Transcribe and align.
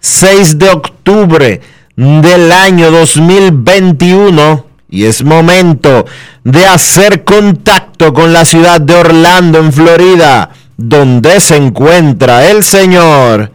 6 0.00 0.58
de 0.58 0.70
octubre 0.70 1.60
del 1.96 2.52
año 2.52 2.90
2021 2.90 4.66
y 4.90 5.04
es 5.04 5.22
momento 5.22 6.06
de 6.44 6.66
hacer 6.66 7.24
contacto 7.24 8.14
con 8.14 8.32
la 8.32 8.44
ciudad 8.44 8.80
de 8.80 8.94
Orlando, 8.94 9.58
en 9.58 9.72
Florida, 9.72 10.50
donde 10.76 11.40
se 11.40 11.56
encuentra 11.56 12.50
el 12.50 12.64
señor 12.64 13.52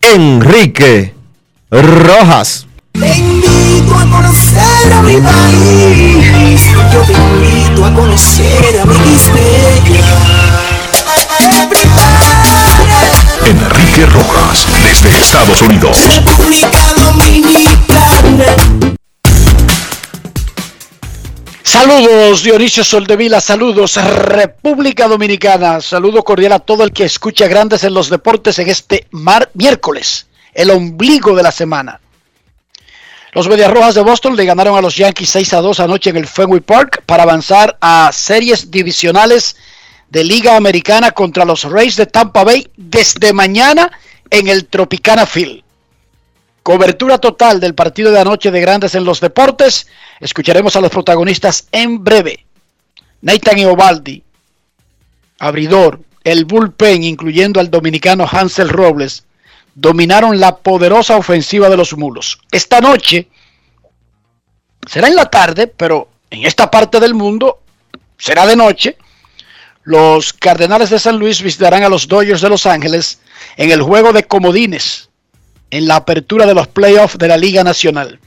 Enrique 0.00 1.14
Rojas. 1.70 2.66
Te 2.92 3.18
invito 3.18 3.94
a 3.94 4.10
conocer 4.10 4.92
a 4.92 5.02
mi 5.02 5.16
país, 5.16 6.62
yo 6.92 7.02
te 7.02 7.12
invito 7.12 7.84
a 7.84 7.94
conocer 7.94 8.80
a 8.80 8.84
mi 8.86 10.39
Enrique 13.46 14.06
Rojas, 14.06 14.66
desde 14.84 15.16
Estados 15.18 15.62
Unidos. 15.62 15.96
Saludos 21.62 22.42
Dionisio 22.42 22.84
Soldevila, 22.84 23.40
saludos 23.40 23.96
República 23.96 25.08
Dominicana, 25.08 25.80
saludo 25.80 26.22
cordial 26.22 26.52
a 26.52 26.58
todo 26.58 26.84
el 26.84 26.92
que 26.92 27.04
escucha 27.04 27.46
Grandes 27.46 27.84
en 27.84 27.94
los 27.94 28.10
Deportes 28.10 28.58
en 28.58 28.68
este 28.68 29.06
mar 29.10 29.50
miércoles, 29.54 30.26
el 30.52 30.70
ombligo 30.70 31.34
de 31.34 31.42
la 31.42 31.52
semana. 31.52 32.00
Los 33.32 33.48
Medias 33.48 33.70
Rojas 33.70 33.94
de 33.94 34.02
Boston 34.02 34.36
le 34.36 34.44
ganaron 34.44 34.76
a 34.76 34.80
los 34.80 34.96
Yankees 34.96 35.30
6 35.30 35.54
a 35.54 35.60
2 35.60 35.80
anoche 35.80 36.10
en 36.10 36.16
el 36.16 36.26
Fenway 36.26 36.60
Park 36.60 37.02
para 37.06 37.22
avanzar 37.22 37.78
a 37.80 38.10
series 38.12 38.70
divisionales 38.70 39.56
de 40.10 40.24
Liga 40.24 40.56
Americana 40.56 41.12
contra 41.12 41.44
los 41.44 41.64
Rays 41.64 41.96
de 41.96 42.06
Tampa 42.06 42.44
Bay 42.44 42.68
desde 42.76 43.32
mañana 43.32 43.90
en 44.28 44.48
el 44.48 44.66
Tropicana 44.66 45.24
Field. 45.24 45.62
Cobertura 46.62 47.18
total 47.18 47.58
del 47.60 47.74
partido 47.74 48.10
de 48.10 48.20
anoche 48.20 48.50
de 48.50 48.60
Grandes 48.60 48.94
en 48.94 49.04
los 49.04 49.20
Deportes. 49.20 49.86
Escucharemos 50.18 50.76
a 50.76 50.80
los 50.80 50.90
protagonistas 50.90 51.68
en 51.72 52.02
breve. 52.04 52.44
Nathan 53.22 53.58
Eovaldi, 53.58 54.22
abridor, 55.38 56.00
el 56.24 56.44
bullpen, 56.44 57.02
incluyendo 57.04 57.60
al 57.60 57.70
dominicano 57.70 58.26
Hansel 58.30 58.68
Robles, 58.68 59.24
dominaron 59.74 60.40
la 60.40 60.56
poderosa 60.56 61.16
ofensiva 61.16 61.68
de 61.70 61.76
los 61.76 61.96
mulos. 61.96 62.40
Esta 62.50 62.80
noche 62.80 63.28
será 64.86 65.08
en 65.08 65.16
la 65.16 65.30
tarde, 65.30 65.66
pero 65.66 66.08
en 66.30 66.44
esta 66.44 66.70
parte 66.70 67.00
del 67.00 67.14
mundo 67.14 67.60
será 68.18 68.46
de 68.46 68.56
noche 68.56 68.96
los 69.82 70.32
Cardenales 70.32 70.90
de 70.90 70.98
San 70.98 71.18
Luis 71.18 71.42
visitarán 71.42 71.82
a 71.82 71.88
los 71.88 72.06
Dodgers 72.06 72.40
de 72.40 72.48
Los 72.48 72.66
Ángeles 72.66 73.20
en 73.56 73.70
el 73.70 73.82
juego 73.82 74.12
de 74.12 74.24
comodines 74.24 75.08
en 75.70 75.86
la 75.86 75.96
apertura 75.96 76.46
de 76.46 76.54
los 76.54 76.68
playoffs 76.68 77.18
de 77.18 77.28
la 77.28 77.36
Liga 77.36 77.64
Nacional. 77.64 78.18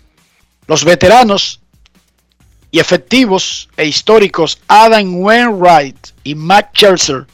Los 0.67 0.85
veteranos 0.85 1.59
y 2.71 2.79
efectivos 2.79 3.69
e 3.77 3.85
históricos 3.85 4.59
Adam 4.67 5.15
Wainwright 5.21 5.97
y 6.23 6.35
Matt 6.35 6.73
Scherzer 6.73 7.27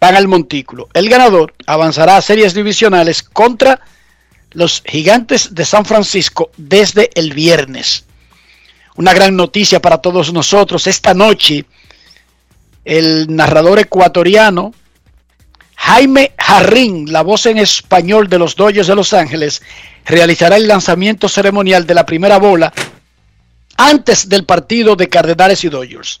van 0.00 0.14
al 0.14 0.28
montículo. 0.28 0.88
El 0.94 1.08
ganador 1.08 1.52
avanzará 1.66 2.16
a 2.16 2.22
series 2.22 2.54
divisionales 2.54 3.22
contra 3.22 3.80
los 4.52 4.82
gigantes 4.86 5.54
de 5.54 5.64
San 5.64 5.84
Francisco 5.84 6.50
desde 6.56 7.10
el 7.14 7.34
viernes. 7.34 8.04
Una 8.96 9.12
gran 9.12 9.36
noticia 9.36 9.80
para 9.82 9.98
todos 9.98 10.32
nosotros 10.32 10.86
esta 10.86 11.14
noche 11.14 11.66
el 12.84 13.34
narrador 13.34 13.78
ecuatoriano 13.78 14.72
Jaime 15.82 16.34
Jarrín, 16.38 17.10
la 17.10 17.22
voz 17.22 17.46
en 17.46 17.56
español 17.56 18.28
de 18.28 18.38
los 18.38 18.54
Dodgers 18.54 18.86
de 18.86 18.94
Los 18.94 19.14
Ángeles, 19.14 19.62
realizará 20.04 20.56
el 20.56 20.68
lanzamiento 20.68 21.26
ceremonial 21.26 21.86
de 21.86 21.94
la 21.94 22.04
primera 22.04 22.38
bola 22.38 22.70
antes 23.78 24.28
del 24.28 24.44
partido 24.44 24.94
de 24.94 25.08
Cardenales 25.08 25.64
y 25.64 25.70
Dodgers. 25.70 26.20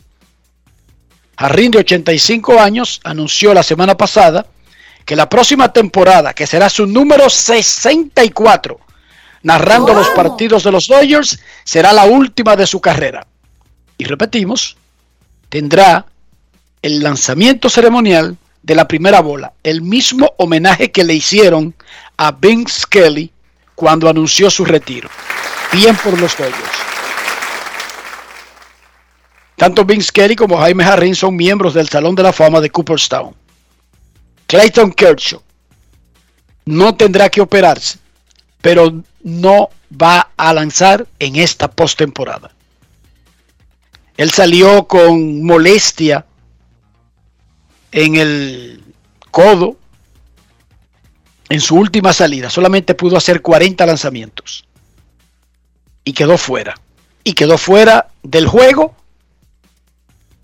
Jarrín, 1.38 1.70
de 1.72 1.78
85 1.78 2.58
años, 2.58 3.00
anunció 3.04 3.52
la 3.52 3.62
semana 3.62 3.96
pasada 3.98 4.46
que 5.04 5.14
la 5.14 5.28
próxima 5.28 5.70
temporada, 5.72 6.32
que 6.32 6.46
será 6.46 6.70
su 6.70 6.86
número 6.86 7.28
64, 7.28 8.80
narrando 9.42 9.92
los 9.92 10.08
partidos 10.08 10.64
de 10.64 10.72
los 10.72 10.88
Dodgers, 10.88 11.38
será 11.64 11.92
la 11.92 12.06
última 12.06 12.56
de 12.56 12.66
su 12.66 12.80
carrera. 12.80 13.26
Y 13.98 14.04
repetimos, 14.04 14.78
tendrá 15.50 16.06
el 16.82 17.02
lanzamiento 17.02 17.68
ceremonial 17.68 18.36
de 18.62 18.74
la 18.74 18.88
primera 18.88 19.20
bola, 19.20 19.52
el 19.62 19.82
mismo 19.82 20.32
homenaje 20.38 20.90
que 20.90 21.04
le 21.04 21.14
hicieron 21.14 21.74
a 22.16 22.32
Vince 22.32 22.84
Kelly 22.88 23.32
cuando 23.74 24.08
anunció 24.08 24.50
su 24.50 24.64
retiro. 24.64 25.08
Bien 25.72 25.96
por 25.96 26.18
los 26.18 26.36
Dodgers. 26.36 26.54
Tanto 29.56 29.84
Vince 29.84 30.10
Kelly 30.12 30.36
como 30.36 30.58
Jaime 30.58 30.84
Harrin 30.84 31.14
son 31.14 31.36
miembros 31.36 31.74
del 31.74 31.88
Salón 31.88 32.14
de 32.14 32.22
la 32.22 32.32
Fama 32.32 32.60
de 32.60 32.70
Cooperstown. 32.70 33.34
Clayton 34.46 34.92
Kershaw 34.92 35.42
no 36.64 36.94
tendrá 36.94 37.28
que 37.28 37.40
operarse, 37.40 37.98
pero 38.60 39.02
no 39.22 39.68
va 39.90 40.30
a 40.36 40.54
lanzar 40.54 41.06
en 41.18 41.36
esta 41.36 41.70
postemporada. 41.70 42.50
Él 44.16 44.30
salió 44.30 44.86
con 44.86 45.44
molestia 45.44 46.26
en 47.92 48.16
el 48.16 48.82
codo 49.30 49.76
en 51.48 51.60
su 51.60 51.76
última 51.76 52.12
salida. 52.12 52.48
Solamente 52.48 52.94
pudo 52.94 53.16
hacer 53.16 53.42
40 53.42 53.84
lanzamientos. 53.86 54.64
Y 56.04 56.12
quedó 56.12 56.38
fuera. 56.38 56.74
Y 57.24 57.34
quedó 57.34 57.58
fuera 57.58 58.08
del 58.22 58.46
juego 58.46 58.94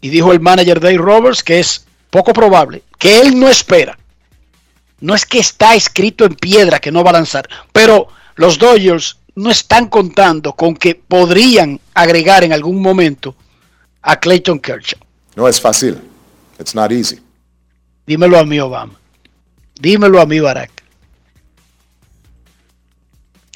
y 0.00 0.08
dijo 0.08 0.32
el 0.32 0.40
manager 0.40 0.80
Dave 0.80 0.98
Roberts 0.98 1.42
que 1.42 1.58
es 1.58 1.86
poco 2.10 2.32
probable, 2.32 2.82
que 2.98 3.20
él 3.20 3.38
no 3.38 3.48
espera. 3.48 3.98
No 5.00 5.14
es 5.14 5.24
que 5.26 5.38
está 5.38 5.74
escrito 5.74 6.24
en 6.24 6.34
piedra 6.34 6.78
que 6.78 6.92
no 6.92 7.02
va 7.02 7.10
a 7.10 7.14
lanzar, 7.14 7.48
pero 7.72 8.08
los 8.34 8.58
Dodgers 8.58 9.18
no 9.34 9.50
están 9.50 9.88
contando 9.88 10.54
con 10.54 10.74
que 10.74 10.94
podrían 10.94 11.80
agregar 11.94 12.44
en 12.44 12.52
algún 12.52 12.80
momento 12.80 13.34
a 14.02 14.18
Clayton 14.18 14.60
Kershaw. 14.60 15.00
No 15.34 15.46
es 15.48 15.60
fácil. 15.60 16.00
It's 16.58 16.74
not 16.74 16.90
easy. 16.90 17.20
Dímelo 18.06 18.38
a 18.38 18.44
mí, 18.44 18.60
Obama. 18.60 18.94
Dímelo 19.80 20.20
a 20.20 20.26
mí, 20.26 20.40
Barack. 20.40 20.70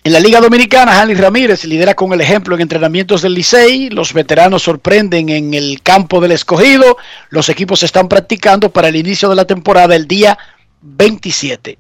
En 0.03 0.15
la 0.15 0.21
Liga 0.21 0.41
Dominicana, 0.41 1.01
Hanley 1.01 1.15
Ramírez 1.15 1.65
lidera 1.65 1.95
con 1.95 2.13
el 2.13 2.23
ejemplo 2.23 2.55
en 2.55 2.63
entrenamientos 2.63 3.21
del 3.21 3.35
Licey. 3.35 3.91
Los 3.91 4.15
veteranos 4.15 4.63
sorprenden 4.63 5.29
en 5.29 5.53
el 5.53 5.83
campo 5.83 6.21
del 6.21 6.33
escogido. 6.33 6.97
Los 7.29 7.51
equipos 7.51 7.83
están 7.83 8.09
practicando 8.09 8.71
para 8.71 8.89
el 8.89 8.97
inicio 8.97 9.29
de 9.29 9.37
la 9.37 9.45
temporada 9.45 9.95
el 9.95 10.09
día 10.09 10.39
27. 10.81 11.79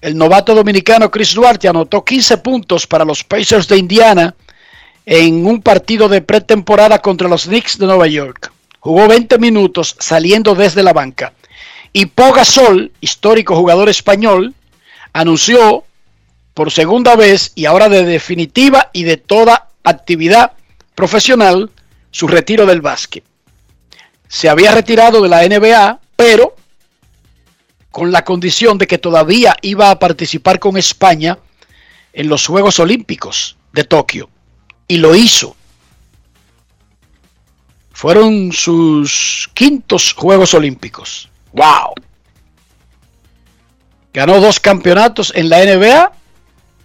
El 0.00 0.18
novato 0.18 0.54
dominicano 0.54 1.10
Chris 1.10 1.32
Duarte 1.32 1.68
anotó 1.68 2.04
15 2.04 2.38
puntos 2.38 2.86
para 2.88 3.04
los 3.04 3.22
Pacers 3.22 3.68
de 3.68 3.78
Indiana 3.78 4.34
en 5.06 5.46
un 5.46 5.62
partido 5.62 6.08
de 6.08 6.22
pretemporada 6.22 6.98
contra 6.98 7.28
los 7.28 7.44
Knicks 7.44 7.78
de 7.78 7.86
Nueva 7.86 8.08
York. 8.08 8.52
Jugó 8.80 9.06
20 9.06 9.38
minutos 9.38 9.96
saliendo 9.98 10.56
desde 10.56 10.82
la 10.82 10.92
banca. 10.92 11.32
Y 11.96 12.04
Pogasol, 12.04 12.92
histórico 13.00 13.56
jugador 13.56 13.88
español, 13.88 14.52
anunció 15.14 15.84
por 16.52 16.70
segunda 16.70 17.16
vez 17.16 17.52
y 17.54 17.64
ahora 17.64 17.88
de 17.88 18.04
definitiva 18.04 18.90
y 18.92 19.04
de 19.04 19.16
toda 19.16 19.70
actividad 19.82 20.52
profesional 20.94 21.70
su 22.10 22.28
retiro 22.28 22.66
del 22.66 22.82
básquet. 22.82 23.24
Se 24.28 24.50
había 24.50 24.74
retirado 24.74 25.22
de 25.22 25.30
la 25.30 25.48
NBA, 25.48 25.98
pero 26.16 26.54
con 27.90 28.12
la 28.12 28.26
condición 28.26 28.76
de 28.76 28.86
que 28.86 28.98
todavía 28.98 29.56
iba 29.62 29.90
a 29.90 29.98
participar 29.98 30.58
con 30.58 30.76
España 30.76 31.38
en 32.12 32.28
los 32.28 32.46
Juegos 32.46 32.78
Olímpicos 32.78 33.56
de 33.72 33.84
Tokio. 33.84 34.28
Y 34.86 34.98
lo 34.98 35.14
hizo. 35.14 35.56
Fueron 37.92 38.52
sus 38.52 39.48
quintos 39.54 40.12
Juegos 40.12 40.52
Olímpicos. 40.52 41.30
¡Wow! 41.56 41.94
Ganó 44.12 44.40
dos 44.40 44.60
campeonatos 44.60 45.32
en 45.34 45.48
la 45.48 45.64
NBA 45.64 46.12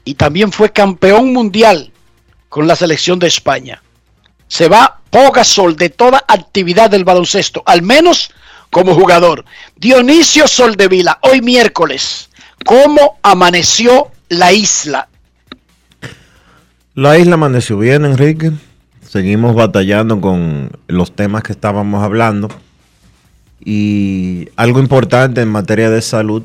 y 0.05 0.13
también 0.15 0.51
fue 0.51 0.71
campeón 0.71 1.33
mundial 1.33 1.91
con 2.47 2.67
la 2.67 2.75
selección 2.75 3.19
de 3.19 3.27
España. 3.27 3.81
Se 4.47 4.69
va 4.69 5.01
Pogasol 5.09 5.75
de 5.75 5.89
toda 5.89 6.23
actividad 6.27 6.89
del 6.89 7.03
baloncesto, 7.03 7.63
al 7.65 7.81
menos 7.81 8.31
como 8.69 8.95
jugador. 8.95 9.43
Dionisio 9.75 10.47
Soldevila, 10.47 11.19
hoy 11.21 11.41
miércoles, 11.41 12.29
¿cómo 12.65 13.19
amaneció 13.23 14.11
la 14.29 14.53
isla? 14.53 15.09
La 16.95 17.17
isla 17.17 17.33
amaneció 17.33 17.77
bien, 17.77 18.05
Enrique. 18.05 18.51
Seguimos 19.01 19.53
batallando 19.53 20.21
con 20.21 20.71
los 20.87 21.13
temas 21.13 21.43
que 21.43 21.51
estábamos 21.51 22.03
hablando. 22.03 22.47
Y 23.63 24.49
algo 24.55 24.79
importante 24.79 25.41
en 25.41 25.49
materia 25.49 25.89
de 25.89 26.01
salud 26.01 26.43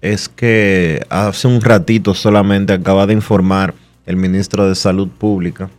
es 0.00 0.28
que 0.28 1.04
hace 1.08 1.48
un 1.48 1.60
ratito 1.60 2.14
solamente 2.14 2.72
acaba 2.72 3.06
de 3.06 3.14
informar 3.14 3.74
el 4.04 4.16
ministro 4.16 4.68
de 4.68 4.74
Salud 4.74 5.08
Pública 5.08 5.70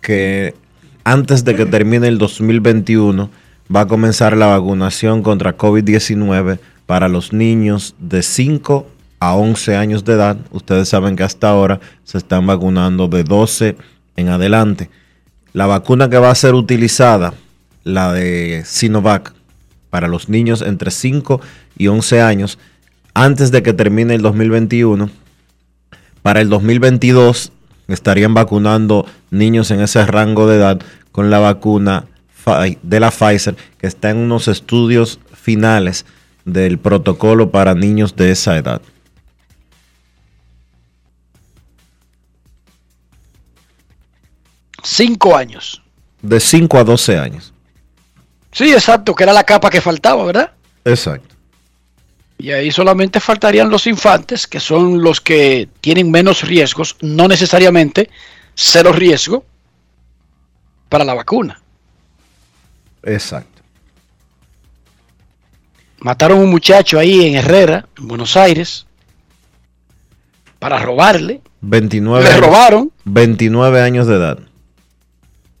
que 0.00 0.54
antes 1.04 1.44
de 1.44 1.56
que 1.56 1.66
termine 1.66 2.06
el 2.06 2.18
2021 2.18 3.30
va 3.74 3.80
a 3.82 3.86
comenzar 3.86 4.36
la 4.36 4.46
vacunación 4.46 5.22
contra 5.22 5.56
COVID-19 5.56 6.58
para 6.86 7.08
los 7.08 7.32
niños 7.32 7.94
de 7.98 8.22
5 8.22 8.86
a 9.20 9.34
11 9.34 9.76
años 9.76 10.04
de 10.04 10.14
edad. 10.14 10.36
Ustedes 10.50 10.88
saben 10.88 11.16
que 11.16 11.22
hasta 11.22 11.48
ahora 11.48 11.80
se 12.04 12.18
están 12.18 12.46
vacunando 12.46 13.08
de 13.08 13.24
12 13.24 13.76
en 14.16 14.28
adelante. 14.28 14.90
La 15.52 15.66
vacuna 15.66 16.08
que 16.08 16.18
va 16.18 16.30
a 16.30 16.34
ser 16.34 16.54
utilizada, 16.54 17.34
la 17.84 18.12
de 18.12 18.62
Sinovac, 18.64 19.34
para 19.90 20.08
los 20.08 20.28
niños 20.28 20.62
entre 20.62 20.90
5 20.90 21.40
y 21.76 21.88
11 21.88 22.20
años, 22.20 22.58
antes 23.14 23.50
de 23.50 23.62
que 23.62 23.72
termine 23.72 24.14
el 24.14 24.22
2021. 24.22 25.10
Para 26.22 26.40
el 26.40 26.48
2022 26.48 27.52
estarían 27.88 28.34
vacunando 28.34 29.06
niños 29.30 29.70
en 29.70 29.80
ese 29.80 30.04
rango 30.04 30.46
de 30.46 30.56
edad 30.56 30.80
con 31.12 31.30
la 31.30 31.38
vacuna 31.38 32.04
de 32.82 33.00
la 33.00 33.10
Pfizer, 33.10 33.56
que 33.78 33.86
está 33.86 34.10
en 34.10 34.18
unos 34.18 34.48
estudios 34.48 35.18
finales 35.34 36.06
del 36.44 36.78
protocolo 36.78 37.50
para 37.50 37.74
niños 37.74 38.16
de 38.16 38.30
esa 38.30 38.56
edad. 38.56 38.80
Cinco 44.82 45.36
años. 45.36 45.82
De 46.22 46.40
5 46.40 46.78
a 46.78 46.84
12 46.84 47.18
años. 47.18 47.52
Sí, 48.52 48.72
exacto, 48.72 49.14
que 49.14 49.24
era 49.24 49.32
la 49.32 49.44
capa 49.44 49.70
que 49.70 49.80
faltaba, 49.80 50.24
¿verdad? 50.24 50.52
Exacto. 50.84 51.34
Y 52.38 52.50
ahí 52.52 52.70
solamente 52.70 53.18
faltarían 53.20 53.68
los 53.68 53.86
infantes, 53.86 54.46
que 54.46 54.60
son 54.60 55.02
los 55.02 55.20
que 55.20 55.68
tienen 55.80 56.10
menos 56.10 56.42
riesgos, 56.42 56.96
no 57.00 57.26
necesariamente 57.28 58.10
cero 58.54 58.92
riesgo 58.92 59.44
para 60.88 61.04
la 61.04 61.14
vacuna. 61.14 61.60
Exacto. 63.02 63.62
Mataron 66.00 66.38
a 66.38 66.42
un 66.42 66.50
muchacho 66.50 66.98
ahí 66.98 67.26
en 67.26 67.34
Herrera, 67.36 67.88
en 67.98 68.06
Buenos 68.06 68.36
Aires, 68.36 68.86
para 70.60 70.78
robarle. 70.78 71.40
29 71.60 72.22
Le 72.22 72.30
años, 72.30 72.40
robaron 72.40 72.92
29 73.04 73.80
años 73.82 74.06
de 74.06 74.14
edad. 74.14 74.38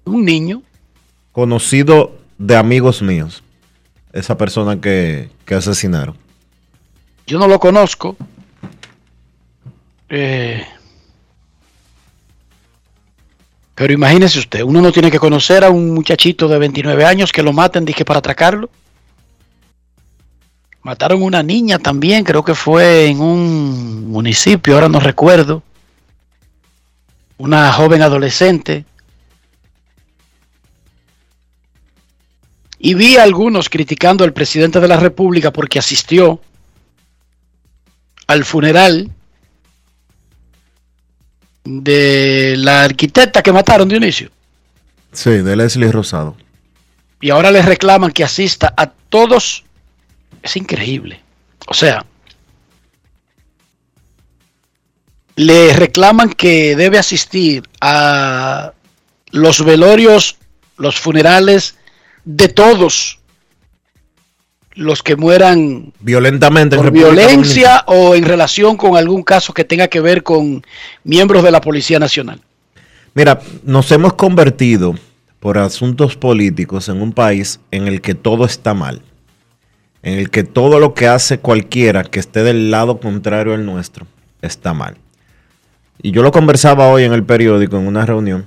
un 0.04 0.24
niño. 0.24 0.62
Conocido 1.32 2.17
de 2.38 2.56
amigos 2.56 3.02
míos. 3.02 3.42
Esa 4.12 4.38
persona 4.38 4.80
que, 4.80 5.28
que 5.44 5.54
asesinaron. 5.54 6.16
Yo 7.26 7.38
no 7.38 7.46
lo 7.46 7.58
conozco. 7.58 8.16
Eh, 10.08 10.64
pero 13.74 13.92
imagínese 13.92 14.38
usted, 14.40 14.62
uno 14.62 14.80
no 14.80 14.90
tiene 14.90 15.10
que 15.10 15.20
conocer 15.20 15.62
a 15.62 15.70
un 15.70 15.94
muchachito 15.94 16.48
de 16.48 16.58
29 16.58 17.04
años 17.04 17.30
que 17.30 17.42
lo 17.42 17.52
maten, 17.52 17.84
dije, 17.84 18.04
para 18.04 18.18
atracarlo. 18.18 18.70
Mataron 20.82 21.22
una 21.22 21.42
niña 21.42 21.78
también, 21.78 22.24
creo 22.24 22.42
que 22.42 22.54
fue 22.54 23.06
en 23.06 23.20
un 23.20 24.10
municipio, 24.10 24.74
ahora 24.74 24.88
no 24.88 24.98
recuerdo. 24.98 25.62
Una 27.36 27.72
joven 27.72 28.02
adolescente. 28.02 28.84
Y 32.78 32.94
vi 32.94 33.16
a 33.16 33.22
algunos 33.22 33.68
criticando 33.68 34.24
al 34.24 34.32
presidente 34.32 34.80
de 34.80 34.88
la 34.88 34.96
República 34.96 35.52
porque 35.52 35.78
asistió 35.78 36.40
al 38.26 38.44
funeral 38.44 39.10
de 41.64 42.54
la 42.56 42.84
arquitecta 42.84 43.42
que 43.42 43.52
mataron 43.52 43.88
Dionisio. 43.88 44.30
Sí, 45.12 45.30
de 45.30 45.56
Leslie 45.56 45.90
Rosado. 45.90 46.36
Y 47.20 47.30
ahora 47.30 47.50
les 47.50 47.64
reclaman 47.64 48.12
que 48.12 48.24
asista 48.24 48.72
a 48.76 48.86
todos. 48.86 49.64
Es 50.42 50.56
increíble. 50.56 51.20
O 51.66 51.74
sea, 51.74 52.04
le 55.34 55.72
reclaman 55.72 56.32
que 56.32 56.76
debe 56.76 56.98
asistir 56.98 57.68
a 57.80 58.72
los 59.30 59.64
velorios, 59.64 60.36
los 60.76 60.98
funerales 60.98 61.76
de 62.28 62.48
todos 62.48 63.20
los 64.74 65.02
que 65.02 65.16
mueran 65.16 65.94
Violentamente. 66.00 66.76
en 66.76 66.82
por 66.82 66.92
violencia 66.92 67.84
o 67.86 68.14
en 68.14 68.24
relación 68.24 68.76
con 68.76 68.98
algún 68.98 69.22
caso 69.22 69.54
que 69.54 69.64
tenga 69.64 69.88
que 69.88 70.00
ver 70.00 70.22
con 70.22 70.62
miembros 71.04 71.42
de 71.42 71.50
la 71.50 71.62
Policía 71.62 71.98
Nacional. 71.98 72.42
Mira, 73.14 73.40
nos 73.64 73.90
hemos 73.92 74.12
convertido 74.12 74.94
por 75.40 75.56
asuntos 75.56 76.16
políticos 76.16 76.90
en 76.90 77.00
un 77.00 77.12
país 77.12 77.60
en 77.70 77.88
el 77.88 78.02
que 78.02 78.14
todo 78.14 78.44
está 78.44 78.74
mal. 78.74 79.00
En 80.02 80.18
el 80.18 80.28
que 80.28 80.44
todo 80.44 80.78
lo 80.80 80.92
que 80.92 81.08
hace 81.08 81.38
cualquiera 81.38 82.04
que 82.04 82.20
esté 82.20 82.42
del 82.42 82.70
lado 82.70 83.00
contrario 83.00 83.54
al 83.54 83.64
nuestro 83.64 84.06
está 84.42 84.74
mal. 84.74 84.98
Y 86.02 86.10
yo 86.10 86.22
lo 86.22 86.30
conversaba 86.30 86.88
hoy 86.88 87.04
en 87.04 87.14
el 87.14 87.24
periódico, 87.24 87.78
en 87.78 87.86
una 87.86 88.04
reunión, 88.04 88.46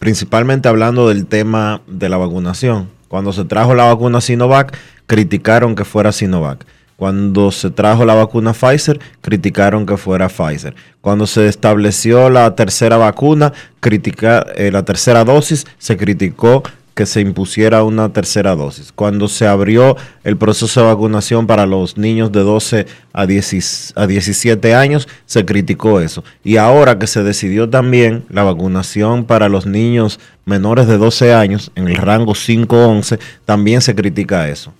principalmente 0.00 0.68
hablando 0.68 1.08
del 1.08 1.26
tema 1.26 1.82
de 1.86 2.08
la 2.08 2.16
vacunación. 2.16 2.88
Cuando 3.06 3.32
se 3.32 3.44
trajo 3.44 3.74
la 3.74 3.84
vacuna 3.84 4.20
Sinovac, 4.20 4.76
criticaron 5.06 5.76
que 5.76 5.84
fuera 5.84 6.10
Sinovac. 6.10 6.64
Cuando 6.96 7.50
se 7.50 7.70
trajo 7.70 8.04
la 8.04 8.14
vacuna 8.14 8.54
Pfizer, 8.54 8.98
criticaron 9.20 9.84
que 9.84 9.98
fuera 9.98 10.28
Pfizer. 10.28 10.74
Cuando 11.02 11.26
se 11.26 11.48
estableció 11.48 12.30
la 12.30 12.54
tercera 12.56 12.96
vacuna, 12.96 13.52
critica, 13.80 14.46
eh, 14.56 14.70
la 14.72 14.84
tercera 14.84 15.24
dosis, 15.24 15.66
se 15.78 15.98
criticó 15.98 16.62
que 16.94 17.06
se 17.06 17.20
impusiera 17.20 17.82
una 17.84 18.12
tercera 18.12 18.54
dosis. 18.54 18.92
Cuando 18.92 19.28
se 19.28 19.46
abrió 19.46 19.96
el 20.24 20.36
proceso 20.36 20.80
de 20.80 20.86
vacunación 20.86 21.46
para 21.46 21.66
los 21.66 21.96
niños 21.96 22.32
de 22.32 22.40
12 22.40 22.86
a, 23.12 23.26
10 23.26 23.94
a 23.96 24.06
17 24.06 24.74
años, 24.74 25.08
se 25.26 25.44
criticó 25.44 26.00
eso. 26.00 26.24
Y 26.44 26.56
ahora 26.56 26.98
que 26.98 27.06
se 27.06 27.22
decidió 27.22 27.68
también 27.68 28.24
la 28.28 28.42
vacunación 28.42 29.24
para 29.24 29.48
los 29.48 29.66
niños 29.66 30.20
menores 30.44 30.86
de 30.86 30.98
12 30.98 31.32
años, 31.32 31.70
en 31.74 31.88
el 31.88 31.96
rango 31.96 32.32
5-11, 32.32 33.18
también 33.44 33.80
se 33.80 33.94
critica 33.94 34.48
eso. 34.48 34.72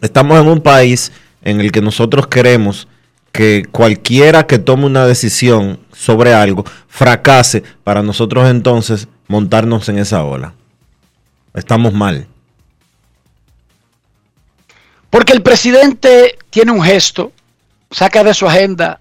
Estamos 0.00 0.40
en 0.40 0.48
un 0.48 0.60
país 0.60 1.12
en 1.42 1.60
el 1.60 1.72
que 1.72 1.80
nosotros 1.80 2.26
queremos 2.26 2.88
que 3.32 3.66
cualquiera 3.70 4.46
que 4.46 4.58
tome 4.58 4.86
una 4.86 5.06
decisión 5.06 5.78
sobre 5.92 6.32
algo 6.32 6.64
fracase 6.88 7.62
para 7.84 8.02
nosotros 8.02 8.48
entonces 8.48 9.08
montarnos 9.28 9.88
en 9.88 9.98
esa 9.98 10.24
ola. 10.24 10.54
Estamos 11.56 11.92
mal. 11.94 12.26
Porque 15.08 15.32
el 15.32 15.42
presidente 15.42 16.36
tiene 16.50 16.70
un 16.70 16.82
gesto, 16.82 17.32
saca 17.90 18.22
de 18.22 18.34
su 18.34 18.46
agenda 18.46 19.00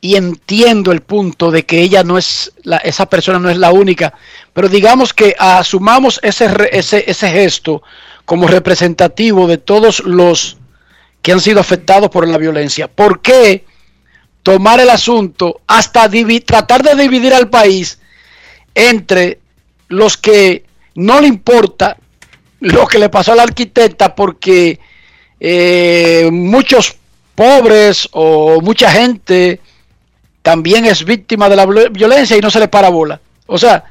y 0.00 0.14
entiendo 0.14 0.92
el 0.92 1.00
punto 1.00 1.50
de 1.50 1.66
que 1.66 1.80
ella 1.80 2.04
no 2.04 2.16
es, 2.16 2.52
esa 2.84 3.06
persona 3.06 3.40
no 3.40 3.50
es 3.50 3.58
la 3.58 3.72
única, 3.72 4.14
pero 4.52 4.68
digamos 4.68 5.12
que 5.12 5.34
asumamos 5.36 6.20
ese, 6.22 6.48
ese, 6.70 7.04
ese 7.10 7.28
gesto 7.28 7.82
como 8.24 8.46
representativo 8.46 9.48
de 9.48 9.58
todos 9.58 10.00
los 10.00 10.58
que 11.22 11.32
han 11.32 11.40
sido 11.40 11.58
afectados 11.58 12.08
por 12.10 12.28
la 12.28 12.38
violencia. 12.38 12.86
¿Por 12.86 13.20
qué 13.20 13.64
tomar 14.44 14.78
el 14.78 14.90
asunto 14.90 15.60
hasta 15.66 16.08
tratar 16.44 16.84
de 16.84 16.94
dividir 16.94 17.34
al 17.34 17.50
país 17.50 17.98
entre 18.76 19.40
los 19.88 20.16
que 20.16 20.65
no 20.96 21.20
le 21.20 21.28
importa 21.28 21.96
lo 22.60 22.86
que 22.86 22.98
le 22.98 23.08
pasó 23.08 23.32
a 23.32 23.36
la 23.36 23.42
arquitecta 23.44 24.14
porque 24.14 24.78
eh, 25.38 26.28
muchos 26.32 26.96
pobres 27.34 28.08
o 28.12 28.60
mucha 28.60 28.90
gente 28.90 29.60
también 30.42 30.86
es 30.86 31.04
víctima 31.04 31.48
de 31.48 31.56
la 31.56 31.66
violencia 31.66 32.36
y 32.36 32.40
no 32.40 32.50
se 32.50 32.60
le 32.60 32.68
para 32.68 32.88
bola. 32.88 33.20
O 33.46 33.58
sea, 33.58 33.84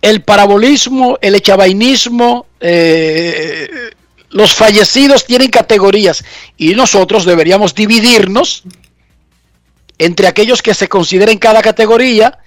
el 0.00 0.22
parabolismo, 0.22 1.18
el 1.20 1.34
echabainismo, 1.34 2.46
eh, 2.60 3.90
los 4.30 4.54
fallecidos 4.54 5.26
tienen 5.26 5.50
categorías 5.50 6.24
y 6.56 6.74
nosotros 6.74 7.24
deberíamos 7.24 7.74
dividirnos 7.74 8.62
entre 9.98 10.28
aquellos 10.28 10.62
que 10.62 10.74
se 10.74 10.88
consideren 10.88 11.38
cada 11.38 11.60
categoría 11.60 12.38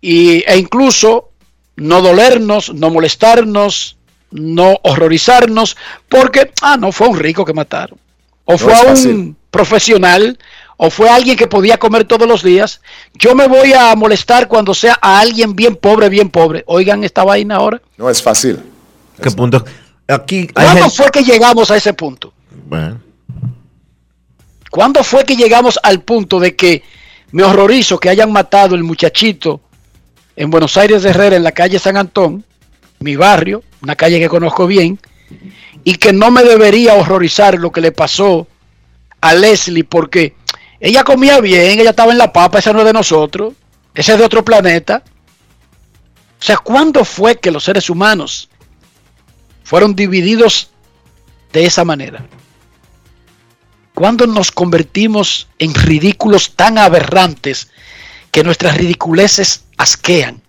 y, 0.00 0.42
e 0.46 0.56
incluso 0.58 1.30
no 1.76 2.00
dolernos, 2.02 2.72
no 2.74 2.90
molestarnos, 2.90 3.96
no 4.30 4.78
horrorizarnos, 4.82 5.76
porque, 6.08 6.52
ah, 6.62 6.76
no 6.76 6.92
fue 6.92 7.08
un 7.08 7.18
rico 7.18 7.44
que 7.44 7.52
mataron, 7.52 7.98
o 8.44 8.58
fue 8.58 8.74
un 8.86 9.36
profesional, 9.50 10.38
o 10.76 10.90
fue 10.90 11.08
alguien 11.08 11.36
que 11.36 11.46
podía 11.46 11.78
comer 11.78 12.04
todos 12.04 12.26
los 12.26 12.42
días. 12.42 12.80
Yo 13.14 13.34
me 13.34 13.46
voy 13.46 13.72
a 13.72 13.94
molestar 13.94 14.48
cuando 14.48 14.74
sea 14.74 14.98
a 15.00 15.20
alguien 15.20 15.54
bien 15.54 15.76
pobre, 15.76 16.08
bien 16.08 16.28
pobre. 16.28 16.64
Oigan 16.66 17.04
esta 17.04 17.22
vaina 17.22 17.56
ahora. 17.56 17.80
No 17.96 18.10
es 18.10 18.20
fácil. 18.20 18.58
¿Qué 19.22 19.30
punto? 19.30 19.64
Aquí 20.08 20.48
¿Cuándo 20.48 20.90
fue 20.90 21.10
que 21.12 21.22
llegamos 21.22 21.70
a 21.70 21.76
ese 21.76 21.92
punto? 21.92 22.32
Bueno. 22.66 23.00
¿Cuándo 24.70 25.04
fue 25.04 25.24
que 25.24 25.36
llegamos 25.36 25.78
al 25.82 26.00
punto 26.00 26.40
de 26.40 26.56
que 26.56 26.82
me 27.30 27.44
horrorizo 27.44 28.00
que 28.00 28.08
hayan 28.08 28.32
matado 28.32 28.74
el 28.74 28.82
muchachito 28.82 29.60
en 30.36 30.50
Buenos 30.50 30.76
Aires 30.76 31.02
de 31.02 31.10
Herrera, 31.10 31.36
en 31.36 31.42
la 31.42 31.52
calle 31.52 31.78
San 31.78 31.96
Antón, 31.96 32.44
mi 33.00 33.16
barrio, 33.16 33.62
una 33.82 33.96
calle 33.96 34.18
que 34.18 34.28
conozco 34.28 34.66
bien, 34.66 34.98
y 35.84 35.96
que 35.96 36.12
no 36.12 36.30
me 36.30 36.44
debería 36.44 36.94
horrorizar 36.94 37.58
lo 37.58 37.72
que 37.72 37.80
le 37.80 37.92
pasó 37.92 38.46
a 39.20 39.34
Leslie, 39.34 39.84
porque 39.84 40.34
ella 40.80 41.04
comía 41.04 41.40
bien, 41.40 41.78
ella 41.78 41.90
estaba 41.90 42.12
en 42.12 42.18
la 42.18 42.32
papa, 42.32 42.58
esa 42.58 42.72
no 42.72 42.80
es 42.80 42.86
de 42.86 42.92
nosotros, 42.92 43.54
esa 43.94 44.12
es 44.12 44.18
de 44.18 44.24
otro 44.24 44.44
planeta. 44.44 45.02
O 46.40 46.44
sea, 46.44 46.56
¿cuándo 46.56 47.04
fue 47.04 47.36
que 47.36 47.50
los 47.50 47.64
seres 47.64 47.88
humanos 47.88 48.48
fueron 49.62 49.94
divididos 49.94 50.70
de 51.52 51.64
esa 51.64 51.84
manera? 51.84 52.26
¿Cuándo 53.94 54.26
nos 54.26 54.50
convertimos 54.50 55.48
en 55.58 55.74
ridículos 55.74 56.56
tan 56.56 56.78
aberrantes 56.78 57.70
que 58.32 58.42
nuestras 58.42 58.76
ridiculeces 58.76 59.64
asquean? 59.82 60.40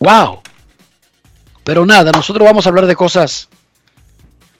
¡Wow! 0.00 0.42
Pero 1.64 1.86
nada, 1.86 2.10
nosotros 2.12 2.44
vamos 2.44 2.66
a 2.66 2.70
hablar 2.70 2.86
de 2.86 2.96
cosas 2.96 3.48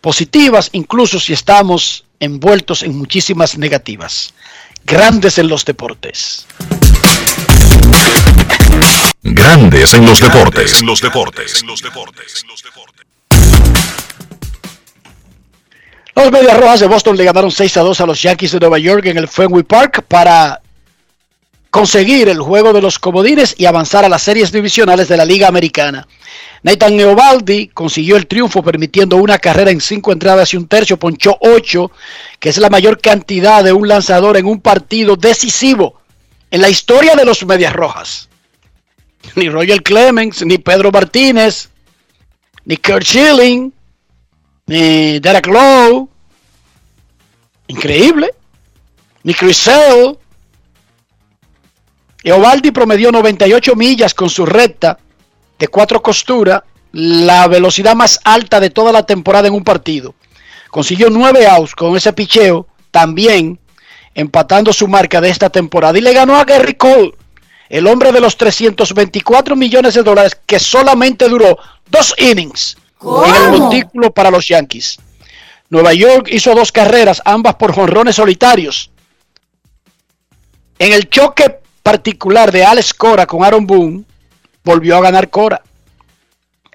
positivas, 0.01 0.71
incluso 0.73 1.19
si 1.19 1.33
estamos 1.33 2.05
envueltos 2.21 2.83
en 2.83 2.97
muchísimas 2.97 3.59
negativas. 3.59 4.35
Grandes 4.85 5.39
en 5.39 5.49
los 5.49 5.65
deportes. 5.65 6.47
Grandes 9.23 9.95
en 9.95 10.07
los 10.07 10.21
deportes. 10.21 10.81
En 10.81 10.87
los 10.87 11.01
deportes. 11.01 11.61
En 11.61 11.67
los 11.67 11.83
deportes. 11.83 12.45
Los 16.15 16.33
Medias 16.33 16.59
Rojas 16.59 16.81
de 16.81 16.87
Boston 16.89 17.17
le 17.17 17.25
ganaron 17.25 17.51
6 17.51 17.77
a 17.77 17.81
2 17.81 18.01
a 18.01 18.07
los 18.07 18.23
Yankees 18.23 18.53
de 18.53 18.61
Nueva 18.61 18.79
York 18.79 19.07
en 19.07 19.19
el 19.19 19.29
Fenway 19.29 19.63
Park 19.63 20.05
para 20.09 20.61
conseguir 21.71 22.29
el 22.29 22.41
juego 22.41 22.73
de 22.73 22.81
los 22.81 22.99
comodines 22.99 23.55
y 23.59 23.67
avanzar 23.67 24.05
a 24.05 24.09
las 24.09 24.23
series 24.23 24.53
divisionales 24.53 25.09
de 25.09 25.17
la 25.17 25.25
Liga 25.25 25.49
Americana. 25.49 26.07
Nathan 26.63 26.97
Neobaldi 26.97 27.69
consiguió 27.69 28.17
el 28.17 28.27
triunfo 28.27 28.63
permitiendo 28.63 29.17
una 29.17 29.39
carrera 29.39 29.71
en 29.71 29.81
cinco 29.81 30.13
entradas 30.13 30.53
y 30.53 30.57
un 30.57 30.67
tercio, 30.67 30.99
ponchó 30.99 31.37
ocho, 31.41 31.91
que 32.41 32.49
es 32.49 32.59
la 32.59 32.71
mayor 32.71 33.01
cantidad 33.01 33.63
de 33.63 33.73
un 33.73 33.87
lanzador 33.87 34.37
en 34.37 34.47
un 34.47 34.61
partido 34.61 35.17
decisivo 35.17 36.01
en 36.51 36.61
la 36.63 36.69
historia 36.69 37.15
de 37.15 37.25
los 37.25 37.45
Medias 37.47 37.73
Rojas. 37.73 38.29
Ni 39.35 39.49
Roger 39.49 39.83
Clemens, 39.83 40.45
ni 40.45 40.59
Pedro 40.59 40.91
Martínez, 40.91 41.69
ni 42.65 42.77
Kurt 42.77 43.05
Schilling, 43.05 43.73
ni 44.67 45.19
Derek 45.19 45.47
Lowe. 45.47 46.09
Increíble. 47.67 48.31
Ni 49.23 49.35
Chris 49.35 49.57
Sale. 49.59 50.17
Eovaldi 52.23 52.71
promedió 52.71 53.13
98 53.13 53.77
millas 53.77 54.15
con 54.15 54.29
su 54.29 54.45
recta 54.45 54.99
de 55.59 55.69
cuatro 55.69 56.03
costuras, 56.03 56.63
la 56.93 57.47
velocidad 57.49 57.95
más 57.95 58.21
alta 58.25 58.61
de 58.61 58.71
toda 58.71 58.93
la 58.93 59.05
temporada 59.05 59.49
en 59.49 59.55
un 59.55 59.65
partido. 59.65 60.15
Consiguió 60.71 61.11
nueve 61.11 61.47
outs 61.47 61.75
con 61.75 61.97
ese 61.97 62.13
picheo, 62.13 62.67
también 62.91 63.59
empatando 64.15 64.73
su 64.73 64.89
marca 64.89 65.21
de 65.21 65.31
esta 65.31 65.51
temporada. 65.51 65.97
Y 65.99 66.03
le 66.03 66.13
ganó 66.13 66.37
a 66.37 66.45
Gary 66.45 66.75
Cole, 66.75 67.15
el 67.69 67.87
hombre 67.87 68.13
de 68.13 68.21
los 68.21 68.37
324 68.37 69.57
millones 69.57 69.95
de 69.95 70.03
dólares 70.03 70.39
que 70.47 70.59
solamente 70.59 71.29
duró 71.29 71.59
dos 71.91 72.15
innings 72.19 72.77
en 73.01 73.35
el 73.35 73.61
montículo 73.61 74.13
para 74.13 74.31
los 74.31 74.49
Yankees. 74.49 74.99
Nueva 75.71 75.93
York 75.93 76.29
hizo 76.31 76.55
dos 76.55 76.73
carreras, 76.73 77.23
ambas 77.25 77.57
por 77.57 77.75
jonrones 77.75 78.17
solitarios. 78.17 78.91
En 80.79 80.93
el 80.93 81.09
choque 81.11 81.59
particular 81.89 82.53
de 82.53 82.63
Alex 82.67 82.93
Cora 82.93 83.27
con 83.27 83.43
Aaron 83.43 83.67
Boone, 83.67 84.05
volvió 84.63 84.99
a 84.99 85.01
ganar 85.01 85.31
Cora. 85.31 85.63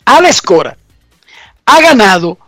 Alex 0.05 0.41
Cora 0.41 0.75
ha 1.67 1.82
ganado 1.82 2.39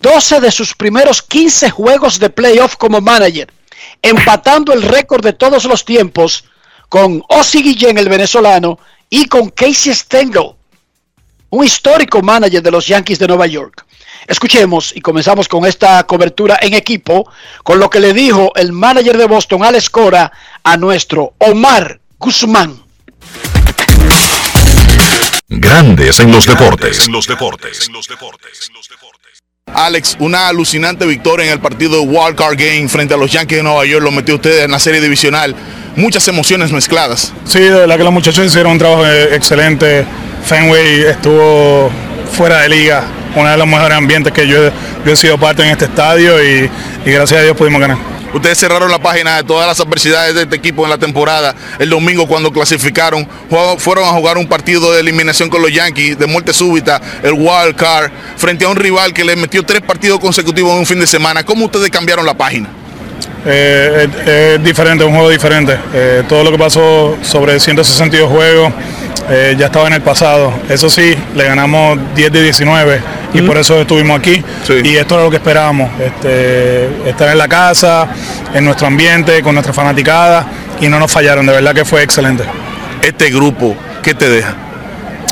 12 0.00 0.40
de 0.40 0.50
sus 0.50 0.74
primeros 0.74 1.20
15 1.20 1.68
juegos 1.68 2.18
de 2.18 2.30
playoff 2.30 2.76
como 2.76 3.02
manager, 3.02 3.52
empatando 4.00 4.72
el 4.72 4.80
récord 4.80 5.22
de 5.22 5.34
todos 5.34 5.66
los 5.66 5.84
tiempos 5.84 6.46
con 6.88 7.22
Ozzy 7.28 7.62
Guillén, 7.62 7.98
el 7.98 8.08
venezolano, 8.08 8.78
y 9.10 9.26
con 9.26 9.50
Casey 9.50 9.94
Stengel, 9.94 10.54
un 11.50 11.62
histórico 11.62 12.22
manager 12.22 12.62
de 12.62 12.70
los 12.70 12.86
Yankees 12.86 13.18
de 13.18 13.28
Nueva 13.28 13.46
York. 13.46 13.84
Escuchemos 14.26 14.92
y 14.94 15.00
comenzamos 15.00 15.48
con 15.48 15.64
esta 15.66 16.02
cobertura 16.04 16.58
en 16.60 16.74
equipo 16.74 17.30
con 17.62 17.78
lo 17.78 17.88
que 17.88 18.00
le 18.00 18.12
dijo 18.12 18.52
el 18.56 18.72
manager 18.72 19.16
de 19.16 19.26
Boston, 19.26 19.64
Alex 19.64 19.90
Cora, 19.90 20.32
a 20.62 20.76
nuestro 20.76 21.34
Omar 21.38 22.00
Guzmán. 22.18 22.82
Grandes 25.48 26.20
en 26.20 26.30
los 26.30 26.46
deportes. 26.46 27.06
En 27.06 27.12
los 27.12 27.26
deportes. 27.26 27.90
Alex, 29.74 30.16
una 30.20 30.48
alucinante 30.48 31.06
victoria 31.06 31.46
en 31.46 31.52
el 31.52 31.60
partido 31.60 32.00
de 32.00 32.00
Wild 32.00 32.36
Card 32.36 32.56
Game 32.58 32.88
frente 32.88 33.14
a 33.14 33.16
los 33.16 33.30
Yankees 33.32 33.58
de 33.58 33.62
Nueva 33.62 33.84
York. 33.86 34.02
Lo 34.02 34.10
metió 34.10 34.34
usted 34.36 34.64
en 34.64 34.70
la 34.70 34.78
serie 34.78 35.00
divisional. 35.00 35.54
Muchas 35.96 36.26
emociones 36.28 36.72
mezcladas. 36.72 37.32
Sí, 37.44 37.60
de 37.60 37.70
verdad 37.70 37.96
que 37.96 38.04
los 38.04 38.12
muchachos 38.12 38.44
hicieron 38.46 38.72
un 38.72 38.78
trabajo 38.78 39.06
excelente. 39.06 40.04
Fenway 40.44 41.02
estuvo 41.02 41.90
fuera 42.32 42.60
de 42.62 42.68
liga, 42.68 43.04
uno 43.34 43.48
de 43.48 43.56
los 43.56 43.66
mejores 43.66 43.96
ambientes 43.96 44.32
que 44.32 44.46
yo, 44.46 44.70
yo 45.04 45.12
he 45.12 45.16
sido 45.16 45.38
parte 45.38 45.62
en 45.62 45.70
este 45.70 45.86
estadio 45.86 46.42
y, 46.42 46.70
y 47.04 47.10
gracias 47.10 47.40
a 47.40 47.42
Dios 47.42 47.56
pudimos 47.56 47.80
ganar. 47.80 48.18
Ustedes 48.34 48.58
cerraron 48.58 48.90
la 48.90 48.98
página 48.98 49.36
de 49.36 49.44
todas 49.44 49.66
las 49.66 49.80
adversidades 49.80 50.34
de 50.34 50.42
este 50.42 50.56
equipo 50.56 50.84
en 50.84 50.90
la 50.90 50.98
temporada. 50.98 51.54
El 51.78 51.88
domingo 51.88 52.26
cuando 52.26 52.52
clasificaron, 52.52 53.26
fueron 53.78 54.04
a 54.04 54.08
jugar 54.08 54.36
un 54.36 54.46
partido 54.46 54.92
de 54.92 55.00
eliminación 55.00 55.48
con 55.48 55.62
los 55.62 55.72
Yankees 55.72 56.18
de 56.18 56.26
muerte 56.26 56.52
súbita, 56.52 57.00
el 57.22 57.32
wild 57.32 57.74
card, 57.74 58.10
frente 58.36 58.66
a 58.66 58.68
un 58.68 58.76
rival 58.76 59.14
que 59.14 59.24
le 59.24 59.34
metió 59.34 59.62
tres 59.62 59.80
partidos 59.80 60.20
consecutivos 60.20 60.72
en 60.72 60.80
un 60.80 60.86
fin 60.86 61.00
de 61.00 61.06
semana. 61.06 61.42
¿Cómo 61.42 61.64
ustedes 61.66 61.90
cambiaron 61.90 62.26
la 62.26 62.34
página? 62.34 62.68
Eh, 63.46 64.08
es, 64.20 64.28
es 64.28 64.62
diferente, 64.62 65.04
un 65.04 65.12
juego 65.12 65.30
diferente. 65.30 65.78
Eh, 65.94 66.22
todo 66.28 66.44
lo 66.44 66.50
que 66.50 66.58
pasó 66.58 67.16
sobre 67.22 67.58
162 67.58 68.30
juegos 68.30 68.72
eh, 69.30 69.54
ya 69.58 69.66
estaba 69.66 69.86
en 69.88 69.94
el 69.94 70.02
pasado. 70.02 70.52
Eso 70.68 70.88
sí, 70.88 71.14
le 71.34 71.44
ganamos 71.44 71.98
10 72.14 72.32
de 72.32 72.42
19 72.42 73.00
y 73.34 73.42
por 73.42 73.58
eso 73.58 73.80
estuvimos 73.80 74.18
aquí. 74.18 74.42
Y 74.82 74.96
esto 74.96 75.14
era 75.14 75.24
lo 75.24 75.30
que 75.30 75.36
esperábamos, 75.36 75.90
este, 76.00 77.08
estar 77.08 77.28
en 77.28 77.38
la 77.38 77.48
casa, 77.48 78.08
en 78.54 78.64
nuestro 78.64 78.86
ambiente, 78.86 79.42
con 79.42 79.54
nuestra 79.54 79.72
fanaticada 79.72 80.46
y 80.80 80.88
no 80.88 80.98
nos 80.98 81.10
fallaron, 81.10 81.46
de 81.46 81.52
verdad 81.52 81.74
que 81.74 81.84
fue 81.84 82.02
excelente. 82.02 82.44
Este 83.02 83.30
grupo, 83.30 83.76
¿qué 84.02 84.14
te 84.14 84.28
deja? 84.28 84.54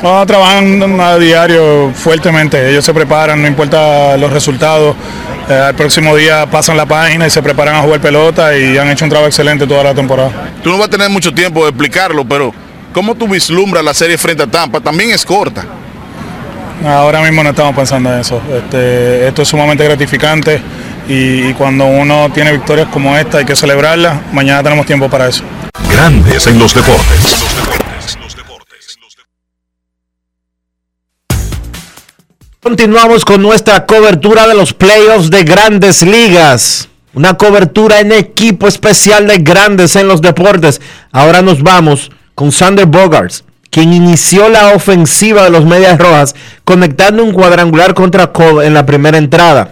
No, 0.03 0.23
trabajan 0.27 0.99
a 1.01 1.17
diario 1.17 1.91
fuertemente, 1.91 2.69
ellos 2.69 2.85
se 2.85 2.93
preparan, 2.93 3.41
no 3.41 3.47
importa 3.47 4.15
los 4.17 4.31
resultados. 4.31 4.95
Eh, 5.49 5.53
al 5.53 5.75
próximo 5.75 6.15
día 6.15 6.45
pasan 6.45 6.75
la 6.77 6.85
página 6.85 7.25
y 7.25 7.29
se 7.29 7.41
preparan 7.41 7.75
a 7.75 7.81
jugar 7.81 8.01
pelota 8.01 8.55
y 8.55 8.77
han 8.77 8.89
hecho 8.89 9.05
un 9.05 9.09
trabajo 9.09 9.27
excelente 9.27 9.65
toda 9.65 9.83
la 9.83 9.95
temporada. 9.95 10.29
Tú 10.61 10.69
no 10.69 10.77
vas 10.77 10.87
a 10.87 10.91
tener 10.91 11.09
mucho 11.09 11.33
tiempo 11.33 11.63
de 11.63 11.69
explicarlo, 11.69 12.25
pero 12.25 12.53
¿cómo 12.97 13.13
tú 13.13 13.27
vislumbras 13.27 13.83
la 13.83 13.93
serie 13.93 14.17
frente 14.17 14.41
a 14.41 14.47
Tampa? 14.47 14.79
También 14.81 15.11
es 15.11 15.23
corta. 15.23 15.63
Ahora 16.83 17.21
mismo 17.21 17.43
no 17.43 17.51
estamos 17.51 17.75
pensando 17.75 18.11
en 18.11 18.21
eso. 18.21 18.41
Este, 18.51 19.27
esto 19.27 19.43
es 19.43 19.47
sumamente 19.47 19.83
gratificante 19.83 20.59
y, 21.07 21.47
y 21.47 21.53
cuando 21.53 21.85
uno 21.85 22.31
tiene 22.33 22.51
victorias 22.51 22.87
como 22.87 23.15
esta 23.15 23.37
hay 23.37 23.45
que 23.45 23.55
celebrarlas. 23.55 24.33
Mañana 24.33 24.63
tenemos 24.63 24.87
tiempo 24.87 25.07
para 25.11 25.27
eso. 25.27 25.43
Grandes 25.91 26.47
en 26.47 26.57
los 26.57 26.73
deportes. 26.73 27.45
Continuamos 32.59 33.25
con 33.25 33.43
nuestra 33.43 33.85
cobertura 33.85 34.47
de 34.47 34.55
los 34.55 34.73
playoffs 34.73 35.29
de 35.29 35.43
grandes 35.43 36.01
ligas. 36.01 36.89
Una 37.13 37.35
cobertura 37.35 37.99
en 37.99 38.11
equipo 38.11 38.67
especial 38.67 39.27
de 39.27 39.37
grandes 39.37 39.95
en 39.95 40.07
los 40.07 40.19
deportes. 40.19 40.81
Ahora 41.11 41.43
nos 41.43 41.61
vamos 41.61 42.09
con 42.37 42.51
Sander 42.51 42.85
Bogarts, 42.85 43.45
quien 43.71 43.93
inició 43.93 44.47
la 44.47 44.75
ofensiva 44.75 45.43
de 45.43 45.49
los 45.49 45.65
Medias 45.65 45.97
Rojas 45.97 46.35
conectando 46.63 47.23
un 47.23 47.31
cuadrangular 47.31 47.95
contra 47.95 48.31
Cole 48.31 48.67
en 48.67 48.75
la 48.75 48.85
primera 48.85 49.17
entrada. 49.17 49.71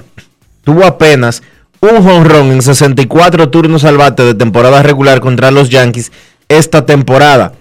Tuvo 0.63 0.84
apenas 0.84 1.43
un 1.79 2.01
jonrón 2.03 2.48
en 2.51 2.63
64 2.63 3.51
turnos 3.51 3.84
al 3.84 3.98
bate 3.98 4.24
de 4.24 4.34
temporada 4.34 4.81
regular 4.81 5.19
contra 5.19 5.51
los 5.51 5.69
Yankees 5.69 6.12
esta 6.50 6.88
temporada. 6.88 7.53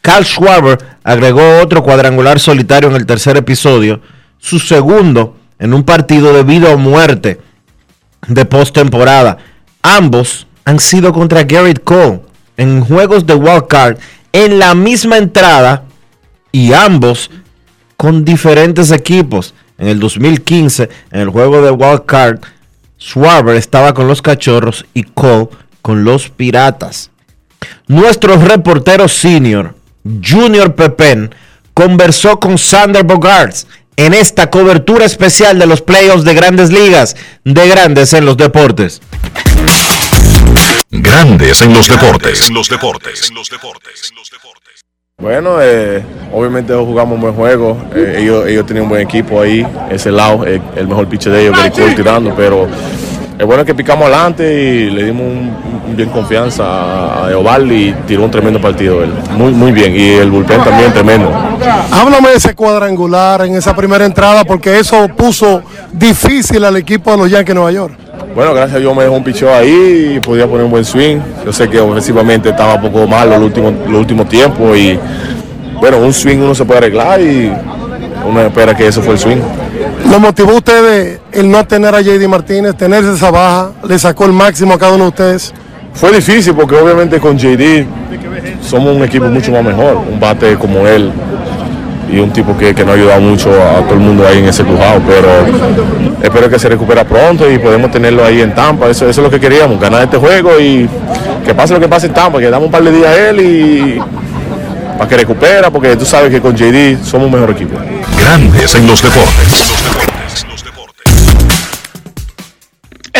Carl 0.00 0.24
Schwarber 0.24 0.76
agregó 1.04 1.60
otro 1.62 1.84
cuadrangular 1.84 2.40
solitario 2.40 2.90
en 2.90 2.96
el 2.96 3.06
tercer 3.06 3.36
episodio, 3.36 4.00
su 4.38 4.58
segundo 4.58 5.36
en 5.60 5.72
un 5.72 5.84
partido 5.84 6.32
de 6.32 6.42
vida 6.42 6.70
o 6.70 6.78
muerte 6.78 7.38
de 8.26 8.44
postemporada. 8.44 9.38
Ambos 9.82 10.48
han 10.64 10.80
sido 10.80 11.12
contra 11.12 11.44
Garrett 11.44 11.84
Cole 11.84 12.22
en 12.56 12.84
juegos 12.84 13.24
de 13.24 13.34
wild 13.34 13.68
card 13.68 13.98
en 14.32 14.58
la 14.58 14.74
misma 14.74 15.18
entrada 15.18 15.84
y 16.52 16.72
ambos 16.72 17.30
con 17.96 18.24
diferentes 18.24 18.90
equipos. 18.90 19.54
En 19.78 19.88
el 19.88 20.00
2015, 20.00 20.88
en 21.12 21.20
el 21.20 21.28
juego 21.28 21.62
de 21.62 21.70
wild 21.70 22.04
card, 22.04 22.40
Schwarber 23.00 23.56
estaba 23.56 23.94
con 23.94 24.08
los 24.08 24.22
Cachorros 24.22 24.84
y 24.92 25.04
Cole 25.04 25.48
con 25.82 26.04
los 26.04 26.30
Piratas. 26.30 27.10
Nuestro 27.86 28.36
reportero 28.36 29.08
senior, 29.08 29.74
Junior 30.04 30.74
Pepen, 30.74 31.34
conversó 31.74 32.40
con 32.40 32.58
Sander 32.58 33.04
Bogarts 33.04 33.66
en 33.96 34.14
esta 34.14 34.50
cobertura 34.50 35.04
especial 35.04 35.58
de 35.58 35.66
los 35.66 35.82
playoffs 35.82 36.24
de 36.24 36.34
grandes 36.34 36.70
ligas, 36.70 37.16
de 37.44 37.68
grandes 37.68 38.12
en 38.14 38.24
los 38.24 38.36
deportes. 38.36 39.00
Grandes 40.90 41.60
en 41.62 41.74
los 41.74 41.86
deportes. 41.86 42.50
Los 42.50 42.68
deportes. 42.68 43.30
Bueno, 45.18 45.60
eh, 45.60 46.02
obviamente 46.32 46.72
jugamos 46.74 47.16
un 47.16 47.20
buen 47.20 47.34
juego. 47.34 47.76
Eh, 47.94 48.16
ellos, 48.18 48.46
ellos 48.46 48.64
tenían 48.64 48.84
un 48.84 48.90
buen 48.90 49.02
equipo 49.02 49.42
ahí. 49.42 49.66
Ese 49.90 50.10
lado, 50.10 50.46
el, 50.46 50.62
el 50.76 50.88
mejor 50.88 51.08
pitcher 51.08 51.32
de 51.32 51.42
ellos, 51.42 51.56
Gary 51.56 51.70
Cole 51.70 51.94
tirando. 51.94 52.34
Pero 52.34 52.68
es 53.38 53.46
bueno 53.46 53.64
que 53.64 53.74
picamos 53.74 54.06
adelante 54.06 54.52
y 54.52 54.90
le 54.90 55.04
dimos 55.04 55.22
un, 55.22 55.56
un 55.88 55.96
bien 55.96 56.08
confianza 56.08 57.24
a, 57.24 57.30
Eovaldi 57.30 57.88
y 57.88 57.92
tiró 58.06 58.24
un 58.24 58.30
tremendo 58.30 58.60
partido 58.60 59.02
él. 59.02 59.12
Muy, 59.36 59.52
muy 59.52 59.70
bien. 59.70 59.94
Y 59.94 60.14
el 60.14 60.30
bullpen 60.30 60.60
también 60.62 60.92
tremendo. 60.92 61.30
Háblame 61.92 62.30
de 62.30 62.36
ese 62.36 62.54
cuadrangular 62.54 63.42
en 63.42 63.54
esa 63.54 63.76
primera 63.76 64.04
entrada 64.04 64.44
porque 64.44 64.78
eso 64.78 65.08
puso 65.16 65.62
difícil 65.92 66.64
al 66.64 66.76
equipo 66.76 67.12
de 67.12 67.16
los 67.16 67.30
Yankees 67.30 67.48
de 67.48 67.54
Nueva 67.54 67.70
York. 67.70 67.94
Bueno, 68.34 68.52
gracias 68.54 68.76
a 68.76 68.80
Dios 68.80 68.94
me 68.94 69.04
dejó 69.04 69.14
un 69.14 69.24
picheo 69.24 69.54
ahí 69.54 70.14
y 70.16 70.20
podía 70.20 70.46
poner 70.48 70.64
un 70.64 70.70
buen 70.70 70.84
swing. 70.84 71.18
Yo 71.44 71.52
sé 71.52 71.68
que 71.68 71.80
ofensivamente 71.80 72.48
estaba 72.48 72.74
un 72.74 72.82
poco 72.82 73.06
malo 73.06 73.30
los 73.30 73.42
últimos, 73.42 73.72
los 73.86 74.00
últimos 74.00 74.28
tiempos 74.28 74.76
y 74.76 74.98
bueno, 75.80 75.98
un 75.98 76.12
swing 76.12 76.38
uno 76.38 76.56
se 76.56 76.64
puede 76.64 76.78
arreglar 76.78 77.20
y 77.20 77.52
uno 78.28 78.40
espera 78.40 78.76
que 78.76 78.88
eso 78.88 79.00
fue 79.00 79.14
el 79.14 79.18
swing. 79.20 79.38
¿Lo 80.10 80.18
motivó 80.18 80.52
a 80.52 80.54
ustedes 80.54 81.20
el 81.32 81.50
no 81.50 81.66
tener 81.66 81.94
a 81.94 82.00
JD 82.00 82.26
Martínez, 82.28 82.74
tener 82.74 83.04
esa 83.04 83.30
baja? 83.30 83.72
¿Le 83.86 83.98
sacó 83.98 84.24
el 84.24 84.32
máximo 84.32 84.72
a 84.72 84.78
cada 84.78 84.92
uno 84.92 85.04
de 85.04 85.10
ustedes? 85.10 85.52
Fue 85.92 86.10
difícil 86.12 86.54
porque 86.54 86.76
obviamente 86.76 87.20
con 87.20 87.36
JD 87.36 87.84
somos 88.62 88.96
un 88.96 89.02
equipo 89.04 89.26
mucho 89.26 89.52
más 89.52 89.62
mejor, 89.62 89.98
un 90.10 90.18
bate 90.18 90.56
como 90.56 90.86
él 90.86 91.12
y 92.10 92.18
un 92.20 92.32
tipo 92.32 92.56
que, 92.56 92.74
que 92.74 92.84
nos 92.84 92.94
ha 92.94 92.98
ayudado 92.98 93.20
mucho 93.20 93.50
a 93.50 93.82
todo 93.82 93.94
el 93.94 94.00
mundo 94.00 94.26
ahí 94.26 94.38
en 94.38 94.46
ese 94.46 94.64
crujado, 94.64 95.02
pero 95.06 95.28
espero 96.22 96.48
que 96.48 96.58
se 96.58 96.70
recupera 96.70 97.04
pronto 97.04 97.50
y 97.50 97.58
podemos 97.58 97.90
tenerlo 97.90 98.24
ahí 98.24 98.40
en 98.40 98.54
Tampa, 98.54 98.88
eso, 98.88 99.06
eso 99.06 99.20
es 99.20 99.24
lo 99.24 99.30
que 99.30 99.38
queríamos, 99.38 99.78
ganar 99.78 100.04
este 100.04 100.16
juego 100.16 100.58
y 100.58 100.88
que 101.44 101.54
pase 101.54 101.74
lo 101.74 101.80
que 101.80 101.88
pase 101.88 102.06
en 102.06 102.14
Tampa, 102.14 102.38
que 102.38 102.48
damos 102.48 102.66
un 102.66 102.72
par 102.72 102.82
de 102.82 102.92
días 102.92 103.08
a 103.08 103.28
él 103.28 103.40
y 103.40 104.00
para 104.96 105.08
que 105.08 105.16
recupera, 105.16 105.70
porque 105.70 105.96
tú 105.96 106.04
sabes 106.04 106.30
que 106.30 106.40
con 106.40 106.56
JD 106.56 107.04
somos 107.04 107.26
un 107.26 107.32
mejor 107.32 107.50
equipo. 107.50 107.76
Grandes 108.18 108.74
en 108.74 108.86
los 108.86 109.00
deportes. 109.00 109.72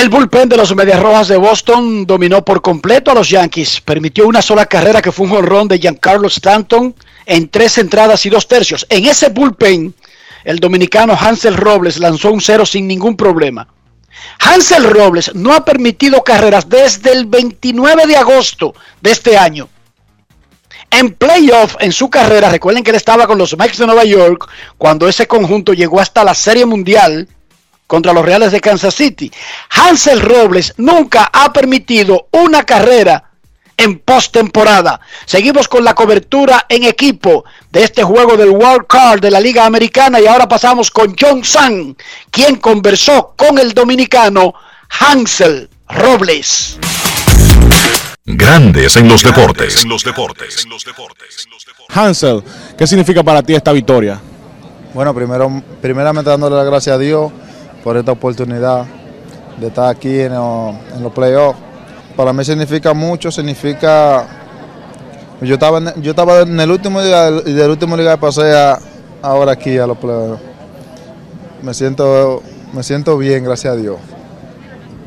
El 0.01 0.11
bullpen 0.11 0.49
de 0.49 0.57
los 0.57 0.77
Medias 0.77 1.03
Rojas 1.03 1.27
de 1.27 1.37
Boston 1.37 2.07
dominó 2.07 2.45
por 2.45 2.63
completo 2.63 3.11
a 3.11 3.15
los 3.15 3.31
Yankees. 3.31 3.81
Permitió 3.81 4.29
una 4.29 4.43
sola 4.43 4.65
carrera 4.67 5.03
que 5.03 5.11
fue 5.11 5.27
un 5.27 5.33
jonrón 5.33 5.67
de 5.67 5.81
Giancarlo 5.81 6.29
Stanton 6.29 6.95
en 7.27 7.49
tres 7.49 7.79
entradas 7.79 8.25
y 8.25 8.31
dos 8.31 8.47
tercios. 8.47 8.87
En 8.91 9.07
ese 9.07 9.31
bullpen, 9.31 9.93
el 10.45 10.61
dominicano 10.61 11.19
Hansel 11.21 11.57
Robles 11.57 11.99
lanzó 11.99 12.31
un 12.31 12.41
cero 12.41 12.65
sin 12.65 12.87
ningún 12.87 13.17
problema. 13.17 13.67
Hansel 14.39 14.85
Robles 14.85 15.35
no 15.35 15.53
ha 15.53 15.65
permitido 15.65 16.23
carreras 16.23 16.69
desde 16.69 17.11
el 17.11 17.27
29 17.27 18.07
de 18.07 18.17
agosto 18.17 18.75
de 19.01 19.11
este 19.11 19.37
año. 19.37 19.69
En 20.93 21.13
playoff 21.13 21.75
en 21.81 21.91
su 21.91 22.09
carrera, 22.09 22.51
recuerden 22.51 22.85
que 22.85 22.91
él 22.91 22.97
estaba 22.97 23.27
con 23.27 23.37
los 23.37 23.59
Mets 23.59 23.79
de 23.79 23.87
Nueva 23.87 24.05
York 24.05 24.49
cuando 24.77 25.09
ese 25.09 25.27
conjunto 25.27 25.73
llegó 25.73 26.01
hasta 26.01 26.23
la 26.23 26.37
Serie 26.37 26.67
Mundial 26.67 27.27
contra 27.88 28.12
los 28.12 28.24
Reales 28.24 28.53
de 28.53 28.61
Kansas 28.61 28.94
City. 28.94 29.33
Hansel 29.70 30.20
Robles 30.20 30.74
nunca 30.77 31.29
ha 31.33 31.53
permitido 31.53 32.29
una 32.31 32.62
carrera 32.62 33.24
en 33.77 34.01
postemporada. 34.01 35.01
Seguimos 35.24 35.66
con 35.68 35.83
la 35.83 35.94
cobertura 35.94 36.66
en 36.68 36.85
equipo 36.85 37.44
de 37.72 37.85
este 37.85 38.03
juego 38.03 38.37
del 38.37 38.51
World 38.51 38.87
Card 38.87 39.20
de 39.20 39.31
la 39.31 39.40
Liga 39.40 39.64
Americana 39.64 40.20
y 40.20 40.27
ahora 40.27 40.46
pasamos 40.46 40.90
con 40.90 41.16
John 41.18 41.42
San, 41.44 41.96
quien 42.31 42.57
conversó 42.57 43.35
con 43.37 43.59
el 43.59 43.72
dominicano 43.72 44.53
Hansel 45.01 45.70
Robles. 45.88 46.79
Grandes 48.27 48.96
en 48.96 49.09
los 49.09 49.22
deportes. 49.22 49.87
los 49.87 50.05
deportes. 50.05 50.66
Hansel, 51.88 52.42
¿qué 52.77 52.87
significa 52.87 53.22
para 53.22 53.42
ti 53.42 53.55
esta 53.55 53.72
victoria? 53.72 54.20
Bueno, 54.92 55.14
primero, 55.14 55.62
primeramente 55.81 56.29
dándole 56.29 56.57
las 56.57 56.66
gracias 56.66 56.96
a 56.96 56.98
Dios 56.98 57.33
por 57.85 57.97
esta 57.97 58.12
oportunidad 58.12 58.85
de 59.61 59.67
estar 59.69 59.88
aquí 59.88 60.21
en, 60.21 60.35
los- 60.35 60.75
los 61.01 61.12
playoffs. 61.12 61.59
Para 62.17 62.33
mí 62.33 62.45
significa 62.45 62.95
mucho, 62.95 63.31
significa... 63.31 64.27
Yo 65.41 65.55
estaba, 65.55 65.79
en, 65.79 66.03
yo 66.03 66.11
estaba 66.11 66.41
en 66.41 66.59
el 66.59 66.71
último 66.71 67.01
día 67.03 67.29
y 67.47 67.53
del 67.53 67.71
último 67.71 67.97
día 67.97 68.17
pasé 68.17 68.57
a, 68.57 68.79
ahora 69.23 69.53
aquí 69.53 69.79
a 69.79 69.87
los 69.87 69.97
playoffs. 69.97 70.43
Me 71.62 71.73
siento, 71.75 72.43
me 72.73 72.83
siento 72.83 73.17
bien, 73.17 73.45
gracias 73.45 73.75
a 73.75 73.77
Dios. 73.77 73.97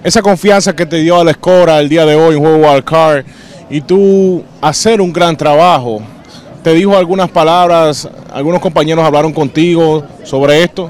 Esa 0.03 0.21
confianza 0.21 0.73
que 0.73 0.85
te 0.85 0.97
dio 0.97 1.19
a 1.19 1.23
la 1.23 1.31
escora 1.31 1.79
el 1.79 1.89
día 1.89 2.05
de 2.05 2.15
hoy 2.15 2.35
en 2.35 2.41
juego 2.41 2.57
wild 2.67 2.83
card 2.85 3.25
y 3.69 3.81
tú 3.81 4.43
hacer 4.61 4.99
un 5.01 5.11
gran 5.13 5.35
trabajo. 5.35 6.01
te 6.63 6.73
dijo 6.73 6.95
algunas 6.97 7.29
palabras, 7.29 8.07
algunos 8.33 8.61
compañeros 8.61 9.03
hablaron 9.03 9.33
contigo 9.33 10.03
sobre 10.23 10.63
esto. 10.63 10.89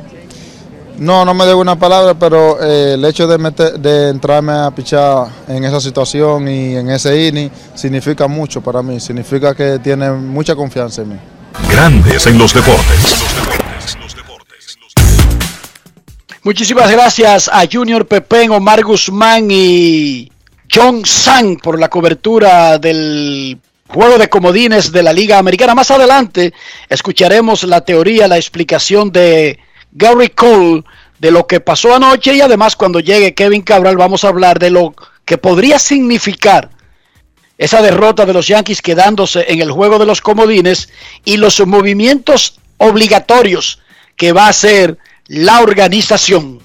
No, 1.02 1.26
no 1.26 1.34
me 1.34 1.48
digo 1.48 1.58
una 1.60 1.80
palabra, 1.80 2.14
pero 2.14 2.62
eh, 2.62 2.94
el 2.94 3.04
hecho 3.06 3.26
de, 3.26 3.40
meter- 3.40 3.80
de 3.80 4.10
entrarme 4.10 4.52
a 4.52 4.70
pichar 4.70 5.30
en 5.48 5.64
esa 5.64 5.82
situación 5.82 6.48
y 6.48 6.76
en 6.76 6.92
ese 6.92 7.28
inning 7.28 7.50
significa 7.74 8.28
mucho 8.28 8.62
para 8.62 8.84
mí. 8.84 9.00
Significa 9.00 9.56
que 9.56 9.80
tiene 9.80 10.12
mucha 10.12 10.54
confianza 10.56 11.02
en 11.02 11.10
mí. 11.10 11.16
Grandes 11.72 12.28
en 12.28 12.38
los 12.38 12.54
deportes. 12.54 13.24
Muchísimas 16.44 16.92
gracias 16.92 17.50
a 17.52 17.64
Junior 17.72 18.06
Pepén, 18.06 18.52
Omar 18.52 18.84
Guzmán 18.84 19.48
y 19.50 20.32
John 20.72 21.04
Sang 21.04 21.58
por 21.58 21.80
la 21.80 21.90
cobertura 21.90 22.78
del 22.78 23.60
juego 23.88 24.20
de 24.20 24.30
comodines 24.30 24.92
de 24.92 25.02
la 25.02 25.14
Liga 25.14 25.40
Americana. 25.40 25.74
Más 25.74 25.90
adelante 25.90 26.54
escucharemos 26.88 27.64
la 27.64 27.82
teoría, 27.82 28.28
la 28.28 28.38
explicación 28.38 29.12
de 29.12 29.58
Gary 29.92 30.30
Cole 30.30 30.84
de 31.20 31.32
lo 31.32 31.46
que 31.48 31.60
pasó 31.60 31.96
anoche 31.96 32.34
y 32.34 32.42
además 32.42 32.76
cuando 32.76 33.00
llegue 33.00 33.34
Kevin 33.34 33.62
Cabral 33.62 33.98
vamos 33.98 34.24
a 34.24 34.30
hablar 34.30 34.60
de 34.60 34.72
lo 34.72 34.96
que 35.26 35.38
podría 35.38 35.80
significar 35.80 36.70
esa 37.58 37.82
derrota 37.82 38.26
de 38.26 38.34
los 38.34 38.48
Yankees 38.48 38.82
quedándose 38.82 39.46
en 39.48 39.62
el 39.62 39.72
juego 39.72 40.00
de 40.00 40.08
los 40.08 40.20
comodines 40.20 40.90
y 41.26 41.38
los 41.38 41.66
movimientos 41.68 42.60
obligatorios 42.78 43.80
que 44.16 44.34
va 44.34 44.48
a 44.48 44.50
hacer 44.50 44.98
la 45.28 45.62
organización. 45.62 46.60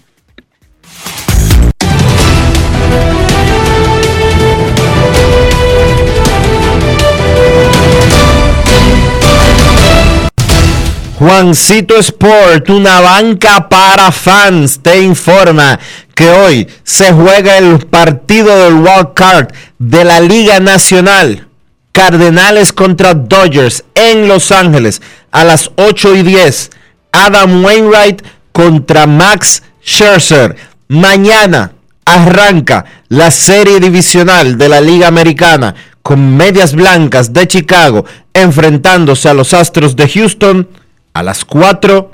Juancito 11.19 11.97
Sport, 11.97 12.69
una 12.69 13.01
banca 13.01 13.71
para 13.71 14.13
fans, 14.13 14.81
te 14.83 15.01
informa 15.01 15.81
que 16.15 16.29
hoy 16.29 16.69
se 16.85 17.11
juega 17.11 17.57
el 17.57 17.79
partido 17.87 18.55
del 18.55 18.75
Wild 18.75 19.15
Card 19.15 19.49
de 19.79 20.05
la 20.05 20.21
Liga 20.21 20.61
Nacional. 20.61 21.49
Cardenales 21.93 22.75
contra 22.75 23.15
Dodgers 23.15 23.83
en 23.95 24.29
Los 24.29 24.53
Ángeles 24.53 25.01
a 25.31 25.45
las 25.45 25.71
8 25.77 26.17
y 26.17 26.23
10. 26.23 26.71
Adam 27.13 27.65
Wainwright 27.65 28.23
contra 28.53 29.07
Max 29.07 29.63
Scherzer. 29.83 30.55
Mañana 30.89 31.73
arranca 32.05 32.85
la 33.09 33.31
serie 33.31 33.81
divisional 33.81 34.59
de 34.59 34.69
la 34.69 34.83
Liga 34.83 35.09
Americana 35.09 35.75
con 36.03 36.37
Medias 36.37 36.75
Blancas 36.75 37.33
de 37.33 37.49
Chicago 37.49 38.05
enfrentándose 38.35 39.31
a 39.31 39.35
los 39.35 39.55
Astros 39.55 39.97
de 39.97 40.11
Houston 40.11 40.69
a 41.17 41.23
las 41.23 41.47
4 41.47 42.11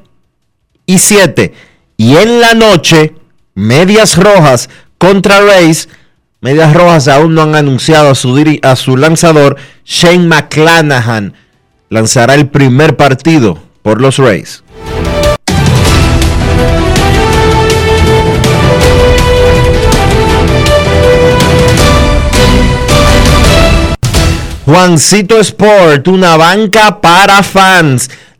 y 0.86 0.98
7. 0.98 1.52
Y 1.96 2.16
en 2.16 2.40
la 2.40 2.54
noche, 2.54 3.14
Medias 3.54 4.16
Rojas 4.16 4.70
contra 4.96 5.40
Rays. 5.40 5.88
Medias 6.40 6.72
Rojas 6.72 7.08
aún 7.08 7.34
no 7.34 7.42
han 7.42 7.56
anunciado 7.56 8.10
a 8.10 8.14
su, 8.14 8.58
a 8.62 8.76
su 8.76 8.96
lanzador, 8.96 9.56
Shane 9.84 10.28
McClanahan. 10.28 11.34
Lanzará 11.88 12.34
el 12.34 12.48
primer 12.48 12.96
partido 12.96 13.58
por 13.82 14.00
los 14.00 14.18
Rays. 14.18 14.62
Juancito 24.64 25.40
Sport, 25.40 26.06
una 26.06 26.36
banca 26.36 27.00
para 27.00 27.42
fans. 27.42 28.08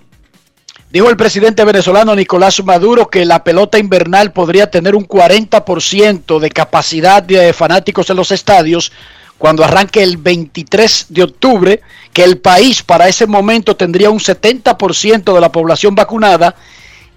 Dijo 0.90 1.10
el 1.10 1.16
presidente 1.16 1.64
venezolano 1.64 2.14
Nicolás 2.14 2.62
Maduro 2.62 3.08
que 3.08 3.24
la 3.24 3.42
pelota 3.42 3.80
invernal 3.80 4.30
podría 4.32 4.70
tener 4.70 4.94
un 4.94 5.08
40% 5.08 6.38
de 6.38 6.50
capacidad 6.50 7.20
de 7.20 7.52
fanáticos 7.52 8.08
en 8.10 8.16
los 8.16 8.30
estadios 8.30 8.92
cuando 9.36 9.64
arranque 9.64 10.04
el 10.04 10.18
23 10.18 11.06
de 11.08 11.24
octubre, 11.24 11.80
que 12.12 12.22
el 12.22 12.38
país 12.38 12.84
para 12.84 13.08
ese 13.08 13.26
momento 13.26 13.74
tendría 13.74 14.10
un 14.10 14.20
70% 14.20 15.34
de 15.34 15.40
la 15.40 15.50
población 15.50 15.96
vacunada 15.96 16.54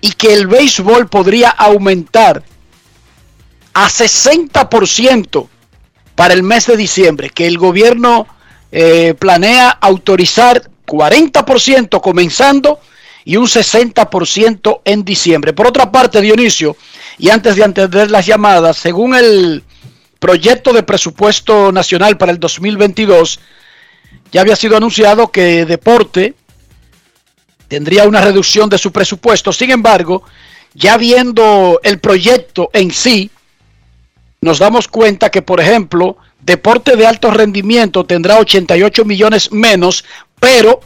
y 0.02 0.14
que 0.14 0.34
el 0.34 0.48
béisbol 0.48 1.08
podría 1.08 1.50
aumentar 1.50 2.42
a 3.78 3.90
60% 3.90 5.48
para 6.16 6.34
el 6.34 6.42
mes 6.42 6.66
de 6.66 6.76
diciembre, 6.76 7.30
que 7.30 7.46
el 7.46 7.60
gobierno 7.60 8.26
eh, 8.72 9.14
planea 9.14 9.70
autorizar 9.70 10.64
40% 10.88 12.02
comenzando 12.02 12.80
y 13.24 13.38
un 13.38 13.46
60% 13.46 14.82
en 14.84 15.06
diciembre. 15.06 15.54
Por 15.54 15.68
otra 15.68 15.92
parte, 15.92 16.22
Dionisio, 16.22 16.76
y 17.20 17.30
antes 17.30 17.56
de 17.56 17.64
atender 17.66 18.10
las 18.10 18.26
llamadas, 18.26 18.78
según 18.78 19.14
el 19.14 19.64
proyecto 20.18 20.74
de 20.74 20.82
presupuesto 20.82 21.72
nacional 21.72 22.18
para 22.18 22.32
el 22.32 22.40
2022, 22.40 23.40
ya 24.32 24.42
había 24.42 24.56
sido 24.56 24.76
anunciado 24.76 25.32
que 25.32 25.66
deporte 25.66 26.34
tendría 27.68 28.08
una 28.08 28.22
reducción 28.22 28.72
de 28.72 28.80
su 28.80 28.92
presupuesto. 28.92 29.54
Sin 29.54 29.70
embargo, 29.70 30.24
ya 30.74 30.98
viendo 30.98 31.80
el 31.84 32.00
proyecto 32.00 32.72
en 32.74 32.90
sí, 32.90 33.30
nos 34.48 34.60
damos 34.60 34.88
cuenta 34.88 35.30
que, 35.30 35.42
por 35.42 35.60
ejemplo, 35.60 36.18
deporte 36.42 36.96
de 36.96 37.06
alto 37.06 37.30
rendimiento 37.32 38.06
tendrá 38.06 38.40
88 38.40 39.04
millones 39.04 39.52
menos, 39.52 40.06
pero 40.40 40.80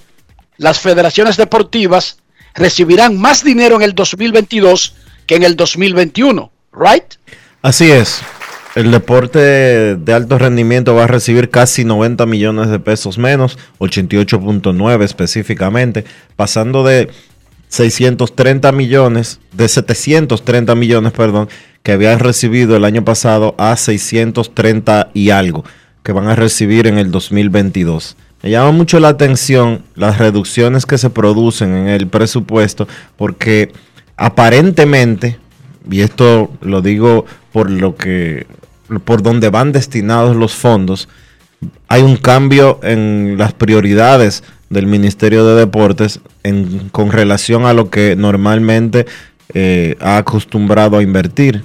las 0.58 0.80
federaciones 0.80 1.38
deportivas 1.38 2.18
recibirán 2.56 3.18
más 3.18 3.44
dinero 3.44 3.76
en 3.76 3.84
el 3.84 3.94
2022 3.94 4.96
que 5.28 5.36
en 5.36 5.44
el 5.44 5.56
2021, 5.56 6.52
¿right? 6.74 7.04
Así 7.62 7.92
es. 7.92 8.22
El 8.74 8.90
deporte 8.90 9.96
de 9.96 10.14
alto 10.14 10.40
rendimiento 10.40 10.96
va 10.96 11.04
a 11.04 11.08
recibir 11.08 11.52
casi 11.52 11.86
90 11.86 12.26
millones 12.26 12.70
de 12.70 12.80
pesos 12.80 13.20
menos, 13.20 13.60
88.9 13.80 15.04
específicamente, 15.04 16.04
pasando 16.36 16.84
de 16.84 17.12
630 17.68 18.72
millones, 18.72 19.40
de 19.52 19.68
730 19.68 20.74
millones, 20.76 21.12
perdón, 21.12 21.48
que 21.84 21.92
habían 21.92 22.20
recibido 22.20 22.76
el 22.76 22.86
año 22.86 23.04
pasado 23.04 23.56
a 23.58 23.76
630 23.76 25.10
y 25.14 25.32
algo 25.32 25.64
que 26.04 26.12
van 26.12 26.28
a 26.28 26.36
recibir 26.36 26.88
en 26.88 26.98
el 26.98 27.12
2022. 27.12 28.18
Me 28.44 28.50
llama 28.50 28.72
mucho 28.72 29.00
la 29.00 29.10
atención 29.10 29.84
las 29.96 30.18
reducciones 30.18 30.86
que 30.86 30.98
se 30.98 31.10
producen 31.10 31.76
en 31.76 31.88
el 31.88 32.08
presupuesto 32.08 32.88
porque 33.16 33.72
aparentemente, 34.18 35.38
y 35.90 36.02
esto 36.02 36.52
lo 36.62 36.82
digo 36.82 37.26
por 37.52 37.70
lo 37.70 37.96
que 37.96 38.48
por 39.06 39.22
donde 39.22 39.50
van 39.50 39.72
destinados 39.72 40.36
los 40.36 40.54
fondos, 40.54 41.08
hay 41.88 42.02
un 42.02 42.18
cambio 42.18 42.80
en 42.84 43.36
las 43.38 43.54
prioridades 43.54 44.44
del 44.70 44.88
Ministerio 44.88 45.46
de 45.46 45.60
Deportes 45.60 46.20
en, 46.44 46.90
con 46.90 47.12
relación 47.12 47.66
a 47.66 47.74
lo 47.74 47.90
que 47.90 48.16
normalmente 48.16 49.06
eh, 49.54 49.98
ha 50.00 50.18
acostumbrado 50.18 50.98
a 50.98 51.04
invertir. 51.04 51.64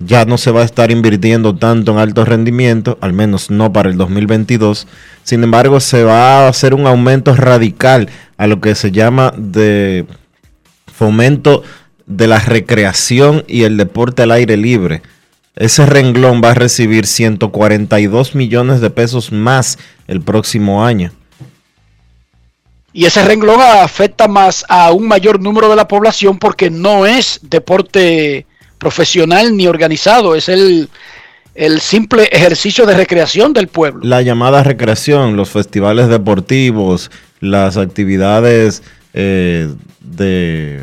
Ya 0.00 0.24
no 0.24 0.38
se 0.38 0.52
va 0.52 0.62
a 0.62 0.64
estar 0.64 0.90
invirtiendo 0.90 1.56
tanto 1.56 1.92
en 1.92 1.98
alto 1.98 2.24
rendimiento, 2.24 2.98
al 3.00 3.12
menos 3.12 3.50
no 3.50 3.72
para 3.72 3.90
el 3.90 3.96
2022. 3.96 4.86
Sin 5.24 5.42
embargo, 5.42 5.80
se 5.80 6.04
va 6.04 6.46
a 6.46 6.48
hacer 6.48 6.74
un 6.74 6.86
aumento 6.86 7.34
radical 7.34 8.08
a 8.36 8.46
lo 8.46 8.60
que 8.60 8.74
se 8.74 8.92
llama 8.92 9.32
de 9.36 10.06
fomento 10.86 11.62
de 12.06 12.26
la 12.26 12.38
recreación 12.38 13.44
y 13.48 13.64
el 13.64 13.76
deporte 13.76 14.22
al 14.22 14.30
aire 14.30 14.56
libre. 14.56 15.02
Ese 15.56 15.84
renglón 15.86 16.40
va 16.42 16.52
a 16.52 16.54
recibir 16.54 17.06
142 17.06 18.36
millones 18.36 18.80
de 18.80 18.90
pesos 18.90 19.32
más 19.32 19.78
el 20.06 20.20
próximo 20.20 20.84
año. 20.84 21.12
Y 22.92 23.04
ese 23.04 23.24
renglón 23.24 23.60
afecta 23.60 24.28
más 24.28 24.64
a 24.68 24.92
un 24.92 25.06
mayor 25.06 25.40
número 25.40 25.68
de 25.68 25.76
la 25.76 25.86
población 25.86 26.38
porque 26.38 26.70
no 26.70 27.06
es 27.06 27.40
deporte 27.42 28.46
profesional 28.78 29.56
ni 29.56 29.66
organizado, 29.66 30.34
es 30.34 30.48
el, 30.48 30.88
el 31.54 31.80
simple 31.80 32.24
ejercicio 32.30 32.86
de 32.86 32.94
recreación 32.94 33.52
del 33.52 33.68
pueblo. 33.68 34.00
La 34.04 34.22
llamada 34.22 34.62
recreación, 34.62 35.36
los 35.36 35.50
festivales 35.50 36.08
deportivos, 36.08 37.10
las 37.40 37.76
actividades 37.76 38.82
eh, 39.14 39.68
de 40.00 40.80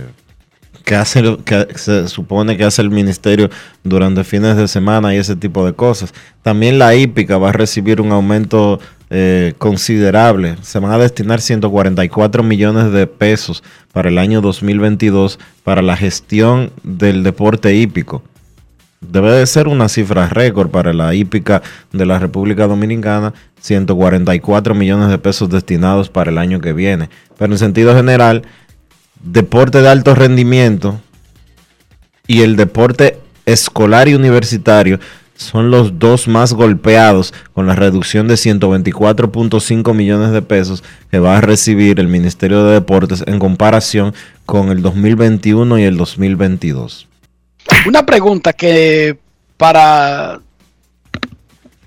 que 0.84 0.96
hace 0.96 1.38
que 1.44 1.68
se 1.76 2.08
supone 2.08 2.58
que 2.58 2.64
hace 2.64 2.82
el 2.82 2.92
ministerio 2.92 3.50
durante 3.84 4.24
fines 4.24 4.56
de 4.56 4.68
semana 4.68 5.16
y 5.16 5.18
ese 5.18 5.36
tipo 5.36 5.66
de 5.66 5.74
cosas. 5.74 6.14
También 6.44 6.78
la 6.78 6.94
hípica 6.96 7.40
va 7.40 7.50
a 7.50 7.54
recibir 7.54 8.00
un 8.00 8.12
aumento 8.12 8.80
eh, 9.10 9.54
considerable. 9.58 10.56
Se 10.62 10.80
van 10.80 10.92
a 10.92 10.98
destinar 10.98 11.42
144 11.42 12.44
millones 12.44 12.92
de 12.92 13.06
pesos 13.08 13.64
para 13.94 14.10
el 14.10 14.18
año 14.18 14.42
2022 14.42 15.40
para 15.64 15.82
la 15.82 15.96
gestión 15.96 16.72
del 16.84 17.24
deporte 17.24 17.76
hípico. 17.76 18.24
Debe 19.02 19.32
de 19.32 19.46
ser 19.46 19.68
una 19.68 19.90
cifra 19.90 20.28
récord 20.30 20.70
para 20.70 20.92
la 20.94 21.14
hípica 21.14 21.62
de 21.92 22.06
la 22.06 22.18
República 22.18 22.66
Dominicana, 22.66 23.34
144 23.62 24.74
millones 24.74 25.10
de 25.10 25.18
pesos 25.20 25.50
destinados 25.50 26.10
para 26.10 26.32
el 26.32 26.38
año 26.40 26.60
que 26.60 26.74
viene. 26.74 27.10
Pero 27.38 27.54
en 27.54 27.60
sentido 27.60 27.96
general, 27.96 28.44
deporte 29.22 29.82
de 29.82 29.90
alto 29.90 30.16
rendimiento 30.16 31.00
y 32.26 32.42
el 32.42 32.56
deporte 32.56 33.20
escolar 33.46 34.08
y 34.08 34.16
universitario 34.16 35.00
son 35.36 35.70
los 35.70 36.00
dos 36.00 36.28
más 36.28 36.54
golpeados 36.54 37.34
con 37.54 37.68
la 37.68 37.76
reducción 37.76 38.28
de 38.28 38.36
124.5 38.36 39.94
millones 39.94 40.32
de 40.32 40.42
pesos 40.42 40.84
que 41.12 41.20
va 41.20 41.38
a 41.38 41.42
recibir 41.42 42.00
el 42.00 42.08
Ministerio 42.08 42.64
de 42.64 42.74
Deportes 42.74 43.24
en 43.28 43.40
comparación 43.40 44.14
con 44.46 44.70
el 44.70 44.82
2021 44.82 45.78
y 45.80 45.84
el 45.84 45.98
2022. 45.98 47.08
Una 47.88 48.06
pregunta 48.06 48.54
que 48.54 49.18
para 49.58 50.40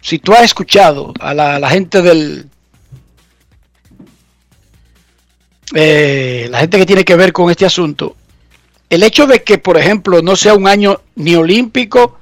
si 0.00 0.18
tú 0.18 0.32
has 0.32 0.42
escuchado 0.42 1.12
a 1.20 1.34
la, 1.34 1.68
gente 1.68 2.02
del 2.02 2.46
eh, 5.74 6.48
la 6.50 6.60
gente 6.60 6.78
que 6.78 6.86
tiene 6.86 7.04
que 7.04 7.16
ver 7.16 7.32
con 7.32 7.50
este 7.50 7.66
asunto, 7.66 8.16
el 8.88 9.02
hecho 9.02 9.26
de 9.26 9.42
que, 9.42 9.58
por 9.58 9.76
ejemplo, 9.76 10.22
no 10.22 10.34
sea 10.34 10.54
un 10.54 10.66
año 10.66 11.00
ni 11.14 11.34
olímpico 11.34 12.17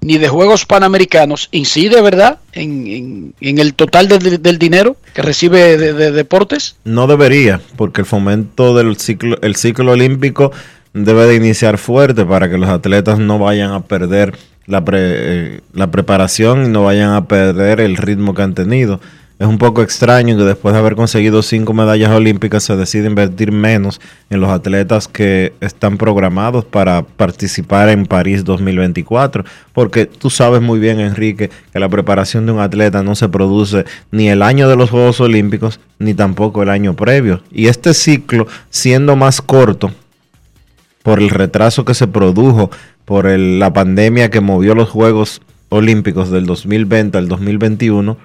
ni 0.00 0.18
de 0.18 0.28
Juegos 0.28 0.66
Panamericanos, 0.66 1.48
incide, 1.52 2.00
¿verdad?, 2.00 2.38
en, 2.52 3.34
el 3.40 3.74
total 3.74 4.08
del 4.08 4.58
dinero 4.58 4.96
que 5.14 5.22
recibe 5.22 5.76
de, 5.76 6.12
deportes. 6.12 6.76
No 6.84 7.06
debería, 7.06 7.60
porque 7.76 8.02
el 8.02 8.06
fomento 8.06 8.76
del 8.76 8.96
ciclo, 8.96 9.38
el 9.42 9.56
ciclo 9.56 9.92
olímpico 9.92 10.52
debe 10.92 11.26
de 11.26 11.34
iniciar 11.34 11.78
fuerte 11.78 12.24
para 12.24 12.48
que 12.48 12.58
los 12.58 12.68
atletas 12.68 13.18
no 13.18 13.38
vayan 13.38 13.72
a 13.72 13.84
perder 13.84 14.36
la, 14.66 14.84
eh, 14.92 15.60
la 15.72 15.90
preparación 15.90 16.66
y 16.66 16.68
no 16.68 16.84
vayan 16.84 17.12
a 17.12 17.26
perder 17.26 17.80
el 17.80 17.96
ritmo 17.96 18.34
que 18.34 18.42
han 18.42 18.54
tenido. 18.54 19.00
Es 19.38 19.46
un 19.46 19.58
poco 19.58 19.82
extraño 19.82 20.34
que 20.38 20.44
después 20.44 20.72
de 20.72 20.78
haber 20.78 20.96
conseguido 20.96 21.42
cinco 21.42 21.74
medallas 21.74 22.10
olímpicas 22.10 22.62
se 22.62 22.74
decide 22.74 23.06
invertir 23.06 23.52
menos 23.52 24.00
en 24.30 24.40
los 24.40 24.48
atletas 24.48 25.08
que 25.08 25.52
están 25.60 25.98
programados 25.98 26.64
para 26.64 27.02
participar 27.02 27.90
en 27.90 28.06
París 28.06 28.44
2024, 28.44 29.44
porque 29.74 30.06
tú 30.06 30.30
sabes 30.30 30.62
muy 30.62 30.78
bien, 30.78 31.00
Enrique, 31.00 31.50
que 31.70 31.78
la 31.78 31.90
preparación 31.90 32.46
de 32.46 32.52
un 32.52 32.60
atleta 32.60 33.02
no 33.02 33.14
se 33.14 33.28
produce 33.28 33.84
ni 34.10 34.30
el 34.30 34.40
año 34.40 34.70
de 34.70 34.76
los 34.76 34.88
Juegos 34.88 35.20
Olímpicos 35.20 35.80
ni 35.98 36.14
tampoco 36.14 36.62
el 36.62 36.70
año 36.70 36.96
previo. 36.96 37.42
Y 37.52 37.66
este 37.66 37.92
ciclo, 37.92 38.46
siendo 38.70 39.16
más 39.16 39.42
corto, 39.42 39.92
por 41.02 41.18
el 41.20 41.28
retraso 41.28 41.84
que 41.84 41.92
se 41.92 42.06
produjo, 42.06 42.70
por 43.04 43.26
la 43.26 43.70
pandemia 43.70 44.30
que 44.30 44.40
movió 44.40 44.74
los 44.74 44.88
Juegos 44.88 45.42
Olímpicos 45.68 46.30
del 46.30 46.46
2020 46.46 47.18
al 47.18 47.28
2021, 47.28 48.16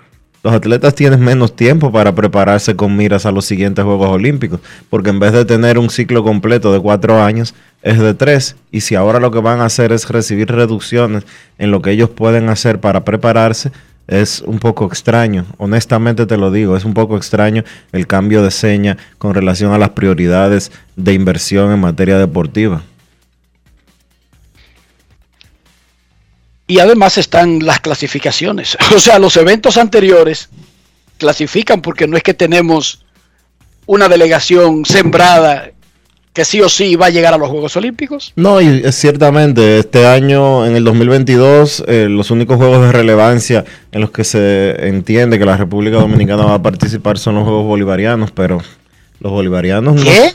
los 0.43 0.54
atletas 0.54 0.95
tienen 0.95 1.19
menos 1.19 1.56
tiempo 1.56 1.91
para 1.91 2.15
prepararse 2.15 2.75
con 2.75 2.95
miras 2.95 3.25
a 3.25 3.32
los 3.32 3.45
siguientes 3.45 3.86
Juegos 3.86 4.10
Olímpicos, 4.10 4.60
porque 4.89 5.12
en 5.12 5.19
vez 5.19 5.34
de 5.34 5.45
tener 5.45 5.77
un 5.77 5.89
ciclo 5.89 6.23
completo 6.23 6.73
de 6.73 6.80
cuatro 6.80 7.21
años, 7.21 7.54
es 7.84 7.99
de 7.99 8.13
tres. 8.13 8.56
Y 8.71 8.82
si 8.82 8.95
ahora 8.95 9.19
lo 9.19 9.32
que 9.32 9.39
van 9.39 9.62
a 9.62 9.65
hacer 9.65 9.91
es 9.91 10.10
recibir 10.10 10.51
reducciones 10.51 11.25
en 11.58 11.71
lo 11.71 11.82
que 11.82 11.91
ellos 11.91 12.10
pueden 12.10 12.49
hacer 12.49 12.80
para 12.80 13.04
prepararse, 13.04 13.71
es 14.08 14.41
un 14.41 14.60
poco 14.60 14.86
extraño. 14.86 15.45
Honestamente 15.58 16.25
te 16.25 16.38
lo 16.38 16.51
digo, 16.51 16.75
es 16.75 16.86
un 16.86 16.93
poco 16.93 17.17
extraño 17.17 17.63
el 17.91 18.08
cambio 18.08 18.43
de 18.43 18.51
seña 18.51 18.97
con 19.17 19.34
relación 19.34 19.73
a 19.73 19.77
las 19.77 19.89
prioridades 19.91 20.71
de 20.95 21.13
inversión 21.13 21.71
en 21.71 21.80
materia 21.80 22.17
deportiva. 22.17 22.82
Y 26.71 26.79
además 26.79 27.17
están 27.17 27.60
las 27.65 27.81
clasificaciones. 27.81 28.77
O 28.95 28.99
sea, 28.99 29.19
los 29.19 29.36
eventos 29.36 29.75
anteriores 29.75 30.47
clasifican 31.17 31.81
porque 31.81 32.07
no 32.07 32.15
es 32.15 32.23
que 32.23 32.34
tenemos 32.34 33.03
una 33.88 34.07
delegación 34.07 34.86
sembrada 34.86 35.71
que 36.31 36.45
sí 36.45 36.62
o 36.62 36.69
sí 36.69 36.95
va 36.95 37.07
a 37.07 37.10
llegar 37.10 37.34
a 37.34 37.38
los 37.38 37.49
Juegos 37.49 37.75
Olímpicos. 37.75 38.31
No, 38.38 38.62
y 38.62 38.89
ciertamente 38.93 39.79
este 39.79 40.07
año, 40.07 40.65
en 40.65 40.77
el 40.77 40.86
2022, 40.86 41.84
eh, 41.88 42.07
los 42.10 42.31
únicos 42.31 42.55
juegos 42.55 42.86
de 42.86 42.93
relevancia 42.93 43.65
en 43.91 43.99
los 43.99 44.12
que 44.12 44.23
se 44.23 44.88
entiende 44.88 45.38
que 45.38 45.45
la 45.45 45.57
República 45.57 45.97
Dominicana 45.97 46.45
va 46.45 46.53
a 46.53 46.62
participar 46.62 47.17
son 47.17 47.36
los 47.36 47.43
Juegos 47.43 47.65
Bolivarianos, 47.65 48.31
pero 48.31 48.62
los 49.19 49.31
bolivarianos 49.34 50.01
¿Qué? 50.01 50.34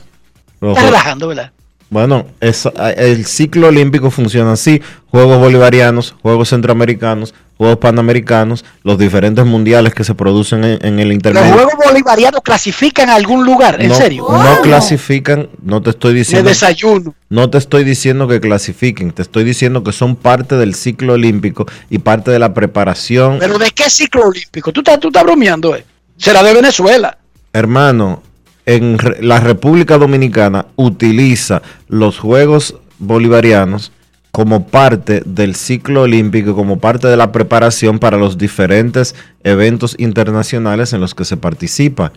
no... 0.61 0.73
Estás 0.73 0.85
relajando, 0.85 1.29
¿verdad? 1.29 1.53
Bueno, 1.89 2.27
el 2.41 3.27
ciclo 3.27 3.69
olímpico 3.69 4.11
funciona 4.11 4.53
así. 4.53 4.83
Juegos 5.11 5.39
bolivarianos, 5.39 6.17
Juegos 6.21 6.49
centroamericanos, 6.49 7.33
Juegos 7.57 7.79
panamericanos, 7.79 8.65
los 8.83 8.99
diferentes 8.99 9.47
mundiales 9.47 9.95
que 9.95 10.03
se 10.03 10.15
producen 10.15 10.65
en, 10.65 10.99
el 10.99 11.13
intermedio. 11.13 11.55
¿Los 11.55 11.65
Juegos 11.65 11.87
bolivarianos 11.87 12.41
clasifican 12.43 13.09
a 13.09 13.15
algún 13.15 13.45
lugar? 13.45 13.81
¿En 13.81 13.95
serio? 13.95 14.27
No 14.29 14.61
clasifican, 14.63 15.49
no 15.63 15.81
te 15.81 15.91
estoy 15.91 16.13
diciendo... 16.13 16.45
De 16.45 16.51
desayuno. 16.51 17.15
No 17.31 17.49
te 17.51 17.59
estoy 17.59 17.85
diciendo 17.85 18.27
que 18.27 18.41
clasifiquen, 18.41 19.13
te 19.13 19.23
estoy 19.23 19.45
diciendo 19.45 19.85
que 19.85 19.93
son 19.93 20.17
parte 20.17 20.57
del 20.57 20.75
ciclo 20.75 21.15
olímpico 21.15 21.67
y 21.89 21.99
parte 21.99 22.33
de 22.33 22.41
la 22.41 22.53
preparación. 22.53 23.39
¿Pero 23.39 23.59
de 23.59 23.71
qué 23.71 23.89
ciclo 23.89 24.27
olímpico? 24.27 24.73
Tú 24.73 24.81
estás, 24.81 24.99
tú 24.99 25.09
estás 25.09 25.23
bromeando, 25.23 25.75
¿eh? 25.77 25.85
Será 26.19 26.43
de 26.43 26.53
Venezuela. 26.53 27.17
Hermano, 27.53 28.23
en 28.67 28.99
la 29.21 29.41
República 29.41 29.97
Dominicana 29.97 30.67
utiliza 30.77 31.63
los 31.89 32.19
Juegos 32.19 32.77
Bolivarianos 32.99 33.93
como 34.33 34.67
parte 34.67 35.23
del 35.25 35.55
ciclo 35.55 36.03
olímpico, 36.03 36.55
como 36.55 36.79
parte 36.79 37.09
de 37.09 37.17
la 37.17 37.33
preparación 37.33 37.99
para 37.99 38.19
los 38.19 38.37
diferentes 38.37 39.15
eventos 39.45 39.95
internacionales 39.99 40.93
en 40.93 41.01
los 41.01 41.15
que 41.15 41.25
se 41.25 41.39
participa. 41.39 42.13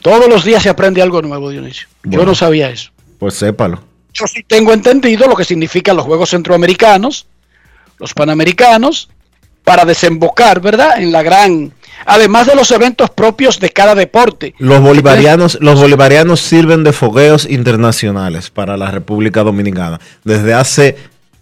Todos 0.00 0.28
los 0.28 0.44
días 0.44 0.62
se 0.62 0.70
aprende 0.70 1.02
algo 1.02 1.20
nuevo, 1.20 1.50
Dionisio. 1.50 1.88
Yo 2.04 2.24
no 2.24 2.34
sabía 2.34 2.70
eso. 2.70 2.90
Pues 3.18 3.34
sépalo. 3.34 3.82
Yo 4.14 4.26
sí 4.26 4.44
tengo 4.44 4.72
entendido 4.72 5.26
lo 5.26 5.34
que 5.34 5.44
significan 5.44 5.96
los 5.96 6.06
Juegos 6.06 6.30
Centroamericanos, 6.30 7.26
los 7.98 8.14
Panamericanos, 8.14 9.10
para 9.64 9.84
desembocar, 9.84 10.60
¿verdad?, 10.60 11.00
en 11.02 11.10
la 11.10 11.22
gran 11.22 11.72
además 12.06 12.46
de 12.46 12.54
los 12.54 12.70
eventos 12.70 13.10
propios 13.10 13.60
de 13.60 13.70
cada 13.70 13.94
deporte. 13.94 14.54
Los 14.58 14.80
bolivarianos, 14.80 15.58
los 15.60 15.80
bolivarianos 15.80 16.40
sirven 16.40 16.84
de 16.84 16.92
fogueos 16.92 17.46
internacionales 17.48 18.50
para 18.50 18.76
la 18.76 18.90
República 18.90 19.42
Dominicana. 19.42 20.00
Desde 20.24 20.54
hace 20.54 20.96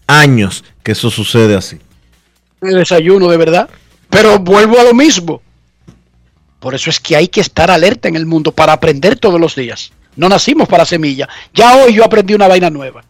años 0.07 0.65
que 0.83 0.93
eso 0.93 1.11
sucede 1.11 1.57
así. 1.57 1.79
El 2.61 2.77
desayuno, 2.77 3.29
de 3.29 3.37
verdad. 3.37 3.69
Pero 4.11 4.39
vuelvo 4.39 4.79
a 4.79 4.85
lo 4.85 4.95
mismo. 4.95 5.43
Por 6.61 6.75
eso 6.75 6.91
es 6.91 7.01
que 7.01 7.17
hay 7.17 7.29
que 7.29 7.41
estar 7.41 7.71
alerta 7.71 8.09
en 8.09 8.15
el 8.15 8.27
mundo 8.27 8.53
para 8.53 8.73
aprender 8.73 9.19
todos 9.19 9.41
los 9.41 9.57
días. 9.57 9.93
No 10.15 10.29
nacimos 10.29 10.69
para 10.69 10.85
semilla. 10.85 11.29
Ya 11.55 11.77
hoy 11.77 11.95
yo 11.95 12.05
aprendí 12.05 12.35
una 12.35 12.47
vaina 12.47 12.71
nueva. 12.71 13.03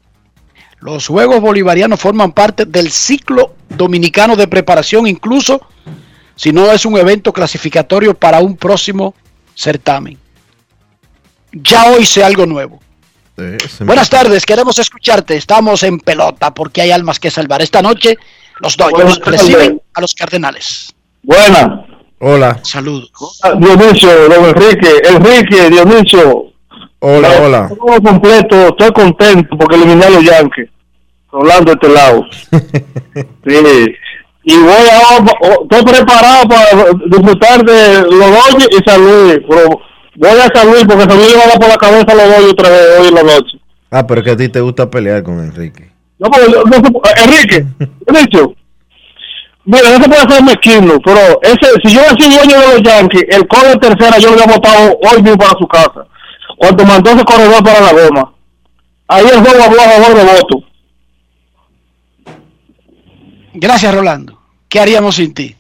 Los 0.80 1.06
Juegos 1.06 1.40
Bolivarianos 1.40 2.00
forman 2.00 2.32
parte 2.32 2.64
del 2.64 2.90
ciclo 2.90 3.54
dominicano 3.68 4.36
de 4.36 4.48
preparación, 4.48 5.06
incluso 5.06 5.60
si 6.36 6.52
no 6.52 6.70
es 6.72 6.84
un 6.86 6.96
evento 6.96 7.32
clasificatorio 7.32 8.14
para 8.14 8.40
un 8.40 8.56
próximo 8.56 9.14
certamen. 9.54 10.18
Ya 11.52 11.86
hoy 11.86 12.06
sé 12.06 12.24
algo 12.24 12.46
nuevo. 12.46 12.80
Buenas 13.80 14.10
tardes, 14.10 14.44
queremos 14.46 14.78
escucharte. 14.78 15.36
Estamos 15.36 15.82
en 15.82 15.98
pelota 15.98 16.52
porque 16.52 16.82
hay 16.82 16.90
almas 16.90 17.18
que 17.18 17.30
salvar. 17.30 17.62
Esta 17.62 17.82
noche 17.82 18.16
los 18.60 18.76
Dodgers 18.76 19.18
reciben 19.24 19.80
a 19.94 20.00
los 20.00 20.14
Cardenales. 20.14 20.94
Buena. 21.22 21.86
Hola. 22.20 22.60
Saludos. 22.62 23.10
Dionisio, 23.58 24.28
don 24.28 24.44
Enrique, 24.44 24.90
Enrique, 25.08 25.70
Dionisio. 25.70 26.52
Hola, 27.00 27.34
Eh, 27.34 27.40
hola. 27.44 27.68
Todo 27.68 28.00
completo, 28.00 28.68
estoy 28.68 28.92
contento 28.92 29.56
porque 29.58 29.74
eliminé 29.74 30.04
a 30.04 30.10
los 30.10 30.24
Yankees. 30.24 30.70
Rolando 31.32 31.72
este 31.72 31.88
lado. 31.88 32.24
sí. 33.44 33.94
Y 34.44 34.56
voy 34.58 34.72
a, 34.72 35.16
estoy 35.62 35.82
preparado 35.84 36.48
para 36.48 36.64
disfrutar 37.06 37.64
de 37.64 38.02
los 38.02 38.18
Dodgers 38.18 38.68
y 38.70 38.90
San 38.90 39.00
Luis. 39.00 39.38
Pero 39.48 39.80
voy 40.16 40.30
a 40.30 40.48
San 40.54 40.70
Luis 40.70 40.84
porque 40.84 41.04
San 41.04 41.16
Luis 41.16 41.32
le 41.32 41.52
va 41.52 41.58
por 41.58 41.68
la 41.68 41.76
cabeza 41.76 42.06
a 42.08 42.14
los 42.14 42.28
Dodgers 42.28 42.52
otra 42.52 42.70
vez 42.70 42.80
hoy 43.00 43.08
en 43.08 43.14
la 43.14 43.22
noche. 43.22 43.58
Ah, 43.90 44.06
pero 44.06 44.20
es 44.20 44.24
que 44.24 44.32
a 44.32 44.36
ti 44.36 44.48
te 44.48 44.60
gusta 44.60 44.90
pelear 44.90 45.22
con 45.22 45.38
Enrique. 45.38 45.92
No, 46.18 46.30
porque 46.30 46.48
no, 46.50 46.62
no 46.62 47.02
Enrique, 47.16 47.66
dicho, 48.20 48.54
mira, 49.64 49.90
no 49.90 50.02
se 50.02 50.08
puede 50.08 50.22
hacer 50.22 50.42
mezquino, 50.42 50.98
pero 51.04 51.40
ese, 51.42 51.72
si 51.84 51.94
yo 51.94 52.00
soy 52.18 52.32
dueño 52.32 52.60
de 52.60 52.66
los 52.68 52.82
Yankees, 52.82 53.24
el 53.28 53.46
coro 53.48 53.68
de 53.68 53.76
tercera 53.76 54.18
yo 54.18 54.28
lo 54.28 54.34
había 54.40 54.54
votado 54.54 54.98
hoy 55.02 55.22
mismo 55.22 55.36
para 55.36 55.58
su 55.58 55.66
casa, 55.66 56.06
cuando 56.56 56.84
mandó 56.84 57.10
ese 57.10 57.24
corredor 57.24 57.62
para 57.64 57.80
la 57.80 57.92
goma. 57.92 58.32
Ahí 59.08 59.24
el 59.26 59.40
juego 59.40 59.64
habló 59.64 59.80
a 59.82 59.90
favor 59.90 60.14
de 60.14 60.24
voto. 60.24 60.71
Gracias, 63.54 63.94
Rolando. 63.94 64.40
¿Qué 64.68 64.80
haríamos 64.80 65.16
sin 65.16 65.34
ti? 65.34 65.54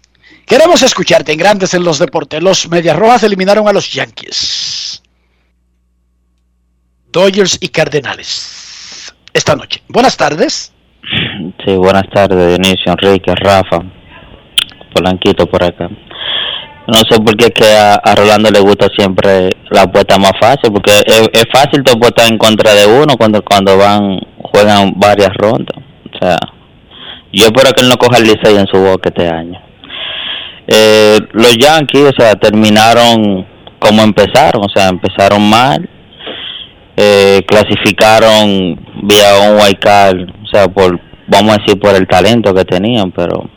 Queremos 0.46 0.82
escucharte 0.82 1.32
en 1.32 1.38
Grandes 1.38 1.74
en 1.74 1.84
los 1.84 1.98
Deportes. 1.98 2.42
Los 2.42 2.68
Medias 2.68 2.96
Rojas 2.96 3.22
eliminaron 3.22 3.68
a 3.68 3.72
los 3.72 3.92
Yankees. 3.92 5.02
Dodgers 7.10 7.58
y 7.60 7.68
Cardenales. 7.68 9.14
Esta 9.32 9.54
noche. 9.54 9.82
Buenas 9.88 10.16
tardes. 10.16 10.72
Sí, 11.64 11.74
buenas 11.74 12.04
tardes, 12.12 12.48
Dionisio, 12.48 12.92
Enrique, 12.92 13.34
Rafa, 13.34 13.78
Polanquito 14.94 15.46
por 15.46 15.62
acá. 15.62 15.88
No 16.86 16.98
sé 17.08 17.20
por 17.20 17.36
qué 17.36 17.50
que 17.50 17.64
a, 17.76 18.14
Rolando 18.14 18.50
le 18.50 18.60
gusta 18.60 18.88
siempre 18.96 19.50
la 19.70 19.82
apuesta 19.82 20.18
más 20.18 20.32
fácil, 20.40 20.72
porque 20.72 20.92
es, 21.06 21.44
fácil 21.52 21.82
tu 21.84 21.92
apuestar 21.92 22.30
en 22.30 22.38
contra 22.38 22.74
de 22.74 22.86
uno 22.86 23.16
cuando 23.16 23.42
cuando 23.42 23.76
van 23.76 24.18
juegan 24.38 24.92
varias 24.96 25.30
rondas. 25.36 25.76
O 25.76 26.18
sea, 26.18 26.36
yo 27.32 27.46
espero 27.46 27.72
que 27.72 27.82
él 27.82 27.88
no 27.88 27.96
coja 27.96 28.18
el 28.18 28.24
Licey 28.24 28.56
en 28.56 28.66
su 28.66 28.78
boca 28.78 29.08
este 29.08 29.28
año. 29.28 29.60
Eh, 30.66 31.18
los 31.32 31.56
Yankees, 31.56 32.12
o 32.12 32.12
sea, 32.16 32.34
terminaron 32.34 33.46
como 33.78 34.02
empezaron, 34.02 34.62
o 34.64 34.68
sea, 34.74 34.88
empezaron 34.88 35.42
mal, 35.48 35.88
eh, 36.96 37.40
clasificaron 37.48 38.78
vía 39.02 39.50
un 39.50 39.74
card, 39.74 40.28
o 40.44 40.46
sea, 40.46 40.68
por, 40.68 41.00
vamos 41.26 41.54
a 41.54 41.58
decir, 41.58 41.80
por 41.80 41.94
el 41.96 42.06
talento 42.06 42.54
que 42.54 42.64
tenían, 42.64 43.10
pero 43.10 43.50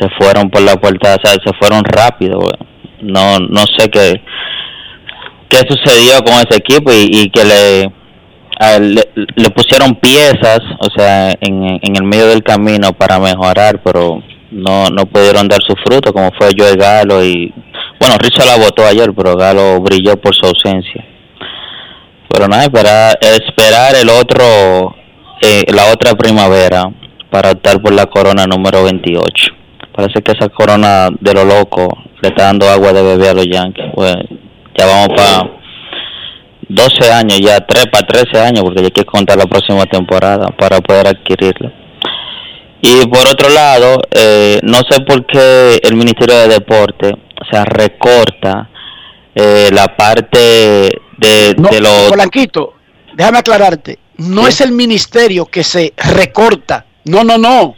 se 0.00 0.08
fueron 0.18 0.50
por 0.50 0.62
la 0.62 0.74
puerta, 0.76 1.14
o 1.14 1.26
sea, 1.26 1.36
se 1.44 1.52
fueron 1.58 1.84
rápido, 1.84 2.40
no, 3.00 3.38
no 3.38 3.60
sé 3.76 3.88
qué, 3.90 4.20
qué 5.48 5.58
sucedió 5.68 6.18
con 6.24 6.34
ese 6.34 6.56
equipo 6.56 6.90
y, 6.92 7.08
y 7.12 7.30
que 7.30 7.44
le, 7.44 7.97
le, 8.80 9.08
le 9.36 9.50
pusieron 9.50 9.94
piezas, 9.96 10.60
o 10.80 10.88
sea, 10.96 11.30
en, 11.40 11.78
en 11.82 11.96
el 11.96 12.02
medio 12.02 12.26
del 12.26 12.42
camino 12.42 12.92
para 12.92 13.18
mejorar, 13.18 13.80
pero 13.84 14.22
no, 14.50 14.86
no 14.86 15.06
pudieron 15.06 15.48
dar 15.48 15.60
su 15.62 15.74
fruto, 15.84 16.12
como 16.12 16.30
fue 16.32 16.50
Joe 16.56 16.76
Galo 16.76 17.24
y, 17.24 17.52
bueno, 18.00 18.16
Rizzo 18.18 18.44
la 18.44 18.56
votó 18.56 18.86
ayer, 18.86 19.12
pero 19.14 19.36
Galo 19.36 19.80
brilló 19.80 20.16
por 20.16 20.34
su 20.34 20.46
ausencia. 20.46 21.04
Pero 22.28 22.48
nada, 22.48 22.64
esperar, 22.64 23.18
esperar 23.20 23.94
el 23.96 24.08
otro, 24.10 24.94
eh, 25.40 25.64
la 25.72 25.92
otra 25.92 26.14
primavera 26.14 26.84
para 27.30 27.52
optar 27.52 27.80
por 27.80 27.92
la 27.92 28.06
corona 28.06 28.46
número 28.46 28.84
28. 28.84 29.54
Parece 29.94 30.22
que 30.22 30.32
esa 30.32 30.48
corona 30.48 31.08
de 31.20 31.34
lo 31.34 31.44
loco 31.44 31.88
le 32.20 32.28
está 32.28 32.44
dando 32.44 32.68
agua 32.68 32.92
de 32.92 33.02
bebé 33.02 33.28
a 33.28 33.34
los 33.34 33.46
Yankees. 33.46 33.86
Pues 33.94 34.14
ya 34.78 34.86
vamos 34.86 35.08
para 35.16 35.50
12 36.68 37.12
años, 37.12 37.40
ya 37.40 37.60
3 37.60 37.86
para 37.90 38.06
13 38.06 38.40
años, 38.40 38.62
porque 38.64 38.82
hay 38.84 38.90
que 38.90 39.04
contar 39.04 39.38
la 39.38 39.46
próxima 39.46 39.84
temporada 39.86 40.48
para 40.58 40.80
poder 40.80 41.08
adquirirla. 41.08 41.72
Y 42.80 43.06
por 43.06 43.26
otro 43.26 43.48
lado, 43.48 44.00
eh, 44.10 44.60
no 44.62 44.78
sé 44.88 45.00
por 45.06 45.26
qué 45.26 45.80
el 45.82 45.94
Ministerio 45.96 46.36
de 46.36 46.48
Deporte 46.48 47.12
o 47.40 47.44
sea, 47.50 47.64
recorta 47.64 48.68
eh, 49.34 49.68
la 49.72 49.96
parte 49.96 50.38
de, 51.16 51.54
de 51.56 51.80
los... 51.80 52.08
Polanquito, 52.08 52.74
déjame 53.14 53.38
aclararte. 53.38 53.98
No 54.18 54.46
es 54.48 54.60
el 54.60 54.72
ministerio 54.72 55.46
que 55.46 55.62
se 55.62 55.92
recorta. 55.96 56.84
No, 57.04 57.22
no, 57.24 57.38
no. 57.38 57.74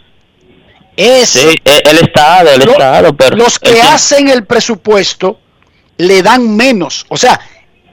Es 0.97 1.31
Sí, 1.31 1.49
eh, 1.65 1.83
el 1.85 1.99
Estado, 1.99 2.51
el 2.51 2.65
Lo- 2.65 2.73
Estado, 2.73 3.15
pero... 3.15 3.37
los 3.37 3.59
que 3.59 3.81
hacen 3.81 4.29
el 4.29 4.45
presupuesto 4.45 5.39
le 5.99 6.23
dan 6.23 6.57
menos. 6.57 7.05
O 7.11 7.17
sea, 7.17 7.39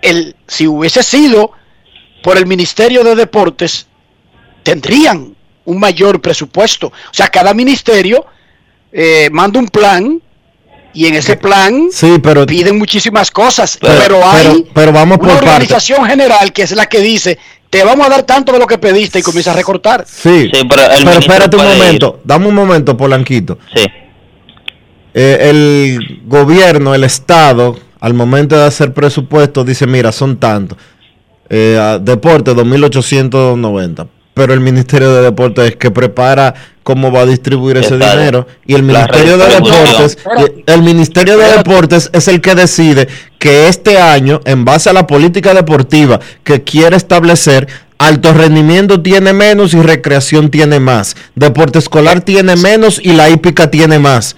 el, 0.01 0.35
si 0.47 0.67
hubiese 0.67 1.03
sido 1.03 1.51
por 2.23 2.37
el 2.37 2.45
Ministerio 2.45 3.03
de 3.03 3.15
Deportes, 3.15 3.87
tendrían 4.63 5.35
un 5.65 5.79
mayor 5.79 6.21
presupuesto. 6.21 6.87
O 6.87 7.13
sea, 7.13 7.27
cada 7.27 7.53
ministerio 7.53 8.25
eh, 8.91 9.29
manda 9.31 9.59
un 9.59 9.67
plan 9.67 10.21
y 10.93 11.05
en 11.07 11.15
ese 11.15 11.35
plan 11.37 11.89
Sí, 11.91 12.15
pero, 12.23 12.45
piden 12.45 12.77
muchísimas 12.77 13.29
cosas, 13.31 13.77
Pero- 13.79 13.93
pero, 14.01 14.27
hay 14.27 14.47
pero- 14.47 14.73
pero 14.73 14.91
vamos 14.93 15.17
una 15.19 15.27
por 15.27 15.35
parte. 15.35 15.49
organización 15.49 16.05
general 16.05 16.51
que 16.53 16.63
es 16.63 16.71
la 16.71 16.87
que 16.87 16.99
dice, 17.01 17.37
te 17.69 17.83
vamos 17.83 18.07
a 18.07 18.09
dar 18.09 18.23
tanto 18.23 18.51
de 18.53 18.59
lo 18.59 18.65
que 18.65 18.77
pediste 18.77 19.19
y 19.19 19.21
comienza 19.21 19.51
a 19.51 19.55
recortar. 19.55 20.05
sí, 20.07 20.49
pero 20.69 20.81
espérate 21.19 21.55
un 21.57 21.65
momento, 21.65 22.21
dame 22.23 22.47
un 22.47 22.55
momento, 22.55 22.95
Polanquito. 22.97 23.59
Sí. 23.75 23.85
Eh, 25.13 25.49
el 25.49 26.21
gobierno, 26.25 26.93
el 26.95 27.03
Estado, 27.03 27.77
al 27.99 28.13
momento 28.13 28.55
de 28.55 28.63
hacer 28.63 28.93
presupuesto, 28.93 29.63
dice, 29.63 29.87
mira, 29.87 30.11
son 30.11 30.37
tantos. 30.37 30.77
Eh, 31.49 31.99
deporte, 32.01 32.51
2.890. 32.51 34.07
Pero 34.33 34.53
el 34.53 34.59
Ministerio 34.59 35.13
de 35.13 35.23
Deportes 35.23 35.69
es 35.69 35.75
que 35.77 35.89
prepara 35.89 36.53
cómo 36.83 37.11
va 37.11 37.21
a 37.21 37.25
distribuir 37.25 37.77
ese 37.77 37.95
dinero. 37.95 38.45
Y 38.67 38.75
el 38.75 38.83
Ministerio 38.83 39.35
de. 39.35 39.47
Deportes, 39.47 40.17
y 40.37 40.71
el 40.71 40.83
Ministerio 40.83 41.37
de 41.37 41.57
Deportes 41.57 42.11
es 42.13 42.27
el 42.27 42.39
que 42.39 42.53
decide 42.53 43.07
que 43.39 43.67
este 43.67 43.97
año, 43.97 44.41
en 44.45 44.63
base 44.63 44.91
a 44.91 44.93
la 44.93 45.07
política 45.07 45.55
deportiva 45.55 46.19
que 46.43 46.63
quiere 46.63 46.95
establecer, 46.95 47.67
alto 47.97 48.31
rendimiento 48.31 49.01
tiene 49.01 49.33
menos 49.33 49.73
y 49.73 49.81
recreación 49.81 50.51
tiene 50.51 50.79
más. 50.79 51.15
Deporte 51.33 51.79
escolar 51.79 52.21
tiene 52.21 52.55
menos 52.55 53.01
y 53.03 53.13
la 53.13 53.29
hípica 53.29 53.71
tiene 53.71 53.97
más. 53.97 54.35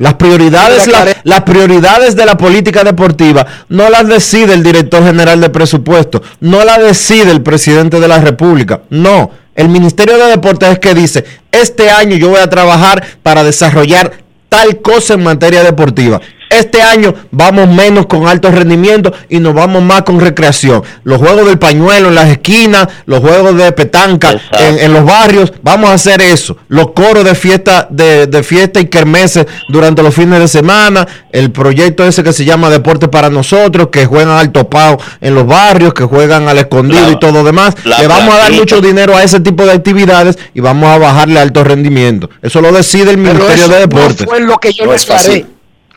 Las 0.00 0.14
prioridades, 0.14 0.86
la- 0.86 1.16
las 1.24 1.40
prioridades 1.42 2.16
de 2.16 2.24
la 2.24 2.34
política 2.36 2.82
deportiva 2.84 3.46
no 3.68 3.90
las 3.90 4.08
decide 4.08 4.54
el 4.54 4.62
director 4.62 5.04
general 5.04 5.40
de 5.42 5.50
presupuesto, 5.50 6.22
no 6.40 6.64
las 6.64 6.78
decide 6.78 7.30
el 7.30 7.42
presidente 7.42 8.00
de 8.00 8.08
la 8.08 8.18
República, 8.18 8.80
no. 8.88 9.30
El 9.54 9.68
Ministerio 9.68 10.16
de 10.16 10.28
Deportes 10.30 10.70
es 10.70 10.78
que 10.78 10.94
dice, 10.94 11.24
este 11.52 11.90
año 11.90 12.16
yo 12.16 12.30
voy 12.30 12.40
a 12.40 12.48
trabajar 12.48 13.04
para 13.22 13.44
desarrollar 13.44 14.12
tal 14.48 14.80
cosa 14.80 15.14
en 15.14 15.22
materia 15.22 15.62
deportiva. 15.62 16.18
Este 16.50 16.82
año 16.82 17.14
vamos 17.30 17.68
menos 17.68 18.06
con 18.06 18.26
alto 18.26 18.50
rendimiento 18.50 19.12
y 19.28 19.38
nos 19.38 19.54
vamos 19.54 19.82
más 19.84 20.02
con 20.02 20.18
recreación. 20.20 20.82
Los 21.04 21.18
juegos 21.18 21.46
del 21.46 21.58
pañuelo 21.60 22.08
en 22.08 22.16
las 22.16 22.28
esquinas, 22.28 22.88
los 23.06 23.20
juegos 23.20 23.56
de 23.56 23.70
petanca 23.70 24.32
en, 24.58 24.78
en 24.80 24.92
los 24.92 25.04
barrios, 25.04 25.52
vamos 25.62 25.90
a 25.90 25.94
hacer 25.94 26.20
eso. 26.20 26.56
Los 26.66 26.90
coros 26.90 27.22
de 27.24 27.36
fiesta, 27.36 27.86
de, 27.88 28.26
de 28.26 28.42
fiesta 28.42 28.80
y 28.80 28.86
kermeses 28.86 29.46
durante 29.68 30.02
los 30.02 30.12
fines 30.12 30.40
de 30.40 30.48
semana, 30.48 31.06
el 31.30 31.52
proyecto 31.52 32.04
ese 32.04 32.24
que 32.24 32.32
se 32.32 32.44
llama 32.44 32.68
Deporte 32.68 33.06
para 33.06 33.30
nosotros, 33.30 33.88
que 33.92 34.06
juegan 34.06 34.30
al 34.36 34.50
topado 34.50 34.98
en 35.20 35.36
los 35.36 35.46
barrios, 35.46 35.94
que 35.94 36.02
juegan 36.04 36.48
al 36.48 36.58
escondido 36.58 37.02
La- 37.06 37.12
y 37.12 37.18
todo 37.20 37.44
demás. 37.44 37.74
Le 37.84 38.08
vamos 38.08 38.34
a 38.34 38.38
dar 38.38 38.52
mucho 38.52 38.80
dinero 38.80 39.16
a 39.16 39.22
ese 39.22 39.38
tipo 39.38 39.64
de 39.64 39.70
actividades 39.72 40.36
y 40.52 40.58
vamos 40.60 40.88
a 40.90 40.98
bajarle 40.98 41.38
alto 41.38 41.62
rendimiento. 41.62 42.28
Eso 42.42 42.60
lo 42.60 42.72
decide 42.72 43.12
el 43.12 43.18
Pero 43.18 43.34
Ministerio 43.34 43.64
eso 43.66 43.72
de 43.72 43.78
Deportes. 43.80 44.20
No 44.22 44.26
fue 44.26 44.40
lo 44.40 44.58
que 44.58 44.72
yo 44.72 44.84
No 44.86 44.90
le 44.90 44.96
es 44.96 45.04
aclaré. 45.04 45.22
fácil. 45.24 45.46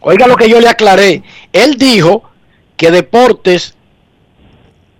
Oiga 0.03 0.27
lo 0.27 0.35
que 0.35 0.49
yo 0.49 0.59
le 0.59 0.67
aclaré. 0.69 1.23
Él 1.51 1.75
dijo 1.77 2.23
que 2.77 2.91
deportes 2.91 3.73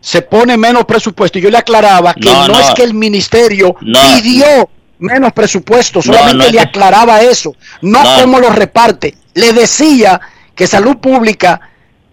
se 0.02 0.22
pone 0.22 0.58
menos 0.58 0.86
presupuesto. 0.86 1.38
Y 1.40 1.42
yo 1.42 1.50
le 1.50 1.58
aclaraba 1.58 2.14
que 2.14 2.22
No, 2.26 2.48
no, 2.48 2.54
no. 2.54 2.60
es 2.60 2.72
que 2.72 2.84
el 2.84 2.94
ministerio 2.94 3.76
No. 3.82 4.00
pidió 4.00 4.70
menos 5.00 5.34
presupuesto, 5.34 6.02
solamente 6.02 6.52
le 6.52 6.60
aclaraba 6.60 7.22
eso, 7.22 7.56
no, 7.82 8.02
No. 8.04 8.22
cómo 8.22 8.40
lo 8.40 8.50
reparte. 8.50 9.16
Le 9.34 9.52
decía 9.52 10.20
que 10.56 10.66
salud 10.68 10.98
pública, 10.98 11.60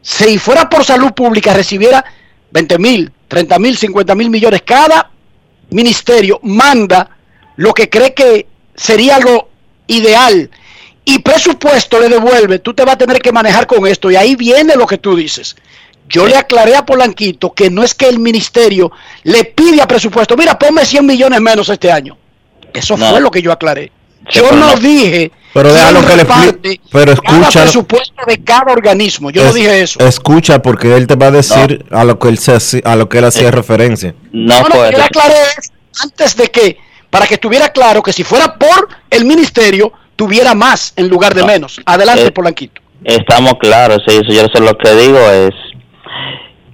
si 0.03 0.39
fuera 0.39 0.69
por 0.69 0.85
salud 0.85 1.13
pública, 1.13 1.55
recibiera 1.55 2.05
20 2.51 2.79
mil, 2.79 3.13
30 3.29 3.59
mil, 3.61 3.77
50 3.77 4.15
mil 4.17 4.31
millones. 4.31 4.63
Cada 4.65 5.11
ministerio 5.71 6.41
manda 6.43 7.11
lo 7.57 7.73
que 7.73 7.89
cree 7.89 8.15
que 8.15 8.47
sería 8.75 9.19
lo 9.21 9.49
ideal 9.87 10.51
y 11.15 11.19
presupuesto 11.19 11.99
le 12.01 12.09
devuelve, 12.09 12.59
tú 12.59 12.75
te 12.75 12.85
vas 12.85 12.95
a 12.95 12.99
tener 12.99 13.21
que 13.21 13.33
manejar 13.33 13.67
con 13.67 13.87
esto 13.87 14.11
y 14.11 14.17
ahí 14.17 14.37
viene 14.37 14.77
lo 14.77 14.87
que 14.87 14.99
tú 14.99 15.17
dices, 15.17 15.57
Yo 16.09 16.27
le 16.27 16.37
aclaré 16.37 16.75
a 16.75 16.85
Polanquito 16.85 17.53
que 17.53 17.71
no 17.71 17.85
es 17.85 17.95
que 17.95 18.09
el 18.09 18.19
ministerio 18.19 18.91
le 19.23 19.45
pide 19.45 19.81
a 19.81 19.87
presupuesto, 19.87 20.37
mira, 20.37 20.59
ponme 20.59 20.85
100 20.85 21.07
millones 21.07 21.41
menos 21.41 21.69
este 21.69 21.91
año. 21.93 22.17
Eso 22.75 22.97
No. 22.97 23.11
fue 23.11 23.21
lo 23.21 23.31
que 23.31 23.41
yo 23.43 23.53
aclaré. 23.53 23.93
Sí, 24.29 24.39
Yo 24.41 24.45
pero 24.49 24.57
no 24.57 24.75
dije 24.77 25.31
Pero 25.55 25.73
déjalo 25.73 26.05
que 26.07 26.17
le 26.17 26.23
explique. 26.23 26.81
Pero 26.91 27.15
cada 27.17 27.39
escúchalo. 27.39 27.65
presupuesto 27.65 28.23
de 28.27 28.43
cada 28.45 28.73
organismo. 28.73 29.31
Yo 29.31 29.45
no 29.45 29.53
dije 29.53 29.83
eso. 29.83 30.01
Escucha, 30.01 30.61
porque 30.61 30.95
él 30.97 31.07
te 31.07 31.15
va 31.15 31.27
a 31.27 31.31
decir 31.31 31.85
a 31.93 32.05
lo 32.05 32.19
que 32.19 32.29
él 32.29 32.39
se 32.39 32.83
a 32.85 32.97
lo 32.97 33.09
que 33.09 33.19
él 33.19 33.25
hacía 33.25 33.51
referencia. 33.53 34.15
No, 34.33 34.63
No, 34.63 34.69
no, 34.69 34.91
yo 34.91 34.99
le 34.99 35.05
aclaré 35.05 35.35
antes 36.03 36.37
de 36.37 36.49
que, 36.49 36.77
para 37.09 37.27
que 37.29 37.35
estuviera 37.35 37.69
claro 37.71 38.03
que 38.03 38.13
si 38.13 38.25
fuera 38.25 38.57
por 38.59 38.89
el 39.11 39.25
ministerio, 39.25 39.93
tuviera 40.21 40.55
más 40.55 40.93
en 40.97 41.09
lugar 41.09 41.33
de 41.33 41.43
menos. 41.45 41.81
Adelante, 41.87 42.27
Eh, 42.27 42.31
Polanquito. 42.31 42.83
Estamos 43.03 43.55
claros, 43.59 44.03
sí, 44.07 44.17
eso 44.17 44.31
yo 44.31 44.47
sé 44.53 44.61
lo 44.61 44.77
que 44.77 44.95
digo 44.95 45.19
es, 45.19 45.55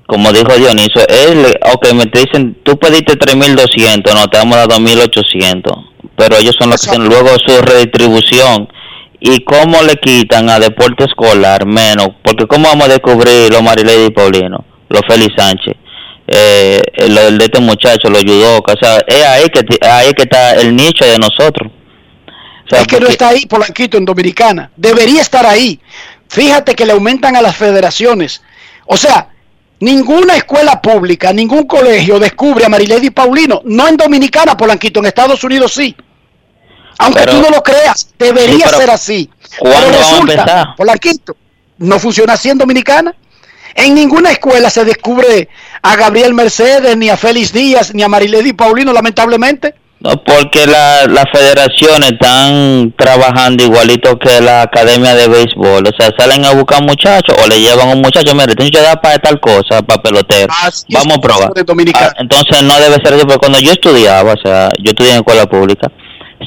como 0.08 0.32
dijo 0.32 0.52
Dionisio, 0.56 1.06
él, 1.06 1.56
ok, 1.72 1.92
me 1.92 2.06
te 2.06 2.22
dicen, 2.22 2.56
tú 2.64 2.76
pediste 2.76 3.12
3.200, 3.16 4.14
no, 4.14 4.26
te 4.26 4.38
vamos 4.38 4.56
a 4.56 4.66
dar 4.66 4.80
2.800, 4.80 5.90
pero 6.16 6.36
ellos 6.38 6.56
son 6.58 6.70
los 6.70 6.82
que 6.82 6.90
tienen 6.90 7.08
luego 7.08 7.28
su 7.46 7.62
redistribución. 7.62 8.68
¿Y 9.20 9.44
cómo 9.44 9.80
le 9.82 9.94
quitan 9.94 10.50
a 10.50 10.58
deporte 10.58 11.04
escolar 11.04 11.66
menos? 11.66 12.08
Porque 12.24 12.48
¿cómo 12.48 12.68
vamos 12.68 12.86
a 12.86 12.94
descubrir 12.94 13.52
los 13.52 13.62
Marilady 13.62 14.06
y 14.06 14.10
Paulino, 14.10 14.64
los 14.88 15.02
Félix 15.08 15.34
Sánchez, 15.36 15.76
eh, 16.26 16.82
lo 17.08 17.26
del 17.26 17.38
de 17.38 17.44
este 17.44 17.60
muchacho, 17.60 18.10
los 18.10 18.24
Yudoka? 18.24 18.72
O 18.72 18.76
sea, 18.76 18.98
es 19.06 19.24
ahí 19.24 19.48
que, 19.50 19.60
ahí 19.88 20.12
que 20.14 20.22
está 20.24 20.56
el 20.56 20.74
nicho 20.74 21.04
de 21.04 21.18
nosotros. 21.18 21.70
O 22.66 22.68
sea, 22.68 22.80
es 22.80 22.86
que 22.86 23.00
no 23.00 23.06
está 23.06 23.28
ahí, 23.28 23.46
Polanquito, 23.46 23.96
en 23.96 24.04
Dominicana. 24.04 24.70
Debería 24.76 25.22
estar 25.22 25.46
ahí. 25.46 25.80
Fíjate 26.28 26.74
que 26.74 26.84
le 26.84 26.92
aumentan 26.92 27.36
a 27.36 27.42
las 27.42 27.56
federaciones. 27.56 28.42
O 28.86 28.96
sea, 28.96 29.28
ninguna 29.80 30.34
escuela 30.36 30.80
pública, 30.82 31.32
ningún 31.32 31.64
colegio 31.66 32.18
descubre 32.18 32.64
a 32.64 32.68
Marilady 32.68 33.10
Paulino. 33.10 33.62
No 33.64 33.86
en 33.88 33.96
Dominicana, 33.96 34.56
Polanquito, 34.56 35.00
en 35.00 35.06
Estados 35.06 35.42
Unidos 35.44 35.72
sí. 35.74 35.94
Aunque 36.98 37.20
Pero- 37.20 37.32
tú 37.32 37.42
no 37.42 37.50
lo 37.50 37.62
creas, 37.62 38.08
debería 38.18 38.68
Sí, 38.68 38.74
ser 38.76 38.90
así. 38.90 39.30
¿cuándo 39.58 39.86
Pero 39.88 39.98
resulta? 39.98 40.74
Polanquito, 40.76 41.36
no 41.78 41.98
funciona 41.98 42.32
así 42.32 42.48
en 42.50 42.58
Dominicana. 42.58 43.14
En 43.74 43.94
ninguna 43.94 44.30
escuela 44.32 44.70
se 44.70 44.84
descubre 44.86 45.48
a 45.82 45.94
Gabriel 45.96 46.32
Mercedes, 46.32 46.96
ni 46.96 47.10
a 47.10 47.16
Félix 47.18 47.52
Díaz, 47.52 47.94
ni 47.94 48.02
a 48.02 48.08
Marilady 48.08 48.54
Paulino, 48.54 48.92
lamentablemente. 48.92 49.74
No, 50.06 50.22
porque 50.22 50.66
la- 50.66 51.06
las 51.06 51.24
federaciones 51.32 52.12
están 52.12 52.92
trabajando 52.96 53.64
igualito 53.64 54.18
que 54.18 54.40
la 54.40 54.62
academia 54.62 55.14
de 55.14 55.26
béisbol. 55.28 55.84
O 55.86 55.90
sea, 55.98 56.10
salen 56.18 56.44
a 56.44 56.52
buscar 56.52 56.82
muchachos 56.82 57.34
o 57.42 57.48
le 57.48 57.60
llevan 57.60 57.88
a 57.88 57.92
un 57.92 58.00
muchacho, 58.02 58.34
mire, 58.34 58.54
tienes 58.54 58.70
que 58.70 58.80
dar 58.82 59.00
para 59.00 59.18
tal 59.18 59.40
cosa, 59.40 59.82
para 59.82 60.00
pelotero. 60.02 60.52
Vamos 60.90 61.18
a 61.18 61.20
probar. 61.20 61.50
Ah, 61.94 62.12
entonces 62.18 62.62
no 62.62 62.78
debe 62.78 62.94
ser 62.96 63.14
así, 63.14 63.22
porque 63.24 63.38
cuando 63.38 63.58
yo 63.58 63.72
estudiaba, 63.72 64.32
o 64.32 64.36
sea, 64.42 64.68
yo 64.82 64.90
estudié 64.90 65.10
en 65.12 65.16
escuela 65.18 65.46
pública, 65.46 65.90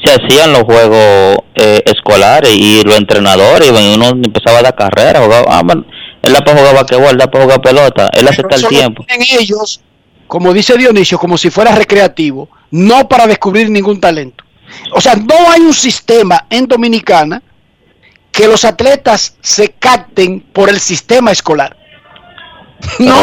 se 0.04 0.12
hacían 0.12 0.52
los 0.52 0.62
juegos 0.62 1.38
eh, 1.56 1.82
escolares 1.84 2.52
y 2.54 2.82
los 2.84 2.96
entrenadores, 2.96 3.70
y 3.70 3.94
uno 3.94 4.08
empezaba 4.08 4.60
a 4.60 4.62
dar 4.62 4.74
carrera, 4.74 5.20
jugaba, 5.20 5.46
ah, 5.50 5.62
bueno, 5.64 5.84
él 6.22 6.32
da 6.32 6.40
para 6.40 6.58
jugar 6.58 6.74
basquetbol, 6.76 7.16
da 7.18 7.26
para 7.30 7.44
jugar 7.44 7.60
pelota, 7.60 8.08
él 8.14 8.26
Eso 8.28 8.42
lo 8.42 8.68
tiempo. 8.68 9.04
tienen 9.06 9.26
ellos, 9.38 9.80
como 10.26 10.52
dice 10.54 10.76
Dionisio, 10.78 11.18
como 11.18 11.36
si 11.36 11.50
fuera 11.50 11.74
recreativo, 11.74 12.48
no 12.70 13.08
para 13.08 13.26
descubrir 13.26 13.70
ningún 13.70 14.00
talento. 14.00 14.44
O 14.92 15.00
sea, 15.00 15.14
no 15.14 15.50
hay 15.50 15.60
un 15.60 15.74
sistema 15.74 16.46
en 16.50 16.66
Dominicana 16.66 17.42
que 18.30 18.46
los 18.46 18.64
atletas 18.64 19.36
se 19.40 19.70
capten 19.70 20.40
por 20.40 20.68
el 20.68 20.78
sistema 20.78 21.32
escolar. 21.32 21.76
No, 22.98 23.14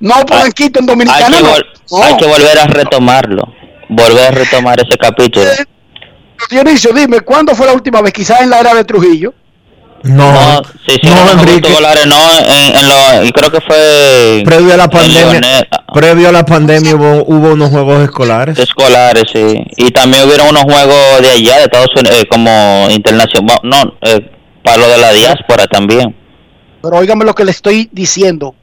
no 0.00 0.14
Polanquito 0.26 0.78
en 0.78 0.84
Hay 0.84 0.86
Dominicana 0.86 1.36
que, 1.36 1.42
no. 1.42 2.02
hay 2.02 2.16
que 2.16 2.26
volver 2.26 2.58
a 2.58 2.66
retomarlo, 2.66 3.42
volver 3.88 4.28
a 4.28 4.30
retomar 4.30 4.80
ese 4.80 4.96
capítulo. 4.96 5.46
Dionisio, 6.48 6.92
dime, 6.92 7.20
¿cuándo 7.20 7.54
fue 7.54 7.66
la 7.66 7.72
última 7.72 8.00
vez? 8.02 8.12
Quizás 8.12 8.40
en 8.42 8.50
la 8.50 8.60
era 8.60 8.74
de 8.74 8.84
Trujillo. 8.84 9.34
No, 10.02 10.62
Sí, 10.86 10.96
sí, 11.02 11.08
no, 11.10 11.30
Enrique. 11.32 11.68
dólares, 11.70 12.06
no, 12.06 12.16
en, 12.38 12.76
en 12.76 12.88
lo, 12.88 13.24
y 13.24 13.32
creo 13.32 13.50
que 13.52 13.60
fue 13.60 14.42
Previo 14.46 14.72
a 14.72 14.76
la 14.78 14.88
pandemia, 14.88 15.40
Leonel- 15.40 15.68
previo 15.92 16.28
a 16.30 16.32
la 16.32 16.44
pandemia 16.44 16.94
hubo, 16.96 17.24
hubo 17.26 17.52
unos 17.52 17.68
juegos 17.68 18.02
escolares. 18.04 18.58
escolares, 18.58 19.24
sí. 19.32 19.62
Y 19.76 19.90
también 19.90 20.24
hubieron 20.24 20.48
unos 20.48 20.62
juegos 20.62 21.20
de 21.20 21.30
allá, 21.30 21.56
de 21.58 21.62
Estados 21.64 21.90
Unidos, 21.94 22.18
eh, 22.18 22.26
como 22.30 22.88
internacional, 22.90 23.58
no, 23.62 23.94
eh, 24.00 24.30
para 24.64 24.78
lo 24.78 24.88
de 24.88 24.98
la 24.98 25.12
diáspora 25.12 25.66
también. 25.66 26.16
Pero 26.82 26.96
óigame 26.96 27.26
lo 27.26 27.34
que 27.34 27.44
le 27.44 27.50
estoy 27.50 27.90
diciendo. 27.92 28.54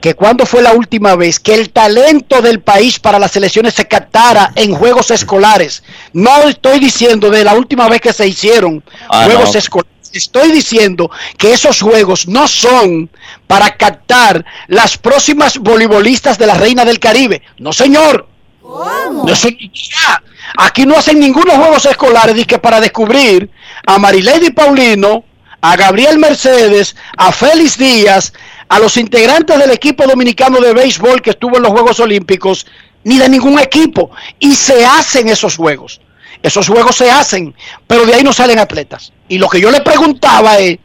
Que 0.00 0.14
cuando 0.14 0.46
fue 0.46 0.62
la 0.62 0.72
última 0.72 1.14
vez 1.14 1.38
que 1.38 1.54
el 1.54 1.70
talento 1.70 2.40
del 2.40 2.60
país 2.60 2.98
para 2.98 3.18
las 3.18 3.32
selecciones 3.32 3.74
se 3.74 3.86
captara 3.86 4.50
en 4.56 4.74
juegos 4.74 5.10
escolares. 5.10 5.82
No 6.14 6.48
estoy 6.48 6.78
diciendo 6.80 7.28
de 7.30 7.44
la 7.44 7.52
última 7.52 7.86
vez 7.88 8.00
que 8.00 8.12
se 8.14 8.26
hicieron 8.26 8.82
Ah, 9.10 9.24
juegos 9.26 9.52
no. 9.52 9.58
escolares. 9.58 9.90
Estoy 10.12 10.52
diciendo 10.52 11.10
que 11.38 11.52
esos 11.52 11.80
juegos 11.80 12.26
no 12.28 12.48
son 12.48 13.10
para 13.46 13.76
captar 13.76 14.44
las 14.68 14.96
próximas 14.96 15.58
voleibolistas 15.58 16.38
de 16.38 16.46
la 16.46 16.54
Reina 16.54 16.84
del 16.84 16.98
Caribe. 16.98 17.42
No, 17.58 17.72
señor. 17.72 18.26
No, 18.62 19.32
eso- 19.32 19.48
ya. 19.48 20.22
Aquí 20.58 20.84
no 20.84 20.96
hacen 20.96 21.20
ningunos 21.20 21.56
juegos 21.56 21.86
escolares 21.86 22.34
dizque 22.34 22.58
para 22.58 22.80
descubrir 22.80 23.50
a 23.86 23.98
Marilady 23.98 24.50
Paulino, 24.50 25.24
a 25.60 25.76
Gabriel 25.76 26.18
Mercedes, 26.18 26.96
a 27.16 27.30
Félix 27.32 27.76
Díaz, 27.78 28.32
a 28.68 28.78
los 28.78 28.96
integrantes 28.96 29.58
del 29.58 29.70
equipo 29.70 30.06
dominicano 30.06 30.60
de 30.60 30.72
béisbol 30.72 31.22
que 31.22 31.30
estuvo 31.30 31.56
en 31.56 31.62
los 31.62 31.72
Juegos 31.72 32.00
Olímpicos, 32.00 32.66
ni 33.04 33.18
de 33.18 33.28
ningún 33.28 33.58
equipo. 33.58 34.10
Y 34.38 34.54
se 34.54 34.84
hacen 34.84 35.28
esos 35.28 35.56
juegos. 35.56 36.00
Esos 36.42 36.68
juegos 36.68 36.96
se 36.96 37.10
hacen, 37.10 37.54
pero 37.86 38.06
de 38.06 38.14
ahí 38.14 38.22
no 38.24 38.32
salen 38.32 38.58
atletas. 38.58 39.12
Y 39.28 39.38
lo 39.38 39.48
que 39.48 39.60
yo 39.60 39.70
le 39.70 39.80
preguntaba 39.82 40.58
es, 40.58 40.78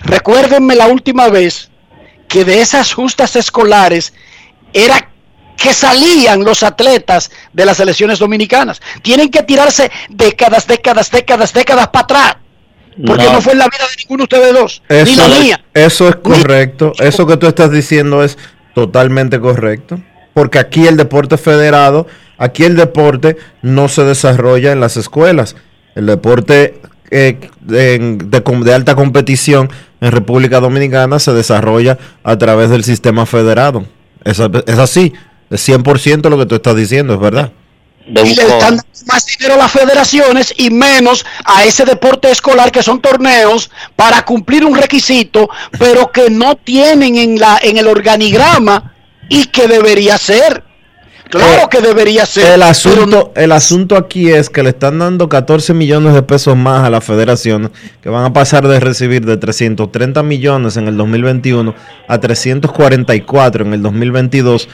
recuérdenme 0.00 0.74
la 0.76 0.86
última 0.86 1.28
vez 1.28 1.70
que 2.28 2.44
de 2.44 2.60
esas 2.60 2.92
justas 2.92 3.36
escolares 3.36 4.12
era 4.72 5.10
que 5.56 5.72
salían 5.72 6.44
los 6.44 6.62
atletas 6.62 7.30
de 7.52 7.64
las 7.64 7.76
selecciones 7.76 8.18
dominicanas. 8.18 8.80
Tienen 9.02 9.30
que 9.30 9.42
tirarse 9.42 9.90
décadas, 10.10 10.66
décadas, 10.66 11.10
décadas, 11.10 11.52
décadas 11.52 11.88
para 11.88 12.02
atrás. 12.04 12.36
Porque 13.06 13.24
no, 13.24 13.32
No. 13.34 13.40
fue 13.40 13.52
en 13.52 13.58
la 13.58 13.66
vida 13.66 13.84
de 13.90 13.96
ninguno 14.02 14.18
de 14.18 14.36
ustedes 14.36 14.54
dos, 14.54 14.82
ni 14.88 15.16
la 15.16 15.26
Eso, 15.26 15.40
mía. 15.40 15.64
eso 15.74 16.08
es 16.08 16.16
correcto. 16.16 16.92
Eso 16.98 17.26
que 17.26 17.36
tú 17.36 17.46
estás 17.48 17.70
diciendo 17.72 18.22
es 18.22 18.38
totalmente 18.74 19.40
correcto. 19.40 20.00
Porque 20.32 20.58
aquí 20.58 20.86
el 20.86 20.96
deporte 20.96 21.36
federado, 21.36 22.06
aquí 22.38 22.64
el 22.64 22.76
deporte 22.76 23.36
no 23.62 23.88
se 23.88 24.04
desarrolla 24.04 24.72
en 24.72 24.80
las 24.80 24.96
escuelas. 24.96 25.56
El 25.94 26.06
deporte 26.06 26.80
eh, 27.10 27.50
de, 27.60 28.18
de 28.24 28.42
com- 28.42 28.62
de 28.62 28.74
alta 28.74 28.94
competición 28.94 29.70
en 30.00 30.12
República 30.12 30.60
Dominicana 30.60 31.18
se 31.18 31.32
desarrolla 31.32 31.98
a 32.22 32.36
través 32.38 32.70
del 32.70 32.84
sistema 32.84 33.26
federado. 33.26 33.86
Es, 34.24 34.40
es 34.40 34.78
así. 34.78 35.12
Es 35.50 35.68
100% 35.68 36.28
lo 36.30 36.38
que 36.38 36.46
tú 36.46 36.54
estás 36.56 36.74
diciendo, 36.74 37.14
es 37.14 37.20
verdad. 37.20 37.52
y 38.06 38.12
le 38.34 38.42
están 38.42 38.76
dando 38.76 38.82
más 39.06 39.24
dinero 39.26 39.54
a 39.54 39.58
las 39.58 39.70
federaciones 39.72 40.52
y 40.56 40.70
menos 40.70 41.24
a 41.44 41.64
ese 41.64 41.84
deporte 41.84 42.30
escolar 42.30 42.72
que 42.72 42.82
son 42.82 43.00
torneos 43.00 43.70
para 43.96 44.24
cumplir 44.24 44.64
un 44.64 44.74
requisito, 44.74 45.48
pero 45.78 46.10
que 46.10 46.30
no 46.30 46.56
tienen 46.56 47.16
en 47.16 47.38
la 47.38 47.58
en 47.62 47.76
el 47.78 47.86
organigrama 47.86 48.94
y 49.28 49.46
que 49.46 49.68
debería 49.68 50.18
ser. 50.18 50.64
Claro 51.30 51.68
que 51.68 51.80
debería 51.80 52.26
ser. 52.26 52.44
El 52.46 52.52
pero 52.60 52.64
asunto, 52.70 53.32
el 53.34 53.50
asunto 53.52 53.96
aquí 53.96 54.30
es 54.30 54.48
que 54.50 54.62
le 54.62 54.68
están 54.70 54.98
dando 55.00 55.28
14 55.28 55.74
millones 55.74 56.14
de 56.14 56.22
pesos 56.22 56.56
más 56.56 56.84
a 56.84 56.90
la 56.90 57.00
federación, 57.00 57.72
que 58.02 58.08
van 58.08 58.24
a 58.24 58.32
pasar 58.32 58.68
de 58.68 58.78
recibir 58.78 59.24
de 59.26 59.36
330 59.36 60.22
millones 60.22 60.76
en 60.76 60.86
el 60.86 60.96
2021 60.96 61.74
a 62.06 62.18
344 62.20 63.64
en 63.66 63.72
el 63.74 63.82
2022. 63.82 64.68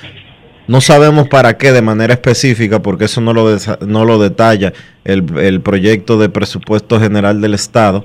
No 0.67 0.81
sabemos 0.81 1.29
para 1.29 1.57
qué 1.57 1.73
de 1.73 1.83
manera 1.83 2.15
específica, 2.15 2.81
porque 2.83 3.07
eso 3.07 3.21
no 3.21 3.33
lo, 3.33 3.53
desa- 3.57 3.79
no 3.81 4.05
lo 4.05 4.19
detalla 4.19 4.73
el, 5.05 5.25
el 5.39 5.61
proyecto 5.63 6.19
de 6.19 6.29
presupuesto 6.29 7.01
general 7.01 7.41
del 7.41 7.55
Estado, 7.55 8.05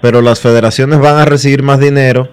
pero 0.00 0.22
las 0.22 0.40
federaciones 0.40 0.98
van 1.00 1.16
a 1.18 1.24
recibir 1.26 1.62
más 1.62 1.78
dinero 1.78 2.28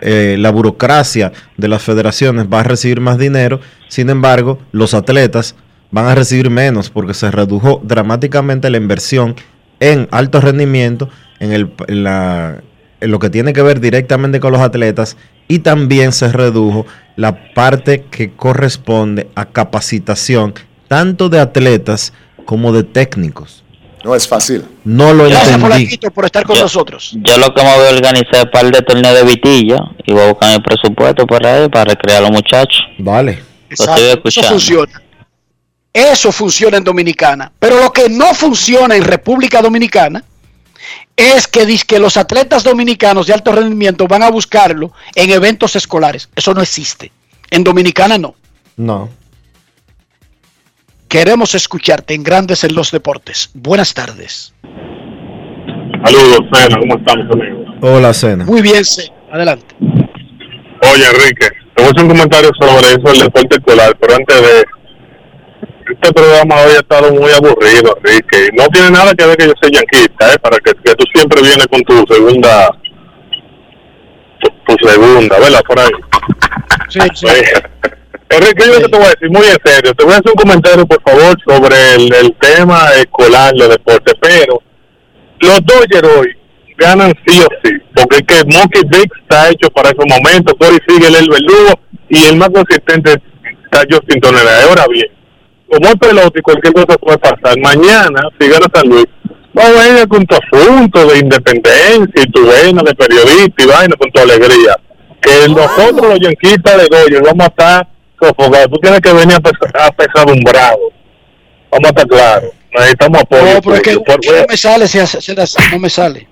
eh, 0.00 0.36
la 0.38 0.50
burocracia 0.50 1.32
de 1.56 1.68
las 1.68 1.82
federaciones 1.82 2.46
va 2.52 2.60
a 2.60 2.64
recibir 2.64 3.00
más 3.00 3.18
dinero, 3.18 3.60
sin 3.88 4.10
embargo, 4.10 4.58
los 4.72 4.94
atletas 4.94 5.54
van 5.90 6.06
a 6.06 6.14
recibir 6.14 6.50
menos 6.50 6.90
porque 6.90 7.14
se 7.14 7.30
redujo 7.30 7.80
dramáticamente 7.84 8.70
la 8.70 8.76
inversión 8.76 9.36
en 9.80 10.08
alto 10.10 10.40
rendimiento, 10.40 11.08
en, 11.38 11.52
el, 11.52 11.72
en, 11.88 13.10
lo 13.10 13.18
que 13.18 13.30
tiene 13.30 13.52
que 13.52 13.62
ver 13.62 13.80
directamente 13.80 14.40
con 14.40 14.52
los 14.52 14.60
atletas 14.60 15.16
y 15.48 15.60
también 15.60 16.12
se 16.12 16.32
redujo 16.32 16.86
la 17.14 17.52
parte 17.54 18.04
que 18.10 18.32
corresponde 18.32 19.28
a 19.34 19.46
capacitación 19.46 20.54
tanto 20.88 21.28
de 21.28 21.40
atletas 21.40 22.12
como 22.44 22.72
de 22.72 22.84
técnicos. 22.84 23.64
No 24.06 24.14
es 24.14 24.28
fácil. 24.28 24.64
No 24.84 25.12
lo 25.12 25.24
Gracias, 25.24 25.42
entendí. 25.46 25.62
Polanquito, 25.64 26.10
por 26.12 26.24
estar 26.26 26.44
con 26.44 26.56
nosotros. 26.60 27.10
Yo 27.24 27.38
lo 27.38 27.52
que 27.52 27.60
me 27.60 27.76
voy 27.76 27.86
a 27.86 27.90
organizar 27.90 28.36
es 28.36 28.44
un 28.44 28.50
par 28.52 28.70
de 28.70 28.80
torneos 28.82 29.14
de 29.16 29.24
vitilla 29.24 29.78
y 30.06 30.12
voy 30.12 30.22
a 30.22 30.28
buscar 30.28 30.52
mi 30.52 30.62
presupuesto 30.62 31.26
por 31.26 31.44
ahí 31.44 31.68
para 31.68 31.86
recrear 31.86 32.18
a 32.18 32.20
los 32.20 32.30
muchachos. 32.30 32.86
Vale. 32.98 33.42
Lo 33.68 33.74
estoy 33.74 34.04
Exacto, 34.04 34.28
Eso 34.28 34.42
funciona. 34.44 35.02
Eso 35.92 36.30
funciona 36.30 36.76
en 36.76 36.84
Dominicana. 36.84 37.50
Pero 37.58 37.82
lo 37.82 37.92
que 37.92 38.08
no 38.08 38.32
funciona 38.32 38.94
en 38.94 39.02
República 39.02 39.60
Dominicana 39.60 40.22
es 41.16 41.48
que, 41.48 41.66
dice 41.66 41.84
que 41.84 41.98
los 41.98 42.16
atletas 42.16 42.62
dominicanos 42.62 43.26
de 43.26 43.34
alto 43.34 43.50
rendimiento 43.50 44.06
van 44.06 44.22
a 44.22 44.30
buscarlo 44.30 44.92
en 45.16 45.30
eventos 45.30 45.74
escolares. 45.74 46.28
Eso 46.36 46.54
no 46.54 46.62
existe. 46.62 47.10
En 47.50 47.64
Dominicana 47.64 48.18
no. 48.18 48.36
No. 48.76 49.08
Queremos 51.08 51.54
escucharte 51.54 52.14
en 52.14 52.24
Grandes 52.24 52.64
en 52.64 52.74
los 52.74 52.90
Deportes. 52.90 53.50
Buenas 53.54 53.94
tardes. 53.94 54.52
Saludos, 56.04 56.40
Sena, 56.52 56.78
¿cómo 56.78 56.96
estamos, 56.98 57.26
amigos? 57.32 57.66
Hola, 57.80 58.12
Cena. 58.12 58.44
Muy 58.44 58.60
bien, 58.62 58.84
sí. 58.84 59.10
Adelante. 59.30 59.74
Oye, 59.80 61.06
Enrique, 61.06 61.48
te 61.74 61.82
voy 61.82 61.86
a 61.86 61.90
hacer 61.90 62.02
un 62.02 62.08
comentario 62.08 62.50
sobre 62.60 62.86
eso 62.88 63.00
del 63.12 63.20
deporte 63.20 63.56
escolar, 63.56 63.96
pero 64.00 64.14
antes 64.14 64.42
de... 64.42 64.64
Este 65.88 66.12
programa 66.12 66.56
hoy 66.56 66.72
ha 66.72 66.80
estado 66.80 67.12
muy 67.12 67.30
aburrido, 67.30 67.96
Enrique. 68.04 68.48
y 68.52 68.56
No 68.56 68.66
tiene 68.68 68.90
nada 68.90 69.14
que 69.14 69.24
ver 69.24 69.36
que 69.36 69.46
yo 69.46 69.52
sea 69.60 69.70
yanquista, 69.70 70.34
¿eh? 70.34 70.38
Para 70.40 70.58
que, 70.58 70.72
que 70.84 70.94
tú 70.96 71.04
siempre 71.14 71.40
vienes 71.40 71.66
con 71.68 71.80
tu 71.82 72.12
segunda... 72.12 72.68
Tu, 74.40 74.76
tu 74.76 74.88
segunda, 74.88 75.38
¿verdad? 75.38 75.62
Por 75.66 75.78
ahí. 75.78 75.90
Sí, 76.88 76.98
sí. 77.14 77.26
Enrique, 78.28 78.64
yo 78.66 78.72
lo 78.72 78.80
que 78.80 78.88
te 78.88 78.98
voy 78.98 79.06
a 79.06 79.10
decir 79.10 79.30
muy 79.30 79.46
en 79.46 79.58
serio. 79.64 79.94
Te 79.94 80.04
voy 80.04 80.14
a 80.14 80.16
hacer 80.16 80.32
un 80.32 80.42
comentario, 80.42 80.86
por 80.86 81.02
favor, 81.02 81.36
sobre 81.46 81.94
el, 81.94 82.12
el 82.12 82.34
tema 82.40 82.88
escolar, 82.96 83.54
los 83.56 83.68
deportes. 83.68 84.14
Pero 84.20 84.62
los 85.40 85.60
Dodgers 85.64 86.08
hoy 86.18 86.36
ganan 86.76 87.12
sí 87.26 87.40
o 87.40 87.46
sí. 87.62 87.72
Porque 87.94 88.16
es 88.16 88.22
que 88.22 88.44
Monkey 88.44 88.82
Dick 88.90 89.12
está 89.22 89.50
hecho 89.50 89.68
para 89.70 89.90
esos 89.90 90.04
momentos. 90.08 90.54
Corey 90.58 90.78
sigue 90.88 91.06
el 91.06 91.28
verdugo 91.28 91.80
y 92.08 92.24
el 92.24 92.36
más 92.36 92.50
consistente 92.50 93.14
está 93.64 93.84
Justin 93.88 94.20
Tonera. 94.20 94.64
Ahora 94.64 94.86
bien, 94.90 95.06
como 95.70 95.86
es 95.88 95.96
pelota 95.96 96.38
y 96.38 96.42
cualquier 96.42 96.74
cosa 96.74 96.98
puede 96.98 97.18
pasar, 97.18 97.58
mañana, 97.60 98.28
si 98.38 98.48
gana 98.48 98.66
San 98.72 98.88
Luis, 98.88 99.06
va 99.56 99.66
a 99.66 99.70
venir 99.70 100.08
con 100.08 100.24
tu 100.26 100.34
asunto 100.34 101.06
de 101.06 101.18
independencia 101.18 102.22
y 102.22 102.30
tu 102.30 102.46
vena 102.46 102.82
de 102.82 102.94
periodista 102.94 103.62
y 103.62 103.66
vaina 103.66 103.96
con 103.96 104.10
tu 104.10 104.20
alegría. 104.20 104.76
Que 105.20 105.48
nosotros, 105.48 106.10
los 106.10 106.20
yanquistas 106.20 106.76
de 106.76 106.88
Dodgers, 106.88 107.22
vamos 107.22 107.46
a 107.46 107.48
estar 107.48 107.95
sofocados. 108.20 108.68
Tú 108.70 108.78
tienes 108.80 109.00
que 109.00 109.12
venir 109.12 109.34
a 109.36 109.40
pesa- 109.40 109.86
apesadumbrado. 109.86 110.78
Vamos 111.70 111.84
a 111.86 111.88
estar 111.88 112.06
claros. 112.08 112.50
Necesitamos 112.72 113.20
apoyo. 113.22 113.54
No, 113.54 113.60
pero 113.62 113.76
es 113.76 113.82
que. 113.82 113.98
Por- 114.00 114.26
no 114.26 114.46
me 114.48 114.56
sale, 114.56 114.88
se 114.88 115.00
hace- 115.00 115.20
se 115.20 115.32
hace- 115.40 115.58
no 115.70 115.78
me 115.78 115.90
sale. 115.90 116.28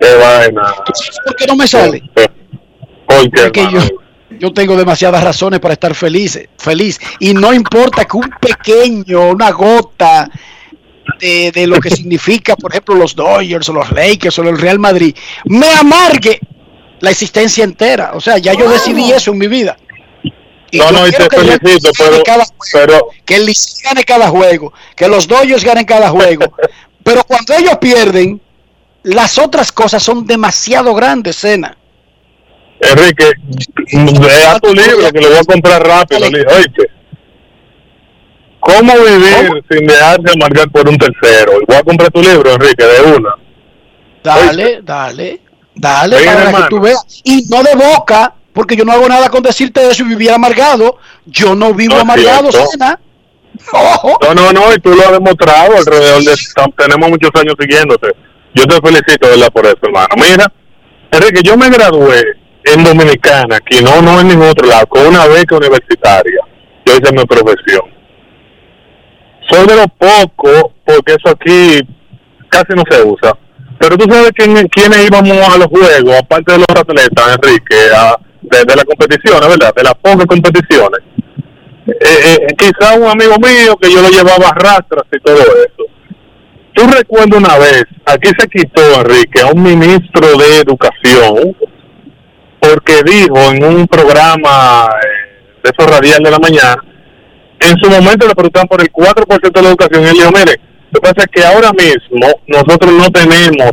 Qué 0.00 0.14
vaina. 0.14 0.62
¿Por 1.24 1.36
qué 1.36 1.46
no 1.46 1.56
me 1.56 1.66
sale? 1.66 2.02
Porque, 3.06 3.42
Es 3.46 3.50
que 3.52 3.62
yo, 3.70 3.80
yo 4.38 4.52
tengo 4.52 4.76
demasiadas 4.76 5.22
razones 5.22 5.60
para 5.60 5.74
estar 5.74 5.94
feliz, 5.94 6.38
feliz. 6.58 6.98
Y 7.18 7.34
no 7.34 7.52
importa 7.52 8.04
que 8.04 8.16
un 8.16 8.30
pequeño, 8.40 9.30
una 9.30 9.50
gota 9.50 10.30
de, 11.18 11.50
de 11.52 11.66
lo 11.66 11.80
que 11.80 11.90
significa, 11.90 12.54
por 12.56 12.70
ejemplo, 12.70 12.94
los 12.94 13.14
Dodgers 13.16 13.68
o 13.68 13.72
los 13.72 13.90
Lakers 13.90 14.38
o 14.38 14.42
el 14.42 14.58
Real 14.58 14.78
Madrid, 14.78 15.14
me 15.46 15.66
amargue 15.74 16.38
la 17.00 17.10
existencia 17.10 17.64
entera. 17.64 18.12
O 18.14 18.20
sea, 18.20 18.38
ya 18.38 18.54
yo 18.54 18.70
decidí 18.70 19.10
eso 19.10 19.32
en 19.32 19.38
mi 19.38 19.48
vida. 19.48 19.76
Y 20.70 20.78
No, 20.78 20.90
no, 20.90 21.06
y 21.06 21.10
te 21.10 21.28
felicito, 21.28 21.90
pero, 21.98 22.22
cada 22.22 22.44
juego, 22.44 22.54
pero 22.72 23.08
que 23.24 23.36
el 23.36 23.46
Licey 23.46 23.82
gane 23.82 24.04
cada 24.04 24.28
juego, 24.28 24.72
que 24.96 25.08
los 25.08 25.26
Dodgers 25.26 25.64
ganen 25.64 25.84
cada 25.84 26.10
juego. 26.10 26.52
Pero 27.02 27.24
cuando 27.24 27.54
ellos 27.54 27.78
pierden, 27.78 28.40
las 29.04 29.38
otras 29.38 29.72
cosas 29.72 30.02
son 30.02 30.26
demasiado 30.26 30.94
grandes, 30.94 31.36
Cena. 31.36 31.76
Enrique, 32.78 33.32
vea 34.20 34.58
tu 34.60 34.74
libro 34.74 35.10
que 35.10 35.20
lo 35.20 35.28
voy 35.28 35.38
a 35.38 35.44
comprar 35.44 35.86
rápido. 35.86 36.26
Oíste. 36.26 36.90
¿Cómo 38.60 38.92
vivir 38.92 39.64
sin 39.70 39.86
dejarse 39.86 40.32
amargar 40.34 40.70
por 40.70 40.88
un 40.88 40.98
tercero? 40.98 41.52
Voy 41.66 41.76
a 41.76 41.82
comprar 41.82 42.10
tu 42.10 42.22
libro, 42.22 42.52
Enrique, 42.52 42.84
de 42.84 43.16
una. 43.16 43.34
Dale, 44.22 44.80
dale, 44.82 45.40
dale, 45.74 46.24
para 46.24 46.44
hermano. 46.44 46.64
que 46.64 46.70
tú 46.70 46.80
veas. 46.80 47.22
Y 47.24 47.46
no 47.48 47.62
de 47.62 47.74
boca, 47.74 48.34
porque 48.52 48.76
yo 48.76 48.84
no 48.84 48.92
hago 48.92 49.08
nada 49.08 49.28
con 49.28 49.42
decirte 49.42 49.88
eso 49.88 50.02
y 50.04 50.08
vivir 50.08 50.30
amargado. 50.30 50.98
Yo 51.26 51.54
no 51.54 51.72
vivo 51.74 51.94
No 51.94 52.00
amargado. 52.02 52.48
Ojo. 53.72 54.18
No, 54.22 54.34
no, 54.34 54.52
no, 54.52 54.72
y 54.74 54.78
tú 54.78 54.90
lo 54.94 55.02
has 55.02 55.12
demostrado 55.12 55.76
alrededor 55.76 56.22
de... 56.22 56.34
Tenemos 56.76 57.10
muchos 57.10 57.30
años 57.34 57.54
siguiéndote. 57.58 58.08
Yo 58.54 58.64
te 58.66 58.74
felicito, 58.80 59.28
¿verdad? 59.28 59.48
Por 59.52 59.66
eso, 59.66 59.78
hermano. 59.82 60.08
Mira, 60.16 60.52
Enrique, 61.12 61.42
yo 61.44 61.56
me 61.56 61.68
gradué 61.68 62.22
en 62.64 62.84
Dominicana, 62.84 63.56
aquí 63.56 63.82
no, 63.82 64.02
no 64.02 64.20
en 64.20 64.28
ningún 64.28 64.48
otro 64.48 64.66
lado, 64.66 64.86
con 64.86 65.06
una 65.06 65.26
beca 65.26 65.56
universitaria. 65.56 66.40
Yo 66.84 66.92
hice 66.94 67.12
mi 67.12 67.24
profesión. 67.24 67.82
Soy 69.50 69.66
de 69.66 69.76
los 69.76 69.86
pocos, 69.98 70.64
porque 70.84 71.14
eso 71.14 71.28
aquí 71.30 71.80
casi 72.48 72.72
no 72.74 72.82
se 72.90 73.02
usa. 73.02 73.36
Pero 73.78 73.96
tú 73.96 74.12
sabes 74.12 74.30
quién, 74.34 74.68
quiénes 74.68 75.06
íbamos 75.06 75.38
a 75.48 75.58
los 75.58 75.66
juegos, 75.68 76.16
aparte 76.18 76.52
de 76.52 76.58
los 76.58 76.68
atletas, 76.68 77.36
Enrique, 77.36 77.76
a- 77.96 78.16
de, 78.42 78.64
de 78.64 78.76
las 78.76 78.84
competiciones, 78.84 79.48
¿verdad? 79.48 79.72
De 79.74 79.82
las 79.82 79.94
pocas 79.94 80.26
competiciones. 80.26 81.00
Eh, 81.86 81.94
eh, 81.98 82.46
quizá 82.56 82.94
un 82.94 83.08
amigo 83.08 83.36
mío 83.38 83.76
que 83.80 83.90
yo 83.90 84.00
lo 84.00 84.08
llevaba 84.08 84.48
a 84.48 84.54
rastras 84.54 85.04
y 85.12 85.18
todo 85.20 85.36
eso. 85.36 85.84
Tú 86.72 86.86
recuerdas 86.86 87.38
una 87.38 87.58
vez, 87.58 87.84
aquí 88.06 88.30
se 88.38 88.48
quitó, 88.48 89.00
Enrique, 89.00 89.40
a 89.40 89.46
un 89.46 89.62
ministro 89.62 90.36
de 90.38 90.60
Educación, 90.60 91.56
porque 92.60 93.02
dijo 93.04 93.52
en 93.52 93.64
un 93.64 93.86
programa 93.88 94.88
eh, 95.02 95.58
de 95.64 95.70
esos 95.70 95.90
radial 95.90 96.22
de 96.22 96.30
la 96.30 96.38
mañana, 96.38 96.84
en 97.58 97.76
su 97.78 97.90
momento 97.90 98.26
le 98.26 98.34
preguntaban 98.34 98.68
por 98.68 98.80
el 98.80 98.92
4% 98.92 99.52
de 99.52 99.62
la 99.62 99.68
educación 99.68 100.02
y 100.02 100.06
él 100.06 100.12
dijo, 100.12 100.30
mire, 100.30 100.60
lo 100.92 101.00
que 101.00 101.12
pasa 101.12 101.14
es 101.18 101.26
que 101.26 101.44
ahora 101.44 101.70
mismo 101.72 102.40
nosotros 102.46 102.92
no 102.92 103.10
tenemos 103.10 103.72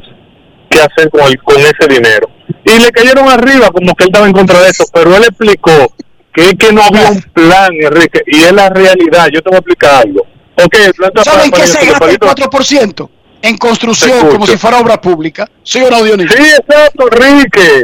qué 0.70 0.80
hacer 0.82 1.10
con, 1.10 1.22
el, 1.22 1.38
con 1.42 1.58
ese 1.60 1.88
dinero. 1.90 2.30
Y 2.64 2.80
le 2.80 2.92
cayeron 2.92 3.28
arriba 3.30 3.70
como 3.72 3.94
que 3.96 4.04
él 4.06 4.10
estaba 4.10 4.28
en 4.28 4.34
contra 4.34 4.62
de 4.62 4.70
eso, 4.70 4.86
pero 4.94 5.16
él 5.16 5.24
explicó 5.24 5.94
que 6.34 6.50
es 6.50 6.54
que 6.56 6.72
no 6.72 6.84
había 6.84 7.10
un 7.10 7.22
plan, 7.22 7.70
Enrique, 7.74 8.22
y 8.28 8.44
es 8.44 8.52
la 8.52 8.70
realidad. 8.70 9.28
Yo 9.34 9.42
te 9.42 9.50
voy 9.50 9.56
a 9.56 9.60
explicar 9.60 10.06
algo. 10.06 10.22
El 10.58 10.94
plan 10.94 11.12
¿Saben 11.24 11.52
qué 11.52 11.68
se 11.68 11.86
gasta 11.86 12.10
el 12.10 12.20
para- 12.20 12.36
4%? 12.36 13.10
En 13.44 13.58
construcción, 13.58 14.20
Te 14.20 14.30
como 14.30 14.48
si 14.48 14.58
fuera 14.58 14.80
obra 14.80 15.00
pública. 15.00 15.48
¿Sí 15.64 15.80
o 15.82 15.90
no, 15.92 16.04
Dionisio? 16.04 16.36
Sí, 16.36 16.44
exacto, 16.58 17.08
Enrique. 17.12 17.84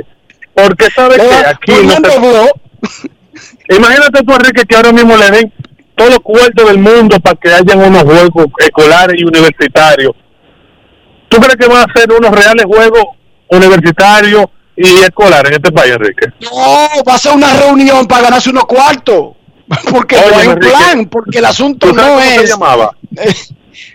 Porque 0.53 0.89
sabes 0.89 1.19
que 1.19 1.35
aquí 1.47 1.71
no 1.85 1.95
vio. 2.01 2.49
Imagínate 3.77 4.23
tú, 4.23 4.33
Enrique, 4.33 4.63
que 4.67 4.75
ahora 4.75 4.91
mismo 4.91 5.15
le 5.15 5.31
den 5.31 5.53
todos 5.95 6.09
los 6.11 6.19
cuartos 6.19 6.67
del 6.67 6.79
mundo 6.79 7.19
para 7.19 7.35
que 7.39 7.53
hayan 7.53 7.79
unos 7.79 8.03
juegos 8.03 8.45
escolares 8.59 9.15
y 9.19 9.23
universitarios. 9.23 10.13
¿Tú 11.33 11.39
crees 11.41 11.55
que 11.55 11.67
van 11.67 11.89
a 11.89 11.93
ser 11.99 12.11
unos 12.11 12.31
reales 12.31 12.65
juegos 12.65 13.03
universitarios 13.49 14.45
y 14.75 14.85
escolares 15.01 15.51
en 15.51 15.53
este 15.55 15.71
país, 15.71 15.93
Enrique? 15.93 16.27
No, 16.41 17.03
va 17.07 17.15
a 17.15 17.17
ser 17.17 17.33
una 17.33 17.53
reunión 17.53 18.05
para 18.07 18.23
ganarse 18.23 18.49
unos 18.49 18.65
cuartos. 18.65 19.31
Porque 19.89 20.15
no 20.15 20.37
hay 20.37 20.47
un 20.47 20.53
Enrique, 20.53 20.69
plan, 20.75 21.05
porque 21.07 21.37
el 21.39 21.45
asunto 21.45 21.87
¿Tú 21.87 21.95
sabes 21.95 22.05
no 22.07 22.13
cómo 22.19 22.35
se 22.37 22.43
es. 22.43 22.49
llamaba? 22.49 22.91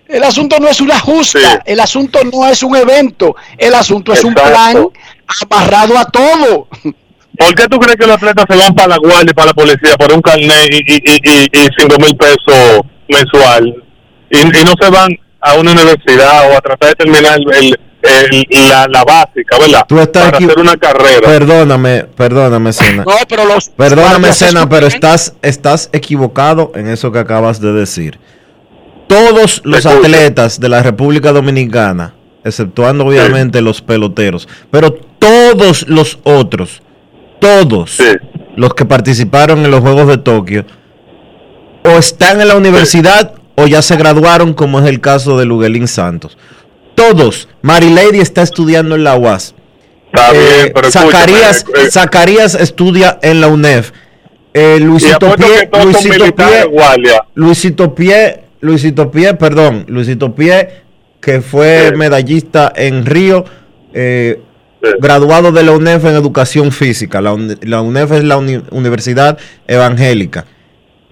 El 0.09 0.25
asunto 0.25 0.59
no 0.59 0.67
es 0.69 0.81
una 0.81 0.99
justa, 0.99 1.39
Sí. 1.39 1.59
el 1.67 1.79
asunto 1.81 2.19
no 2.33 2.47
es 2.49 2.63
un 2.65 2.75
evento, 2.75 3.37
el 3.57 3.75
asunto 3.75 4.13
es 4.13 4.25
un 4.25 4.35
plan 4.35 4.89
amarrado 5.51 5.97
a 5.99 6.05
todo. 6.07 6.67
¿Por 7.39 7.55
qué 7.55 7.69
tú 7.69 7.79
crees 7.79 7.97
que 7.97 8.07
los 8.07 8.17
atletas 8.17 8.47
se 8.51 8.57
van 8.57 8.75
para 8.75 8.89
la 8.89 8.97
guardia 8.97 9.31
y 9.31 9.35
para 9.35 9.47
la 9.49 9.53
policía 9.53 9.97
por 9.97 10.13
un 10.13 10.21
carnet 10.21 10.69
y, 10.73 10.79
y, 10.79 10.97
y, 10.97 11.21
y, 11.23 11.45
y 11.53 11.69
cinco 11.79 11.97
mil 12.01 12.17
pesos 12.17 12.81
mensual 13.09 13.73
y, 14.31 14.39
y 14.39 14.65
no 14.65 14.73
se 14.81 14.91
van 14.91 15.11
a 15.41 15.55
una 15.55 15.73
universidad 15.73 16.51
o 16.51 16.57
a 16.57 16.61
tratar 16.61 16.91
de 16.91 16.95
terminar 16.97 17.39
el, 17.39 17.79
el- 18.03 18.69
la, 18.69 18.87
la 18.89 19.05
básica, 19.05 19.59
¿verdad? 19.59 19.85
Tú 19.89 19.99
estás 19.99 20.25
para 20.27 20.37
aquí- 20.37 20.45
hacer 20.47 20.59
una 20.59 20.77
carrera. 20.77 21.21
Perdóname, 21.23 22.05
perdóname, 22.05 22.73
Cena. 22.73 23.05
No, 23.05 23.15
pero 23.29 23.45
los 23.45 23.69
Perdóname, 23.71 24.09
guardias 24.11 24.39
Cena, 24.39 24.61
se 24.63 24.67
pero 24.69 24.87
estás, 24.87 25.35
estás 25.43 25.91
equivocado 25.93 26.73
en 26.75 26.89
eso 26.89 27.11
que 27.13 27.19
acabas 27.19 27.61
de 27.61 27.73
decir. 27.73 28.19
Todos 29.09 29.63
los 29.65 29.87
atletas 29.87 30.61
de 30.61 30.69
la 30.69 30.83
República 30.83 31.33
Dominicana, 31.33 32.15
exceptuando 32.45 33.05
obviamente 33.07 33.61
los 33.63 33.81
peloteros, 33.81 34.47
pero 34.71 34.93
todos 34.93 35.89
los 35.89 36.19
otros, 36.25 36.83
todos 37.41 37.99
los 38.57 38.75
que 38.75 38.85
participaron 38.85 39.65
en 39.65 39.71
los 39.71 39.81
Juegos 39.81 40.07
de 40.09 40.19
Tokio, 40.19 40.65
o 41.85 41.91
están 41.99 42.41
en 42.41 42.49
la 42.49 42.57
universidad 42.57 43.33
o 43.59 43.67
ya 43.67 43.83
se 43.83 43.97
graduaron, 43.97 44.55
como 44.55 44.79
es 44.81 44.87
el 44.87 45.01
caso 45.01 45.39
de 45.39 45.45
Luguelín 45.45 45.89
Santos. 45.89 46.39
Todos. 46.95 47.49
Marilady 47.63 48.21
está 48.21 48.43
estudiando 48.43 48.95
en 48.95 49.05
la 49.05 49.17
UAS. 49.17 49.55
Está 50.13 50.31
Eh, 50.33 50.39
bien, 50.63 50.73
pero 50.75 50.91
Zacarías, 50.91 51.65
eh, 51.77 51.91
Zacarías 51.91 52.55
estudia 52.55 53.19
en 53.23 53.41
la 53.41 53.49
UNEF. 53.49 53.93
Eh, 54.55 54.79
Luisito 54.81 55.35
Pie, 55.37 55.69
Luisito 55.85 56.35
Pie. 56.35 56.45
Luisito 57.35 57.95
Pie, 57.95 58.41
Luisito 58.61 59.11
Pie, 59.11 59.35
perdón, 59.35 59.85
Luisito 59.89 60.35
Pie 60.35 60.69
que 61.21 61.41
fue 61.41 61.93
medallista 61.97 62.73
en 62.75 63.05
Río, 63.05 63.45
eh, 63.93 64.41
graduado 65.01 65.51
de 65.53 65.63
la 65.65 65.73
UNEF 65.73 66.05
en 66.05 66.15
educación 66.15 66.71
física. 66.73 67.21
La, 67.21 67.33
UNE- 67.33 67.59
la 67.63 67.83
UNEF 67.83 68.13
es 68.13 68.25
la 68.25 68.37
uni- 68.39 68.63
Universidad 68.71 69.37
Evangélica. 69.67 70.47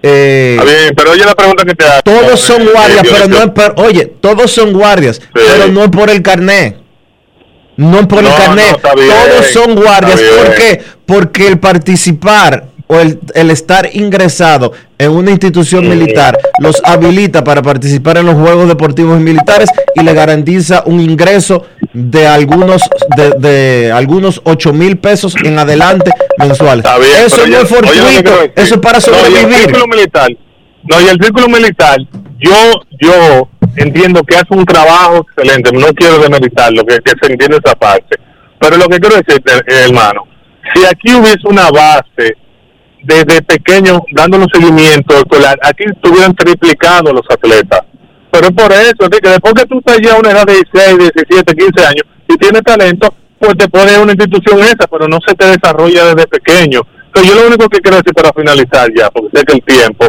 Eh, 0.08 0.60
bien, 0.64 0.94
pero 0.94 1.10
oye 1.10 1.24
la 1.24 1.34
pregunta 1.34 1.64
que 1.64 1.74
te 1.74 1.84
hago. 1.84 2.02
todos 2.04 2.38
son 2.38 2.64
guardias, 2.64 3.04
eh, 3.04 3.08
pero 3.10 3.28
no 3.28 3.38
es 3.38 3.50
por, 3.50 3.74
oye, 3.84 4.06
todos 4.20 4.50
son 4.52 4.72
guardias, 4.72 5.20
pero 5.32 5.68
no 5.68 5.84
es 5.84 5.90
por 5.90 6.10
el 6.10 6.22
carnet. 6.22 6.76
No 7.76 8.00
es 8.00 8.06
por 8.06 8.24
el 8.24 8.32
carnet. 8.32 8.80
no, 8.82 8.94
bien, 8.94 9.10
todos 9.10 9.46
son 9.46 9.74
guardias. 9.74 10.20
¿Por 10.20 10.54
qué? 10.54 10.82
Porque 11.04 11.48
el 11.48 11.58
participar 11.58 12.68
o 12.86 13.00
el, 13.00 13.18
el 13.34 13.50
estar 13.50 13.90
ingresado 13.94 14.72
en 14.98 15.10
una 15.10 15.32
institución 15.32 15.88
militar 15.88 16.38
los 16.58 16.80
habilita 16.84 17.42
para 17.42 17.60
participar 17.60 18.18
en 18.18 18.26
los 18.26 18.36
Juegos 18.36 18.68
Deportivos 18.68 19.18
y 19.18 19.24
Militares 19.24 19.68
y 19.94 20.02
le 20.02 20.14
garantiza 20.14 20.84
un 20.86 21.00
ingreso 21.00 21.66
de 21.98 22.26
algunos 22.26 22.82
de, 23.16 23.30
de 23.38 23.90
algunos 23.92 24.40
8 24.44 24.72
mil 24.74 24.98
pesos 24.98 25.34
en 25.42 25.58
adelante 25.58 26.10
mensuales. 26.38 26.84
Bien, 27.00 27.24
eso 27.24 27.46
no 27.46 27.56
es 27.58 27.68
fortuito, 27.68 28.04
decir. 28.04 28.52
eso 28.54 28.74
es 28.74 28.80
para 28.80 28.98
No, 28.98 29.06
y 29.06 29.16
el 29.16 29.24
sobrevivir. 29.24 29.58
círculo 29.60 29.86
militar, 29.86 30.30
no, 30.84 31.00
y 31.00 31.04
el 31.08 31.18
círculo 31.22 31.48
militar, 31.48 31.96
yo, 32.38 32.72
yo 33.00 33.48
entiendo 33.76 34.22
que 34.24 34.36
hace 34.36 34.48
un 34.50 34.66
trabajo 34.66 35.24
excelente, 35.26 35.70
no 35.72 35.86
quiero 35.94 36.18
demeritarlo, 36.18 36.84
que, 36.84 36.98
que 36.98 37.12
se 37.22 37.32
entiende 37.32 37.58
esa 37.64 37.74
parte, 37.74 38.16
pero 38.60 38.76
lo 38.76 38.86
que 38.88 38.98
quiero 39.00 39.16
decirte, 39.16 39.52
eh, 39.66 39.84
hermano, 39.88 40.24
si 40.74 40.84
aquí 40.84 41.14
hubiese 41.14 41.46
una 41.48 41.70
base 41.70 42.36
desde 43.02 43.40
pequeño 43.40 44.02
dándole 44.12 44.44
un 44.44 44.50
seguimiento 44.50 45.16
escolar, 45.16 45.58
aquí 45.62 45.84
estuvieran 45.84 46.34
triplicados 46.34 47.12
los 47.12 47.24
atletas. 47.30 47.80
Pero 48.30 48.46
es 48.48 48.52
por 48.52 48.72
eso, 48.72 48.96
es 49.00 49.20
que 49.20 49.28
después 49.30 49.54
que 49.54 49.66
tú 49.66 49.78
estás 49.78 49.98
ya 50.02 50.14
a 50.14 50.18
una 50.18 50.30
edad 50.30 50.44
de 50.44 50.54
16, 50.54 50.98
17, 50.98 51.54
15 51.54 51.86
años 51.86 52.04
y 52.28 52.36
tienes 52.36 52.62
talento, 52.62 53.14
pues 53.38 53.54
te 53.56 53.94
en 53.94 54.00
una 54.00 54.12
institución 54.12 54.60
esa, 54.60 54.86
pero 54.90 55.06
no 55.08 55.18
se 55.26 55.34
te 55.34 55.46
desarrolla 55.46 56.06
desde 56.06 56.26
pequeño. 56.26 56.80
Entonces 57.06 57.32
yo 57.32 57.40
lo 57.40 57.46
único 57.46 57.68
que 57.68 57.80
quiero 57.80 57.98
decir 57.98 58.14
para 58.14 58.32
finalizar 58.32 58.88
ya, 58.96 59.10
porque 59.10 59.38
sé 59.38 59.44
que 59.44 59.52
el 59.54 59.62
tiempo, 59.62 60.06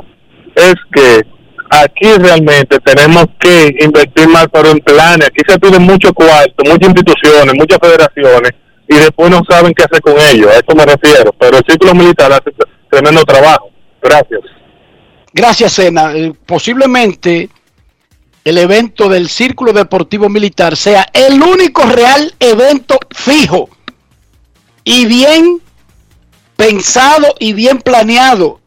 es 0.56 0.76
que 0.92 1.22
aquí 1.70 2.14
realmente 2.18 2.80
tenemos 2.80 3.26
que 3.40 3.76
invertir 3.80 4.28
más 4.28 4.48
pero 4.52 4.72
en 4.72 4.80
planes. 4.80 5.28
Aquí 5.28 5.42
se 5.48 5.60
piden 5.60 5.84
mucho 5.84 6.14
cuarto, 6.14 6.64
muchas 6.66 6.90
instituciones, 6.90 7.54
muchas 7.56 7.80
federaciones 7.82 8.52
y 8.88 8.96
después 8.96 9.30
no 9.30 9.42
saben 9.48 9.74
qué 9.74 9.84
hacer 9.84 10.02
con 10.02 10.16
ellos. 10.20 10.48
A 10.48 10.56
eso 10.56 10.76
me 10.76 10.86
refiero. 10.86 11.34
Pero 11.38 11.58
el 11.58 11.64
círculo 11.68 11.94
militar 11.94 12.32
hace 12.32 12.52
tremendo 12.90 13.24
trabajo. 13.24 13.70
Gracias. 14.02 14.42
Gracias, 15.34 15.74
Sena. 15.74 16.14
Eh, 16.16 16.34
posiblemente 16.46 17.50
el 18.48 18.58
evento 18.58 19.10
del 19.10 19.28
Círculo 19.28 19.74
Deportivo 19.74 20.30
Militar 20.30 20.78
sea 20.78 21.06
el 21.12 21.44
único 21.44 21.84
real 21.84 22.34
evento 22.40 22.98
fijo 23.14 23.68
y 24.86 25.06
bien 25.06 25.62
pensado 26.56 27.36
y 27.40 27.52
bien 27.52 27.80
planeado 27.82 28.62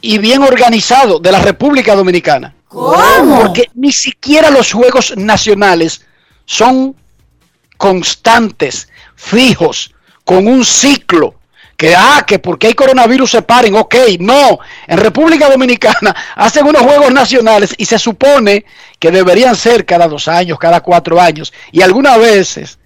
y 0.00 0.18
bien 0.18 0.44
organizado 0.44 1.18
de 1.18 1.32
la 1.32 1.42
República 1.42 1.96
Dominicana. 1.96 2.54
¿Cómo? 2.68 3.40
Porque 3.40 3.70
ni 3.74 3.90
siquiera 3.90 4.50
los 4.50 4.72
Juegos 4.72 5.16
Nacionales 5.16 6.02
son 6.44 6.94
constantes, 7.76 8.88
fijos, 9.16 9.92
con 10.24 10.46
un 10.46 10.64
ciclo. 10.64 11.34
Que, 11.84 11.94
ah, 11.94 12.24
que 12.26 12.38
porque 12.38 12.68
hay 12.68 12.72
coronavirus 12.72 13.30
se 13.30 13.42
paren, 13.42 13.74
ok, 13.74 13.94
no. 14.18 14.58
En 14.86 14.96
República 14.96 15.50
Dominicana 15.50 16.16
hacen 16.34 16.66
unos 16.66 16.80
Juegos 16.80 17.12
Nacionales 17.12 17.74
y 17.76 17.84
se 17.84 17.98
supone 17.98 18.64
que 18.98 19.10
deberían 19.10 19.54
ser 19.54 19.84
cada 19.84 20.08
dos 20.08 20.26
años, 20.26 20.58
cada 20.58 20.80
cuatro 20.80 21.20
años. 21.20 21.52
Y 21.72 21.82
algunas 21.82 22.18
veces 22.18 22.78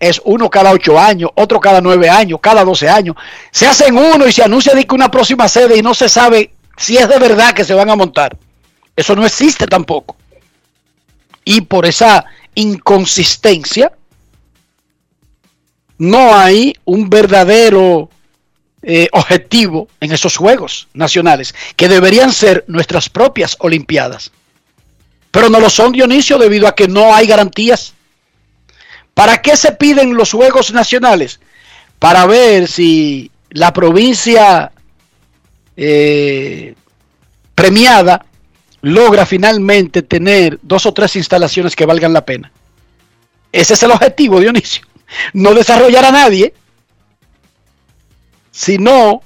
es 0.00 0.22
uno 0.24 0.48
cada 0.48 0.70
ocho 0.70 0.98
años, 0.98 1.30
otro 1.34 1.60
cada 1.60 1.82
nueve 1.82 2.08
años, 2.08 2.38
cada 2.40 2.64
doce 2.64 2.88
años. 2.88 3.16
Se 3.50 3.66
hacen 3.66 3.98
uno 3.98 4.26
y 4.26 4.32
se 4.32 4.42
anuncia 4.42 4.72
de 4.74 4.86
que 4.86 4.94
una 4.94 5.10
próxima 5.10 5.46
sede 5.46 5.76
y 5.76 5.82
no 5.82 5.92
se 5.92 6.08
sabe 6.08 6.52
si 6.78 6.96
es 6.96 7.10
de 7.10 7.18
verdad 7.18 7.52
que 7.52 7.64
se 7.64 7.74
van 7.74 7.90
a 7.90 7.96
montar. 7.96 8.34
Eso 8.96 9.14
no 9.14 9.26
existe 9.26 9.66
tampoco. 9.66 10.16
Y 11.44 11.60
por 11.60 11.84
esa 11.84 12.24
inconsistencia, 12.54 13.92
no 15.98 16.34
hay 16.34 16.74
un 16.84 17.08
verdadero 17.08 18.10
eh, 18.82 19.08
objetivo 19.12 19.88
en 20.00 20.12
esos 20.12 20.36
Juegos 20.36 20.88
Nacionales, 20.94 21.54
que 21.74 21.88
deberían 21.88 22.32
ser 22.32 22.64
nuestras 22.68 23.08
propias 23.08 23.56
Olimpiadas. 23.58 24.30
Pero 25.30 25.48
no 25.50 25.60
lo 25.60 25.68
son, 25.68 25.92
Dionisio, 25.92 26.38
debido 26.38 26.68
a 26.68 26.74
que 26.74 26.88
no 26.88 27.14
hay 27.14 27.26
garantías. 27.26 27.94
¿Para 29.12 29.40
qué 29.42 29.56
se 29.56 29.72
piden 29.72 30.14
los 30.14 30.32
Juegos 30.32 30.72
Nacionales? 30.72 31.40
Para 31.98 32.26
ver 32.26 32.68
si 32.68 33.30
la 33.50 33.72
provincia 33.72 34.70
eh, 35.76 36.74
premiada 37.54 38.24
logra 38.82 39.26
finalmente 39.26 40.02
tener 40.02 40.58
dos 40.62 40.86
o 40.86 40.94
tres 40.94 41.16
instalaciones 41.16 41.74
que 41.74 41.86
valgan 41.86 42.12
la 42.12 42.24
pena. 42.24 42.52
Ese 43.50 43.74
es 43.74 43.82
el 43.82 43.90
objetivo, 43.90 44.38
Dionisio. 44.38 44.86
No 45.32 45.54
desarrollar 45.54 46.04
a 46.04 46.10
nadie, 46.10 46.54
sino, 48.50 49.22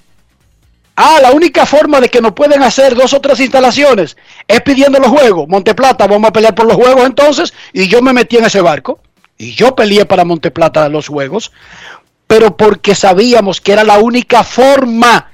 ah, 0.96 1.18
la 1.22 1.32
única 1.32 1.66
forma 1.66 2.00
de 2.00 2.08
que 2.08 2.20
no 2.20 2.34
pueden 2.34 2.62
hacer 2.62 2.94
dos 2.94 3.12
o 3.12 3.20
tres 3.20 3.40
instalaciones 3.40 4.16
es 4.48 4.60
pidiendo 4.62 4.98
los 4.98 5.08
juegos. 5.08 5.48
Monteplata, 5.48 6.06
vamos 6.06 6.28
a 6.28 6.32
pelear 6.32 6.54
por 6.54 6.66
los 6.66 6.76
juegos 6.76 7.04
entonces, 7.04 7.54
y 7.72 7.88
yo 7.88 8.02
me 8.02 8.12
metí 8.12 8.36
en 8.36 8.44
ese 8.44 8.60
barco, 8.60 9.00
y 9.38 9.54
yo 9.54 9.74
peleé 9.74 10.04
para 10.04 10.24
Monteplata 10.24 10.88
los 10.88 11.08
juegos, 11.08 11.52
pero 12.26 12.56
porque 12.56 12.94
sabíamos 12.94 13.60
que 13.60 13.72
era 13.72 13.84
la 13.84 13.98
única 13.98 14.44
forma 14.44 15.30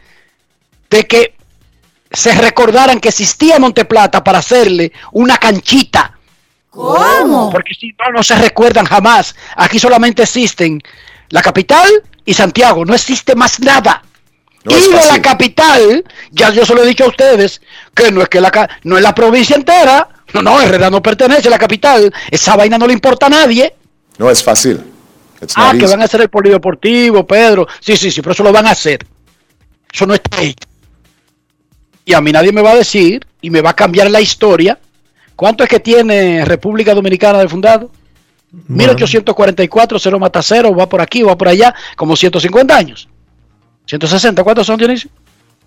de 0.88 1.06
que 1.06 1.34
se 2.10 2.32
recordaran 2.34 3.00
que 3.00 3.08
existía 3.08 3.58
Monteplata 3.58 4.22
para 4.22 4.38
hacerle 4.38 4.92
una 5.12 5.36
canchita. 5.38 6.15
¿Cómo? 6.76 7.50
Porque 7.50 7.74
si 7.74 7.88
no, 7.98 8.12
no 8.12 8.22
se 8.22 8.36
recuerdan 8.36 8.84
jamás. 8.84 9.34
Aquí 9.56 9.78
solamente 9.78 10.22
existen 10.22 10.82
la 11.30 11.42
capital 11.42 11.88
y 12.24 12.34
Santiago. 12.34 12.84
No 12.84 12.94
existe 12.94 13.34
más 13.34 13.58
nada. 13.60 14.02
No 14.64 14.76
y 14.76 14.80
de 14.80 15.06
la 15.06 15.22
capital, 15.22 16.04
ya 16.32 16.50
yo 16.50 16.66
se 16.66 16.74
lo 16.74 16.82
he 16.82 16.86
dicho 16.86 17.04
a 17.04 17.08
ustedes, 17.08 17.62
que 17.94 18.10
no 18.10 18.20
es 18.20 18.28
que 18.28 18.40
la 18.40 18.68
no 18.82 18.96
es 18.96 19.02
la 19.02 19.14
provincia 19.14 19.54
entera. 19.54 20.08
No, 20.34 20.42
no, 20.42 20.60
Herrera 20.60 20.90
no 20.90 21.00
pertenece 21.00 21.48
a 21.48 21.52
la 21.52 21.58
capital. 21.58 22.12
Esa 22.30 22.56
vaina 22.56 22.76
no 22.76 22.86
le 22.86 22.92
importa 22.92 23.26
a 23.26 23.30
nadie. 23.30 23.74
No 24.18 24.28
es 24.28 24.42
fácil. 24.42 24.82
It's 25.40 25.54
Ah, 25.56 25.72
que 25.78 25.86
van 25.86 26.02
a 26.02 26.04
hacer 26.04 26.20
el 26.20 26.28
polideportivo, 26.28 27.26
Pedro. 27.26 27.68
Sí, 27.80 27.96
sí, 27.96 28.10
sí, 28.10 28.20
pero 28.20 28.32
eso 28.32 28.42
lo 28.42 28.52
van 28.52 28.66
a 28.66 28.70
hacer. 28.70 29.06
Eso 29.92 30.04
no 30.04 30.14
está 30.14 30.38
ahí. 30.38 30.54
Y 32.04 32.12
a 32.14 32.20
mí 32.20 32.32
nadie 32.32 32.52
me 32.52 32.62
va 32.62 32.72
a 32.72 32.76
decir 32.76 33.24
y 33.40 33.50
me 33.50 33.60
va 33.60 33.70
a 33.70 33.76
cambiar 33.76 34.10
la 34.10 34.20
historia. 34.20 34.78
¿Cuánto 35.36 35.62
es 35.62 35.70
que 35.70 35.80
tiene 35.80 36.44
República 36.44 36.94
Dominicana 36.94 37.38
de 37.38 37.48
fundado? 37.48 37.90
1844, 38.68 39.98
cero 39.98 40.18
mata 40.18 40.42
cero, 40.42 40.74
va 40.74 40.88
por 40.88 41.00
aquí, 41.00 41.22
va 41.22 41.36
por 41.36 41.48
allá, 41.48 41.74
como 41.94 42.16
150 42.16 42.74
años. 42.74 43.08
160, 43.86 44.42
¿cuántos 44.42 44.66
son, 44.66 44.78
Dionisio? 44.78 45.10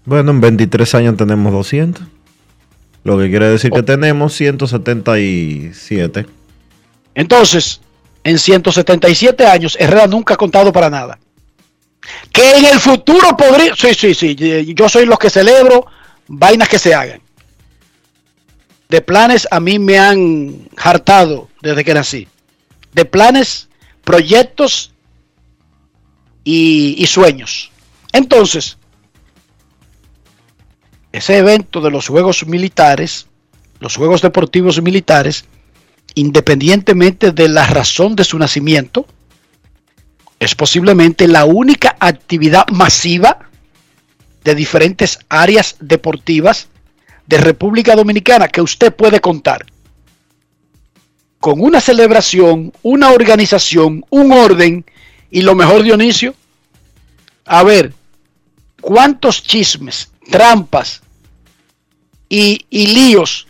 Bueno, 0.06 0.32
en 0.32 0.42
23 0.42 0.96
años 0.96 1.18
tenemos 1.18 1.54
200. 1.54 2.04
Lo 3.04 3.18
que 3.18 3.30
quiere 3.30 3.48
decir 3.50 3.72
que 3.72 3.84
tenemos 3.84 4.34
177. 4.34 6.26
Entonces, 7.16 7.82
en 8.24 8.40
177 8.40 9.46
años, 9.46 9.78
Herrera 9.80 10.08
nunca 10.08 10.34
ha 10.34 10.38
contado 10.38 10.74
para 10.74 10.90
nada. 10.90 11.20
Que 12.32 12.58
en 12.58 12.66
el 12.66 12.80
futuro 12.80 13.38
podría. 13.38 13.76
Sí, 13.76 13.94
sí, 13.94 14.14
sí. 14.14 14.36
Yo 14.76 14.90
soy 14.90 15.06
los 15.06 15.20
que 15.20 15.30
celebro 15.30 15.86
vainas 16.28 16.68
que 16.68 16.80
se 16.80 16.94
hagan. 16.94 17.22
De 18.90 19.02
planes 19.02 19.48
a 19.52 19.60
mí 19.60 19.78
me 19.78 20.00
han 20.00 20.68
hartado 20.76 21.48
desde 21.62 21.84
que 21.84 21.94
nací. 21.94 22.28
De 22.92 23.06
planes, 23.06 23.70
proyectos 24.04 24.94
y, 26.44 26.96
y 26.98 27.06
sueños. 27.06 27.72
Entonces, 28.12 28.78
ese 31.12 31.38
evento 31.38 31.82
de 31.82 31.92
los 31.92 32.08
Juegos 32.08 32.48
Militares, 32.48 33.28
los 33.80 33.96
Juegos 33.96 34.24
Deportivos 34.24 34.82
Militares, 34.82 35.46
independientemente 36.16 37.32
de 37.32 37.48
la 37.48 37.68
razón 37.68 38.16
de 38.16 38.24
su 38.24 38.40
nacimiento, 38.40 39.06
es 40.40 40.56
posiblemente 40.56 41.28
la 41.28 41.46
única 41.46 41.96
actividad 42.00 42.68
masiva 42.70 43.50
de 44.44 44.56
diferentes 44.56 45.20
áreas 45.30 45.76
deportivas 45.80 46.70
de 47.30 47.38
República 47.38 47.96
Dominicana 47.96 48.48
que 48.48 48.60
usted 48.60 48.92
puede 48.92 49.20
contar. 49.22 49.64
Con 51.40 51.62
una 51.62 51.80
celebración, 51.80 52.74
una 52.82 53.12
organización, 53.12 54.04
un 54.10 54.32
orden 54.32 54.84
y 55.30 55.44
lo 55.44 55.54
mejor 55.54 55.84
Dionisio, 55.84 56.34
a 57.46 57.64
ver, 57.64 57.94
¿cuántos 58.82 59.44
chismes, 59.44 60.12
trampas 60.30 61.04
y, 62.28 62.66
y 62.72 62.88
líos 62.88 63.48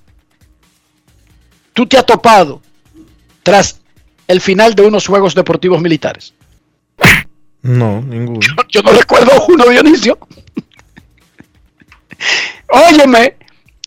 tú 1.72 1.88
te 1.88 1.98
has 1.98 2.06
topado 2.06 2.62
tras 3.44 3.80
el 4.28 4.42
final 4.42 4.76
de 4.76 4.84
unos 4.84 5.08
Juegos 5.08 5.34
Deportivos 5.34 5.82
Militares? 5.82 6.34
No, 7.62 8.02
ninguno. 8.02 8.42
Yo 8.68 8.82
no 8.82 8.92
recuerdo 8.92 9.32
uno, 9.48 9.66
Dionisio. 9.66 10.20
Óyeme, 12.68 13.36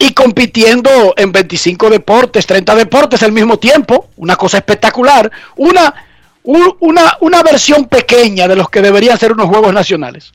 y 0.03 0.13
compitiendo 0.15 1.15
en 1.17 1.31
25 1.31 1.89
deportes, 1.89 2.45
30 2.47 2.75
deportes 2.75 3.23
al 3.23 3.31
mismo 3.33 3.59
tiempo, 3.59 4.09
una 4.17 4.35
cosa 4.37 4.57
espectacular, 4.59 5.31
una, 5.57 5.95
un- 6.43 6.77
una, 6.81 7.17
una 7.21 7.43
versión 7.45 7.87
pequeña 7.87 8.49
de 8.49 8.57
los 8.57 8.69
que 8.69 8.83
deberían 8.83 9.17
ser 9.19 9.33
unos 9.33 9.47
Juegos 9.47 9.73
Nacionales. 9.73 10.33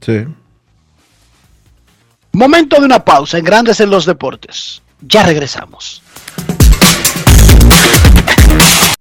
Sí. 0.00 0.24
Momento 2.32 2.78
de 2.80 2.86
una 2.86 3.04
pausa 3.04 3.36
en 3.38 3.44
Grandes 3.44 3.80
en 3.80 3.90
los 3.90 4.06
Deportes. 4.06 4.80
Ya 5.00 5.22
regresamos. 5.22 6.02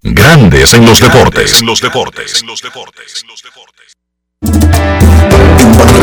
Grandes 0.01 0.73
en 0.73 0.85
los 0.85 0.99
deportes. 0.99 1.59
En 1.61 1.65
los 1.65 1.79
deportes. 1.81 2.41
En 2.41 2.47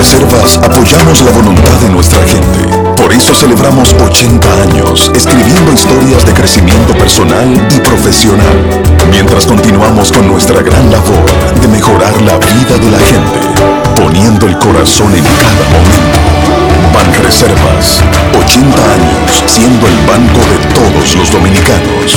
Banreservas 0.03 0.57
apoyamos 0.57 1.23
la 1.23 1.31
voluntad 1.31 1.79
de 1.81 1.89
nuestra 1.91 2.19
gente. 2.27 2.67
Por 3.01 3.13
eso 3.13 3.33
celebramos 3.37 3.93
80 3.93 4.63
años 4.63 5.13
escribiendo 5.15 5.73
historias 5.73 6.27
de 6.27 6.33
crecimiento 6.33 6.93
personal 6.95 7.69
y 7.71 7.79
profesional, 7.79 8.83
mientras 9.13 9.47
continuamos 9.47 10.11
con 10.11 10.27
nuestra 10.27 10.61
gran 10.61 10.91
labor 10.91 11.25
de 11.61 11.69
mejorar 11.69 12.21
la 12.23 12.37
vida 12.37 12.79
de 12.79 12.91
la 12.91 12.99
gente, 12.99 13.39
poniendo 13.95 14.49
el 14.49 14.59
corazón 14.59 15.15
en 15.15 15.23
cada 15.23 15.69
momento. 15.71 16.19
Banreservas, 16.93 18.01
80 18.45 18.95
años 18.95 19.45
siendo 19.47 19.87
el 19.87 19.97
banco 19.99 20.41
de 20.51 20.75
todos 20.75 21.15
los 21.15 21.31
dominicanos. 21.31 22.17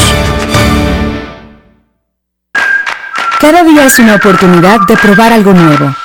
Cada 3.39 3.63
día 3.63 3.85
es 3.85 3.99
una 3.99 4.15
oportunidad 4.15 4.79
de 4.87 4.97
probar 4.97 5.33
algo 5.33 5.53
nuevo. 5.53 6.04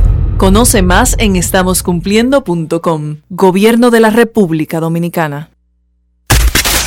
Conoce 0.41 0.81
más 0.81 1.15
en 1.19 1.35
estamoscumpliendo.com. 1.35 3.17
Gobierno 3.29 3.91
de 3.91 3.99
la 3.99 4.09
República 4.09 4.79
Dominicana. 4.79 5.51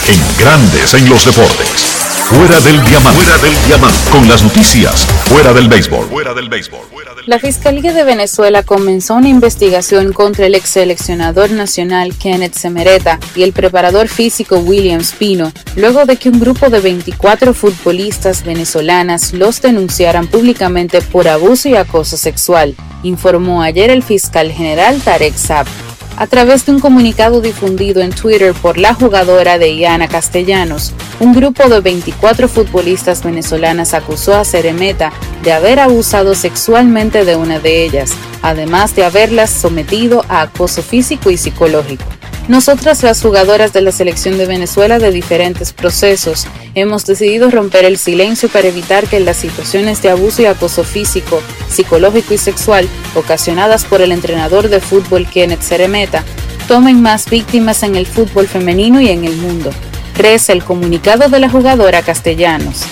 En 0.09 0.21
Grandes 0.41 0.93
en 0.95 1.09
los 1.09 1.25
deportes. 1.25 1.84
Fuera 2.25 2.59
del 2.61 2.83
diamante. 2.85 3.21
Fuera 3.21 3.39
del 3.39 3.67
diamante. 3.67 4.11
Con 4.11 4.27
las 4.27 4.43
noticias. 4.43 5.05
Fuera 5.27 5.53
del 5.53 5.69
béisbol. 5.69 6.07
Fuera 6.07 6.33
del 6.33 6.49
béisbol. 6.49 6.81
La 7.27 7.39
Fiscalía 7.39 7.93
de 7.93 8.03
Venezuela 8.03 8.63
comenzó 8.63 9.15
una 9.15 9.29
investigación 9.29 10.13
contra 10.15 10.47
el 10.47 10.55
ex 10.55 10.71
seleccionador 10.71 11.51
nacional 11.51 12.17
Kenneth 12.17 12.55
Semereta 12.55 13.21
y 13.35 13.43
el 13.43 13.53
preparador 13.53 14.09
físico 14.09 14.57
William 14.57 15.03
Spino, 15.03 15.53
luego 15.77 16.07
de 16.07 16.17
que 16.17 16.31
un 16.31 16.41
grupo 16.41 16.71
de 16.71 16.81
24 16.81 17.53
futbolistas 17.53 18.43
venezolanas 18.43 19.35
los 19.35 19.61
denunciaran 19.61 20.27
públicamente 20.27 21.03
por 21.03 21.29
abuso 21.29 21.69
y 21.69 21.77
acoso 21.77 22.17
sexual, 22.17 22.75
informó 23.03 23.63
ayer 23.63 23.91
el 23.91 24.03
fiscal 24.03 24.51
general 24.51 25.01
Tarek 25.03 25.37
Saab. 25.37 25.67
A 26.17 26.29
través 26.29 26.65
de 26.65 26.71
un 26.71 26.79
comunicado 26.79 27.41
difundido 27.41 28.01
en 28.01 28.11
Twitter 28.11 28.55
por 28.55 28.79
la 28.79 28.95
jugadora 28.95 29.59
de 29.59 29.75
Iana 29.75 30.07
Castellanos, 30.07 30.93
un 31.19 31.35
grupo 31.35 31.69
de 31.69 31.81
24 31.81 32.49
futbolistas 32.49 33.25
venezolanas 33.25 33.95
acusó 33.95 34.37
a 34.37 34.45
Ceremeta 34.45 35.13
de 35.43 35.53
haber 35.53 35.81
abusado 35.81 36.37
sexualmente 36.37 37.25
de 37.25 37.35
una 37.35 37.59
de 37.59 37.85
ellas, 37.85 38.13
además 38.43 38.95
de 38.95 39.05
haberlas 39.05 39.51
sometido 39.51 40.25
a 40.29 40.43
acoso 40.43 40.83
físico 40.83 41.33
y 41.33 41.37
psicológico. 41.37 42.05
Nosotras, 42.47 43.03
las 43.03 43.23
jugadoras 43.23 43.73
de 43.73 43.81
la 43.81 43.91
selección 43.91 44.37
de 44.37 44.45
Venezuela 44.45 44.99
de 44.99 45.11
diferentes 45.11 45.73
procesos, 45.73 46.47
hemos 46.75 47.07
decidido 47.07 47.51
romper 47.51 47.87
el 47.87 47.97
silencio 47.97 48.51
para 48.51 48.69
evitar 48.69 49.07
que 49.07 49.19
las 49.19 49.39
situaciones 49.39 50.03
de 50.03 50.11
abuso 50.11 50.43
y 50.43 50.47
acoso 50.47 50.85
físico, 50.85 51.41
psicológico 51.71 52.35
y 52.35 52.39
sexual 52.39 52.87
ocasionadas 53.15 53.87
por 53.87 54.03
el 54.03 54.13
entrenador 54.13 54.69
de 54.69 54.81
fútbol 54.81 55.27
Kenneth 55.27 55.63
Ceremeta 55.63 56.23
tomen 56.69 57.01
más 57.01 57.31
víctimas 57.31 57.83
en 57.83 57.97
el 57.97 58.07
fútbol 58.07 58.47
femenino 58.47 59.01
y 59.01 59.09
en 59.09 59.25
el 59.25 59.37
mundo. 59.37 59.71
Reza 60.15 60.53
el 60.53 60.63
comunicado 60.63 61.31
de 61.31 61.41
la 61.41 61.49
jugadora 61.49 62.03
Castellanos. 62.03 62.85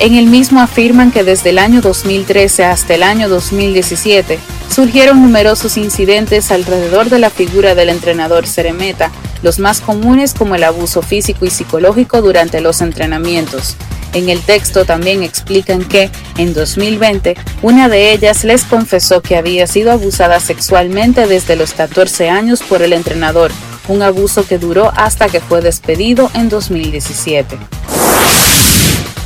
En 0.00 0.14
el 0.14 0.28
mismo 0.28 0.62
afirman 0.62 1.12
que 1.12 1.24
desde 1.24 1.50
el 1.50 1.58
año 1.58 1.82
2013 1.82 2.64
hasta 2.64 2.94
el 2.94 3.02
año 3.02 3.28
2017 3.28 4.38
surgieron 4.74 5.20
numerosos 5.20 5.76
incidentes 5.76 6.50
alrededor 6.50 7.10
de 7.10 7.18
la 7.18 7.28
figura 7.28 7.74
del 7.74 7.90
entrenador 7.90 8.46
Ceremeta, 8.46 9.12
los 9.42 9.58
más 9.58 9.82
comunes 9.82 10.32
como 10.32 10.54
el 10.54 10.64
abuso 10.64 11.02
físico 11.02 11.44
y 11.44 11.50
psicológico 11.50 12.22
durante 12.22 12.62
los 12.62 12.80
entrenamientos. 12.80 13.76
En 14.14 14.30
el 14.30 14.40
texto 14.40 14.86
también 14.86 15.22
explican 15.22 15.84
que, 15.84 16.10
en 16.38 16.54
2020, 16.54 17.36
una 17.60 17.90
de 17.90 18.12
ellas 18.12 18.42
les 18.44 18.64
confesó 18.64 19.20
que 19.20 19.36
había 19.36 19.66
sido 19.66 19.92
abusada 19.92 20.40
sexualmente 20.40 21.26
desde 21.26 21.56
los 21.56 21.74
14 21.74 22.30
años 22.30 22.62
por 22.62 22.80
el 22.80 22.94
entrenador, 22.94 23.52
un 23.86 24.00
abuso 24.00 24.46
que 24.46 24.56
duró 24.56 24.92
hasta 24.96 25.28
que 25.28 25.40
fue 25.40 25.60
despedido 25.60 26.30
en 26.32 26.48
2017. 26.48 27.58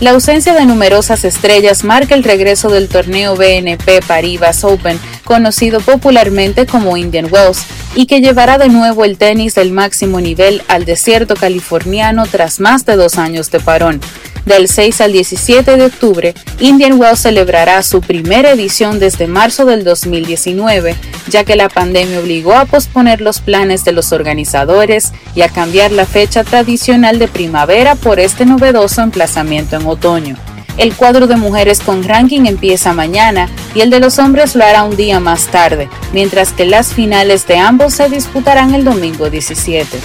La 0.00 0.10
ausencia 0.10 0.54
de 0.54 0.66
numerosas 0.66 1.24
estrellas 1.24 1.84
marca 1.84 2.16
el 2.16 2.24
regreso 2.24 2.68
del 2.68 2.88
torneo 2.88 3.36
BNP 3.36 4.02
Paribas 4.06 4.64
Open, 4.64 4.98
conocido 5.22 5.80
popularmente 5.80 6.66
como 6.66 6.96
Indian 6.96 7.28
Wells, 7.30 7.64
y 7.94 8.06
que 8.06 8.20
llevará 8.20 8.58
de 8.58 8.68
nuevo 8.68 9.04
el 9.04 9.16
tenis 9.16 9.54
del 9.54 9.70
máximo 9.70 10.20
nivel 10.20 10.62
al 10.66 10.84
desierto 10.84 11.36
californiano 11.36 12.26
tras 12.26 12.58
más 12.58 12.84
de 12.84 12.96
dos 12.96 13.18
años 13.18 13.52
de 13.52 13.60
parón. 13.60 14.00
Del 14.46 14.68
6 14.68 15.00
al 15.00 15.12
17 15.12 15.76
de 15.76 15.86
octubre, 15.86 16.34
Indian 16.60 17.00
Wells 17.00 17.20
celebrará 17.20 17.82
su 17.82 18.02
primera 18.02 18.50
edición 18.50 18.98
desde 18.98 19.26
marzo 19.26 19.64
del 19.64 19.84
2019, 19.84 20.96
ya 21.28 21.44
que 21.44 21.56
la 21.56 21.70
pandemia 21.70 22.20
obligó 22.20 22.52
a 22.52 22.66
posponer 22.66 23.22
los 23.22 23.40
planes 23.40 23.84
de 23.84 23.92
los 23.92 24.12
organizadores 24.12 25.12
y 25.34 25.40
a 25.40 25.48
cambiar 25.48 25.92
la 25.92 26.04
fecha 26.04 26.44
tradicional 26.44 27.18
de 27.18 27.26
primavera 27.28 27.94
por 27.94 28.20
este 28.20 28.44
novedoso 28.44 29.00
emplazamiento 29.00 29.76
en 29.76 29.86
otoño. 29.86 30.36
El 30.76 30.94
cuadro 30.94 31.26
de 31.26 31.36
mujeres 31.36 31.80
con 31.80 32.02
ranking 32.02 32.46
empieza 32.46 32.92
mañana 32.92 33.48
y 33.74 33.80
el 33.80 33.90
de 33.90 34.00
los 34.00 34.18
hombres 34.18 34.56
lo 34.56 34.64
hará 34.64 34.82
un 34.82 34.96
día 34.96 35.20
más 35.20 35.46
tarde, 35.46 35.88
mientras 36.12 36.52
que 36.52 36.66
las 36.66 36.92
finales 36.92 37.46
de 37.46 37.58
ambos 37.58 37.94
se 37.94 38.10
disputarán 38.10 38.74
el 38.74 38.84
domingo 38.84 39.30
17. 39.30 39.98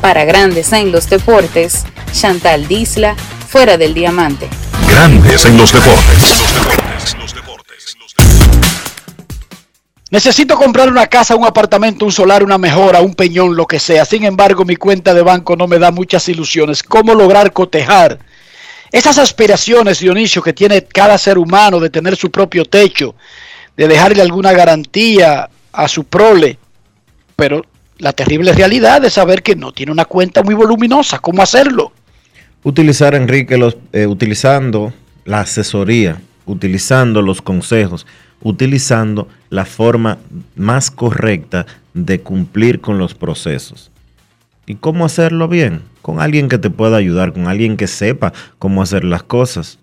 Para 0.00 0.24
grandes 0.24 0.72
en 0.72 0.90
los 0.90 1.10
deportes, 1.10 1.84
Chantal 2.12 2.66
Disla, 2.66 3.14
fuera 3.48 3.76
del 3.76 3.94
diamante. 3.94 4.48
Grandes 4.88 5.44
en 5.46 5.56
los 5.56 5.72
deportes. 5.72 6.44
Necesito 10.10 10.56
comprar 10.56 10.88
una 10.88 11.06
casa, 11.06 11.36
un 11.36 11.44
apartamento, 11.44 12.06
un 12.06 12.12
solar, 12.12 12.42
una 12.42 12.56
mejora, 12.56 13.02
un 13.02 13.14
peñón, 13.14 13.54
lo 13.54 13.66
que 13.66 13.78
sea. 13.78 14.06
Sin 14.06 14.24
embargo, 14.24 14.64
mi 14.64 14.76
cuenta 14.76 15.12
de 15.12 15.20
banco 15.20 15.54
no 15.54 15.66
me 15.66 15.78
da 15.78 15.90
muchas 15.90 16.26
ilusiones. 16.30 16.82
¿Cómo 16.82 17.14
lograr 17.14 17.52
cotejar 17.52 18.18
esas 18.90 19.18
aspiraciones, 19.18 19.98
Dionisio, 19.98 20.42
que 20.42 20.54
tiene 20.54 20.82
cada 20.84 21.18
ser 21.18 21.36
humano 21.36 21.78
de 21.78 21.90
tener 21.90 22.16
su 22.16 22.30
propio 22.30 22.64
techo, 22.64 23.14
de 23.76 23.86
dejarle 23.86 24.22
alguna 24.22 24.52
garantía 24.52 25.50
a 25.72 25.88
su 25.88 26.04
prole? 26.04 26.58
Pero 27.36 27.66
la 27.98 28.14
terrible 28.14 28.54
realidad 28.54 29.04
es 29.04 29.12
saber 29.12 29.42
que 29.42 29.56
no 29.56 29.72
tiene 29.72 29.92
una 29.92 30.06
cuenta 30.06 30.42
muy 30.42 30.54
voluminosa. 30.54 31.18
¿Cómo 31.18 31.42
hacerlo? 31.42 31.92
Utilizar, 32.64 33.14
Enrique, 33.14 33.56
los, 33.56 33.76
eh, 33.92 34.06
utilizando 34.06 34.92
la 35.24 35.40
asesoría, 35.40 36.20
utilizando 36.44 37.22
los 37.22 37.40
consejos, 37.40 38.06
utilizando 38.40 39.28
la 39.48 39.64
forma 39.64 40.18
más 40.56 40.90
correcta 40.90 41.66
de 41.94 42.20
cumplir 42.20 42.80
con 42.80 42.98
los 42.98 43.14
procesos. 43.14 43.90
¿Y 44.66 44.74
cómo 44.74 45.04
hacerlo 45.04 45.48
bien? 45.48 45.82
Con 46.02 46.20
alguien 46.20 46.48
que 46.48 46.58
te 46.58 46.68
pueda 46.68 46.96
ayudar, 46.96 47.32
con 47.32 47.46
alguien 47.46 47.76
que 47.76 47.86
sepa 47.86 48.32
cómo 48.58 48.82
hacer 48.82 49.04
las 49.04 49.22
cosas. 49.22 49.78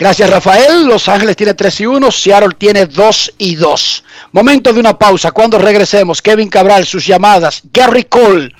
Gracias, 0.03 0.31
Rafael. 0.31 0.85
Los 0.85 1.09
Ángeles 1.09 1.37
tiene 1.37 1.55
3 1.55 1.81
y 1.83 1.87
1, 1.87 2.11
Seattle 2.11 2.57
tiene 2.59 2.87
2 2.87 3.35
y 3.39 3.55
2. 3.55 4.05
Momento 4.33 4.73
de 4.73 4.81
una 4.81 4.99
pausa. 4.99 5.31
Cuando 5.31 5.59
regresemos, 5.59 6.21
Kevin 6.21 6.49
Cabral, 6.49 6.85
sus 6.85 7.07
llamadas, 7.07 7.63
Gary 7.73 8.03
Cole, 8.07 8.53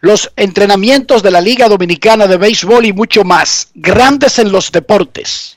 los 0.00 0.32
entrenamientos 0.34 1.22
de 1.22 1.30
la 1.30 1.40
Liga 1.40 1.68
Dominicana 1.68 2.26
de 2.26 2.36
Béisbol 2.36 2.84
y 2.84 2.92
mucho 2.92 3.22
más. 3.22 3.68
Grandes 3.74 4.40
en 4.40 4.50
los 4.50 4.72
deportes. 4.72 5.56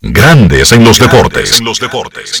Grandes 0.00 0.70
en 0.70 0.84
los 0.84 1.00
deportes. 1.00 1.60
los 1.60 1.80
deportes. 1.80 2.40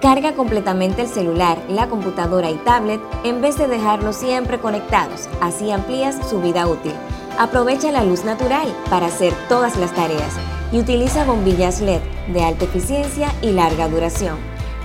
Carga 0.00 0.34
completamente 0.34 1.02
el 1.02 1.08
celular, 1.08 1.58
la 1.68 1.88
computadora 1.88 2.50
y 2.50 2.56
tablet 2.56 3.00
en 3.24 3.40
vez 3.40 3.56
de 3.56 3.66
dejarlos 3.66 4.16
siempre 4.16 4.58
conectados, 4.58 5.28
así 5.40 5.70
amplías 5.70 6.16
su 6.28 6.40
vida 6.40 6.66
útil. 6.66 6.92
Aprovecha 7.38 7.90
la 7.90 8.04
luz 8.04 8.24
natural 8.24 8.68
para 8.90 9.06
hacer 9.06 9.32
todas 9.48 9.76
las 9.76 9.94
tareas 9.94 10.34
y 10.70 10.80
utiliza 10.80 11.24
bombillas 11.24 11.80
LED 11.80 12.00
de 12.32 12.44
alta 12.44 12.66
eficiencia 12.66 13.32
y 13.40 13.52
larga 13.52 13.88
duración. 13.88 14.36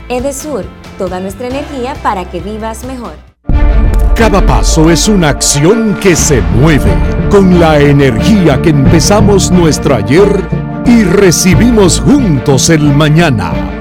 Edesur, 0.08 0.66
toda 0.98 1.20
nuestra 1.20 1.48
energía 1.48 1.94
para 2.02 2.30
que 2.30 2.40
vivas 2.40 2.86
mejor. 2.86 3.14
Cada 4.16 4.46
paso 4.46 4.90
es 4.90 5.08
una 5.08 5.30
acción 5.30 5.98
que 6.00 6.16
se 6.16 6.42
mueve 6.42 6.94
con 7.30 7.60
la 7.60 7.80
energía 7.80 8.62
que 8.62 8.70
empezamos 8.70 9.52
nuestro 9.52 9.96
ayer 9.96 10.48
y 10.86 11.04
recibimos 11.04 12.00
juntos 12.00 12.70
el 12.70 12.82
mañana, 12.82 13.81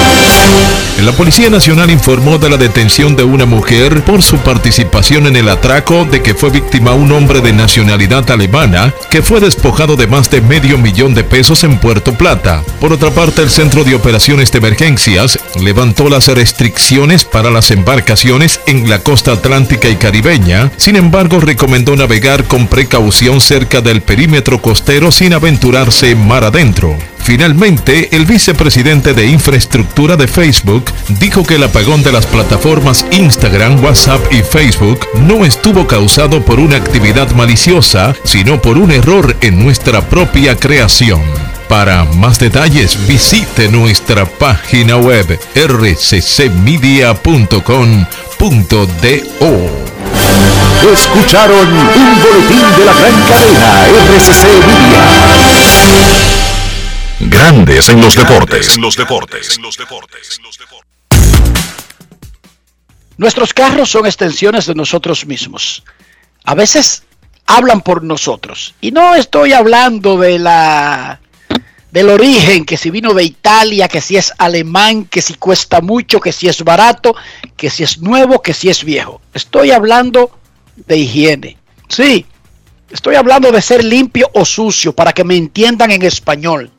La 1.01 1.11
Policía 1.13 1.49
Nacional 1.49 1.89
informó 1.89 2.37
de 2.37 2.47
la 2.47 2.57
detención 2.57 3.15
de 3.15 3.23
una 3.23 3.47
mujer 3.47 4.03
por 4.03 4.21
su 4.21 4.37
participación 4.37 5.25
en 5.25 5.35
el 5.35 5.49
atraco 5.49 6.05
de 6.05 6.21
que 6.21 6.35
fue 6.35 6.51
víctima 6.51 6.93
un 6.93 7.11
hombre 7.11 7.41
de 7.41 7.51
nacionalidad 7.53 8.29
alemana 8.29 8.93
que 9.09 9.23
fue 9.23 9.39
despojado 9.39 9.95
de 9.95 10.05
más 10.05 10.29
de 10.29 10.41
medio 10.41 10.77
millón 10.77 11.15
de 11.15 11.23
pesos 11.23 11.63
en 11.63 11.79
Puerto 11.79 12.13
Plata. 12.13 12.63
Por 12.79 12.93
otra 12.93 13.09
parte, 13.09 13.41
el 13.41 13.49
Centro 13.49 13.83
de 13.83 13.95
Operaciones 13.95 14.51
de 14.51 14.59
Emergencias 14.59 15.39
levantó 15.59 16.07
las 16.07 16.27
restricciones 16.27 17.25
para 17.25 17.49
las 17.49 17.71
embarcaciones 17.71 18.59
en 18.67 18.87
la 18.87 18.99
costa 18.99 19.31
atlántica 19.31 19.89
y 19.89 19.95
caribeña, 19.95 20.71
sin 20.77 20.97
embargo 20.97 21.39
recomendó 21.39 21.95
navegar 21.95 22.43
con 22.43 22.67
precaución 22.67 23.41
cerca 23.41 23.81
del 23.81 24.01
perímetro 24.01 24.61
costero 24.61 25.11
sin 25.11 25.33
aventurarse 25.33 26.13
mar 26.15 26.43
adentro. 26.43 26.95
Finalmente, 27.23 28.15
el 28.15 28.25
vicepresidente 28.25 29.13
de 29.13 29.27
infraestructura 29.27 30.17
de 30.17 30.27
Facebook 30.27 30.85
dijo 31.19 31.43
que 31.43 31.55
el 31.55 31.63
apagón 31.63 32.03
de 32.03 32.11
las 32.11 32.25
plataformas 32.25 33.05
Instagram, 33.11 33.83
WhatsApp 33.83 34.21
y 34.31 34.41
Facebook 34.41 35.05
no 35.21 35.45
estuvo 35.45 35.87
causado 35.87 36.43
por 36.43 36.59
una 36.59 36.77
actividad 36.77 37.29
maliciosa, 37.31 38.15
sino 38.23 38.61
por 38.61 38.77
un 38.77 38.91
error 38.91 39.35
en 39.41 39.63
nuestra 39.63 40.01
propia 40.01 40.55
creación. 40.55 41.21
Para 41.69 42.03
más 42.03 42.37
detalles 42.39 43.07
visite 43.07 43.69
nuestra 43.69 44.25
página 44.25 44.97
web 44.97 45.39
rccmedia.com.do. 45.55 46.71
Escucharon 50.91 51.67
un 51.69 52.21
boletín 52.21 52.65
de 52.77 52.85
la 52.85 52.93
gran 52.93 53.21
cadena 53.29 53.87
RCC 54.17 54.43
Media. 54.67 56.30
Grandes 57.29 57.89
en 57.89 58.01
los 58.01 58.15
deportes. 58.15 58.75
En 58.75 58.81
los 58.81 58.95
deportes. 58.95 59.59
Nuestros 63.17 63.53
carros 63.53 63.91
son 63.91 64.05
extensiones 64.05 64.65
de 64.65 64.73
nosotros 64.73 65.25
mismos. 65.25 65.83
A 66.45 66.55
veces 66.55 67.03
hablan 67.45 67.81
por 67.81 68.03
nosotros. 68.03 68.73
Y 68.81 68.91
no 68.91 69.15
estoy 69.15 69.53
hablando 69.53 70.17
de 70.17 70.39
la 70.39 71.19
del 71.91 72.09
origen, 72.09 72.65
que 72.65 72.77
si 72.77 72.89
vino 72.89 73.13
de 73.13 73.23
Italia, 73.23 73.87
que 73.87 73.99
si 73.99 74.15
es 74.15 74.31
alemán, 74.37 75.05
que 75.05 75.21
si 75.21 75.33
cuesta 75.35 75.81
mucho, 75.81 76.21
que 76.21 76.31
si 76.31 76.47
es 76.47 76.63
barato, 76.63 77.15
que 77.57 77.69
si 77.69 77.83
es 77.83 77.99
nuevo, 77.99 78.41
que 78.41 78.53
si 78.53 78.69
es 78.69 78.83
viejo. 78.83 79.21
Estoy 79.33 79.71
hablando 79.71 80.31
de 80.75 80.97
higiene. 80.97 81.57
Sí, 81.89 82.25
estoy 82.89 83.15
hablando 83.15 83.51
de 83.51 83.61
ser 83.61 83.83
limpio 83.83 84.31
o 84.33 84.45
sucio 84.45 84.93
para 84.93 85.11
que 85.11 85.25
me 85.25 85.35
entiendan 85.35 85.91
en 85.91 86.01
español. 86.03 86.71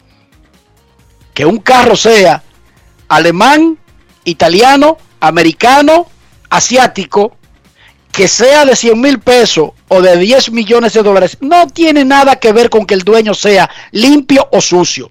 Que 1.34 1.46
un 1.46 1.58
carro 1.58 1.96
sea 1.96 2.42
alemán, 3.08 3.78
italiano, 4.24 4.98
americano, 5.20 6.06
asiático, 6.50 7.36
que 8.10 8.28
sea 8.28 8.64
de 8.64 8.76
100 8.76 9.00
mil 9.00 9.18
pesos 9.20 9.70
o 9.88 10.02
de 10.02 10.16
10 10.18 10.50
millones 10.52 10.92
de 10.92 11.02
dólares, 11.02 11.38
no 11.40 11.66
tiene 11.66 12.04
nada 12.04 12.36
que 12.36 12.52
ver 12.52 12.68
con 12.68 12.84
que 12.84 12.94
el 12.94 13.02
dueño 13.02 13.32
sea 13.34 13.70
limpio 13.90 14.48
o 14.52 14.60
sucio. 14.60 15.10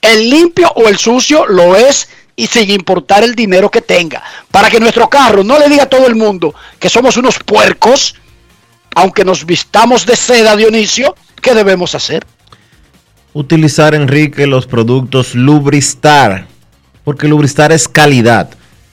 El 0.00 0.30
limpio 0.30 0.72
o 0.74 0.88
el 0.88 0.98
sucio 0.98 1.46
lo 1.46 1.76
es 1.76 2.08
y 2.34 2.46
sin 2.46 2.70
importar 2.70 3.24
el 3.24 3.34
dinero 3.34 3.70
que 3.70 3.82
tenga. 3.82 4.22
Para 4.50 4.70
que 4.70 4.80
nuestro 4.80 5.10
carro 5.10 5.44
no 5.44 5.58
le 5.58 5.68
diga 5.68 5.82
a 5.82 5.88
todo 5.88 6.06
el 6.06 6.14
mundo 6.14 6.54
que 6.78 6.88
somos 6.88 7.16
unos 7.16 7.38
puercos, 7.40 8.14
aunque 8.94 9.24
nos 9.24 9.44
vistamos 9.44 10.06
de 10.06 10.16
seda, 10.16 10.56
Dionisio, 10.56 11.14
¿qué 11.42 11.52
debemos 11.52 11.94
hacer? 11.94 12.24
Utilizar, 13.32 13.94
Enrique, 13.94 14.46
los 14.46 14.66
productos 14.66 15.34
Lubristar, 15.34 16.46
porque 17.04 17.28
Lubristar 17.28 17.72
es 17.72 17.88
calidad 17.88 18.50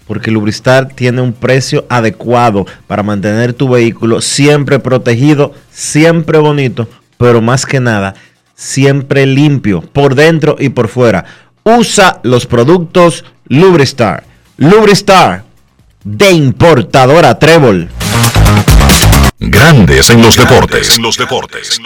porque 0.07 0.31
Lubristar 0.31 0.89
tiene 0.89 1.21
un 1.21 1.33
precio 1.33 1.85
adecuado 1.89 2.65
para 2.87 3.03
mantener 3.03 3.53
tu 3.53 3.69
vehículo 3.69 4.21
siempre 4.21 4.79
protegido, 4.79 5.53
siempre 5.71 6.37
bonito, 6.37 6.87
pero 7.17 7.41
más 7.41 7.65
que 7.65 7.79
nada, 7.79 8.15
siempre 8.55 9.25
limpio, 9.25 9.81
por 9.81 10.15
dentro 10.15 10.55
y 10.59 10.69
por 10.69 10.87
fuera. 10.87 11.25
Usa 11.63 12.19
los 12.23 12.45
productos 12.45 13.25
Lubristar. 13.47 14.23
Lubristar, 14.57 15.43
de 16.03 16.31
importadora 16.31 17.37
Trébol. 17.39 17.89
Grandes 19.39 20.09
en 20.11 20.21
los 20.21 20.37
deportes. 20.37 20.97
En 20.97 21.03
los 21.03 21.17
deportes. 21.17 21.79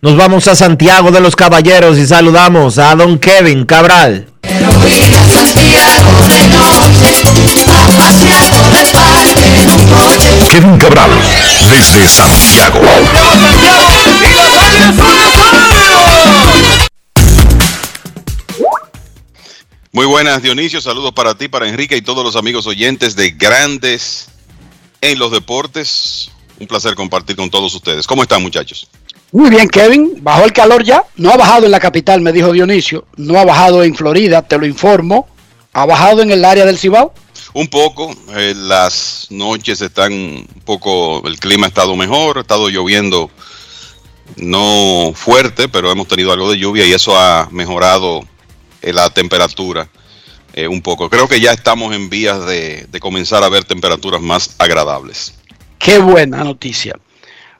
Nos 0.00 0.16
vamos 0.16 0.46
a 0.46 0.54
Santiago 0.54 1.10
de 1.10 1.20
los 1.20 1.34
Caballeros 1.34 1.98
y 1.98 2.06
saludamos 2.06 2.78
a 2.78 2.94
don 2.94 3.18
Kevin 3.18 3.64
Cabral. 3.64 4.28
Kevin 10.52 10.78
Cabral, 10.78 11.10
desde 11.68 12.06
Santiago. 12.06 12.80
Muy 19.90 20.06
buenas, 20.06 20.40
Dionisio. 20.42 20.80
Saludos 20.80 21.12
para 21.12 21.34
ti, 21.34 21.48
para 21.48 21.66
Enrique 21.66 21.96
y 21.96 22.02
todos 22.02 22.22
los 22.22 22.36
amigos 22.36 22.68
oyentes 22.68 23.16
de 23.16 23.30
Grandes 23.30 24.28
en 25.00 25.18
los 25.18 25.32
Deportes. 25.32 26.30
Un 26.60 26.68
placer 26.68 26.94
compartir 26.94 27.34
con 27.34 27.50
todos 27.50 27.74
ustedes. 27.74 28.06
¿Cómo 28.06 28.22
están, 28.22 28.42
muchachos? 28.42 28.88
Muy 29.32 29.50
bien, 29.50 29.68
Kevin. 29.68 30.18
Bajó 30.22 30.44
el 30.44 30.52
calor 30.52 30.82
ya. 30.84 31.04
No 31.16 31.30
ha 31.30 31.36
bajado 31.36 31.66
en 31.66 31.72
la 31.72 31.80
capital, 31.80 32.20
me 32.20 32.32
dijo 32.32 32.52
Dionisio. 32.52 33.04
No 33.16 33.38
ha 33.38 33.44
bajado 33.44 33.82
en 33.82 33.94
Florida, 33.94 34.42
te 34.42 34.58
lo 34.58 34.66
informo. 34.66 35.28
¿Ha 35.72 35.84
bajado 35.86 36.22
en 36.22 36.30
el 36.30 36.44
área 36.44 36.64
del 36.64 36.78
Cibao? 36.78 37.12
Un 37.52 37.68
poco. 37.68 38.14
eh, 38.36 38.54
las 38.56 39.26
noches 39.30 39.80
están 39.80 40.12
un 40.12 40.62
poco. 40.64 41.26
El 41.26 41.38
clima 41.38 41.66
ha 41.66 41.68
estado 41.68 41.94
mejor. 41.94 42.38
Ha 42.38 42.40
estado 42.40 42.68
lloviendo 42.68 43.30
no 44.36 45.12
fuerte, 45.14 45.68
pero 45.68 45.90
hemos 45.90 46.08
tenido 46.08 46.32
algo 46.32 46.50
de 46.50 46.58
lluvia 46.58 46.86
y 46.86 46.92
eso 46.92 47.16
ha 47.16 47.48
mejorado 47.50 48.20
eh, 48.82 48.92
la 48.92 49.10
temperatura 49.10 49.88
eh, 50.54 50.68
un 50.68 50.82
poco. 50.82 51.08
Creo 51.10 51.28
que 51.28 51.40
ya 51.40 51.52
estamos 51.52 51.94
en 51.94 52.08
vías 52.08 52.44
de, 52.46 52.86
de 52.90 53.00
comenzar 53.00 53.42
a 53.44 53.48
ver 53.48 53.64
temperaturas 53.64 54.20
más 54.20 54.54
agradables. 54.58 55.34
Qué 55.78 55.98
buena 55.98 56.44
noticia. 56.44 56.94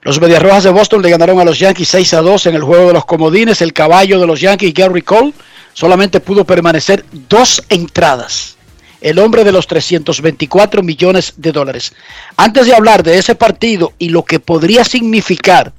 Los 0.01 0.21
Medias 0.21 0.41
Rojas 0.41 0.63
de 0.63 0.69
Boston 0.69 1.01
le 1.01 1.09
ganaron 1.09 1.39
a 1.39 1.43
los 1.43 1.59
Yankees 1.59 1.89
6 1.89 2.13
a 2.13 2.21
2 2.21 2.45
en 2.45 2.55
el 2.55 2.63
juego 2.63 2.87
de 2.87 2.93
los 2.93 3.05
comodines. 3.05 3.61
El 3.61 3.73
caballo 3.73 4.19
de 4.19 4.27
los 4.27 4.39
Yankees, 4.39 4.73
Gary 4.73 5.01
Cole, 5.01 5.33
solamente 5.73 6.21
pudo 6.21 6.45
permanecer 6.45 7.03
dos 7.27 7.61
entradas. 7.67 8.55
El 9.01 9.19
hombre 9.19 9.43
de 9.43 9.51
los 9.51 9.67
324 9.67 10.83
millones 10.83 11.33
de 11.35 11.51
dólares. 11.51 11.93
Antes 12.37 12.65
de 12.65 12.75
hablar 12.75 13.03
de 13.03 13.17
ese 13.17 13.35
partido 13.35 13.93
y 13.99 14.09
lo 14.09 14.23
que 14.23 14.39
podría 14.39 14.85
significar 14.85 15.73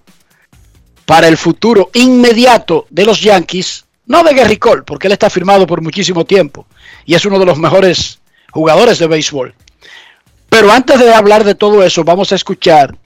para 1.07 1.27
el 1.27 1.39
futuro 1.39 1.91
inmediato 1.95 2.87
de 2.91 3.05
los 3.05 3.23
Yankees, 3.23 3.85
no 4.07 4.23
de 4.23 4.35
Gary 4.35 4.59
Cole, 4.59 4.83
porque 4.83 5.07
él 5.07 5.13
está 5.13 5.31
firmado 5.31 5.67
por 5.67 5.81
muchísimo 5.81 6.25
tiempo 6.25 6.67
y 7.07 7.15
es 7.15 7.25
uno 7.25 7.39
de 7.39 7.47
los 7.47 7.59
mejores 7.59 8.21
jugadores 8.53 8.99
de 8.99 9.07
béisbol. 9.07 9.55
Pero 10.51 10.71
antes 10.73 10.99
de 10.99 11.13
hablar 11.13 11.45
de 11.45 11.55
todo 11.55 11.83
eso, 11.83 12.05
vamos 12.05 12.33
a 12.33 12.35
escuchar 12.35 12.97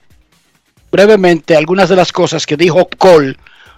brevemente 0.95 1.57
algunas 1.57 1.89
de 1.89 1.97
las 1.97 2.13
cosas 2.13 2.45
que 2.45 2.55
dijo 2.55 2.87
Cole 2.97 3.35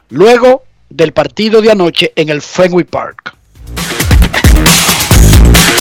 luego 0.10 0.66
del 0.88 1.14
partido 1.14 1.64
de 1.64 1.72
anoche 1.72 2.14
en 2.16 2.30
el 2.30 2.44
Fenway 2.44 2.86
Park. 2.86 3.34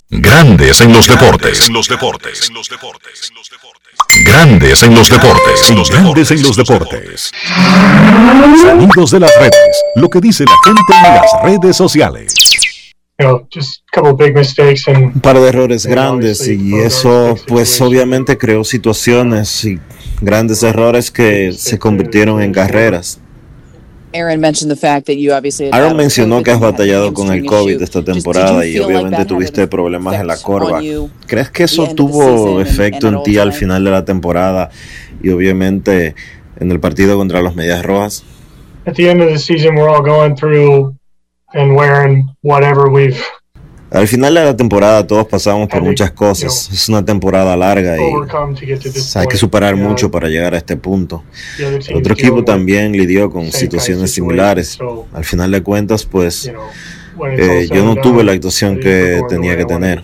Grandes 0.09 0.81
en 0.81 0.93
los 0.93 1.07
deportes. 1.07 1.67
En 1.67 1.75
los 1.75 1.87
deportes. 1.87 2.51
Grandes 4.25 4.81
en 4.81 4.95
los 4.95 5.09
deportes. 5.09 5.91
Grandes 5.91 6.31
en 6.31 6.41
los 6.41 6.57
deportes. 6.57 7.31
Sonidos 8.59 9.11
de 9.11 9.19
las 9.19 9.31
redes. 9.39 9.83
Lo 9.95 10.09
que 10.09 10.19
dice 10.19 10.43
la 10.43 10.55
gente 10.65 10.81
en 10.91 11.03
las 11.03 11.31
redes 11.43 11.77
sociales. 11.77 12.33
Un 13.19 13.47
par 15.21 15.39
de 15.39 15.49
errores 15.49 15.85
grandes 15.85 16.47
y 16.47 16.79
eso 16.79 17.37
pues 17.47 17.79
obviamente 17.81 18.37
creó 18.37 18.63
situaciones 18.63 19.65
y 19.65 19.79
grandes 20.21 20.63
errores 20.63 21.11
que 21.11 21.51
se 21.53 21.79
convirtieron 21.79 22.41
en 22.41 22.51
carreras. 22.51 23.19
Aaron 24.13 25.97
mencionó 25.97 26.41
que 26.41 26.51
has 26.51 26.59
batallado 26.59 27.13
con 27.13 27.31
el 27.31 27.45
COVID 27.45 27.81
esta 27.81 28.03
temporada 28.03 28.65
y 28.65 28.79
obviamente 28.79 29.25
tuviste 29.25 29.67
problemas 29.67 30.19
en 30.19 30.27
la 30.27 30.37
corva. 30.37 30.79
¿Crees 31.27 31.51
que 31.51 31.63
eso 31.63 31.87
tuvo 31.93 32.61
efecto 32.61 33.09
en 33.09 33.21
ti 33.23 33.37
al 33.37 33.53
final 33.53 33.83
de 33.83 33.91
la 33.91 34.05
temporada 34.05 34.69
y 35.21 35.29
obviamente 35.29 36.15
en 36.59 36.71
el 36.71 36.79
partido 36.79 37.17
contra 37.17 37.41
los 37.41 37.55
Medias 37.55 37.83
Rojas? 37.83 38.23
at 38.87 38.95
the 38.95 39.09
end 39.09 39.21
of 39.21 39.29
the 39.29 39.37
season, 39.37 39.75
we're 39.75 39.89
all 39.89 40.01
going 40.01 40.35
through 40.35 40.95
and 41.53 41.75
wearing 41.75 42.33
whatever 42.41 42.89
we've 42.89 43.21
Al 43.89 44.07
final 44.07 44.33
de 44.33 44.43
la 44.43 44.55
temporada 44.55 45.07
todos 45.07 45.27
pasamos 45.27 45.69
por 45.69 45.81
muchas 45.81 46.11
cosas. 46.11 46.69
Es 46.71 46.89
una 46.89 47.05
temporada 47.05 47.55
larga 47.55 47.97
y 47.97 48.01
hay 49.15 49.27
que 49.27 49.37
superar 49.37 49.75
mucho 49.75 50.11
para 50.11 50.27
llegar 50.27 50.53
a 50.53 50.57
este 50.57 50.75
punto. 50.75 51.23
El 51.57 51.95
otro 51.95 52.13
equipo 52.13 52.43
también 52.43 52.91
lidió 52.91 53.29
con 53.29 53.51
situaciones 53.51 54.11
similares. 54.11 54.77
Al 55.13 55.23
final 55.23 55.51
de 55.51 55.63
cuentas, 55.63 56.05
pues 56.05 56.51
eh, 57.37 57.67
yo 57.71 57.85
no 57.85 57.95
tuve 57.95 58.23
la 58.23 58.33
actuación 58.33 58.79
que 58.79 59.21
tenía 59.29 59.55
que 59.55 59.65
tener. 59.65 60.03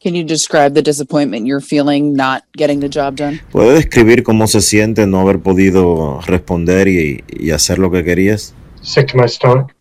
Can 0.00 0.14
you 0.14 0.24
describe 0.24 0.74
the 0.74 0.82
disappointment 0.82 1.44
you're 1.44 1.60
feeling 1.60 2.14
not 2.14 2.44
getting 2.56 2.78
the 2.78 2.88
job 2.88 3.16
done? 3.16 3.40
¿Puedes 3.50 3.74
describir 3.74 4.22
cómo 4.22 4.46
se 4.46 4.60
siente 4.60 5.08
no 5.08 5.20
haber 5.20 5.40
podido 5.40 6.20
responder 6.20 6.86
y, 6.86 7.24
y 7.28 7.50
hacer 7.50 7.80
lo 7.80 7.90
que 7.90 8.04
querías? 8.04 8.54
Sick 8.80 9.10
to 9.10 9.18
my 9.18 9.28
stomach. 9.28 9.74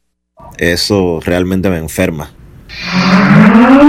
Eso 0.58 1.20
realmente 1.24 1.70
me 1.70 1.78
enferma. 1.78 2.34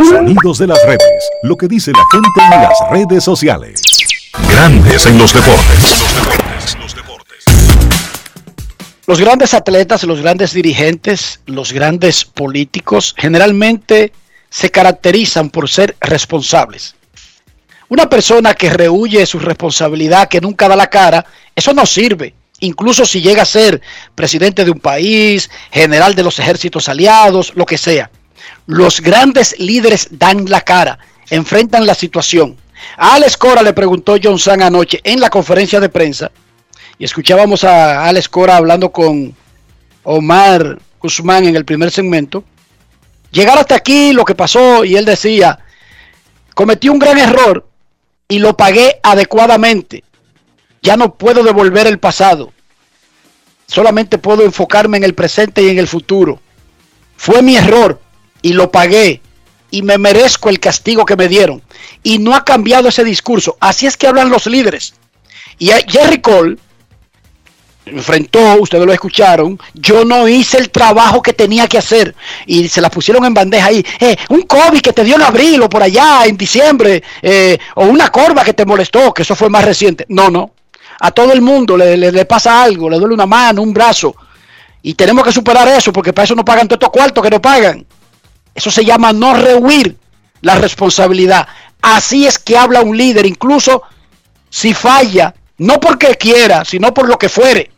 Sonidos 0.09 0.59
de 0.59 0.67
las 0.67 0.83
redes. 0.85 1.31
Lo 1.43 1.57
que 1.57 1.69
dice 1.69 1.93
la 1.93 2.05
gente 2.11 2.55
en 2.55 2.63
las 2.63 2.79
redes 2.91 3.25
sociales. 3.25 3.81
Grandes 4.51 5.07
en 5.07 5.19
los 5.19 5.33
deportes. 5.33 6.09
Los 9.07 9.21
grandes 9.21 9.55
atletas, 9.55 10.05
los 10.05 10.21
grandes 10.21 10.53
dirigentes, 10.53 11.41
los 11.47 11.73
grandes 11.73 12.27
políticos 12.27 13.15
generalmente 13.17 14.13
se 14.51 14.71
caracterizan 14.71 15.49
por 15.49 15.71
ser 15.71 15.97
responsables. 16.01 16.95
Una 17.89 18.11
persona 18.11 18.53
que 18.53 18.69
rehuye 18.69 19.25
su 19.25 19.39
responsabilidad, 19.39 20.29
que 20.29 20.43
nunca 20.43 20.69
da 20.69 20.77
la 20.77 20.91
cara, 20.91 21.25
eso 21.57 21.73
no 21.73 21.87
sirve. 21.87 22.35
Incluso 22.61 23.07
si 23.07 23.23
llega 23.23 23.43
a 23.43 23.47
ser 23.47 23.81
presidente 24.15 24.65
de 24.65 24.71
un 24.71 24.81
país, 24.81 25.49
general 25.73 26.15
de 26.15 26.25
los 26.25 26.39
ejércitos 26.39 26.89
aliados, 26.91 27.53
lo 27.55 27.65
que 27.65 27.79
sea. 27.79 28.11
Los 28.69 29.01
grandes 29.01 29.59
líderes 29.59 30.09
dan 30.11 30.45
la 30.45 30.61
cara, 30.61 30.99
enfrentan 31.31 31.87
la 31.87 31.95
situación. 31.95 32.55
A 32.99 33.15
Alex 33.15 33.39
Cora 33.39 33.63
le 33.63 33.73
preguntó 33.73 34.17
John 34.23 34.39
San 34.39 34.61
anoche 34.61 35.01
en 35.05 35.21
la 35.21 35.31
conferencia 35.31 35.81
de 35.81 35.89
prensa, 35.89 36.31
y 36.99 37.05
escuchábamos 37.07 37.65
a 37.65 38.05
Alex 38.05 38.29
Cora 38.29 38.59
hablando 38.59 38.93
con 38.93 39.35
Omar 40.03 40.79
Guzmán 41.01 41.47
en 41.47 41.57
el 41.57 41.65
primer 41.65 41.91
segmento. 41.91 42.45
Llegar 43.31 43.57
hasta 43.57 43.75
aquí, 43.75 44.13
lo 44.13 44.27
que 44.27 44.35
pasó, 44.35 44.85
y 44.85 44.97
él 44.97 45.07
decía, 45.07 45.61
cometí 46.55 46.91
un 46.91 46.99
gran 46.99 47.17
error 47.17 47.67
y 48.29 48.39
lo 48.39 48.55
pagué 48.55 49.01
adecuadamente. 49.03 50.05
Ya 50.83 50.99
no 50.99 51.15
puedo 51.15 51.43
devolver 51.43 51.87
el 51.87 51.99
pasado. 51.99 52.53
Solamente 53.67 54.19
puedo 54.19 54.45
enfocarme 54.45 54.99
en 54.99 55.05
el 55.05 55.15
presente 55.15 55.63
y 55.63 55.71
en 55.71 55.79
el 55.79 55.89
futuro. 55.89 56.39
Fue 57.17 57.41
mi 57.41 57.57
error 57.57 58.03
y 58.49 58.53
lo 58.55 58.71
pagué 58.71 59.21
y 59.71 59.83
me 59.83 59.99
merezco 59.99 60.49
el 60.49 60.59
castigo 60.59 61.05
que 61.05 61.17
me 61.17 61.29
dieron. 61.29 61.61
Y 62.03 62.19
no 62.19 62.35
ha 62.35 62.45
cambiado 62.45 62.89
ese 62.89 63.05
discurso. 63.05 63.57
Así 63.61 63.87
es 63.87 63.97
que 63.99 64.07
hablan 64.07 64.31
los 64.31 64.47
líderes. 64.47 64.95
Y 65.59 65.69
Jerry 65.89 66.21
Cole 66.23 66.57
enfrentó, 67.85 68.55
ustedes 68.61 68.85
lo 68.87 68.93
escucharon, 68.93 69.59
yo 69.75 70.05
no 70.05 70.29
hice 70.29 70.59
el 70.59 70.69
trabajo 70.71 71.23
que 71.23 71.33
tenía 71.33 71.67
que 71.67 71.79
hacer 71.79 72.15
y 72.47 72.69
se 72.69 72.81
la 72.83 72.91
pusieron 72.91 73.25
en 73.25 73.33
bandeja 73.33 73.67
ahí, 73.69 73.85
eh, 74.01 74.15
un 74.29 74.43
COVID 74.43 74.81
que 74.81 74.93
te 74.93 75.05
dio 75.05 75.17
en 75.17 75.23
abril 75.23 75.63
o 75.63 75.69
por 75.71 75.83
allá 75.83 76.27
en 76.27 76.37
diciembre, 76.37 77.03
eh, 77.23 77.59
o 77.77 77.87
una 77.87 78.11
corva 78.11 78.45
que 78.45 78.53
te 78.53 78.67
molestó, 78.67 79.13
que 79.15 79.23
eso 79.23 79.35
fue 79.35 79.49
más 79.49 79.65
reciente. 79.65 80.05
No, 80.11 80.29
no, 80.31 80.53
a 81.01 81.11
todo 81.13 81.33
el 81.33 81.41
mundo 81.41 81.77
le, 81.79 81.97
le- 81.97 82.13
le 82.13 82.25
pasa 82.27 82.63
algo, 82.63 82.91
le 82.91 82.99
duele 82.99 83.15
una 83.15 83.27
mano, 83.27 83.63
un 83.63 83.73
brazo, 83.73 84.15
y 84.83 84.93
tenemos 84.95 85.25
que 85.25 85.33
superar 85.33 85.67
eso 85.69 85.91
porque 85.93 86.13
para 86.13 86.25
eso 86.25 86.35
no 86.35 86.45
pagan 86.45 86.69
todos 86.69 86.77
estos 86.83 86.91
cuartos 86.93 87.25
que 87.25 87.31
no 87.31 87.41
pagan. 87.41 87.87
Eso 88.59 88.73
se 88.73 88.85
llama 88.85 89.13
no 89.13 89.35
rehuir 89.35 89.97
la 90.41 90.57
responsabilidad. 90.57 91.47
Así 91.81 92.27
es 92.27 92.41
que 92.41 92.59
habla 92.59 92.83
un 92.83 92.97
líder, 92.97 93.25
incluso 93.25 93.85
si 94.51 94.75
falla, 94.75 95.33
no 95.59 95.79
porque 95.79 96.17
quiera, 96.17 96.65
sino 96.65 96.93
por 96.93 97.09
lo 97.09 97.17
que 97.17 97.29
fuere. 97.29 97.71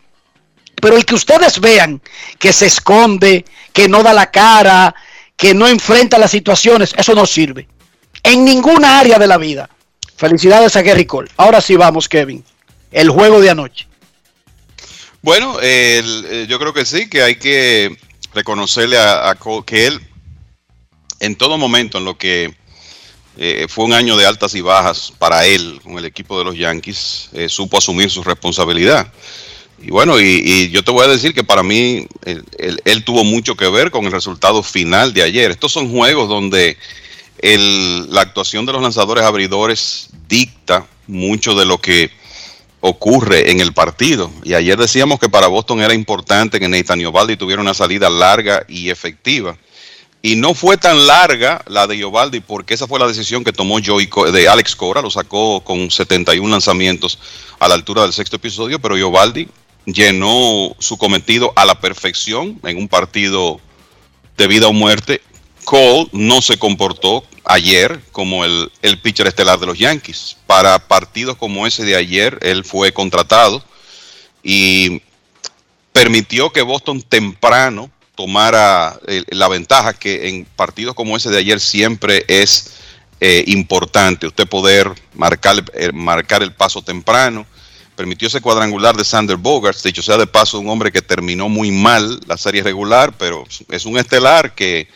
Pero 0.76 0.96
el 0.96 1.04
que 1.04 1.16
ustedes 1.16 1.60
vean 1.60 2.00
que 2.38 2.54
se 2.54 2.64
esconde, 2.64 3.44
que 3.74 3.88
no 3.90 4.02
da 4.02 4.14
la 4.14 4.30
cara, 4.30 4.94
que 5.36 5.52
no 5.52 5.68
enfrenta 5.68 6.16
las 6.16 6.30
situaciones, 6.30 6.94
eso 6.96 7.14
no 7.14 7.26
sirve. 7.26 7.68
En 8.22 8.42
ninguna 8.42 9.00
área 9.00 9.18
de 9.18 9.26
la 9.26 9.36
vida. 9.36 9.68
Felicidades 10.16 10.76
a 10.76 10.82
Gary 10.82 11.04
Cole. 11.04 11.30
Ahora 11.36 11.60
sí 11.60 11.76
vamos, 11.76 12.08
Kevin. 12.08 12.42
El 12.90 13.10
juego 13.10 13.38
de 13.42 13.50
anoche. 13.50 13.86
Bueno, 15.20 15.58
eh, 15.60 16.46
yo 16.48 16.58
creo 16.58 16.72
que 16.72 16.86
sí, 16.86 17.10
que 17.10 17.22
hay 17.22 17.34
que 17.34 17.94
reconocerle 18.32 18.96
a, 18.96 19.28
a 19.28 19.34
Cole 19.34 19.64
que 19.66 19.86
él, 19.86 20.00
en 21.20 21.36
todo 21.36 21.58
momento, 21.58 21.98
en 21.98 22.04
lo 22.04 22.18
que 22.18 22.54
eh, 23.38 23.66
fue 23.68 23.84
un 23.84 23.92
año 23.92 24.16
de 24.16 24.26
altas 24.26 24.54
y 24.54 24.60
bajas 24.60 25.12
para 25.18 25.46
él 25.46 25.80
con 25.82 25.96
el 25.98 26.04
equipo 26.04 26.38
de 26.38 26.44
los 26.44 26.56
Yankees, 26.56 27.30
eh, 27.32 27.48
supo 27.48 27.78
asumir 27.78 28.10
su 28.10 28.22
responsabilidad. 28.22 29.12
Y 29.82 29.90
bueno, 29.90 30.20
y, 30.20 30.68
yo 30.70 30.84
te 30.84 30.90
voy 30.90 31.06
a 31.06 31.08
decir 31.08 31.32
que 31.32 31.44
para 31.44 31.62
mí 31.62 32.06
él 32.26 33.04
tuvo 33.04 33.24
mucho 33.24 33.56
que 33.56 33.68
ver 33.68 33.90
con 33.90 34.04
el 34.04 34.12
resultado 34.12 34.62
final 34.62 35.14
de 35.14 35.22
ayer. 35.22 35.50
Estos 35.50 35.72
son 35.72 35.90
juegos 35.90 36.28
donde 36.28 36.76
el- 37.38 38.12
la 38.12 38.20
actuación 38.20 38.66
de 38.66 38.72
los 38.72 38.82
lanzadores 38.82 39.24
abridores 39.24 40.10
dicta 40.28 40.86
mucho 41.06 41.54
de 41.54 41.64
lo 41.64 41.78
que 41.78 42.10
ocurre 42.80 43.50
en 43.50 43.60
el 43.60 43.72
partido. 43.72 44.30
Y 44.42 44.54
ayer 44.54 44.76
decíamos 44.76 45.18
que 45.18 45.28
para 45.28 45.46
Boston 45.46 45.80
era 45.80 45.94
importante 45.94 46.60
que 46.60 46.68
Nathan 46.68 47.04
Ovaldi 47.06 47.36
tuviera 47.36 47.62
una 47.62 47.74
salida 47.74 48.10
larga 48.10 48.64
y 48.68 48.90
efectiva. 48.90 49.56
Y 50.22 50.36
no 50.36 50.54
fue 50.54 50.76
tan 50.76 51.06
larga 51.06 51.62
la 51.66 51.86
de 51.86 51.96
Giovaldi 51.96 52.40
porque 52.40 52.74
esa 52.74 52.86
fue 52.86 52.98
la 52.98 53.08
decisión 53.08 53.42
que 53.42 53.52
tomó 53.52 53.78
Joey 53.84 54.08
de 54.32 54.48
Alex 54.48 54.76
Cora, 54.76 55.00
lo 55.00 55.10
sacó 55.10 55.62
con 55.62 55.90
71 55.90 56.46
lanzamientos 56.50 57.18
a 57.58 57.68
la 57.68 57.74
altura 57.74 58.02
del 58.02 58.12
sexto 58.12 58.36
episodio, 58.36 58.78
pero 58.78 58.96
Giovaldi 58.96 59.48
llenó 59.86 60.76
su 60.78 60.98
cometido 60.98 61.52
a 61.56 61.64
la 61.64 61.80
perfección 61.80 62.60
en 62.64 62.76
un 62.76 62.88
partido 62.88 63.60
de 64.36 64.46
vida 64.46 64.68
o 64.68 64.74
muerte. 64.74 65.22
Cole 65.64 66.08
no 66.12 66.42
se 66.42 66.58
comportó 66.58 67.24
ayer 67.44 68.00
como 68.12 68.44
el, 68.44 68.70
el 68.82 69.00
pitcher 69.00 69.26
estelar 69.26 69.58
de 69.58 69.66
los 69.66 69.78
Yankees. 69.78 70.36
Para 70.46 70.78
partidos 70.86 71.36
como 71.36 71.66
ese 71.66 71.84
de 71.84 71.96
ayer, 71.96 72.38
él 72.42 72.64
fue 72.64 72.92
contratado 72.92 73.64
y 74.42 75.00
permitió 75.92 76.50
que 76.50 76.62
Boston 76.62 77.00
temprano 77.02 77.90
tomara 78.20 79.00
eh, 79.06 79.24
la 79.30 79.48
ventaja 79.48 79.94
que 79.94 80.28
en 80.28 80.44
partidos 80.44 80.94
como 80.94 81.16
ese 81.16 81.30
de 81.30 81.38
ayer 81.38 81.58
siempre 81.58 82.22
es 82.28 82.70
eh, 83.18 83.44
importante 83.46 84.26
usted 84.26 84.46
poder 84.46 84.92
marcar, 85.14 85.64
eh, 85.72 85.90
marcar 85.94 86.42
el 86.42 86.52
paso 86.52 86.82
temprano. 86.82 87.46
Permitió 87.96 88.28
ese 88.28 88.42
cuadrangular 88.42 88.94
de 88.94 89.06
Sander 89.06 89.38
Bogarts, 89.38 89.82
dicho 89.82 90.02
sea 90.02 90.18
de 90.18 90.26
paso, 90.26 90.60
un 90.60 90.68
hombre 90.68 90.92
que 90.92 91.00
terminó 91.00 91.48
muy 91.48 91.70
mal 91.70 92.20
la 92.26 92.36
serie 92.36 92.62
regular, 92.62 93.14
pero 93.16 93.44
es 93.70 93.86
un 93.86 93.96
estelar 93.96 94.54
que 94.54 94.86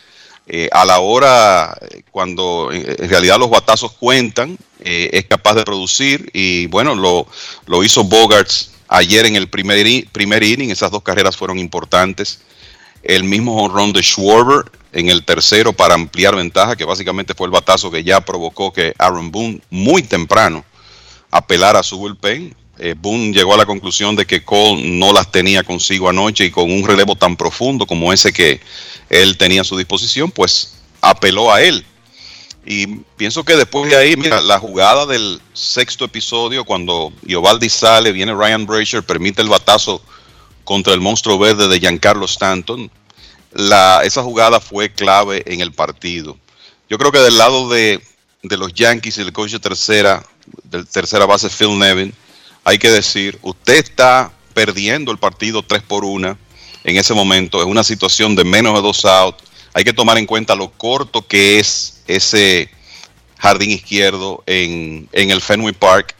eh, 0.46 0.68
a 0.70 0.84
la 0.84 0.98
hora, 0.98 1.74
eh, 1.80 2.02
cuando 2.10 2.68
en 2.72 3.08
realidad 3.08 3.38
los 3.38 3.48
batazos 3.48 3.92
cuentan, 3.92 4.58
es 4.80 5.24
capaz 5.24 5.54
de 5.54 5.64
producir 5.64 6.28
y 6.34 6.66
bueno, 6.66 6.94
lo, 6.94 7.26
lo 7.64 7.82
hizo 7.82 8.04
Bogarts 8.04 8.70
ayer 8.88 9.26
en 9.26 9.36
el 9.36 9.48
primer, 9.48 9.86
primer 10.12 10.42
inning, 10.42 10.70
esas 10.70 10.90
dos 10.90 11.02
carreras 11.02 11.36
fueron 11.36 11.58
importantes. 11.58 12.40
El 13.04 13.24
mismo 13.24 13.62
honrón 13.62 13.92
de 13.92 14.02
Schwarber 14.02 14.64
en 14.92 15.10
el 15.10 15.24
tercero 15.24 15.72
para 15.72 15.94
ampliar 15.94 16.34
ventaja, 16.34 16.76
que 16.76 16.84
básicamente 16.84 17.34
fue 17.34 17.46
el 17.46 17.50
batazo 17.50 17.90
que 17.90 18.02
ya 18.02 18.20
provocó 18.22 18.72
que 18.72 18.94
Aaron 18.98 19.30
Boone 19.30 19.60
muy 19.70 20.02
temprano 20.02 20.64
apelara 21.30 21.80
a 21.80 21.82
su 21.82 21.98
bullpen. 21.98 22.56
Eh, 22.78 22.94
Boone 22.96 23.32
llegó 23.32 23.54
a 23.54 23.58
la 23.58 23.66
conclusión 23.66 24.16
de 24.16 24.24
que 24.24 24.42
Cole 24.42 24.82
no 24.82 25.12
las 25.12 25.30
tenía 25.30 25.62
consigo 25.64 26.08
anoche 26.08 26.46
y 26.46 26.50
con 26.50 26.70
un 26.70 26.86
relevo 26.86 27.14
tan 27.14 27.36
profundo 27.36 27.86
como 27.86 28.12
ese 28.12 28.32
que 28.32 28.60
él 29.10 29.36
tenía 29.36 29.60
a 29.60 29.64
su 29.64 29.76
disposición, 29.76 30.30
pues 30.30 30.74
apeló 31.00 31.52
a 31.52 31.60
él. 31.60 31.84
Y 32.66 32.86
pienso 33.16 33.44
que 33.44 33.56
después 33.56 33.90
de 33.90 33.96
ahí, 33.96 34.16
mira, 34.16 34.40
la 34.40 34.58
jugada 34.58 35.04
del 35.04 35.40
sexto 35.52 36.06
episodio, 36.06 36.64
cuando 36.64 37.12
Iovaldi 37.26 37.68
sale, 37.68 38.10
viene 38.12 38.32
Ryan 38.32 38.64
Brasher, 38.64 39.02
permite 39.02 39.42
el 39.42 39.48
batazo 39.48 40.00
contra 40.64 40.94
el 40.94 41.00
monstruo 41.00 41.38
verde 41.38 41.68
de 41.68 41.78
Giancarlo 41.78 42.24
Stanton. 42.26 42.90
La, 43.52 44.00
esa 44.04 44.22
jugada 44.22 44.60
fue 44.60 44.92
clave 44.92 45.42
en 45.46 45.60
el 45.60 45.72
partido. 45.72 46.36
Yo 46.88 46.98
creo 46.98 47.12
que 47.12 47.18
del 47.18 47.38
lado 47.38 47.68
de, 47.68 48.02
los 48.42 48.74
Yankees 48.74 49.18
y 49.18 49.20
el 49.20 49.32
coach 49.32 49.52
de 49.52 49.60
tercera, 49.60 50.24
del 50.64 50.86
tercera 50.86 51.26
base 51.26 51.48
Phil 51.48 51.78
Nevin, 51.78 52.12
hay 52.64 52.78
que 52.78 52.90
decir, 52.90 53.38
usted 53.42 53.74
está 53.74 54.32
perdiendo 54.54 55.12
el 55.12 55.18
partido 55.18 55.62
3 55.62 55.82
por 55.82 56.04
1 56.04 56.36
en 56.84 56.96
ese 56.96 57.14
momento, 57.14 57.60
es 57.60 57.66
una 57.66 57.84
situación 57.84 58.36
de 58.36 58.44
menos 58.44 58.74
de 58.74 58.82
dos 58.82 59.04
outs. 59.04 59.42
Hay 59.72 59.84
que 59.84 59.92
tomar 59.92 60.18
en 60.18 60.26
cuenta 60.26 60.54
lo 60.54 60.70
corto 60.70 61.26
que 61.26 61.58
es 61.58 62.02
ese 62.06 62.68
jardín 63.38 63.70
izquierdo 63.70 64.42
en, 64.46 65.08
en 65.12 65.30
el 65.30 65.40
Fenway 65.40 65.72
Park. 65.72 66.14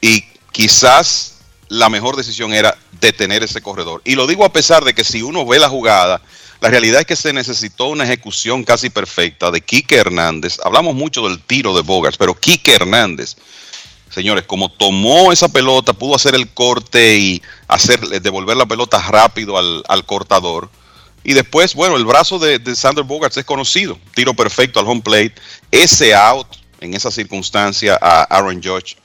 Y 0.00 0.24
quizás 0.50 1.31
la 1.72 1.88
mejor 1.88 2.16
decisión 2.16 2.52
era 2.52 2.76
detener 3.00 3.42
ese 3.42 3.62
corredor. 3.62 4.02
Y 4.04 4.14
lo 4.14 4.26
digo 4.26 4.44
a 4.44 4.52
pesar 4.52 4.84
de 4.84 4.92
que 4.92 5.04
si 5.04 5.22
uno 5.22 5.46
ve 5.46 5.58
la 5.58 5.68
jugada, 5.68 6.20
La 6.60 6.70
realidad 6.70 7.00
es 7.00 7.06
que 7.08 7.16
se 7.16 7.32
necesitó 7.32 7.86
una 7.86 8.04
ejecución 8.04 8.62
casi 8.62 8.88
perfecta 8.88 9.50
de 9.50 9.62
Quique 9.62 9.96
Hernández. 9.96 10.60
Hablamos 10.62 10.94
mucho 10.94 11.28
del 11.28 11.40
tiro 11.42 11.74
de 11.74 11.82
Bogarts, 11.82 12.16
pero 12.16 12.36
Quique 12.36 12.74
Hernández, 12.76 13.34
señores, 14.10 14.44
como 14.44 14.70
tomó 14.70 15.32
esa 15.32 15.48
pelota, 15.48 15.92
pudo 15.92 16.14
hacer 16.14 16.36
el 16.36 16.48
corte 16.54 17.16
y 17.16 17.42
hacer, 17.66 17.98
devolver 18.22 18.56
la 18.56 18.66
pelota 18.66 19.02
rápido 19.08 19.58
al, 19.58 20.06
cortador. 20.06 20.70
Y 21.24 21.32
después, 21.32 21.74
bueno, 21.74 21.96
el 21.96 22.04
brazo 22.04 22.38
de, 22.38 22.60
de 22.60 22.76
Sander 22.76 23.02
Bogarts 23.02 23.38
es 23.38 23.44
conocido. 23.44 23.98
Tiro 24.14 24.32
perfecto 24.32 24.78
al 24.78 24.86
home 24.86 25.02
plate. 25.02 25.34
Ese 25.72 26.14
out 26.14 26.46
en 26.78 26.94
esa 26.94 27.10
circunstancia 27.10 27.98
a 28.00 28.22
Aaron 28.22 28.62
Judge 28.62 29.01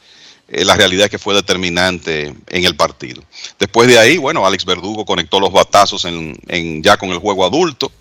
eh, 0.49 0.63
la 0.63 0.75
realidad 0.75 1.09
que 1.09 1.19
fue 1.19 1.35
determinante 1.35 2.33
en 2.47 2.63
el 2.63 2.75
partido. 2.75 3.21
Después 3.59 3.89
de 3.89 3.99
ahí, 3.99 4.17
bueno, 4.17 4.45
Alex 4.45 4.63
Verdugo 4.63 5.05
conectó 5.05 5.41
los 5.41 5.51
batazos 5.51 6.05
en, 6.05 6.81
ya 6.81 6.95
con 6.95 7.09
el 7.09 7.17
juego 7.17 7.45
adulto 7.45 7.91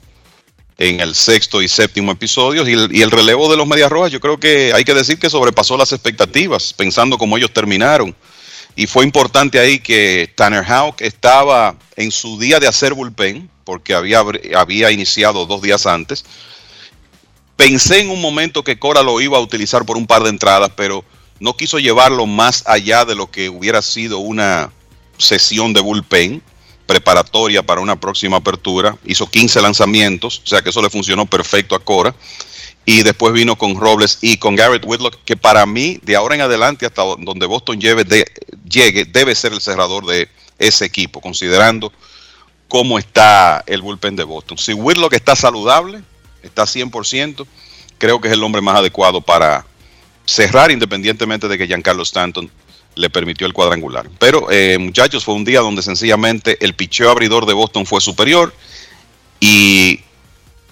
en 0.78 1.00
el 1.00 1.14
sexto 1.14 1.60
y 1.60 1.68
séptimo 1.68 2.12
episodios 2.12 2.68
y 2.68 2.72
el, 2.74 2.94
y 2.94 3.02
el 3.02 3.10
relevo 3.10 3.50
de 3.50 3.56
los 3.56 3.66
Medias 3.66 3.90
Rojas 3.90 4.12
yo 4.12 4.20
creo 4.20 4.38
que 4.38 4.72
hay 4.74 4.84
que 4.84 4.92
decir 4.92 5.18
que 5.18 5.30
sobrepasó 5.30 5.76
las 5.76 5.90
expectativas 5.92 6.74
pensando 6.74 7.16
cómo 7.16 7.36
ellos 7.38 7.50
terminaron 7.50 8.14
y 8.76 8.86
fue 8.86 9.04
importante 9.04 9.58
ahí 9.58 9.78
que 9.78 10.30
Tanner 10.36 10.64
Houck 10.64 11.00
estaba 11.00 11.76
en 11.96 12.10
su 12.10 12.38
día 12.38 12.60
de 12.60 12.68
hacer 12.68 12.92
bullpen 12.92 13.48
porque 13.64 13.94
había, 13.94 14.22
había 14.54 14.90
iniciado 14.90 15.46
dos 15.46 15.62
días 15.62 15.86
antes 15.86 16.26
pensé 17.56 18.00
en 18.00 18.10
un 18.10 18.20
momento 18.20 18.62
que 18.62 18.78
Cora 18.78 19.02
lo 19.02 19.18
iba 19.22 19.38
a 19.38 19.40
utilizar 19.40 19.86
por 19.86 19.96
un 19.96 20.06
par 20.06 20.24
de 20.24 20.28
entradas 20.28 20.72
pero 20.76 21.06
no 21.40 21.56
quiso 21.56 21.78
llevarlo 21.78 22.26
más 22.26 22.62
allá 22.66 23.04
de 23.04 23.14
lo 23.14 23.30
que 23.30 23.48
hubiera 23.48 23.82
sido 23.82 24.18
una 24.18 24.72
sesión 25.18 25.72
de 25.72 25.80
bullpen 25.80 26.42
preparatoria 26.86 27.62
para 27.62 27.80
una 27.80 27.98
próxima 27.98 28.38
apertura. 28.38 28.96
Hizo 29.04 29.28
15 29.28 29.60
lanzamientos, 29.60 30.42
o 30.44 30.46
sea 30.46 30.62
que 30.62 30.70
eso 30.70 30.82
le 30.82 30.90
funcionó 30.90 31.26
perfecto 31.26 31.74
a 31.74 31.80
Cora. 31.80 32.14
Y 32.88 33.02
después 33.02 33.32
vino 33.32 33.56
con 33.56 33.74
Robles 33.74 34.18
y 34.20 34.36
con 34.36 34.54
Garrett 34.54 34.84
Whitlock, 34.86 35.18
que 35.24 35.36
para 35.36 35.66
mí, 35.66 35.98
de 36.02 36.14
ahora 36.14 36.36
en 36.36 36.42
adelante, 36.42 36.86
hasta 36.86 37.02
donde 37.02 37.46
Boston 37.46 37.80
lleve 37.80 38.04
llegue, 38.68 39.04
debe 39.04 39.34
ser 39.34 39.52
el 39.52 39.60
cerrador 39.60 40.06
de 40.06 40.28
ese 40.58 40.84
equipo, 40.84 41.20
considerando 41.20 41.92
cómo 42.68 42.98
está 42.98 43.64
el 43.66 43.82
bullpen 43.82 44.14
de 44.14 44.22
Boston. 44.22 44.56
Si 44.56 44.72
Whitlock 44.72 45.14
está 45.14 45.34
saludable, 45.34 46.02
está 46.44 46.62
100%, 46.62 47.44
creo 47.98 48.20
que 48.20 48.28
es 48.28 48.34
el 48.34 48.42
hombre 48.44 48.62
más 48.62 48.76
adecuado 48.76 49.20
para, 49.20 49.66
cerrar 50.26 50.70
independientemente 50.70 51.48
de 51.48 51.56
que 51.56 51.66
Giancarlo 51.66 52.02
Stanton 52.02 52.50
le 52.94 53.10
permitió 53.10 53.46
el 53.46 53.52
cuadrangular. 53.52 54.08
Pero 54.18 54.50
eh, 54.50 54.78
muchachos, 54.78 55.24
fue 55.24 55.34
un 55.34 55.44
día 55.44 55.60
donde 55.60 55.82
sencillamente 55.82 56.56
el 56.64 56.74
picheo 56.74 57.10
abridor 57.10 57.46
de 57.46 57.52
Boston 57.52 57.86
fue 57.86 58.00
superior 58.00 58.54
y 59.38 60.00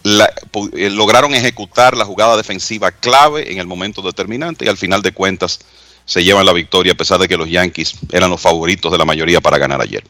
eh, 0.05 0.91
lograron 0.91 1.35
ejecutar 1.35 1.97
la 1.97 2.05
jugada 2.05 2.37
defensiva 2.37 2.91
clave 2.91 3.53
en 3.53 3.59
el 3.59 3.67
momento 3.67 4.03
determinante 4.03 4.65
y 4.65 4.69
al 4.69 4.77
final 4.77 5.03
de 5.03 5.13
cuentas 5.13 5.61
se 6.07 6.25
llevan 6.25 6.45
la 6.45 6.53
victoria 6.53 6.93
a 6.93 6.97
pesar 6.97 7.21
de 7.21 7.29
que 7.29 7.37
los 7.37 7.49
Yankees 7.49 7.95
eran 8.13 8.31
los 8.31 8.41
favoritos 8.41 8.91
de 8.91 8.99
la 8.99 9.05
mayoría 9.05 9.41
para 9.41 9.59
ganar 9.59 9.81
ayer. 9.81 10.05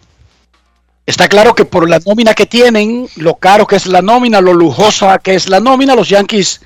Está 1.06 1.28
claro 1.28 1.54
que 1.54 1.64
por 1.64 1.88
la 1.88 2.00
nómina 2.00 2.32
que 2.32 2.46
tienen, 2.46 3.08
lo 3.16 3.34
caro 3.34 3.66
que 3.66 3.76
es 3.76 3.86
la 3.86 4.00
nómina, 4.00 4.40
lo 4.40 4.54
lujosa 4.54 5.18
que 5.18 5.34
es 5.34 5.48
la 5.48 5.60
nómina, 5.60 5.94
los 5.94 6.08
Yankees 6.08 6.62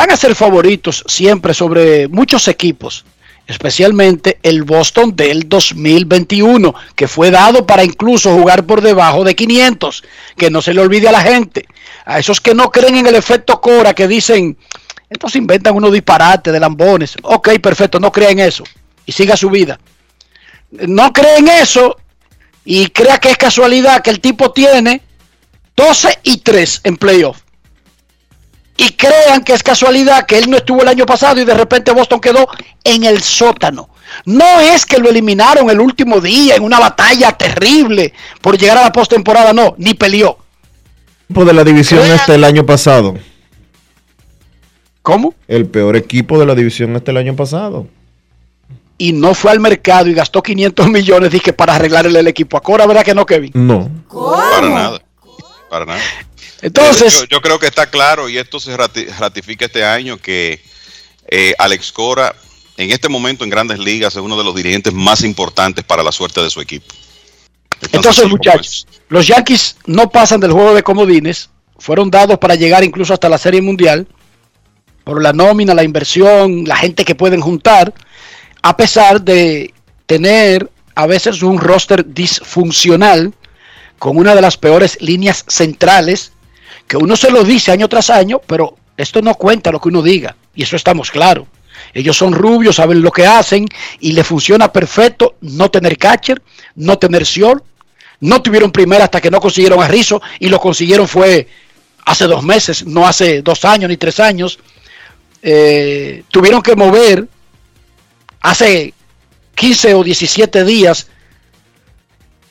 van 0.00 0.12
a 0.12 0.16
ser 0.16 0.34
favoritos 0.34 1.04
siempre 1.06 1.52
sobre 1.52 2.08
muchos 2.08 2.48
equipos, 2.48 3.04
especialmente 3.46 4.38
el 4.42 4.62
Boston 4.62 5.14
del 5.14 5.46
2021, 5.46 6.74
que 6.94 7.06
fue 7.06 7.30
dado 7.30 7.66
para 7.66 7.84
incluso 7.84 8.32
jugar 8.32 8.64
por 8.64 8.80
debajo 8.80 9.24
de 9.24 9.36
500, 9.36 10.02
que 10.38 10.50
no 10.50 10.62
se 10.62 10.72
le 10.72 10.80
olvide 10.80 11.08
a 11.08 11.12
la 11.12 11.20
gente, 11.20 11.66
a 12.06 12.18
esos 12.18 12.40
que 12.40 12.54
no 12.54 12.70
creen 12.70 12.96
en 12.96 13.08
el 13.08 13.14
efecto 13.14 13.60
Cora, 13.60 13.92
que 13.92 14.08
dicen, 14.08 14.56
estos 15.10 15.36
inventan 15.36 15.76
unos 15.76 15.92
disparates 15.92 16.50
de 16.50 16.60
lambones, 16.60 17.16
ok, 17.20 17.58
perfecto, 17.58 18.00
no 18.00 18.10
crean 18.10 18.38
eso 18.38 18.64
y 19.04 19.12
siga 19.12 19.36
su 19.36 19.50
vida. 19.50 19.78
No 20.70 21.12
creen 21.12 21.46
eso 21.46 21.98
y 22.64 22.86
crea 22.86 23.18
que 23.18 23.32
es 23.32 23.36
casualidad 23.36 24.00
que 24.00 24.08
el 24.08 24.20
tipo 24.20 24.50
tiene 24.50 25.02
12 25.76 26.20
y 26.22 26.38
3 26.38 26.80
en 26.84 26.96
playoff 26.96 27.42
y 28.80 28.92
crean 28.92 29.44
que 29.44 29.52
es 29.52 29.62
casualidad 29.62 30.24
que 30.24 30.38
él 30.38 30.48
no 30.48 30.56
estuvo 30.56 30.80
el 30.80 30.88
año 30.88 31.04
pasado 31.04 31.38
y 31.38 31.44
de 31.44 31.52
repente 31.52 31.92
Boston 31.92 32.18
quedó 32.18 32.48
en 32.82 33.04
el 33.04 33.20
sótano. 33.20 33.90
No 34.24 34.58
es 34.58 34.86
que 34.86 34.96
lo 34.96 35.10
eliminaron 35.10 35.68
el 35.68 35.80
último 35.80 36.18
día 36.18 36.56
en 36.56 36.62
una 36.62 36.80
batalla 36.80 37.32
terrible 37.32 38.14
por 38.40 38.56
llegar 38.56 38.78
a 38.78 38.84
la 38.84 38.90
postemporada, 38.90 39.52
no, 39.52 39.74
ni 39.76 39.92
peleó. 39.92 40.38
Equipo 41.26 41.44
de 41.44 41.52
la 41.52 41.62
división 41.62 42.10
este 42.10 42.34
el 42.34 42.42
año 42.42 42.64
pasado. 42.64 43.18
¿Cómo? 45.02 45.34
El 45.46 45.66
peor 45.66 45.94
equipo 45.94 46.38
de 46.38 46.46
la 46.46 46.54
división 46.54 46.96
este 46.96 47.10
el 47.10 47.18
año 47.18 47.36
pasado. 47.36 47.86
Y 48.96 49.12
no 49.12 49.34
fue 49.34 49.50
al 49.50 49.60
mercado 49.60 50.08
y 50.08 50.14
gastó 50.14 50.42
500 50.42 50.88
millones 50.88 51.30
dije, 51.30 51.52
para 51.52 51.74
arreglarle 51.74 52.18
el 52.18 52.28
equipo. 52.28 52.56
¿A 52.56 52.62
Cora, 52.62 52.86
verdad 52.86 53.04
que 53.04 53.14
no, 53.14 53.26
Kevin? 53.26 53.50
No. 53.52 53.90
Para 54.08 54.68
nada. 54.70 55.02
Para 55.70 55.86
nada. 55.86 56.00
Entonces, 56.62 57.20
yo, 57.20 57.26
yo, 57.26 57.40
creo 57.40 57.58
que 57.60 57.68
está 57.68 57.88
claro 57.88 58.28
y 58.28 58.36
esto 58.36 58.58
se 58.58 58.76
ratifica 58.76 59.66
este 59.66 59.84
año 59.84 60.18
que 60.18 60.60
eh, 61.28 61.54
Alex 61.58 61.92
Cora 61.92 62.34
en 62.76 62.90
este 62.90 63.08
momento 63.08 63.44
en 63.44 63.50
Grandes 63.50 63.78
Ligas 63.78 64.14
es 64.16 64.20
uno 64.20 64.36
de 64.36 64.42
los 64.42 64.54
dirigentes 64.54 64.92
más 64.92 65.22
importantes 65.22 65.84
para 65.84 66.02
la 66.02 66.10
suerte 66.10 66.42
de 66.42 66.50
su 66.50 66.60
equipo. 66.60 66.92
Entonces, 67.82 67.94
Entonces 67.94 68.28
muchachos, 68.28 68.86
los 69.08 69.26
Yankees 69.28 69.76
no 69.86 70.10
pasan 70.10 70.40
del 70.40 70.52
juego 70.52 70.74
de 70.74 70.82
comodines, 70.82 71.50
fueron 71.78 72.10
dados 72.10 72.38
para 72.38 72.56
llegar 72.56 72.82
incluso 72.82 73.14
hasta 73.14 73.28
la 73.28 73.38
Serie 73.38 73.62
Mundial 73.62 74.08
por 75.04 75.22
la 75.22 75.32
nómina, 75.32 75.72
la 75.72 75.84
inversión, 75.84 76.64
la 76.64 76.76
gente 76.76 77.04
que 77.04 77.14
pueden 77.14 77.40
juntar, 77.40 77.94
a 78.60 78.76
pesar 78.76 79.22
de 79.22 79.72
tener 80.06 80.68
a 80.96 81.06
veces 81.06 81.42
un 81.42 81.58
roster 81.58 82.04
disfuncional 82.12 83.32
con 84.00 84.16
una 84.16 84.34
de 84.34 84.40
las 84.40 84.56
peores 84.56 84.96
líneas 85.02 85.44
centrales 85.46 86.32
que 86.88 86.96
uno 86.96 87.16
se 87.16 87.30
lo 87.30 87.44
dice 87.44 87.70
año 87.70 87.86
tras 87.86 88.08
año, 88.08 88.40
pero 88.46 88.78
esto 88.96 89.20
no 89.20 89.34
cuenta 89.34 89.70
lo 89.70 89.78
que 89.78 89.90
uno 89.90 90.00
diga, 90.02 90.34
y 90.54 90.62
eso 90.62 90.74
estamos 90.74 91.10
claros. 91.10 91.46
Ellos 91.92 92.16
son 92.16 92.32
rubios, 92.32 92.76
saben 92.76 93.02
lo 93.02 93.12
que 93.12 93.26
hacen 93.26 93.66
y 94.00 94.12
le 94.12 94.24
funciona 94.24 94.72
perfecto 94.72 95.36
no 95.42 95.70
tener 95.70 95.98
catcher, 95.98 96.42
no 96.76 96.98
tener 96.98 97.26
Siol. 97.26 97.62
No 98.20 98.40
tuvieron 98.40 98.72
primera 98.72 99.04
hasta 99.04 99.20
que 99.20 99.30
no 99.30 99.38
consiguieron 99.38 99.82
a 99.82 99.88
Rizzo 99.88 100.20
y 100.38 100.48
lo 100.48 100.58
consiguieron 100.60 101.06
fue 101.06 101.46
hace 102.06 102.24
dos 102.24 102.42
meses, 102.42 102.86
no 102.86 103.06
hace 103.06 103.42
dos 103.42 103.66
años 103.66 103.90
ni 103.90 103.98
tres 103.98 104.18
años. 104.18 104.58
Eh, 105.42 106.24
tuvieron 106.28 106.62
que 106.62 106.74
mover 106.74 107.28
hace 108.40 108.94
15 109.54 109.94
o 109.94 110.04
17 110.04 110.64
días 110.64 111.06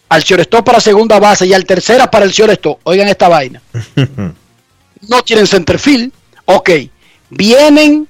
al 0.10 0.24
shortstop 0.24 0.66
para 0.66 0.80
segunda 0.80 1.20
base 1.20 1.46
y 1.46 1.54
al 1.54 1.66
tercera 1.66 2.10
para 2.10 2.26
el 2.26 2.32
shortstop. 2.32 2.80
Oigan 2.84 3.08
esta 3.08 3.30
vaina. 3.30 3.62
no 5.08 5.22
tienen 5.24 5.48
centerfield. 5.48 6.12
Ok. 6.46 6.70
Vienen 7.30 8.08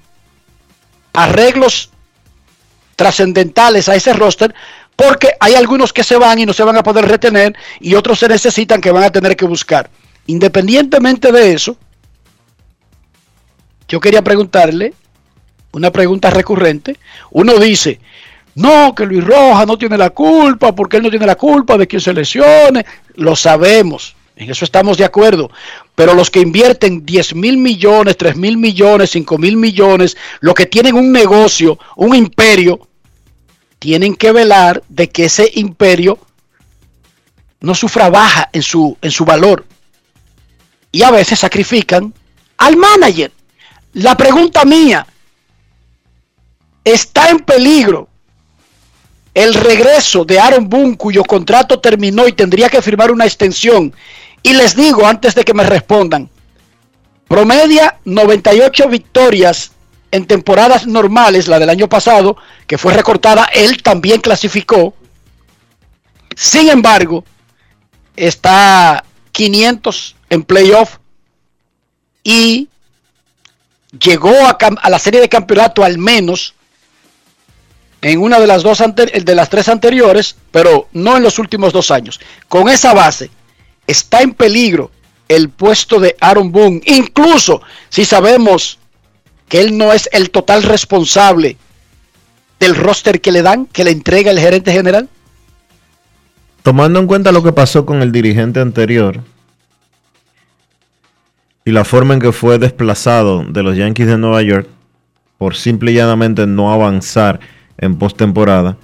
arreglos 1.14 1.90
trascendentales 2.96 3.90
a 3.90 3.96
ese 3.96 4.14
roster 4.14 4.54
porque 4.96 5.32
hay 5.40 5.56
algunos 5.56 5.94
que 5.94 6.04
se 6.04 6.18
van 6.18 6.40
y 6.40 6.46
no 6.46 6.54
se 6.54 6.64
van 6.64 6.78
a 6.78 6.84
poder 6.84 7.06
retener 7.06 7.56
y 7.80 7.96
otros 7.96 8.20
se 8.20 8.28
necesitan 8.28 8.82
que 8.82 8.92
van 8.92 9.04
a 9.04 9.12
tener 9.12 9.36
que 9.36 9.46
buscar. 9.46 9.90
Independientemente 10.28 11.32
de 11.32 11.54
eso, 11.54 11.78
yo 13.88 14.00
quería 14.00 14.22
preguntarle 14.22 14.94
una 15.72 15.92
pregunta 15.92 16.30
recurrente. 16.30 16.98
Uno 17.32 17.58
dice, 17.58 18.00
no, 18.60 18.94
que 18.94 19.06
Luis 19.06 19.24
Rojas 19.24 19.66
no 19.66 19.78
tiene 19.78 19.98
la 19.98 20.10
culpa, 20.10 20.76
porque 20.76 20.98
él 20.98 21.04
no 21.04 21.10
tiene 21.10 21.26
la 21.26 21.38
culpa 21.38 21.78
de 21.78 21.88
que 21.88 21.98
se 21.98 22.14
lesione. 22.14 22.86
Lo 23.16 23.34
sabemos, 23.34 24.18
en 24.36 24.52
eso 24.52 24.66
estamos 24.66 24.98
de 24.98 25.06
acuerdo. 25.06 25.50
Pero 25.96 26.14
los 26.14 26.30
que 26.30 26.42
invierten 26.42 27.06
10 27.06 27.36
mil 27.36 27.58
millones, 27.58 28.18
3 28.18 28.36
mil 28.36 28.58
millones, 28.58 29.12
5 29.12 29.38
mil 29.38 29.56
millones, 29.56 30.18
los 30.42 30.54
que 30.56 30.66
tienen 30.66 30.96
un 30.96 31.10
negocio, 31.14 31.80
un 31.96 32.14
imperio, 32.14 32.86
tienen 33.80 34.14
que 34.14 34.34
velar 34.34 34.84
de 34.90 35.08
que 35.08 35.26
ese 35.26 35.50
imperio 35.56 36.20
no 37.62 37.74
sufra 37.74 38.10
baja 38.10 38.50
en 38.52 38.62
su, 38.62 38.98
en 39.02 39.12
su 39.12 39.24
valor. 39.24 39.66
Y 40.92 41.04
a 41.04 41.12
veces 41.12 41.40
sacrifican 41.40 42.14
al 42.58 42.76
manager. 42.76 43.32
La 43.94 44.18
pregunta 44.18 44.66
mía, 44.66 45.08
¿está 46.84 47.30
en 47.30 47.40
peligro 47.40 48.10
el 49.34 49.54
regreso 49.54 50.26
de 50.26 50.40
Aaron 50.40 50.70
Boone, 50.70 50.98
cuyo 50.98 51.24
contrato 51.24 51.80
terminó 51.80 52.28
y 52.28 52.34
tendría 52.34 52.70
que 52.70 52.82
firmar 52.82 53.12
una 53.12 53.26
extensión. 53.26 53.94
Y 54.42 54.54
les 54.54 54.76
digo 54.76 55.06
antes 55.06 55.36
de 55.36 55.44
que 55.44 55.54
me 55.54 55.64
respondan, 55.64 56.30
promedia 57.28 58.00
98 58.06 58.88
victorias 58.90 59.72
en 60.12 60.26
temporadas 60.26 60.88
normales, 60.88 61.48
la 61.48 61.60
del 61.60 61.70
año 61.70 61.88
pasado, 61.88 62.38
que 62.66 62.78
fue 62.78 62.94
recortada, 62.94 63.46
él 63.54 63.82
también 63.84 64.22
clasificó. 64.22 64.96
Sin 66.36 66.70
embargo, 66.70 67.24
está 68.16 69.04
500 69.32 70.16
en 70.30 70.44
playoff 70.44 70.98
y 72.24 72.68
llegó 74.00 74.34
a, 74.46 74.58
a 74.82 74.90
la 74.90 75.00
serie 75.00 75.22
de 75.22 75.30
campeonato 75.30 75.84
al 75.84 75.98
menos 75.98 76.56
en 78.02 78.22
una 78.22 78.40
de 78.40 78.48
las 78.48 78.64
dos 78.64 78.80
de 78.80 79.36
las 79.36 79.50
tres 79.50 79.68
anteriores, 79.68 80.36
pero 80.52 80.88
no 80.94 81.18
en 81.18 81.24
los 81.24 81.40
últimos 81.40 81.74
dos 81.74 81.92
años. 81.92 82.20
Con 82.48 82.70
esa 82.70 82.94
base 82.94 83.30
está 83.88 84.22
en 84.22 84.34
peligro 84.34 84.92
el 85.28 85.50
puesto 85.50 86.00
de 86.00 86.16
Aaron 86.22 86.52
Boone, 86.52 86.82
incluso 86.86 87.62
si 87.90 88.06
sabemos 88.06 88.80
que 89.48 89.62
él 89.62 89.78
no 89.78 89.92
es 89.92 90.10
el 90.12 90.30
total 90.32 90.64
responsable 90.64 91.58
del 92.60 92.76
roster 92.76 93.22
que 93.22 93.32
le 93.32 93.42
dan, 93.42 93.66
que 93.68 93.84
le 93.84 93.92
entrega 93.92 94.32
el 94.32 94.40
gerente 94.40 94.72
general. 94.72 95.10
Tomando 96.64 97.00
en 97.00 97.08
cuenta 97.08 97.32
lo 97.32 97.44
que 97.44 97.52
pasó 97.52 97.86
con 97.86 98.02
el 98.02 98.12
dirigente 98.12 98.60
anterior 98.60 99.22
y 101.66 101.72
la 101.72 101.86
forma 101.86 102.14
en 102.14 102.20
que 102.20 102.32
fue 102.32 102.60
desplazado 102.60 103.44
de 103.44 103.64
los 103.64 103.78
Yankees 103.78 104.08
de 104.08 104.18
Nueva 104.18 104.42
York 104.42 104.68
por 105.38 105.56
simple 105.56 105.92
y 105.92 105.96
llanamente 105.96 106.46
no 106.48 106.74
avanzar 106.74 107.40
en 107.80 107.98
postemporada, 107.98 108.78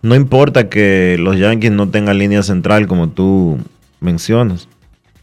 no 0.00 0.14
importa 0.14 0.68
que 0.68 1.16
los 1.18 1.38
Yankees 1.38 1.72
no 1.72 1.88
tengan 1.88 2.18
línea 2.18 2.42
central 2.42 2.86
como 2.86 3.08
tú 3.08 3.58
mencionas. 4.00 4.68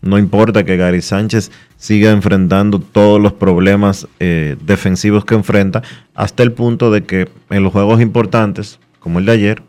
No 0.02 0.18
importa 0.18 0.64
que 0.64 0.78
Gary 0.78 1.02
Sánchez 1.02 1.52
siga 1.76 2.12
enfrentando 2.12 2.80
todos 2.80 3.22
los 3.22 3.34
problemas 3.34 4.08
eh, 4.20 4.56
defensivos 4.66 5.26
que 5.26 5.36
enfrenta, 5.36 5.84
hasta 6.16 6.44
el 6.44 6.54
punto 6.54 6.90
de 6.90 7.04
que 7.04 7.30
en 7.50 7.64
los 7.64 7.74
juegos 7.74 8.00
importantes, 8.00 8.80
como 9.00 9.20
el 9.20 9.26
de 9.26 9.32
ayer, 9.34 9.64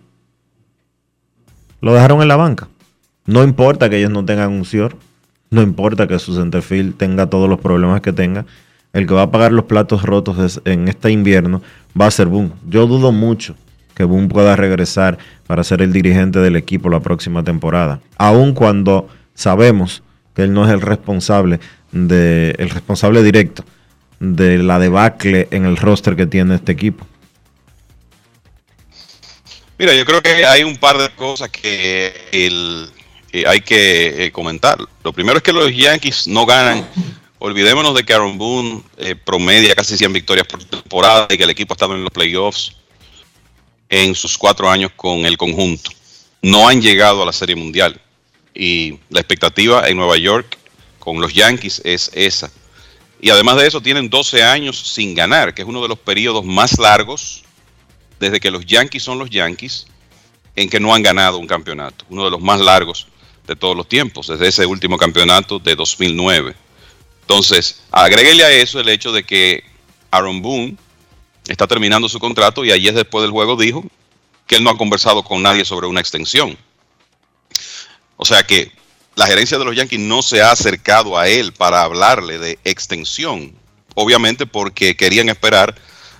lo 1.80 1.94
dejaron 1.94 2.22
en 2.22 2.28
la 2.28 2.36
banca. 2.36 2.68
No 3.26 3.42
importa 3.42 3.90
que 3.90 3.98
ellos 3.98 4.10
no 4.10 4.24
tengan 4.24 4.52
un 4.52 4.64
CIOR, 4.64 4.96
no 5.50 5.62
importa 5.62 6.06
que 6.06 6.18
su 6.20 6.34
centerfield 6.36 6.96
tenga 6.96 7.26
todos 7.28 7.48
los 7.48 7.58
problemas 7.58 8.00
que 8.00 8.12
tenga, 8.12 8.46
el 8.92 9.06
que 9.06 9.14
va 9.14 9.22
a 9.22 9.30
pagar 9.30 9.52
los 9.52 9.64
platos 9.66 10.02
rotos 10.02 10.60
en 10.64 10.88
este 10.88 11.10
invierno 11.10 11.62
va 11.98 12.06
a 12.06 12.10
ser 12.10 12.26
Boone. 12.26 12.52
Yo 12.68 12.86
dudo 12.86 13.12
mucho 13.12 13.54
que 13.94 14.04
Boone 14.04 14.28
pueda 14.28 14.56
regresar 14.56 15.18
para 15.46 15.64
ser 15.64 15.82
el 15.82 15.92
dirigente 15.92 16.38
del 16.38 16.56
equipo 16.56 16.88
la 16.88 17.00
próxima 17.00 17.44
temporada, 17.44 18.00
aun 18.16 18.54
cuando 18.54 19.08
sabemos 19.34 20.02
que 20.34 20.42
él 20.42 20.52
no 20.52 20.64
es 20.66 20.72
el 20.72 20.80
responsable 20.80 21.60
de 21.92 22.54
el 22.58 22.70
responsable 22.70 23.22
directo 23.22 23.64
de 24.20 24.58
la 24.58 24.78
debacle 24.78 25.48
en 25.50 25.64
el 25.64 25.76
roster 25.76 26.14
que 26.14 26.26
tiene 26.26 26.54
este 26.54 26.72
equipo. 26.72 27.06
Mira, 29.78 29.94
yo 29.94 30.04
creo 30.04 30.20
que 30.20 30.44
hay 30.44 30.62
un 30.62 30.76
par 30.76 30.98
de 30.98 31.08
cosas 31.10 31.48
que 31.48 32.12
eh, 32.32 33.46
hay 33.46 33.60
que 33.62 34.26
eh, 34.26 34.30
comentar. 34.30 34.78
Lo 35.02 35.12
primero 35.12 35.38
es 35.38 35.42
que 35.42 35.54
los 35.54 35.74
Yankees 35.74 36.28
no 36.28 36.44
ganan. 36.44 36.86
Olvidémonos 37.42 37.94
de 37.94 38.04
que 38.04 38.12
Aaron 38.12 38.36
Boone 38.36 38.82
eh, 38.98 39.14
promedia 39.16 39.74
casi 39.74 39.96
100 39.96 40.12
victorias 40.12 40.46
por 40.46 40.62
temporada 40.62 41.26
y 41.30 41.38
que 41.38 41.44
el 41.44 41.48
equipo 41.48 41.72
ha 41.72 41.76
estado 41.76 41.94
en 41.94 42.02
los 42.04 42.12
playoffs 42.12 42.76
en 43.88 44.14
sus 44.14 44.36
cuatro 44.36 44.70
años 44.70 44.92
con 44.94 45.24
el 45.24 45.38
conjunto. 45.38 45.90
No 46.42 46.68
han 46.68 46.82
llegado 46.82 47.22
a 47.22 47.26
la 47.26 47.32
Serie 47.32 47.56
Mundial. 47.56 47.98
Y 48.54 48.98
la 49.08 49.20
expectativa 49.20 49.88
en 49.88 49.96
Nueva 49.96 50.18
York 50.18 50.58
con 50.98 51.18
los 51.18 51.32
Yankees 51.32 51.80
es 51.82 52.10
esa. 52.12 52.50
Y 53.22 53.30
además 53.30 53.56
de 53.56 53.66
eso, 53.66 53.80
tienen 53.80 54.10
12 54.10 54.42
años 54.42 54.78
sin 54.78 55.14
ganar, 55.14 55.54
que 55.54 55.62
es 55.62 55.68
uno 55.68 55.80
de 55.80 55.88
los 55.88 55.98
periodos 55.98 56.44
más 56.44 56.78
largos 56.78 57.42
desde 58.18 58.38
que 58.38 58.50
los 58.50 58.66
Yankees 58.66 59.02
son 59.02 59.18
los 59.18 59.30
Yankees 59.30 59.86
en 60.56 60.68
que 60.68 60.78
no 60.78 60.94
han 60.94 61.02
ganado 61.02 61.38
un 61.38 61.46
campeonato. 61.46 62.04
Uno 62.10 62.26
de 62.26 62.30
los 62.30 62.42
más 62.42 62.60
largos 62.60 63.06
de 63.46 63.56
todos 63.56 63.74
los 63.74 63.88
tiempos, 63.88 64.26
desde 64.26 64.48
ese 64.48 64.66
último 64.66 64.98
campeonato 64.98 65.58
de 65.58 65.74
2009. 65.74 66.54
Entonces, 67.30 67.76
agréguele 67.92 68.42
a 68.42 68.50
eso 68.50 68.80
el 68.80 68.88
hecho 68.88 69.12
de 69.12 69.22
que 69.22 69.62
Aaron 70.10 70.42
Boone 70.42 70.76
está 71.46 71.68
terminando 71.68 72.08
su 72.08 72.18
contrato 72.18 72.64
y 72.64 72.72
ayer 72.72 72.92
después 72.92 73.22
del 73.22 73.30
juego 73.30 73.54
dijo 73.54 73.84
que 74.48 74.56
él 74.56 74.64
no 74.64 74.70
ha 74.70 74.76
conversado 74.76 75.22
con 75.22 75.40
nadie 75.40 75.64
sobre 75.64 75.86
una 75.86 76.00
extensión. 76.00 76.58
O 78.16 78.24
sea 78.24 78.42
que 78.42 78.72
la 79.14 79.28
gerencia 79.28 79.60
de 79.60 79.64
los 79.64 79.76
Yankees 79.76 80.00
no 80.00 80.22
se 80.22 80.42
ha 80.42 80.50
acercado 80.50 81.16
a 81.16 81.28
él 81.28 81.52
para 81.52 81.84
hablarle 81.84 82.40
de 82.40 82.58
extensión, 82.64 83.54
obviamente 83.94 84.44
porque 84.44 84.96
querían 84.96 85.28
esperar 85.28 85.76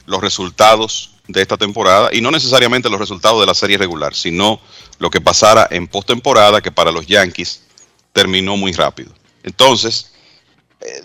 los 0.06 0.20
resultados 0.20 1.16
de 1.26 1.42
esta 1.42 1.56
temporada 1.56 2.10
y 2.12 2.20
no 2.20 2.30
necesariamente 2.30 2.88
los 2.88 3.00
resultados 3.00 3.40
de 3.40 3.46
la 3.46 3.54
serie 3.54 3.78
regular, 3.78 4.14
sino 4.14 4.60
lo 5.00 5.10
que 5.10 5.20
pasara 5.20 5.66
en 5.72 5.88
postemporada 5.88 6.60
que 6.60 6.70
para 6.70 6.92
los 6.92 7.08
Yankees 7.08 7.64
terminó 8.12 8.56
muy 8.56 8.72
rápido. 8.74 9.12
Entonces, 9.42 10.09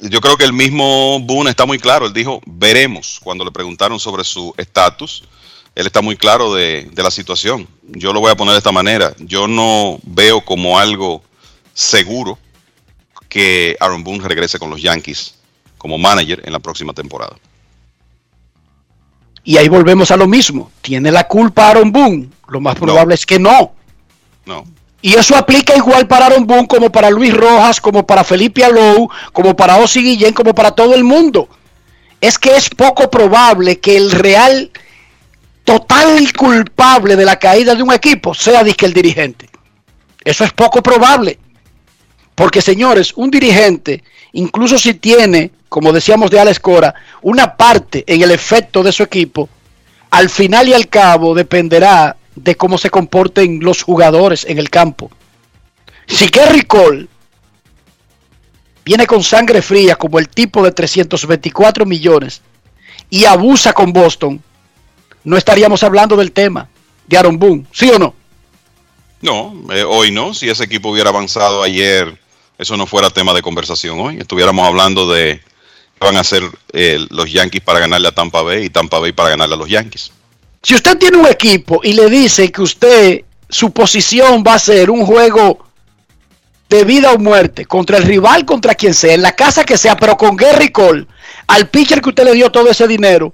yo 0.02 0.22
creo 0.22 0.38
que 0.38 0.46
el 0.46 0.54
mismo 0.54 1.20
Boone 1.20 1.50
está 1.50 1.66
muy 1.66 1.80
claro, 1.80 2.06
él 2.06 2.14
dijo, 2.14 2.42
veremos 2.46 3.20
cuando 3.24 3.44
le 3.44 3.52
preguntaron 3.52 4.00
sobre 4.00 4.24
su 4.24 4.54
estatus, 4.58 5.24
él 5.76 5.86
está 5.86 6.02
muy 6.02 6.16
claro 6.16 6.54
de, 6.54 6.90
de 6.92 7.04
la 7.04 7.12
situación. 7.12 7.68
Yo 7.84 8.14
lo 8.14 8.22
voy 8.22 8.32
a 8.32 8.38
poner 8.38 8.54
de 8.54 8.60
esta 8.60 8.72
manera, 8.72 9.14
yo 9.20 9.48
no 9.48 10.00
veo 10.04 10.42
como 10.42 10.80
algo 10.80 11.22
seguro 11.74 12.40
que 13.28 13.76
Aaron 13.80 14.04
Boone 14.04 14.28
regrese 14.28 14.58
con 14.58 14.70
los 14.70 14.82
Yankees 14.82 15.36
como 15.78 15.98
manager 15.98 16.42
en 16.46 16.54
la 16.54 16.60
próxima 16.60 16.94
temporada. 16.94 17.36
Y 19.44 19.58
ahí 19.58 19.68
volvemos 19.68 20.10
a 20.10 20.18
lo 20.18 20.28
mismo. 20.28 20.72
¿Tiene 20.82 21.12
la 21.12 21.28
culpa 21.28 21.70
Aaron 21.70 21.92
Boone? 21.92 22.30
Lo 22.48 22.60
más 22.60 22.76
probable 22.76 23.14
es 23.14 23.26
que 23.26 23.38
no. 23.38 23.74
No. 24.46 24.66
Y 25.06 25.14
eso 25.14 25.38
aplica 25.38 25.76
igual 25.78 26.08
para 26.08 26.26
Aaron 26.26 26.48
Boone 26.48 26.68
como 26.68 26.92
para 26.92 27.12
Luis 27.12 27.32
Rojas, 27.32 27.80
como 27.80 28.08
para 28.08 28.24
Felipe 28.24 28.66
Alou, 28.66 29.08
como 29.34 29.56
para 29.56 29.78
Ozzy 29.78 30.02
Guillén, 30.02 30.34
como 30.34 30.56
para 30.56 30.72
todo 30.72 30.96
el 30.96 31.04
mundo. 31.04 31.48
Es 32.20 32.40
que 32.40 32.56
es 32.56 32.72
poco 32.72 33.08
probable 33.12 33.80
que 33.80 33.98
el 33.98 34.10
real 34.10 34.72
total 35.64 36.34
culpable 36.34 37.16
de 37.16 37.24
la 37.24 37.38
caída 37.38 37.76
de 37.76 37.84
un 37.84 37.94
equipo 37.94 38.34
sea 38.34 38.64
disque 38.64 38.88
el 38.88 38.94
dirigente. 38.94 39.48
Eso 40.24 40.44
es 40.44 40.52
poco 40.54 40.82
probable. 40.82 41.38
Porque 42.34 42.60
señores, 42.60 43.14
un 43.16 43.30
dirigente, 43.30 44.04
incluso 44.34 44.80
si 44.80 44.96
tiene, 44.96 45.52
como 45.70 45.94
decíamos 45.94 46.32
de 46.32 46.40
Alex 46.40 46.60
Cora, 46.60 46.96
una 47.22 47.56
parte 47.56 48.04
en 48.08 48.24
el 48.24 48.32
efecto 48.32 48.82
de 48.82 48.92
su 48.92 49.04
equipo, 49.04 49.50
al 50.10 50.32
final 50.32 50.68
y 50.68 50.74
al 50.74 50.88
cabo 50.88 51.36
dependerá 51.36 52.18
de 52.36 52.56
cómo 52.56 52.78
se 52.78 52.90
comporten 52.90 53.60
los 53.62 53.82
jugadores 53.82 54.46
en 54.46 54.60
el 54.60 54.70
campo. 54.70 55.10
Si 56.08 56.30
Kerry 56.30 56.64
Cole 56.64 57.08
viene 58.84 59.08
con 59.08 59.24
sangre 59.24 59.62
fría 59.62 59.96
como 59.96 60.20
el 60.20 60.30
tipo 60.30 60.64
de 60.64 60.72
324 60.72 61.86
millones 61.86 62.42
y 63.10 63.26
abusa 63.26 63.74
con 63.74 63.92
Boston, 63.94 64.42
no 65.24 65.38
estaríamos 65.38 65.82
hablando 65.84 66.16
del 66.16 66.32
tema 66.32 66.70
de 67.08 67.18
Aaron 67.18 67.40
Boone, 67.40 67.66
¿sí 67.72 67.90
o 67.90 67.98
no? 67.98 68.14
No, 69.22 69.54
eh, 69.72 69.84
hoy 69.84 70.12
no. 70.12 70.34
Si 70.34 70.50
ese 70.50 70.64
equipo 70.64 70.90
hubiera 70.90 71.10
avanzado 71.10 71.64
ayer, 71.64 72.20
eso 72.60 72.78
no 72.78 72.86
fuera 72.86 73.10
tema 73.10 73.34
de 73.34 73.42
conversación 73.42 74.00
hoy. 74.00 74.18
Estuviéramos 74.20 74.68
hablando 74.68 75.12
de 75.12 75.42
qué 76.00 76.06
van 76.06 76.18
a 76.18 76.20
hacer 76.20 76.44
eh, 76.74 77.04
los 77.10 77.32
Yankees 77.32 77.62
para 77.62 77.80
ganarle 77.80 78.08
a 78.08 78.12
Tampa 78.12 78.44
Bay 78.44 78.66
y 78.66 78.70
Tampa 78.70 79.00
Bay 79.00 79.14
para 79.14 79.30
ganarle 79.30 79.56
a 79.56 79.58
los 79.58 79.70
Yankees. 79.70 80.12
Si 80.66 80.74
usted 80.74 80.98
tiene 80.98 81.18
un 81.18 81.28
equipo 81.28 81.82
y 81.84 81.94
le 81.94 82.10
dice 82.10 82.52
que 82.52 82.64
usted, 82.64 83.22
su 83.48 83.70
posición 83.70 84.44
va 84.44 84.56
a 84.56 84.60
ser 84.60 84.90
un 84.90 85.06
juego 85.06 85.64
de 86.68 86.84
vida 86.84 87.12
o 87.12 87.20
muerte 87.20 87.68
contra 87.68 87.98
el 87.98 88.04
rival, 88.04 88.46
contra 88.46 88.74
quien 88.74 88.96
sea, 88.96 89.14
en 89.14 89.22
la 89.22 89.36
casa 89.36 89.64
que 89.64 89.78
sea, 89.78 89.96
pero 89.96 90.18
con 90.18 90.36
Gary 90.36 90.70
Cole, 90.70 91.06
al 91.46 91.70
pitcher 91.70 92.02
que 92.02 92.10
usted 92.10 92.24
le 92.24 92.34
dio 92.34 92.52
todo 92.52 92.72
ese 92.72 92.88
dinero, 92.88 93.32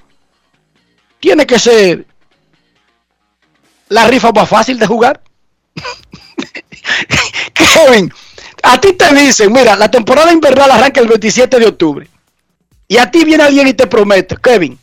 tiene 1.22 1.48
que 1.48 1.58
ser 1.58 2.06
la 3.88 4.08
rifa 4.08 4.34
más 4.34 4.49
fácil 4.49 4.78
de 4.78 4.88
jugar. 4.88 5.22
Kevin, 7.53 8.14
a 8.62 8.82
ti 8.82 8.91
te 8.91 9.16
dicen, 9.16 9.53
mira, 9.53 9.78
la 9.78 9.90
temporada 9.90 10.34
invernal 10.34 10.70
arranca 10.70 10.99
el 10.99 11.08
27 11.08 11.60
de 11.62 11.66
octubre. 11.66 12.10
Y 12.90 12.98
a 12.98 13.10
ti 13.10 13.24
viene 13.24 13.45
alguien 13.45 13.70
y 13.70 13.74
te 13.74 13.88
promete, 13.88 14.36
Kevin, 14.36 14.78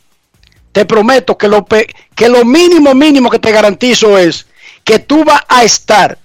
te 0.71 0.85
prometo 0.85 1.37
que 1.37 1.47
lo, 1.47 1.65
que 1.65 2.29
lo 2.29 2.45
mínimo, 2.45 2.93
mínimo 2.93 3.29
que 3.29 3.39
te 3.39 3.51
garantizo 3.51 4.17
es 4.17 4.45
que 4.83 4.99
tú 4.99 5.23
vas 5.23 5.41
a 5.47 5.63
estar 5.63 6.17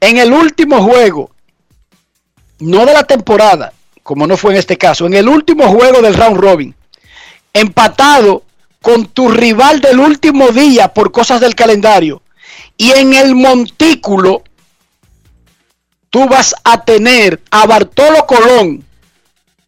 en 0.00 0.18
el 0.18 0.32
último 0.32 0.82
juego, 0.82 1.30
no 2.58 2.84
de 2.84 2.92
la 2.92 3.04
temporada, 3.04 3.72
como 4.02 4.26
no 4.26 4.36
fue 4.36 4.52
en 4.52 4.58
este 4.58 4.76
caso, 4.76 5.06
en 5.06 5.14
el 5.14 5.28
último 5.28 5.68
juego 5.68 6.02
del 6.02 6.14
round 6.14 6.38
robin, 6.38 6.74
empatado 7.52 8.44
con 8.80 9.06
tu 9.06 9.30
rival 9.30 9.80
del 9.80 10.00
último 10.00 10.48
día 10.48 10.88
por 10.88 11.12
cosas 11.12 11.40
del 11.40 11.54
calendario. 11.54 12.22
Y 12.76 12.90
en 12.90 13.14
el 13.14 13.34
montículo, 13.34 14.42
tú 16.10 16.26
vas 16.26 16.54
a 16.64 16.84
tener 16.84 17.40
a 17.50 17.66
Bartolo 17.66 18.26
Colón 18.26 18.84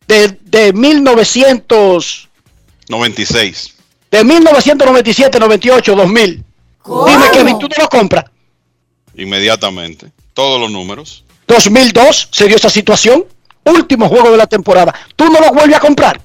de, 0.09 0.39
de 0.43 0.73
1900, 0.73 2.29
96. 2.89 3.74
De 4.15 4.23
1997, 4.23 5.41
98, 5.41 5.97
2000. 5.97 6.45
Dime, 6.85 7.31
Kevin, 7.33 7.59
¿tú 7.59 7.67
no 7.67 7.83
lo 7.83 7.89
compras? 7.89 8.25
Inmediatamente. 9.17 10.13
Todos 10.33 10.61
los 10.61 10.71
números. 10.71 11.25
2002 11.49 12.29
se 12.31 12.47
dio 12.47 12.55
esa 12.55 12.71
situación. 12.71 13.25
Último 13.65 14.09
juego 14.09 14.31
de 14.31 14.37
la 14.37 14.47
temporada. 14.47 14.95
Tú 15.17 15.25
no 15.25 15.41
lo 15.41 15.51
vuelves 15.51 15.77
a 15.77 15.81
comprar. 15.81 16.21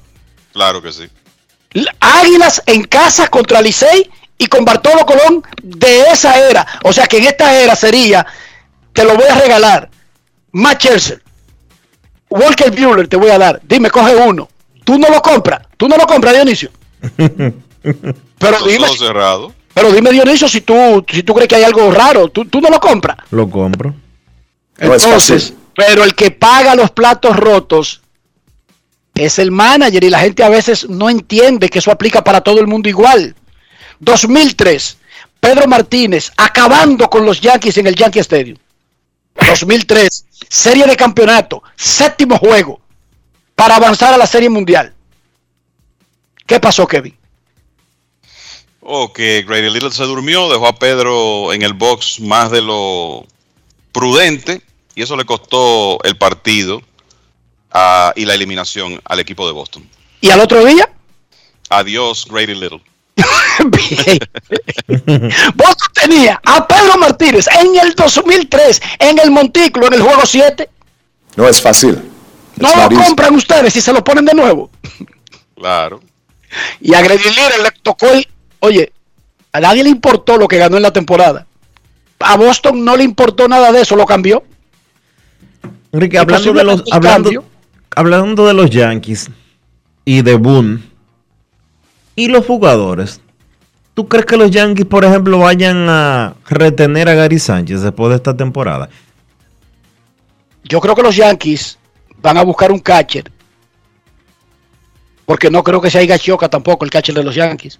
Claro 0.53 0.83
que 0.83 0.91
sí. 0.91 1.09
Águilas 1.99 2.61
en 2.67 2.83
casa 2.83 3.27
contra 3.27 3.59
Licey 3.59 4.07
y 4.37 4.45
con 4.45 4.63
Bartolo 4.63 5.03
Colón 5.03 5.43
de 5.63 6.01
esa 6.11 6.47
era. 6.47 6.67
O 6.83 6.93
sea 6.93 7.07
que 7.07 7.17
en 7.17 7.23
esta 7.23 7.59
era 7.59 7.75
sería, 7.75 8.23
te 8.93 9.03
lo 9.03 9.15
voy 9.15 9.25
a 9.27 9.35
regalar. 9.35 9.89
Matt 10.51 10.83
Scherzer, 10.83 11.23
Walker 12.29 12.69
Buehler 12.69 13.07
te 13.07 13.17
voy 13.17 13.31
a 13.31 13.39
dar. 13.39 13.59
Dime, 13.63 13.89
coge 13.89 14.15
uno. 14.15 14.47
Tú 14.83 14.99
no 14.99 15.09
lo 15.09 15.23
compras. 15.23 15.61
Tú 15.75 15.87
no 15.87 15.97
lo 15.97 16.05
compras, 16.05 16.35
Dionisio. 16.35 16.69
Pero 17.81 18.65
dime, 18.65 18.87
pero 19.73 19.91
dime, 19.91 20.11
Dionisio, 20.11 20.47
si 20.47 20.61
tú, 20.61 21.05
si 21.09 21.23
tú 21.23 21.33
crees 21.33 21.47
que 21.47 21.55
hay 21.55 21.63
algo 21.63 21.91
raro. 21.91 22.29
Tú, 22.29 22.45
tú 22.45 22.59
no 22.59 22.69
lo 22.69 22.79
compras. 22.79 23.17
Lo 23.31 23.49
compro. 23.49 23.93
Entonces, 24.77 25.53
pero 25.75 26.03
el 26.03 26.15
que 26.15 26.31
paga 26.31 26.75
los 26.75 26.91
platos 26.91 27.35
rotos 27.35 28.01
es 29.15 29.39
el 29.39 29.51
manager 29.51 30.03
y 30.03 30.09
la 30.09 30.19
gente 30.19 30.43
a 30.43 30.49
veces 30.49 30.89
no 30.89 31.09
entiende 31.09 31.69
que 31.69 31.79
eso 31.79 31.91
aplica 31.91 32.23
para 32.23 32.41
todo 32.41 32.59
el 32.59 32.67
mundo 32.67 32.89
igual. 32.89 33.35
2003, 33.99 34.97
Pedro 35.39 35.67
Martínez 35.67 36.31
acabando 36.37 37.09
con 37.09 37.25
los 37.25 37.41
Yankees 37.41 37.77
en 37.77 37.87
el 37.87 37.95
Yankee 37.95 38.19
Stadium. 38.19 38.57
2003, 39.47 40.25
serie 40.49 40.85
de 40.85 40.95
campeonato, 40.95 41.63
séptimo 41.75 42.37
juego 42.37 42.81
para 43.55 43.75
avanzar 43.75 44.13
a 44.13 44.17
la 44.17 44.27
serie 44.27 44.49
mundial. 44.49 44.93
¿Qué 46.45 46.59
pasó, 46.59 46.87
Kevin? 46.87 47.18
O 48.91 49.13
que 49.13 49.43
Grady 49.43 49.69
Little 49.69 49.91
se 49.91 50.03
durmió, 50.03 50.49
dejó 50.49 50.65
a 50.65 50.73
Pedro 50.73 51.53
en 51.53 51.61
el 51.61 51.73
box 51.73 52.19
más 52.21 52.49
de 52.49 52.63
lo 52.63 53.23
prudente 53.91 54.63
y 54.95 55.03
eso 55.03 55.15
le 55.15 55.25
costó 55.25 56.03
el 56.03 56.17
partido 56.17 56.81
ah, 57.71 58.11
y 58.15 58.25
la 58.25 58.33
eliminación 58.33 58.99
al 59.05 59.19
equipo 59.19 59.45
de 59.45 59.53
Boston. 59.53 59.87
¿Y 60.21 60.31
al 60.31 60.39
otro 60.39 60.65
día? 60.65 60.89
Adiós, 61.69 62.25
Grady 62.27 62.55
Little. 62.55 62.81
Boston 65.53 65.89
tenía 65.93 66.41
a 66.43 66.67
Pedro 66.67 66.97
Martínez 66.97 67.45
en 67.61 67.75
el 67.75 67.93
2003 67.93 68.81
en 68.97 69.19
el 69.19 69.29
Montículo 69.29 69.85
en 69.85 69.93
el 69.93 70.01
juego 70.01 70.25
7. 70.25 70.67
No 71.35 71.47
es 71.47 71.61
fácil. 71.61 72.09
No 72.55 72.75
lo 72.75 72.89
compran 72.89 73.35
ustedes 73.35 73.75
y 73.75 73.81
se 73.81 73.93
lo 73.93 74.03
ponen 74.03 74.25
de 74.25 74.33
nuevo. 74.33 74.71
Claro. 75.55 76.01
Y 76.81 76.95
a 76.95 77.01
Grady 77.01 77.23
Little 77.23 77.61
le 77.61 77.69
tocó 77.83 78.07
el. 78.07 78.27
Oye, 78.59 78.91
a 79.51 79.59
nadie 79.59 79.83
le 79.83 79.89
importó 79.89 80.37
lo 80.37 80.47
que 80.47 80.57
ganó 80.57 80.77
en 80.77 80.83
la 80.83 80.93
temporada. 80.93 81.45
A 82.19 82.37
Boston 82.37 82.83
no 82.83 82.97
le 82.97 83.03
importó 83.03 83.47
nada 83.47 83.71
de 83.71 83.81
eso, 83.81 83.95
lo 83.95 84.05
cambió. 84.05 84.43
Enrique, 85.91 86.17
hablando 86.17 86.53
de 86.53 86.63
los, 86.63 86.81
posiblemente 86.81 86.95
hablando, 86.95 87.29
cambio. 87.29 87.43
hablando 87.95 88.47
de 88.47 88.53
los 88.53 88.69
Yankees 88.69 89.31
y 90.05 90.21
de 90.21 90.35
Boone 90.35 90.79
y 92.15 92.27
los 92.27 92.45
jugadores, 92.45 93.21
¿tú 93.93 94.07
crees 94.07 94.25
que 94.25 94.37
los 94.37 94.51
Yankees, 94.51 94.85
por 94.85 95.05
ejemplo, 95.05 95.39
vayan 95.39 95.87
a 95.89 96.35
retener 96.47 97.07
a 97.07 97.13
Gary 97.15 97.39
Sánchez 97.39 97.81
después 97.81 98.09
de 98.09 98.17
esta 98.17 98.35
temporada? 98.35 98.89
Yo 100.63 100.81
creo 100.81 100.93
que 100.95 101.01
los 101.01 101.15
Yankees 101.15 101.79
van 102.21 102.37
a 102.37 102.43
buscar 102.43 102.71
un 102.71 102.79
catcher. 102.79 103.31
Porque 105.25 105.49
no 105.49 105.63
creo 105.63 105.79
que 105.79 105.89
sea 105.89 106.03
Higashioka 106.03 106.49
tampoco 106.49 106.85
el 106.85 106.91
catcher 106.91 107.15
de 107.15 107.23
los 107.23 107.35
Yankees. 107.35 107.79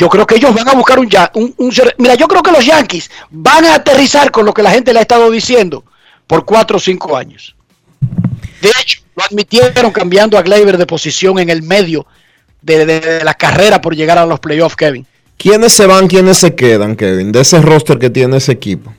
Yo 0.00 0.08
creo 0.08 0.26
que 0.26 0.36
ellos 0.36 0.54
van 0.54 0.66
a 0.66 0.72
buscar 0.72 0.98
un, 0.98 1.10
ya- 1.10 1.30
un, 1.34 1.54
un 1.58 1.70
Mira, 1.98 2.14
yo 2.14 2.26
creo 2.26 2.42
que 2.42 2.50
los 2.50 2.64
Yankees 2.64 3.10
van 3.28 3.66
a 3.66 3.74
aterrizar 3.74 4.30
con 4.30 4.46
lo 4.46 4.54
que 4.54 4.62
la 4.62 4.70
gente 4.70 4.94
le 4.94 4.98
ha 4.98 5.02
estado 5.02 5.30
diciendo 5.30 5.84
por 6.26 6.46
cuatro 6.46 6.78
o 6.78 6.80
cinco 6.80 7.18
años. 7.18 7.54
De 8.62 8.70
hecho, 8.80 9.02
lo 9.14 9.24
admitieron 9.24 9.90
cambiando 9.92 10.38
a 10.38 10.42
Gleyber 10.42 10.78
de 10.78 10.86
posición 10.86 11.38
en 11.38 11.50
el 11.50 11.62
medio 11.62 12.06
de, 12.62 12.86
de- 12.86 13.00
de 13.00 13.24
la 13.24 13.34
carrera 13.34 13.82
por 13.82 13.94
llegar 13.94 14.16
a 14.16 14.24
los 14.24 14.40
playoffs, 14.40 14.74
Kevin. 14.74 15.06
¿Quiénes 15.36 15.74
se 15.74 15.84
van, 15.84 16.08
quiénes 16.08 16.38
se 16.38 16.54
quedan, 16.54 16.96
Kevin? 16.96 17.30
De 17.30 17.42
ese 17.42 17.60
roster 17.60 17.98
que 17.98 18.08
tiene 18.08 18.38
ese 18.38 18.52
equipo. 18.52 18.94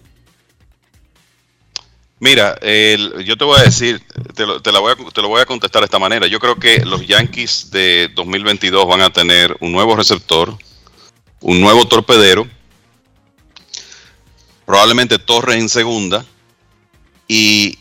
Mira, 2.20 2.56
el- 2.62 3.24
yo 3.26 3.36
te 3.38 3.44
voy 3.46 3.60
a 3.60 3.64
decir, 3.64 4.00
te 4.36 4.46
lo, 4.46 4.62
te 4.62 4.72
la 4.72 4.78
voy 4.80 4.92
a, 4.94 5.12
te 5.12 5.22
lo 5.24 5.30
voy 5.30 5.42
a 5.42 5.46
contestar 5.48 5.82
de 5.82 5.86
esta 5.86 5.98
manera. 5.98 6.28
Yo 6.28 6.40
creo 6.40 6.58
que 6.58 6.86
los 6.86 7.08
Yankees 7.08 7.72
de 7.72 8.10
2022 8.14 8.88
van 8.88 9.02
a 9.02 9.10
tener 9.10 9.58
un 9.62 9.72
nuevo 9.72 9.96
receptor, 9.96 10.56
un 11.42 11.60
nuevo 11.60 11.86
torpedero, 11.88 12.48
probablemente 14.66 15.20
Torres 15.20 15.58
en 15.58 15.70
segunda 15.70 16.26
y 17.28 17.78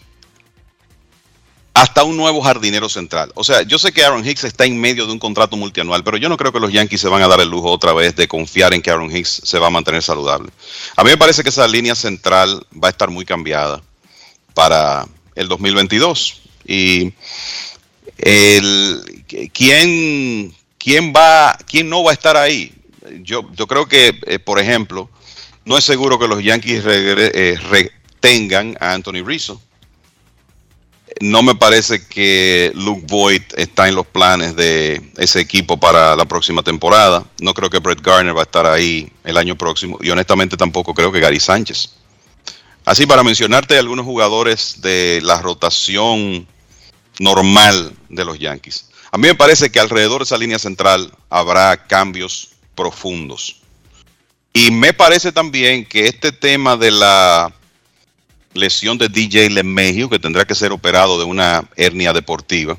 hasta 1.75 2.03
un 2.05 2.17
nuevo 2.17 2.43
jardinero 2.43 2.89
central. 2.89 3.33
O 3.35 3.45
sea, 3.45 3.63
yo 3.63 3.79
sé 3.79 3.93
que 3.93 4.05
Aaron 4.05 4.27
Hicks 4.27 4.45
está 4.45 4.65
en 4.65 4.79
medio 4.79 5.07
de 5.07 5.13
un 5.13 5.19
contrato 5.19 5.57
multianual, 5.57 6.03
pero 6.05 6.17
yo 6.17 6.29
no 6.29 6.37
creo 6.37 6.53
que 6.53 6.61
los 6.61 6.73
Yankees 6.73 7.01
se 7.01 7.09
van 7.09 7.23
a 7.23 7.29
dar 7.29 7.41
el 7.41 7.49
lujo 7.49 7.71
otra 7.71 7.93
vez 7.93 8.17
de 8.17 8.29
confiar 8.29 8.75
en 8.75 8.83
que 8.83 8.91
Aaron 8.91 9.15
Hicks 9.15 9.43
se 9.45 9.59
va 9.59 9.69
a 9.69 9.71
mantener 9.71 10.03
saludable. 10.03 10.51
A 10.97 11.05
mí 11.05 11.11
me 11.11 11.17
parece 11.17 11.43
que 11.43 11.49
esa 11.51 11.67
línea 11.69 11.95
central 11.95 12.67
va 12.73 12.89
a 12.89 12.91
estar 12.91 13.11
muy 13.11 13.25
cambiada 13.25 13.81
para 14.53 15.07
el 15.35 15.49
2022. 15.49 16.43
Y 16.67 17.13
el, 18.19 19.25
¿quién, 19.53 20.55
quién, 20.77 21.13
va, 21.15 21.57
¿quién 21.67 21.89
no 21.89 22.03
va 22.03 22.11
a 22.11 22.15
estar 22.15 22.37
ahí? 22.37 22.75
Yo, 23.23 23.47
creo 23.67 23.87
que, 23.87 24.19
eh, 24.27 24.39
por 24.39 24.59
ejemplo, 24.59 25.11
no 25.65 25.77
es 25.77 25.85
seguro 25.85 26.19
que 26.19 26.29
los 26.29 26.43
Yankees 26.43 26.83
eh, 26.87 27.59
retengan 27.71 28.77
a 28.81 28.93
Anthony 28.93 29.25
Rizzo. 29.25 29.61
No 31.21 31.43
me 31.43 31.55
parece 31.55 32.07
que 32.07 32.73
Luke 32.75 33.05
Voigt 33.09 33.53
está 33.59 33.89
en 33.89 33.95
los 33.95 34.07
planes 34.07 34.55
de 34.57 35.03
ese 35.19 35.41
equipo 35.41 35.79
para 35.79 36.15
la 36.17 36.25
próxima 36.25 36.63
temporada. 36.63 37.25
No 37.41 37.53
creo 37.53 37.69
que 37.69 37.79
Brett 37.79 38.01
Garner 38.01 38.35
va 38.35 38.41
a 38.41 38.45
estar 38.45 38.65
ahí 38.65 39.13
el 39.25 39.37
año 39.37 39.57
próximo. 39.57 39.99
Y 40.01 40.11
honestamente 40.11 40.57
tampoco 40.57 40.95
creo 40.95 41.11
que 41.11 41.21
Gary 41.21 41.41
Sánchez. 41.41 41.91
Así 42.85 43.07
para 43.07 43.23
mencionarte 43.23 43.77
algunos 43.77 44.07
jugadores 44.07 44.81
de 44.81 45.21
la 45.23 45.41
rotación 45.43 46.47
normal 47.19 47.93
de 48.09 48.25
los 48.25 48.39
Yankees. 48.39 48.87
A 49.13 49.19
mí 49.19 49.29
me 49.29 49.35
parece 49.35 49.71
que 49.71 49.81
alrededor 49.81 50.21
de 50.21 50.25
esa 50.25 50.39
línea 50.39 50.59
central 50.59 51.13
habrá 51.29 51.87
cambios 51.87 52.51
profundos. 52.81 53.57
Y 54.55 54.71
me 54.71 54.95
parece 54.95 55.33
también 55.33 55.85
que 55.85 56.07
este 56.07 56.33
tema 56.33 56.79
de 56.79 56.91
la 56.91 57.53
lesión 58.55 58.97
de 58.97 59.11
DJ 59.11 59.51
LeMahieu, 59.51 60.09
que 60.09 60.19
tendrá 60.19 60.47
que 60.47 60.55
ser 60.55 60.73
operado 60.73 61.19
de 61.19 61.27
una 61.27 61.63
hernia 61.77 62.15
deportiva, 62.15 62.79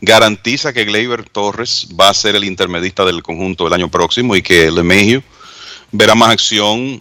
garantiza 0.00 0.72
que 0.72 0.84
Gleyber 0.84 1.22
Torres 1.28 1.86
va 1.98 2.08
a 2.08 2.14
ser 2.14 2.34
el 2.34 2.42
intermedista 2.42 3.04
del 3.04 3.22
conjunto 3.22 3.68
el 3.68 3.74
año 3.74 3.88
próximo 3.88 4.34
y 4.34 4.42
que 4.42 4.72
LeMahieu 4.72 5.22
verá 5.92 6.16
más 6.16 6.30
acción 6.30 7.00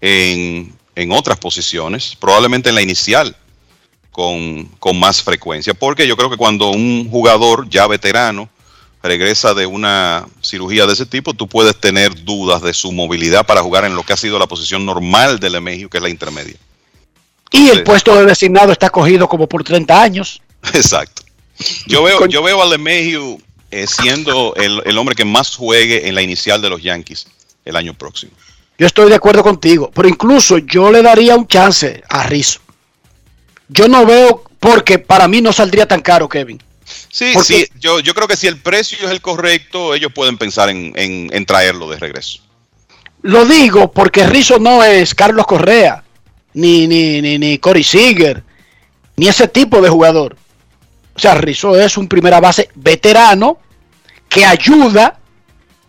en, 0.00 0.74
en 0.96 1.12
otras 1.12 1.38
posiciones, 1.38 2.16
probablemente 2.18 2.70
en 2.70 2.76
la 2.76 2.82
inicial, 2.82 3.36
con, 4.10 4.64
con 4.78 4.98
más 4.98 5.22
frecuencia. 5.22 5.74
Porque 5.74 6.06
yo 6.06 6.16
creo 6.16 6.30
que 6.30 6.38
cuando 6.38 6.70
un 6.70 7.10
jugador 7.10 7.68
ya 7.68 7.86
veterano 7.86 8.48
regresa 9.02 9.54
de 9.54 9.66
una 9.66 10.26
cirugía 10.40 10.86
de 10.86 10.92
ese 10.92 11.06
tipo, 11.06 11.34
tú 11.34 11.48
puedes 11.48 11.76
tener 11.78 12.24
dudas 12.24 12.62
de 12.62 12.72
su 12.72 12.92
movilidad 12.92 13.44
para 13.46 13.62
jugar 13.62 13.84
en 13.84 13.94
lo 13.94 14.02
que 14.02 14.12
ha 14.12 14.16
sido 14.16 14.38
la 14.38 14.46
posición 14.46 14.86
normal 14.86 15.40
del 15.40 15.60
México, 15.60 15.90
que 15.90 15.98
es 15.98 16.02
la 16.02 16.08
intermedia. 16.08 16.56
Y 17.50 17.68
el 17.68 17.78
Sí. 17.78 17.82
puesto 17.84 18.14
de 18.14 18.24
designado 18.26 18.72
está 18.72 18.90
cogido 18.90 19.28
como 19.28 19.48
por 19.48 19.64
30 19.64 20.02
años. 20.02 20.40
Exacto. 20.72 21.22
Yo 21.86 22.02
veo, 22.02 22.26
yo 22.26 22.42
veo 22.42 22.62
a 22.62 22.66
eh, 23.70 23.86
siendo 23.86 24.54
el, 24.56 24.82
el 24.84 24.98
hombre 24.98 25.14
que 25.14 25.24
más 25.24 25.56
juegue 25.56 26.08
en 26.08 26.14
la 26.14 26.22
inicial 26.22 26.60
de 26.62 26.70
los 26.70 26.82
Yankees 26.82 27.26
el 27.64 27.76
año 27.76 27.94
próximo. 27.94 28.32
Yo 28.78 28.86
estoy 28.86 29.08
de 29.08 29.14
acuerdo 29.14 29.42
contigo, 29.42 29.90
pero 29.94 30.08
incluso 30.08 30.58
yo 30.58 30.90
le 30.90 31.02
daría 31.02 31.36
un 31.36 31.46
chance 31.46 32.02
a 32.08 32.24
Rizzo. 32.24 32.60
Yo 33.68 33.88
no 33.88 34.04
veo, 34.04 34.44
porque 34.58 34.98
para 34.98 35.28
mí 35.28 35.40
no 35.40 35.52
saldría 35.52 35.86
tan 35.86 36.00
caro, 36.00 36.28
Kevin. 36.28 36.60
Sí, 36.84 37.30
Porque- 37.34 37.66
sí, 37.66 37.66
yo, 37.78 38.00
yo 38.00 38.14
creo 38.14 38.26
que 38.28 38.36
si 38.36 38.46
el 38.46 38.58
precio 38.60 38.98
es 39.04 39.10
el 39.10 39.20
correcto, 39.20 39.94
ellos 39.94 40.12
pueden 40.12 40.38
pensar 40.38 40.68
en, 40.68 40.92
en- 40.96 41.30
en 41.32 41.46
traerlo 41.46 41.88
de 41.88 41.98
regreso. 41.98 42.40
Lo 43.22 43.44
digo 43.44 43.92
porque 43.92 44.26
Rizzo 44.26 44.58
no 44.58 44.82
es 44.82 45.14
Carlos 45.14 45.46
Correa, 45.46 46.02
ni, 46.54 46.86
ni, 46.88 47.22
ni, 47.22 47.38
ni 47.38 47.58
Corey 47.58 47.84
Seager, 47.84 48.42
ni 49.16 49.28
ese 49.28 49.46
tipo 49.48 49.80
de 49.80 49.88
jugador. 49.88 50.36
O 51.14 51.18
sea, 51.18 51.34
Rizzo 51.34 51.78
es 51.78 51.96
un 51.96 52.08
primera 52.08 52.40
base 52.40 52.68
veterano 52.74 53.58
que 54.28 54.44
ayuda, 54.44 55.18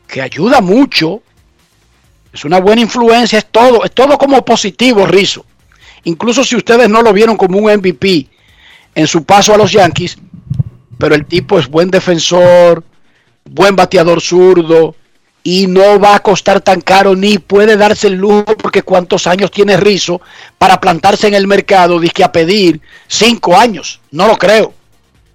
que 0.08 0.22
ayuda 0.22 0.62
mucho. 0.62 1.24
Es 2.32 2.46
una 2.46 2.60
buena 2.60 2.82
influencia, 2.82 3.40
es 3.40 3.46
todo, 3.46 3.84
es 3.84 3.92
todo 3.94 4.18
como 4.18 4.44
positivo, 4.46 5.06
Rizzo. 5.08 5.46
Incluso 6.04 6.44
si 6.44 6.56
ustedes 6.56 6.90
no 6.90 7.02
lo 7.02 7.14
vieron 7.14 7.38
como 7.38 7.58
un 7.58 7.72
MVP 7.72 8.28
en 8.96 9.08
su 9.08 9.24
paso 9.24 9.54
a 9.54 9.58
los 9.58 9.72
Yankees, 9.72 10.18
pero 11.04 11.16
el 11.16 11.26
tipo 11.26 11.60
es 11.60 11.68
buen 11.68 11.92
defensor, 11.92 12.82
buen 13.44 13.76
bateador 13.76 14.22
zurdo, 14.22 14.96
y 15.44 15.68
no 15.68 16.00
va 16.00 16.16
a 16.16 16.22
costar 16.22 16.62
tan 16.62 16.80
caro 16.80 17.14
ni 17.14 17.40
puede 17.40 17.76
darse 17.76 18.08
el 18.08 18.14
lujo 18.14 18.56
porque 18.58 18.84
cuántos 18.84 19.28
años 19.28 19.52
tiene 19.52 19.76
Rizzo 19.76 20.22
para 20.58 20.80
plantarse 20.80 21.28
en 21.28 21.34
el 21.34 21.46
mercado 21.46 22.00
que 22.00 22.24
a 22.24 22.32
pedir 22.32 22.80
cinco 23.10 23.58
años. 23.58 24.00
No 24.12 24.28
lo 24.28 24.38
creo. 24.38 24.74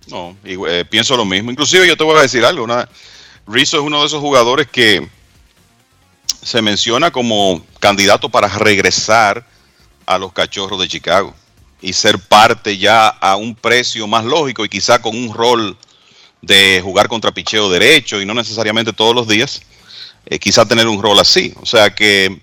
No, 0.07 0.35
eh, 0.43 0.87
pienso 0.89 1.19
lo 1.19 1.27
mismo. 1.27 1.51
Inclusive 1.51 1.87
yo 1.87 1.99
te 1.99 2.05
voy 2.05 2.17
a 2.17 2.23
decir 2.23 2.47
algo. 2.47 2.65
Una, 2.65 2.89
Rizzo 3.47 3.77
es 3.77 3.83
uno 3.83 4.01
de 4.01 4.07
esos 4.07 4.23
jugadores 4.23 4.69
que 4.69 5.07
se 6.43 6.63
menciona 6.63 7.11
como 7.11 7.63
candidato 7.79 8.31
para 8.31 8.49
regresar 8.49 9.45
a 10.07 10.17
los 10.17 10.33
cachorros 10.33 10.81
de 10.81 10.89
Chicago 10.89 11.35
y 11.81 11.93
ser 11.93 12.19
parte 12.19 12.79
ya 12.79 13.09
a 13.09 13.37
un 13.37 13.55
precio 13.55 14.07
más 14.07 14.25
lógico 14.25 14.65
y 14.65 14.69
quizá 14.69 15.01
con 15.01 15.17
un 15.17 15.33
rol 15.33 15.77
de 16.43 16.81
jugar 16.83 17.09
contra 17.09 17.33
picheo 17.33 17.71
derecho 17.71 18.21
y 18.21 18.27
no 18.27 18.35
necesariamente 18.35 18.93
todos 18.93 19.15
los 19.15 19.29
días, 19.29 19.63
eh, 20.27 20.39
quizá 20.39 20.67
tener 20.67 20.87
un 20.87 21.03
rol 21.03 21.19
así. 21.19 21.55
O 21.61 21.67
sea 21.67 21.95
que 21.95 22.41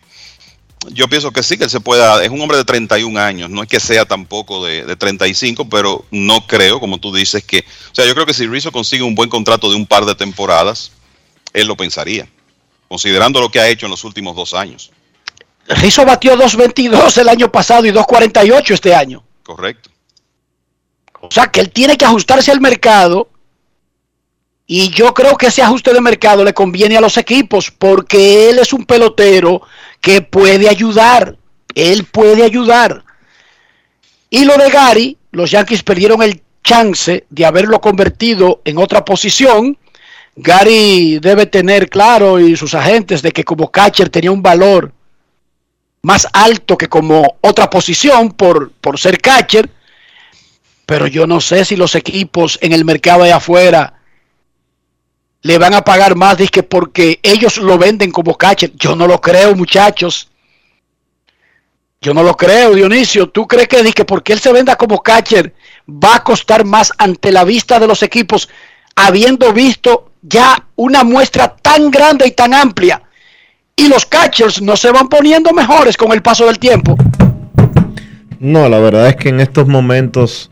yo 0.91 1.07
pienso 1.07 1.31
que 1.31 1.43
sí, 1.43 1.57
que 1.57 1.65
él 1.65 1.69
se 1.69 1.79
pueda, 1.79 2.23
es 2.23 2.29
un 2.29 2.41
hombre 2.41 2.57
de 2.57 2.65
31 2.65 3.19
años, 3.19 3.49
no 3.49 3.63
es 3.63 3.69
que 3.69 3.79
sea 3.79 4.05
tampoco 4.05 4.65
de, 4.65 4.85
de 4.85 4.95
35, 4.95 5.67
pero 5.69 6.05
no 6.11 6.45
creo, 6.45 6.79
como 6.79 6.99
tú 6.99 7.13
dices, 7.13 7.43
que, 7.43 7.59
o 7.59 7.95
sea, 7.95 8.05
yo 8.05 8.13
creo 8.13 8.25
que 8.25 8.33
si 8.33 8.47
Rizzo 8.47 8.71
consigue 8.71 9.03
un 9.03 9.15
buen 9.15 9.29
contrato 9.29 9.69
de 9.69 9.75
un 9.75 9.87
par 9.87 10.05
de 10.05 10.15
temporadas, 10.15 10.91
él 11.53 11.67
lo 11.67 11.75
pensaría, 11.75 12.27
considerando 12.87 13.41
lo 13.41 13.49
que 13.49 13.59
ha 13.59 13.67
hecho 13.67 13.87
en 13.87 13.91
los 13.91 14.03
últimos 14.03 14.35
dos 14.35 14.53
años. 14.53 14.91
Rizzo 15.67 16.05
batió 16.05 16.35
2.22 16.35 17.17
el 17.17 17.29
año 17.29 17.51
pasado 17.51 17.85
y 17.85 17.91
2.48 17.91 18.71
este 18.71 18.93
año. 18.93 19.23
Correcto. 19.43 19.89
O 21.21 21.31
sea 21.31 21.47
que 21.47 21.59
él 21.59 21.71
tiene 21.71 21.97
que 21.97 22.05
ajustarse 22.05 22.51
al 22.51 22.61
mercado 22.61 23.29
y 24.67 24.89
yo 24.89 25.13
creo 25.13 25.37
que 25.37 25.47
ese 25.47 25.61
ajuste 25.61 25.93
de 25.93 26.01
mercado 26.01 26.43
le 26.43 26.53
conviene 26.53 26.97
a 26.97 27.01
los 27.01 27.17
equipos 27.17 27.71
porque 27.71 28.49
él 28.49 28.59
es 28.59 28.73
un 28.73 28.85
pelotero 28.85 29.61
que 30.01 30.21
puede 30.21 30.69
ayudar. 30.69 31.37
Él 31.73 32.05
puede 32.05 32.43
ayudar. 32.43 33.03
Y 34.29 34.45
lo 34.45 34.57
de 34.57 34.69
Gary, 34.69 35.17
los 35.31 35.51
Yankees 35.51 35.83
perdieron 35.83 36.21
el 36.23 36.41
chance 36.63 37.25
de 37.29 37.45
haberlo 37.45 37.79
convertido 37.79 38.61
en 38.65 38.77
otra 38.77 39.05
posición. 39.05 39.77
Gary 40.35 41.19
debe 41.19 41.45
tener 41.45 41.89
claro 41.89 42.39
y 42.39 42.55
sus 42.55 42.73
agentes 42.73 43.21
de 43.21 43.31
que 43.31 43.43
como 43.43 43.71
catcher 43.71 44.09
tenía 44.09 44.31
un 44.31 44.41
valor 44.41 44.91
más 46.05 46.27
alto 46.33 46.77
que 46.77 46.87
como 46.87 47.37
otra 47.41 47.67
posición 47.67 48.31
por, 48.31 48.71
por 48.73 48.99
ser 48.99 49.19
catcher. 49.19 49.67
Pero 50.85 51.07
yo 51.07 51.25
no 51.25 51.41
sé 51.41 51.65
si 51.65 51.75
los 51.75 51.95
equipos 51.95 52.59
en 52.61 52.73
el 52.73 52.85
mercado 52.85 53.23
de 53.23 53.33
afuera 53.33 54.01
le 55.41 55.57
van 55.57 55.73
a 55.73 55.83
pagar 55.83 56.15
más 56.15 56.37
que 56.51 56.61
porque 56.61 57.19
ellos 57.23 57.57
lo 57.57 57.79
venden 57.79 58.11
como 58.11 58.37
catcher. 58.37 58.71
Yo 58.75 58.95
no 58.95 59.07
lo 59.07 59.19
creo, 59.19 59.55
muchachos. 59.55 60.29
Yo 61.99 62.13
no 62.13 62.21
lo 62.21 62.37
creo, 62.37 62.75
Dionisio. 62.75 63.29
¿Tú 63.29 63.47
crees 63.47 63.67
que, 63.67 63.91
que 63.91 64.05
porque 64.05 64.33
él 64.33 64.39
se 64.39 64.53
venda 64.53 64.75
como 64.75 65.01
catcher 65.01 65.55
va 65.89 66.17
a 66.17 66.23
costar 66.23 66.65
más 66.65 66.93
ante 66.99 67.31
la 67.31 67.43
vista 67.43 67.79
de 67.79 67.87
los 67.87 68.03
equipos, 68.03 68.47
habiendo 68.95 69.51
visto 69.53 70.11
ya 70.21 70.67
una 70.75 71.03
muestra 71.03 71.55
tan 71.55 71.89
grande 71.89 72.27
y 72.27 72.31
tan 72.31 72.53
amplia? 72.53 73.01
Y 73.77 73.89
los 73.89 74.05
catchers 74.05 74.61
no 74.61 74.77
se 74.77 74.91
van 74.91 75.09
poniendo 75.09 75.51
mejores 75.51 75.97
con 75.97 76.13
el 76.13 76.21
paso 76.21 76.45
del 76.45 76.59
tiempo. 76.59 76.95
No, 78.39 78.69
la 78.69 78.79
verdad 78.79 79.09
es 79.09 79.15
que 79.17 79.29
en 79.29 79.41
estos 79.41 79.67
momentos 79.67 80.49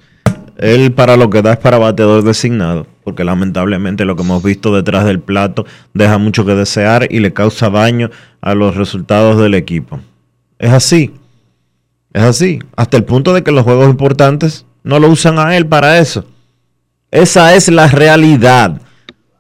él 0.58 0.92
para 0.92 1.16
lo 1.16 1.30
que 1.30 1.42
da 1.42 1.54
es 1.54 1.60
para 1.60 1.78
bateador 1.78 2.24
designado, 2.24 2.86
porque 3.04 3.24
lamentablemente 3.24 4.06
lo 4.06 4.16
que 4.16 4.24
hemos 4.24 4.44
visto 4.44 4.76
detrás 4.76 5.06
del 5.06 5.20
plato 5.20 5.66
deja 5.94 6.18
mucho 6.18 6.46
que 6.46 6.54
desear 6.54 7.08
y 7.10 7.20
le 7.20 7.34
causa 7.34 7.70
daño 7.70 8.10
a 8.42 8.56
los 8.56 8.76
resultados 8.76 9.40
del 9.40 9.56
equipo. 9.56 10.00
Es 10.60 10.72
así, 10.72 11.14
es 12.14 12.24
así, 12.24 12.60
hasta 12.76 12.98
el 12.98 13.04
punto 13.04 13.34
de 13.34 13.44
que 13.44 13.52
los 13.52 13.64
juegos 13.64 13.90
importantes 13.90 14.66
no 14.84 15.00
lo 15.00 15.10
usan 15.10 15.40
a 15.40 15.56
él 15.56 15.66
para 15.66 15.98
eso. 16.00 16.26
Esa 17.10 17.56
es 17.56 17.70
la 17.70 17.88
realidad, 17.88 18.82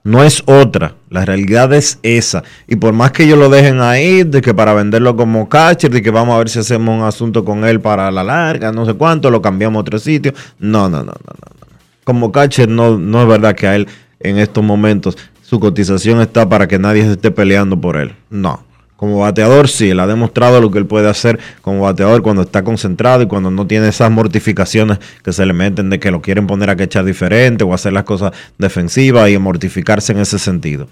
no 0.03 0.23
es 0.23 0.43
otra. 0.45 0.95
La 1.09 1.25
realidad 1.25 1.73
es 1.73 1.99
esa. 2.03 2.43
Y 2.67 2.75
por 2.75 2.93
más 2.93 3.11
que 3.11 3.23
ellos 3.23 3.37
lo 3.37 3.49
dejen 3.49 3.81
ahí, 3.81 4.23
de 4.23 4.41
que 4.41 4.53
para 4.53 4.73
venderlo 4.73 5.15
como 5.15 5.47
catcher, 5.47 5.91
de 5.91 6.01
que 6.01 6.11
vamos 6.11 6.35
a 6.35 6.39
ver 6.39 6.49
si 6.49 6.59
hacemos 6.59 6.97
un 6.97 7.05
asunto 7.05 7.45
con 7.45 7.63
él 7.63 7.79
para 7.79 8.11
la 8.11 8.23
larga, 8.23 8.71
no 8.71 8.85
sé 8.85 8.93
cuánto, 8.93 9.31
lo 9.31 9.41
cambiamos 9.41 9.77
a 9.77 9.81
otro 9.81 9.99
sitio. 9.99 10.33
No, 10.59 10.89
no, 10.89 10.99
no, 10.99 11.05
no, 11.05 11.11
no. 11.13 11.67
Como 12.03 12.31
catcher 12.31 12.67
no, 12.67 12.97
no 12.97 13.21
es 13.21 13.27
verdad 13.27 13.55
que 13.55 13.67
a 13.67 13.75
él 13.75 13.87
en 14.19 14.37
estos 14.37 14.63
momentos 14.63 15.17
su 15.41 15.59
cotización 15.59 16.19
está 16.21 16.47
para 16.49 16.67
que 16.67 16.79
nadie 16.79 17.03
se 17.03 17.11
esté 17.13 17.31
peleando 17.31 17.79
por 17.79 17.95
él. 17.95 18.15
No. 18.29 18.65
Como 19.03 19.19
bateador, 19.19 19.67
sí, 19.67 19.89
él 19.89 19.99
ha 19.99 20.07
demostrado 20.07 20.61
lo 20.61 20.71
que 20.71 20.79
él 20.79 20.85
puede 20.85 21.09
hacer 21.09 21.37
como 21.61 21.81
bateador 21.81 22.21
cuando 22.21 22.43
está 22.43 22.63
concentrado 22.63 23.21
y 23.21 23.27
cuando 23.27 23.51
no 23.51 23.67
tiene 23.67 23.89
esas 23.89 24.09
mortificaciones 24.09 24.97
que 25.21 25.33
se 25.33 25.45
le 25.45 25.51
meten 25.51 25.89
de 25.89 25.99
que 25.99 26.09
lo 26.09 26.21
quieren 26.21 26.47
poner 26.47 26.69
a 26.69 26.77
quechar 26.77 27.03
diferente 27.03 27.65
o 27.65 27.73
hacer 27.73 27.91
las 27.91 28.05
cosas 28.05 28.31
defensivas 28.57 29.29
y 29.29 29.37
mortificarse 29.37 30.13
en 30.13 30.19
ese 30.19 30.39
sentido. 30.39 30.87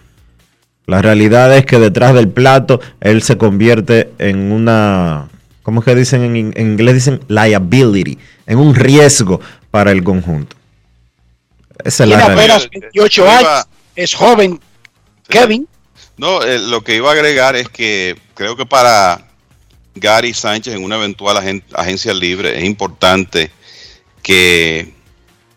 La 0.88 1.02
realidad 1.02 1.56
es 1.56 1.66
que 1.66 1.80
detrás 1.80 2.14
del 2.14 2.28
plato 2.28 2.82
él 3.00 3.22
se 3.22 3.38
convierte 3.38 4.12
en 4.18 4.52
una, 4.52 5.30
¿cómo 5.64 5.80
es 5.80 5.86
que 5.86 5.96
dicen 5.96 6.22
en, 6.24 6.52
en 6.54 6.72
inglés? 6.72 6.96
Dicen 6.96 7.22
liability, 7.30 8.20
en 8.46 8.58
un 8.58 8.76
riesgo 8.76 9.40
para 9.72 9.94
el 9.94 10.04
conjunto. 10.04 10.58
Esa 11.86 12.04
es 12.04 12.10
la 12.10 12.18
Tiene 12.18 12.36
realidad. 12.36 12.56
apenas 12.58 12.70
28 12.70 13.30
años, 13.30 13.68
es 13.96 14.14
joven. 14.14 14.60
Kevin. 15.30 15.66
No, 16.22 16.44
eh, 16.44 16.60
lo 16.60 16.84
que 16.84 16.98
iba 16.98 17.10
a 17.10 17.14
agregar 17.14 17.56
es 17.56 17.68
que 17.68 18.16
creo 18.36 18.56
que 18.56 18.68
para 18.68 19.28
Gary 19.96 20.36
Sánchez 20.36 20.76
en 20.76 20.84
una 20.84 20.98
eventual 20.98 21.36
agen- 21.36 21.64
agencia 21.74 22.14
libre 22.14 22.60
es 22.60 22.64
importante 22.64 23.50
que 24.22 24.94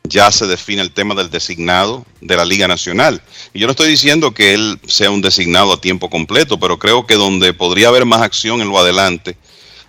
ya 0.05 0.33
se 0.33 0.47
define 0.47 0.81
el 0.81 0.91
tema 0.91 1.15
del 1.15 1.29
designado 1.29 2.07
de 2.23 2.35
la 2.35 2.47
Liga 2.47 2.67
Nacional. 2.67 3.21
Y 3.53 3.59
yo 3.59 3.67
no 3.67 3.73
estoy 3.73 3.91
diciendo 3.91 4.33
que 4.33 4.55
él 4.55 4.81
sea 4.87 5.11
un 5.11 5.21
designado 5.21 5.71
a 5.71 5.81
tiempo 5.83 6.09
completo, 6.09 6.59
pero 6.59 6.79
creo 6.79 7.07
que 7.07 7.17
donde 7.17 7.53
podría 7.53 7.89
haber 7.89 8.07
más 8.07 8.23
acción 8.23 8.63
en 8.63 8.71
lo 8.71 8.79
adelante 8.79 9.37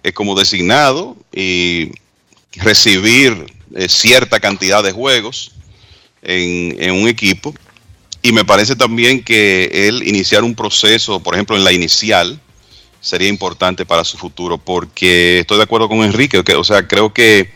es 0.04 0.12
como 0.12 0.38
designado 0.38 1.16
y 1.34 1.92
recibir 2.58 3.46
eh, 3.76 3.88
cierta 3.88 4.42
cantidad 4.42 4.84
de 4.84 4.92
juegos 4.92 5.54
en 6.22 6.92
un 6.92 7.08
equipo. 7.08 7.56
Y 8.26 8.32
me 8.32 8.44
parece 8.44 8.76
también 8.76 9.24
que 9.24 9.88
él 9.88 10.02
iniciar 10.02 10.44
un 10.44 10.56
proceso, 10.56 11.20
por 11.20 11.36
ejemplo, 11.36 11.56
en 11.56 11.64
la 11.64 11.72
inicial, 11.72 12.40
sería 13.00 13.28
importante 13.28 13.86
para 13.86 14.04
su 14.04 14.18
futuro, 14.18 14.58
porque 14.58 15.42
estoy 15.42 15.58
de 15.58 15.64
acuerdo 15.64 15.88
con 15.88 16.00
Enrique, 16.00 16.44
que, 16.44 16.56
o 16.56 16.64
sea, 16.64 16.88
creo 16.88 17.14
que 17.14 17.52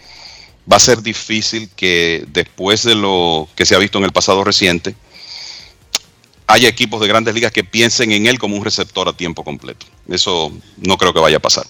va 0.72 0.78
a 0.78 0.80
ser 0.80 1.02
difícil 1.02 1.72
que 1.76 2.24
después 2.28 2.84
de 2.84 2.94
lo 2.94 3.50
que 3.56 3.66
se 3.66 3.74
ha 3.74 3.80
visto 3.80 3.98
en 3.98 4.04
el 4.04 4.12
pasado 4.12 4.44
reciente, 4.44 4.94
haya 6.46 6.70
equipos 6.70 7.02
de 7.02 7.08
grandes 7.08 7.34
ligas 7.34 7.52
que 7.52 7.64
piensen 7.64 8.12
en 8.12 8.28
él 8.28 8.38
como 8.38 8.56
un 8.56 8.64
receptor 8.64 9.10
a 9.10 9.14
tiempo 9.14 9.44
completo. 9.44 9.88
Eso 10.08 10.52
no 10.78 10.98
creo 10.98 11.16
que 11.16 11.20
vaya 11.20 11.38
a 11.38 11.42
pasar. 11.42 11.66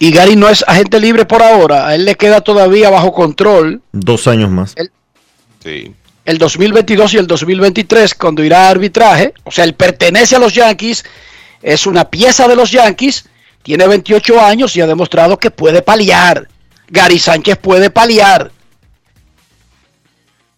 Y 0.00 0.10
Gary 0.10 0.34
no 0.34 0.48
es 0.48 0.64
agente 0.66 0.98
libre 0.98 1.26
por 1.26 1.44
ahora. 1.44 1.86
A 1.86 1.94
él 1.94 2.04
le 2.04 2.16
queda 2.16 2.40
todavía 2.40 2.90
bajo 2.90 3.12
control 3.12 3.82
Dos 3.92 4.26
años 4.26 4.50
más. 4.50 4.74
Sí. 5.62 5.94
El 6.26 6.38
2022 6.38 7.14
y 7.14 7.16
el 7.18 7.26
2023 7.26 8.14
cuando 8.14 8.44
irá 8.44 8.66
a 8.66 8.70
arbitraje. 8.70 9.32
O 9.44 9.50
sea, 9.50 9.64
él 9.64 9.74
pertenece 9.74 10.36
a 10.36 10.40
los 10.40 10.52
Yankees, 10.52 11.04
es 11.62 11.86
una 11.86 12.10
pieza 12.10 12.46
de 12.48 12.56
los 12.56 12.70
Yankees, 12.72 13.28
tiene 13.62 13.86
28 13.86 14.40
años 14.40 14.76
y 14.76 14.80
ha 14.80 14.86
demostrado 14.86 15.38
que 15.38 15.50
puede 15.50 15.82
paliar. 15.82 16.48
Gary 16.88 17.18
Sánchez 17.18 17.56
puede 17.58 17.90
paliar. 17.90 18.50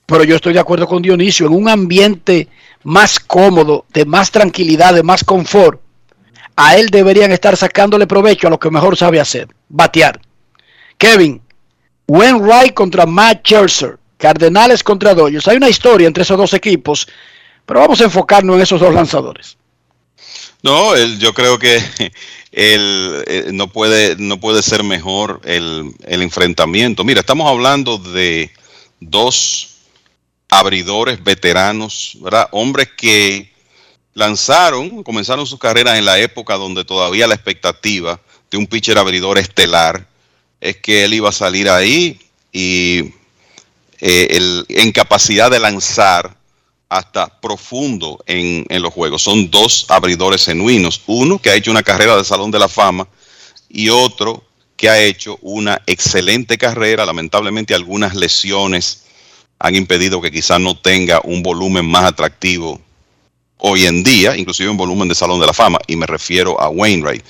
Pero 0.06 0.24
yo 0.24 0.36
estoy 0.36 0.54
de 0.54 0.60
acuerdo 0.60 0.86
con 0.86 1.02
Dionisio, 1.02 1.46
en 1.46 1.52
un 1.52 1.68
ambiente 1.68 2.48
más 2.82 3.20
cómodo, 3.20 3.84
de 3.92 4.06
más 4.06 4.30
tranquilidad, 4.30 4.94
de 4.94 5.02
más 5.02 5.22
confort, 5.22 5.82
a 6.56 6.76
él 6.76 6.88
deberían 6.88 7.30
estar 7.30 7.56
sacándole 7.58 8.06
provecho 8.06 8.46
a 8.46 8.50
lo 8.50 8.58
que 8.58 8.70
mejor 8.70 8.96
sabe 8.96 9.20
hacer, 9.20 9.48
batear. 9.68 10.20
Kevin, 10.96 11.42
Wainwright 12.06 12.72
contra 12.72 13.04
Matt 13.04 13.46
Scherzer, 13.46 13.98
Cardenales 14.18 14.82
contra 14.82 15.14
Dodgers. 15.14 15.48
Hay 15.48 15.56
una 15.56 15.70
historia 15.70 16.06
entre 16.06 16.24
esos 16.24 16.36
dos 16.36 16.52
equipos, 16.52 17.08
pero 17.64 17.80
vamos 17.80 18.00
a 18.00 18.04
enfocarnos 18.04 18.56
en 18.56 18.62
esos 18.62 18.80
dos 18.80 18.92
lanzadores. 18.92 19.56
No, 20.62 20.96
yo 20.96 21.32
creo 21.32 21.58
que 21.58 21.76
él, 22.52 23.24
eh, 23.26 23.50
no, 23.52 23.68
puede, 23.68 24.16
no 24.16 24.38
puede 24.40 24.62
ser 24.62 24.82
mejor 24.84 25.40
el, 25.44 25.94
el 26.04 26.22
enfrentamiento. 26.22 27.04
Mira, 27.04 27.20
estamos 27.20 27.48
hablando 27.48 27.96
de 27.98 28.50
dos 29.00 29.76
abridores 30.48 31.22
veteranos, 31.22 32.18
¿verdad? 32.20 32.48
Hombres 32.52 32.88
que 32.96 33.52
lanzaron, 34.14 35.04
comenzaron 35.04 35.46
sus 35.46 35.58
carreras 35.58 35.98
en 35.98 36.04
la 36.04 36.18
época 36.18 36.56
donde 36.56 36.84
todavía 36.84 37.26
la 37.26 37.34
expectativa 37.34 38.20
de 38.50 38.56
un 38.56 38.66
pitcher 38.66 38.98
abridor 38.98 39.38
estelar 39.38 40.08
es 40.60 40.76
que 40.78 41.04
él 41.04 41.14
iba 41.14 41.28
a 41.28 41.32
salir 41.32 41.68
ahí 41.68 42.18
y 42.52 43.12
eh, 44.00 44.28
el, 44.30 44.66
en 44.68 44.92
capacidad 44.92 45.50
de 45.50 45.60
lanzar 45.60 46.36
hasta 46.88 47.40
profundo 47.40 48.18
en, 48.26 48.64
en 48.68 48.82
los 48.82 48.92
juegos. 48.92 49.22
Son 49.22 49.50
dos 49.50 49.86
abridores 49.88 50.44
genuinos. 50.44 51.02
Uno 51.06 51.38
que 51.38 51.50
ha 51.50 51.54
hecho 51.54 51.70
una 51.70 51.82
carrera 51.82 52.16
de 52.16 52.24
Salón 52.24 52.50
de 52.50 52.58
la 52.58 52.68
Fama 52.68 53.06
y 53.68 53.90
otro 53.90 54.44
que 54.76 54.88
ha 54.88 55.02
hecho 55.02 55.38
una 55.42 55.82
excelente 55.86 56.56
carrera. 56.56 57.04
Lamentablemente 57.04 57.74
algunas 57.74 58.14
lesiones 58.14 59.04
han 59.58 59.74
impedido 59.74 60.20
que 60.20 60.30
quizás 60.30 60.60
no 60.60 60.78
tenga 60.78 61.20
un 61.24 61.42
volumen 61.42 61.84
más 61.84 62.04
atractivo 62.04 62.80
hoy 63.58 63.86
en 63.86 64.04
día, 64.04 64.36
inclusive 64.36 64.70
un 64.70 64.76
volumen 64.76 65.08
de 65.08 65.16
Salón 65.16 65.40
de 65.40 65.46
la 65.46 65.52
Fama, 65.52 65.78
y 65.88 65.96
me 65.96 66.06
refiero 66.06 66.60
a 66.60 66.68
Wainwright. 66.68 67.24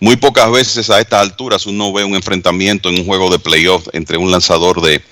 Muy 0.00 0.16
pocas 0.16 0.50
veces 0.50 0.88
a 0.88 0.98
estas 0.98 1.20
alturas 1.20 1.66
uno 1.66 1.92
ve 1.92 2.04
un 2.04 2.14
enfrentamiento 2.14 2.88
en 2.88 3.00
un 3.00 3.06
juego 3.06 3.30
de 3.30 3.38
playoff 3.38 3.86
entre 3.92 4.16
un 4.16 4.30
lanzador 4.30 4.80
de 4.80 5.02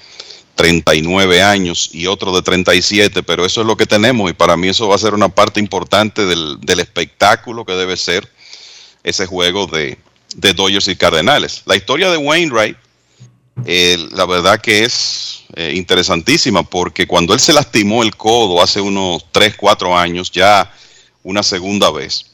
39 0.55 1.43
años 1.43 1.91
y 1.93 2.07
otro 2.07 2.35
de 2.35 2.43
37, 2.43 3.23
pero 3.23 3.45
eso 3.45 3.63
es 3.63 3.67
lo 3.67 3.77
que 3.77 3.87
tenemos 3.87 4.31
y 4.31 4.35
para 4.35 4.57
mí 4.57 4.69
eso 4.69 4.89
va 4.89 4.97
a 4.97 4.99
ser 4.99 5.15
una 5.15 5.29
parte 5.29 5.61
importante 5.61 6.25
del, 6.27 6.59
espectáculo 6.81 7.65
que 7.65 7.73
debe 7.73 7.97
ser 7.97 8.29
ese 9.03 9.27
juego 9.27 9.67
de, 9.67 9.99
de 10.37 10.53
Dodgers 10.53 10.89
y 10.89 10.97
Cardenales. 10.97 11.63
La 11.65 11.77
historia 11.77 12.11
de 12.11 12.17
Wainwright, 12.19 12.77
eh, 13.65 13.97
la 14.13 14.27
verdad 14.27 14.61
que 14.61 14.85
es 14.85 15.45
eh, 15.55 15.73
interesantísima 15.75 16.63
porque 16.63 17.07
cuando 17.07 17.35
él 17.35 17.41
se 17.41 17.53
lastimó 17.53 18.03
el 18.03 18.17
codo 18.17 18.63
hace 18.63 18.81
unos 18.81 19.27
3, 19.33 19.55
4 19.57 19.97
años, 19.97 20.31
ya 20.31 20.73
una 21.23 21.43
segunda 21.43 21.91
vez, 21.91 22.33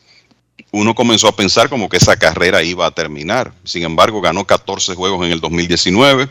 uno 0.71 0.95
comenzó 0.95 1.29
a 1.29 1.37
pensar 1.37 1.69
como 1.69 1.89
que 1.89 1.97
esa 1.97 2.17
carrera 2.17 2.63
iba 2.63 2.87
a 2.87 2.91
terminar. 2.91 3.53
Sin 3.65 3.85
embargo, 3.85 4.21
ganó 4.21 4.47
14 4.47 4.95
juegos 4.95 5.25
en 5.27 5.33
el 5.33 5.41
2019. 5.41 6.29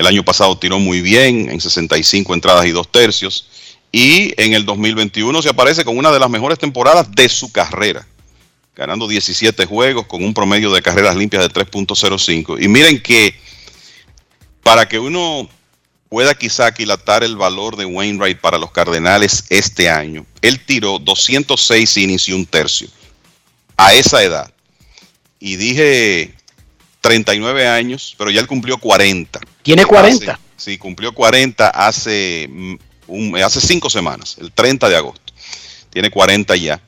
El 0.00 0.06
año 0.06 0.24
pasado 0.24 0.56
tiró 0.56 0.78
muy 0.78 1.02
bien 1.02 1.50
en 1.50 1.60
65 1.60 2.32
entradas 2.32 2.64
y 2.64 2.70
dos 2.70 2.90
tercios. 2.90 3.46
Y 3.92 4.32
en 4.42 4.54
el 4.54 4.64
2021 4.64 5.42
se 5.42 5.50
aparece 5.50 5.84
con 5.84 5.98
una 5.98 6.10
de 6.10 6.18
las 6.18 6.30
mejores 6.30 6.58
temporadas 6.58 7.14
de 7.14 7.28
su 7.28 7.52
carrera 7.52 8.06
ganando 8.74 9.06
17 9.06 9.66
juegos 9.66 10.06
con 10.06 10.24
un 10.24 10.32
promedio 10.32 10.72
de 10.72 10.80
carreras 10.80 11.14
limpias 11.14 11.42
de 11.42 11.50
3.05. 11.50 12.64
Y 12.64 12.66
miren 12.66 13.02
que 13.02 13.38
para 14.62 14.88
que 14.88 14.98
uno 14.98 15.46
pueda 16.08 16.34
quizá 16.34 16.68
aquilatar 16.68 17.22
el 17.22 17.36
valor 17.36 17.76
de 17.76 17.84
Wainwright 17.84 18.40
para 18.40 18.56
los 18.56 18.70
Cardenales 18.70 19.44
este 19.50 19.90
año, 19.90 20.24
él 20.40 20.64
tiró 20.64 20.98
206 20.98 21.94
innings 21.98 22.26
y 22.26 22.32
un 22.32 22.46
tercio 22.46 22.88
a 23.76 23.92
esa 23.92 24.22
edad. 24.22 24.50
Y 25.38 25.56
dije 25.56 26.34
39 27.00 27.66
años, 27.68 28.14
pero 28.18 28.30
ya 28.30 28.40
él 28.40 28.46
cumplió 28.46 28.78
40. 28.78 29.40
¿Tiene 29.62 29.84
40? 29.84 30.32
Hace- 30.32 30.40
sí, 30.56 30.78
cumplió 30.78 31.12
40 31.12 31.68
hace, 31.68 32.48
mm, 32.50 32.74
un- 33.08 33.36
hace 33.42 33.60
cinco 33.60 33.88
semanas, 33.90 34.36
el 34.40 34.52
30 34.52 34.88
de 34.88 34.96
agosto. 34.96 35.32
Tiene 35.90 36.10
40 36.10 36.54
ya 36.56 36.80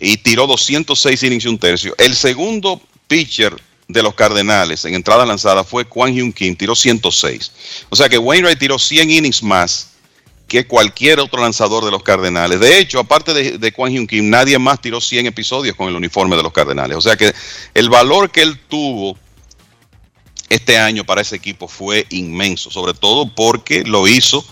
y 0.00 0.16
tiró 0.18 0.46
206 0.46 1.22
innings 1.22 1.44
y 1.44 1.48
un 1.48 1.58
tercio. 1.58 1.94
El 1.98 2.14
segundo 2.14 2.80
pitcher 3.06 3.54
de 3.88 4.02
los 4.02 4.14
Cardenales 4.14 4.84
en 4.84 4.94
entrada 4.94 5.24
lanzada 5.24 5.64
fue 5.64 5.86
Kwan 5.86 6.12
Hyun 6.12 6.32
Kim, 6.32 6.54
tiró 6.54 6.74
106. 6.74 7.52
O 7.88 7.96
sea 7.96 8.08
que 8.08 8.18
Wainwright 8.18 8.58
tiró 8.58 8.78
100 8.78 9.10
innings 9.10 9.42
más 9.42 9.88
que 10.46 10.66
cualquier 10.66 11.20
otro 11.20 11.40
lanzador 11.42 11.84
de 11.84 11.90
los 11.90 12.02
Cardenales. 12.02 12.60
De 12.60 12.78
hecho, 12.78 12.98
aparte 13.00 13.32
de, 13.34 13.58
de 13.58 13.72
Kwan 13.72 13.92
Hyun 13.92 14.06
Kim, 14.06 14.28
nadie 14.28 14.58
más 14.58 14.80
tiró 14.80 15.00
100 15.00 15.26
episodios 15.26 15.74
con 15.76 15.88
el 15.88 15.94
uniforme 15.96 16.36
de 16.36 16.42
los 16.42 16.52
Cardenales. 16.52 16.96
O 16.98 17.00
sea 17.00 17.16
que 17.16 17.32
el 17.74 17.88
valor 17.88 18.30
que 18.30 18.42
él 18.42 18.58
tuvo 18.68 19.16
este 20.48 20.78
año 20.78 21.04
para 21.04 21.20
ese 21.20 21.36
equipo 21.36 21.68
fue 21.68 22.06
inmenso, 22.10 22.70
sobre 22.70 22.94
todo 22.94 23.32
porque 23.34 23.84
lo 23.84 24.08
hizo 24.08 24.44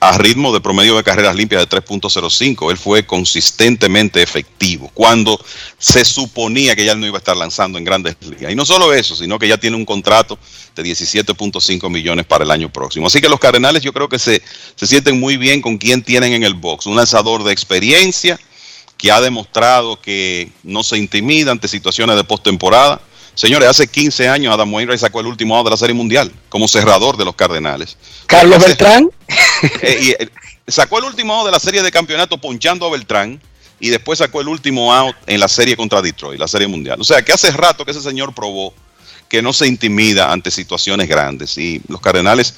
a 0.00 0.18
ritmo 0.18 0.52
de 0.52 0.60
promedio 0.60 0.96
de 0.96 1.02
carreras 1.02 1.34
limpias 1.34 1.62
de 1.62 1.80
3.05. 1.80 2.70
Él 2.70 2.76
fue 2.76 3.06
consistentemente 3.06 4.22
efectivo 4.22 4.90
cuando 4.92 5.42
se 5.78 6.04
suponía 6.04 6.76
que 6.76 6.84
ya 6.84 6.94
no 6.94 7.06
iba 7.06 7.16
a 7.16 7.18
estar 7.18 7.36
lanzando 7.36 7.78
en 7.78 7.84
grandes 7.84 8.16
ligas. 8.20 8.52
Y 8.52 8.54
no 8.54 8.66
solo 8.66 8.92
eso, 8.92 9.16
sino 9.16 9.38
que 9.38 9.48
ya 9.48 9.56
tiene 9.56 9.76
un 9.76 9.86
contrato 9.86 10.38
de 10.76 10.82
17.5 10.82 11.90
millones 11.90 12.26
para 12.26 12.44
el 12.44 12.50
año 12.50 12.70
próximo. 12.70 13.06
Así 13.06 13.20
que 13.20 13.28
los 13.28 13.40
Cardenales 13.40 13.82
yo 13.82 13.92
creo 13.92 14.08
que 14.08 14.18
se, 14.18 14.42
se 14.74 14.86
sienten 14.86 15.18
muy 15.18 15.36
bien 15.36 15.62
con 15.62 15.78
quien 15.78 16.02
tienen 16.02 16.34
en 16.34 16.44
el 16.44 16.54
box. 16.54 16.86
Un 16.86 16.96
lanzador 16.96 17.42
de 17.42 17.52
experiencia 17.52 18.38
que 18.98 19.10
ha 19.10 19.20
demostrado 19.20 20.00
que 20.00 20.50
no 20.62 20.82
se 20.82 20.98
intimida 20.98 21.50
ante 21.50 21.68
situaciones 21.68 22.16
de 22.16 22.24
postemporada. 22.24 23.00
Señores, 23.34 23.68
hace 23.68 23.86
15 23.88 24.28
años 24.28 24.54
Adam 24.54 24.72
Wainwright 24.72 25.00
sacó 25.00 25.20
el 25.20 25.26
último 25.26 25.56
out 25.56 25.64
de 25.66 25.70
la 25.70 25.76
Serie 25.76 25.94
Mundial 25.94 26.32
como 26.48 26.68
cerrador 26.68 27.16
de 27.16 27.24
los 27.24 27.34
Cardenales. 27.34 27.96
Carlos 28.26 28.58
Hace- 28.58 28.66
Beltrán. 28.68 29.10
eh, 29.82 29.98
y, 30.00 30.10
eh, 30.10 30.28
sacó 30.68 30.98
el 30.98 31.04
último 31.04 31.34
out 31.34 31.46
de 31.46 31.52
la 31.52 31.60
serie 31.60 31.82
de 31.82 31.90
campeonato 31.90 32.38
ponchando 32.38 32.86
a 32.86 32.90
Beltrán 32.90 33.40
y 33.80 33.90
después 33.90 34.18
sacó 34.20 34.40
el 34.40 34.48
último 34.48 34.94
out 34.94 35.16
en 35.26 35.40
la 35.40 35.48
serie 35.48 35.76
contra 35.76 36.00
Detroit, 36.00 36.38
la 36.38 36.48
serie 36.48 36.68
mundial. 36.68 37.00
O 37.00 37.04
sea 37.04 37.22
que 37.22 37.32
hace 37.32 37.50
rato 37.50 37.84
que 37.84 37.90
ese 37.90 38.00
señor 38.00 38.34
probó 38.34 38.72
que 39.28 39.42
no 39.42 39.52
se 39.52 39.66
intimida 39.66 40.32
ante 40.32 40.50
situaciones 40.50 41.08
grandes 41.08 41.58
y 41.58 41.80
los 41.88 42.00
Cardenales 42.00 42.54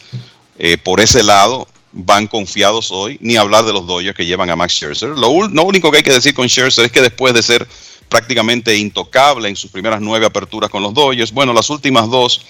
eh, 0.58 0.76
por 0.76 1.00
ese 1.00 1.22
lado 1.22 1.66
van 1.92 2.26
confiados 2.26 2.90
hoy, 2.90 3.16
ni 3.22 3.36
hablar 3.36 3.64
de 3.64 3.72
los 3.72 3.86
Dodgers 3.86 4.14
que 4.14 4.26
llevan 4.26 4.50
a 4.50 4.56
Max 4.56 4.74
Scherzer. 4.74 5.08
Lo, 5.10 5.48
lo 5.48 5.62
único 5.64 5.90
que 5.90 5.98
hay 5.98 6.02
que 6.02 6.12
decir 6.12 6.34
con 6.34 6.46
Scherzer 6.48 6.84
es 6.84 6.92
que 6.92 7.00
después 7.00 7.32
de 7.32 7.42
ser 7.42 7.66
prácticamente 8.08 8.76
intocable 8.76 9.48
en 9.48 9.56
sus 9.56 9.70
primeras 9.70 10.00
nueve 10.00 10.26
aperturas 10.26 10.70
con 10.70 10.82
los 10.82 10.94
Dodgers, 10.94 11.32
bueno, 11.32 11.52
las 11.52 11.70
últimas 11.70 12.08
dos 12.08 12.46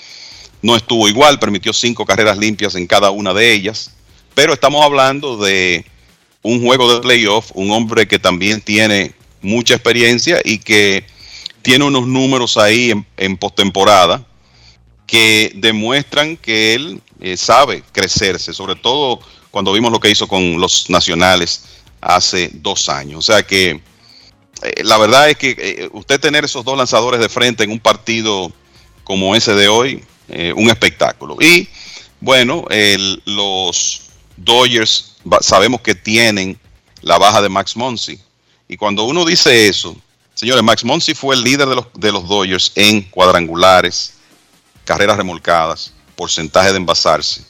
no 0.62 0.76
estuvo 0.76 1.08
igual, 1.08 1.38
permitió 1.38 1.72
cinco 1.72 2.04
carreras 2.04 2.38
limpias 2.38 2.74
en 2.74 2.86
cada 2.86 3.10
una 3.10 3.32
de 3.32 3.52
ellas, 3.52 3.92
pero 4.34 4.52
estamos 4.52 4.84
hablando 4.84 5.36
de 5.36 5.84
un 6.42 6.62
juego 6.62 6.92
de 6.94 7.00
playoff, 7.00 7.50
un 7.54 7.70
hombre 7.70 8.06
que 8.06 8.18
también 8.18 8.60
tiene 8.60 9.14
mucha 9.42 9.74
experiencia 9.74 10.40
y 10.44 10.58
que 10.58 11.04
tiene 11.62 11.84
unos 11.84 12.06
números 12.06 12.56
ahí 12.56 12.92
en, 13.16 13.36
postemporada 13.36 14.24
que 15.06 15.52
demuestran 15.56 16.36
que 16.36 16.74
él 16.74 17.00
eh, 17.20 17.36
sabe 17.36 17.82
crecerse, 17.92 18.52
sobre 18.52 18.76
todo 18.76 19.20
cuando 19.50 19.72
vimos 19.72 19.90
lo 19.90 19.98
que 19.98 20.10
hizo 20.10 20.28
con 20.28 20.60
los 20.60 20.90
nacionales 20.90 21.64
hace 22.00 22.50
dos 22.52 22.88
años. 22.88 23.18
O 23.18 23.22
sea 23.22 23.42
que 23.42 23.80
eh, 24.62 24.84
la 24.84 24.98
verdad 24.98 25.28
es 25.28 25.36
que 25.36 25.54
eh, 25.58 25.88
usted 25.92 26.20
tener 26.20 26.44
esos 26.44 26.64
dos 26.64 26.76
lanzadores 26.76 27.20
de 27.20 27.28
frente 27.28 27.64
en 27.64 27.70
un 27.70 27.80
partido 27.80 28.50
como 29.04 29.36
ese 29.36 29.54
de 29.54 29.68
hoy, 29.68 30.02
eh, 30.28 30.52
un 30.56 30.68
espectáculo. 30.68 31.36
Y 31.40 31.68
bueno, 32.20 32.64
los 33.26 34.02
Dodgers 34.36 35.16
sabemos 35.40 35.80
que 35.80 35.94
tienen 35.94 36.58
la 37.02 37.18
baja 37.18 37.42
de 37.42 37.48
Max 37.48 37.76
Monsi. 37.76 38.18
Y 38.68 38.76
cuando 38.76 39.04
uno 39.04 39.24
dice 39.24 39.68
eso, 39.68 39.96
señores, 40.34 40.64
Max 40.64 40.84
Monsi 40.84 41.14
fue 41.14 41.36
el 41.36 41.44
líder 41.44 41.68
de 41.68 41.76
los, 41.76 41.86
de 41.94 42.10
los 42.10 42.26
Dodgers 42.26 42.72
en 42.74 43.02
cuadrangulares, 43.02 44.14
carreras 44.84 45.16
remolcadas, 45.16 45.92
porcentaje 46.16 46.72
de 46.72 46.78
envasarse. 46.78 47.42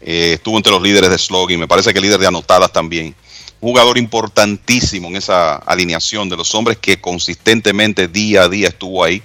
Estuvo 0.00 0.56
entre 0.56 0.72
los 0.72 0.82
líderes 0.82 1.10
de 1.10 1.18
slogan, 1.18 1.60
me 1.60 1.68
parece 1.68 1.94
que 1.94 2.00
líder 2.00 2.18
de 2.18 2.26
anotadas 2.26 2.72
también. 2.72 3.14
Jugador 3.60 3.98
importantísimo 3.98 5.08
en 5.08 5.16
esa 5.16 5.56
alineación 5.56 6.28
de 6.28 6.36
los 6.36 6.54
hombres 6.54 6.78
que 6.78 7.00
consistentemente 7.00 8.08
día 8.08 8.44
a 8.44 8.48
día 8.48 8.68
estuvo 8.68 9.04
ahí. 9.04 9.22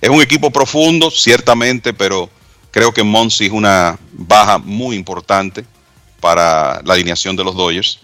Es 0.00 0.10
un 0.10 0.20
equipo 0.20 0.50
profundo, 0.50 1.10
ciertamente, 1.10 1.94
pero 1.94 2.28
creo 2.70 2.92
que 2.92 3.02
Monsi 3.02 3.46
es 3.46 3.52
una 3.52 3.98
baja 4.12 4.58
muy 4.58 4.96
importante 4.96 5.64
para 6.20 6.82
la 6.84 6.94
alineación 6.94 7.34
de 7.34 7.44
los 7.44 7.54
Dodgers. 7.54 7.98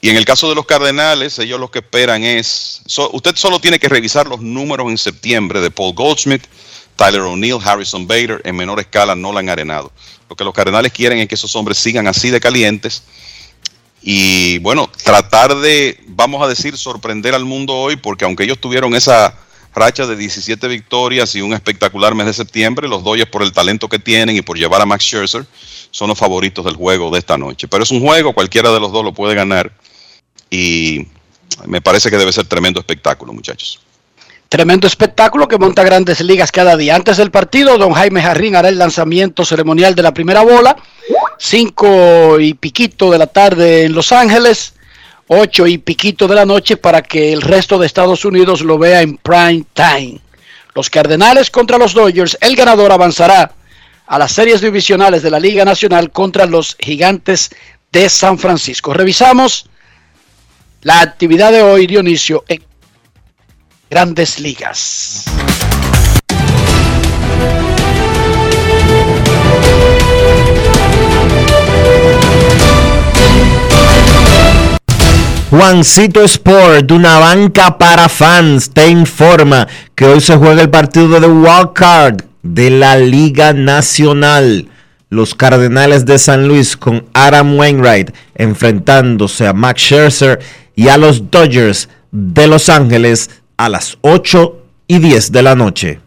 Y 0.00 0.10
en 0.10 0.16
el 0.16 0.24
caso 0.26 0.48
de 0.48 0.54
los 0.54 0.66
Cardenales, 0.66 1.38
ellos 1.38 1.58
lo 1.58 1.70
que 1.70 1.78
esperan 1.78 2.22
es, 2.22 2.82
usted 3.12 3.36
solo 3.36 3.58
tiene 3.58 3.78
que 3.78 3.88
revisar 3.88 4.26
los 4.26 4.40
números 4.40 4.90
en 4.90 4.98
septiembre 4.98 5.60
de 5.60 5.70
Paul 5.70 5.94
Goldschmidt, 5.94 6.42
Tyler 6.96 7.22
O'Neill, 7.22 7.58
Harrison 7.64 8.06
Bader, 8.06 8.42
en 8.44 8.54
menor 8.54 8.78
escala 8.80 9.14
Nolan 9.14 9.48
Arenado. 9.48 9.90
Lo 10.28 10.36
que 10.36 10.44
los 10.44 10.52
Cardenales 10.52 10.92
quieren 10.92 11.18
es 11.18 11.28
que 11.28 11.34
esos 11.34 11.56
hombres 11.56 11.78
sigan 11.78 12.06
así 12.06 12.30
de 12.30 12.38
calientes 12.38 13.02
y 14.06 14.58
bueno, 14.58 14.90
tratar 15.02 15.56
de, 15.56 15.98
vamos 16.08 16.42
a 16.42 16.46
decir, 16.46 16.76
sorprender 16.76 17.34
al 17.34 17.46
mundo 17.46 17.72
hoy, 17.72 17.96
porque 17.96 18.26
aunque 18.26 18.44
ellos 18.44 18.58
tuvieron 18.58 18.94
esa 18.94 19.34
racha 19.74 20.06
de 20.06 20.14
17 20.14 20.68
victorias 20.68 21.34
y 21.34 21.40
un 21.40 21.54
espectacular 21.54 22.14
mes 22.14 22.26
de 22.26 22.34
septiembre, 22.34 22.86
los 22.86 23.02
Dodgers 23.02 23.30
por 23.30 23.42
el 23.42 23.52
talento 23.52 23.88
que 23.88 23.98
tienen 23.98 24.36
y 24.36 24.42
por 24.42 24.58
llevar 24.58 24.82
a 24.82 24.86
Max 24.86 25.04
Scherzer 25.04 25.46
son 25.90 26.08
los 26.08 26.18
favoritos 26.18 26.66
del 26.66 26.76
juego 26.76 27.10
de 27.10 27.18
esta 27.18 27.38
noche. 27.38 27.66
Pero 27.66 27.82
es 27.82 27.90
un 27.90 28.00
juego, 28.00 28.34
cualquiera 28.34 28.70
de 28.72 28.78
los 28.78 28.92
dos 28.92 29.02
lo 29.02 29.14
puede 29.14 29.34
ganar 29.34 29.72
y 30.50 31.06
me 31.66 31.80
parece 31.80 32.10
que 32.10 32.18
debe 32.18 32.30
ser 32.30 32.44
tremendo 32.44 32.80
espectáculo, 32.80 33.32
muchachos. 33.32 33.80
Tremendo 34.54 34.86
espectáculo 34.86 35.48
que 35.48 35.58
monta 35.58 35.82
grandes 35.82 36.20
ligas 36.20 36.52
cada 36.52 36.76
día. 36.76 36.94
Antes 36.94 37.16
del 37.16 37.32
partido, 37.32 37.76
don 37.76 37.92
Jaime 37.92 38.22
Jarrín 38.22 38.54
hará 38.54 38.68
el 38.68 38.78
lanzamiento 38.78 39.44
ceremonial 39.44 39.96
de 39.96 40.02
la 40.04 40.14
primera 40.14 40.42
bola. 40.42 40.76
Cinco 41.38 42.38
y 42.38 42.54
piquito 42.54 43.10
de 43.10 43.18
la 43.18 43.26
tarde 43.26 43.82
en 43.82 43.94
Los 43.94 44.12
Ángeles. 44.12 44.74
Ocho 45.26 45.66
y 45.66 45.78
piquito 45.78 46.28
de 46.28 46.36
la 46.36 46.46
noche 46.46 46.76
para 46.76 47.02
que 47.02 47.32
el 47.32 47.42
resto 47.42 47.78
de 47.78 47.86
Estados 47.86 48.24
Unidos 48.24 48.60
lo 48.60 48.78
vea 48.78 49.02
en 49.02 49.16
prime 49.16 49.64
time. 49.72 50.20
Los 50.72 50.88
Cardenales 50.88 51.50
contra 51.50 51.76
los 51.76 51.92
Dodgers. 51.92 52.38
El 52.40 52.54
ganador 52.54 52.92
avanzará 52.92 53.50
a 54.06 54.18
las 54.20 54.30
series 54.30 54.60
divisionales 54.60 55.24
de 55.24 55.32
la 55.32 55.40
Liga 55.40 55.64
Nacional 55.64 56.12
contra 56.12 56.46
los 56.46 56.76
Gigantes 56.78 57.50
de 57.90 58.08
San 58.08 58.38
Francisco. 58.38 58.94
Revisamos 58.94 59.68
la 60.82 61.00
actividad 61.00 61.50
de 61.50 61.62
hoy, 61.62 61.88
Dionisio, 61.88 62.44
grandes 63.94 64.40
ligas. 64.40 65.24
Juancito 75.48 76.24
Sport, 76.24 76.90
una 76.90 77.20
banca 77.20 77.78
para 77.78 78.08
fans, 78.08 78.68
te 78.70 78.88
informa 78.88 79.68
que 79.94 80.06
hoy 80.06 80.20
se 80.20 80.34
juega 80.34 80.62
el 80.62 80.70
partido 80.70 81.20
de 81.20 81.28
Wildcard 81.28 82.22
de 82.42 82.70
la 82.70 82.96
Liga 82.96 83.52
Nacional. 83.52 84.66
Los 85.08 85.36
Cardenales 85.36 86.04
de 86.04 86.18
San 86.18 86.48
Luis 86.48 86.76
con 86.76 87.06
Adam 87.14 87.56
Wainwright 87.56 88.12
enfrentándose 88.34 89.46
a 89.46 89.52
Max 89.52 89.82
Scherzer 89.82 90.40
y 90.74 90.88
a 90.88 90.96
los 90.96 91.30
Dodgers 91.30 91.88
de 92.10 92.48
Los 92.48 92.68
Ángeles 92.68 93.30
a 93.56 93.68
las 93.68 93.98
8 94.00 94.56
y 94.86 94.98
10 94.98 95.32
de 95.32 95.42
la 95.42 95.54
noche. 95.54 96.00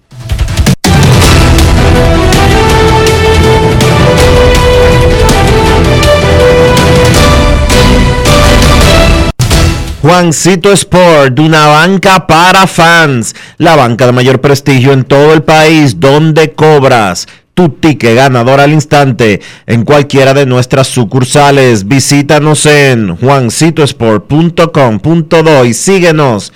Juancito 10.01 10.71
Sport, 10.71 11.37
una 11.39 11.67
banca 11.67 12.25
para 12.27 12.65
fans, 12.65 13.35
la 13.57 13.75
banca 13.75 14.05
de 14.05 14.13
mayor 14.13 14.39
prestigio 14.39 14.93
en 14.93 15.03
todo 15.03 15.33
el 15.33 15.43
país, 15.43 15.99
donde 15.99 16.53
cobras 16.53 17.27
tu 17.53 17.67
ticket 17.69 18.15
ganador 18.15 18.61
al 18.61 18.71
instante 18.71 19.41
en 19.65 19.83
cualquiera 19.83 20.33
de 20.33 20.45
nuestras 20.45 20.87
sucursales. 20.87 21.85
Visítanos 21.87 22.65
en 22.67 23.17
juancitosport.com.do 23.17 25.65
y 25.65 25.73
síguenos 25.73 26.53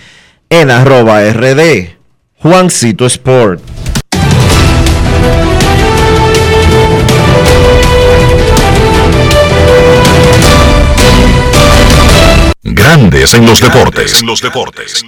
en 0.52 0.70
arroba 0.70 1.22
rd 1.32 1.96
Juancito 2.36 3.06
Sport. 3.06 3.62
Grandes 12.64 13.34
en 13.34 13.46
los 13.46 13.62
deportes. 13.62 14.20
En 14.20 14.28
los 14.28 14.42
deportes. 14.42 15.06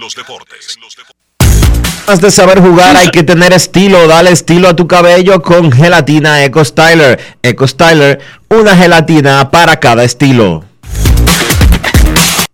Más 2.08 2.20
de 2.22 2.30
saber 2.30 2.60
jugar 2.60 2.96
hay 2.96 3.10
que 3.10 3.22
tener 3.22 3.52
estilo. 3.52 4.08
Dale 4.08 4.30
estilo 4.30 4.68
a 4.68 4.76
tu 4.76 4.88
cabello 4.88 5.42
con 5.42 5.70
gelatina 5.70 6.42
Eco 6.42 6.64
Styler. 6.64 7.20
Eco 7.42 7.68
Styler, 7.68 8.18
una 8.48 8.74
gelatina 8.74 9.50
para 9.50 9.78
cada 9.78 10.04
estilo. 10.04 10.64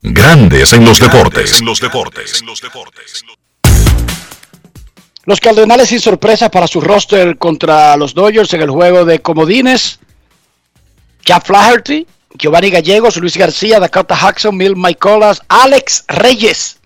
Grandes 0.03 0.73
en 0.73 0.85
los 0.85 0.99
deportes. 0.99 1.61
En 1.61 1.67
los 1.67 1.81
deportes. 1.81 2.43
Los 5.25 5.41
Cardenales 5.41 5.91
sin 5.91 6.01
sorpresa 6.01 6.51
para 6.51 6.67
su 6.67 6.81
roster 6.81 7.37
contra 7.37 7.97
los 7.99 8.15
Dodgers 8.15 8.55
en 8.55 8.63
el 8.63 8.71
juego 8.71 9.05
de 9.05 9.21
comodines. 9.21 10.01
Jack 11.25 11.45
Flaherty, 11.45 12.07
Giovanni 12.39 12.71
Gallegos, 12.71 13.19
Luis 13.19 13.37
García, 13.37 13.79
Dakota 13.79 14.19
Jackson, 14.19 14.57
Mil 14.57 14.75
Michaelas, 14.75 15.43
Alex 15.49 16.05
Reyes, 16.09 16.81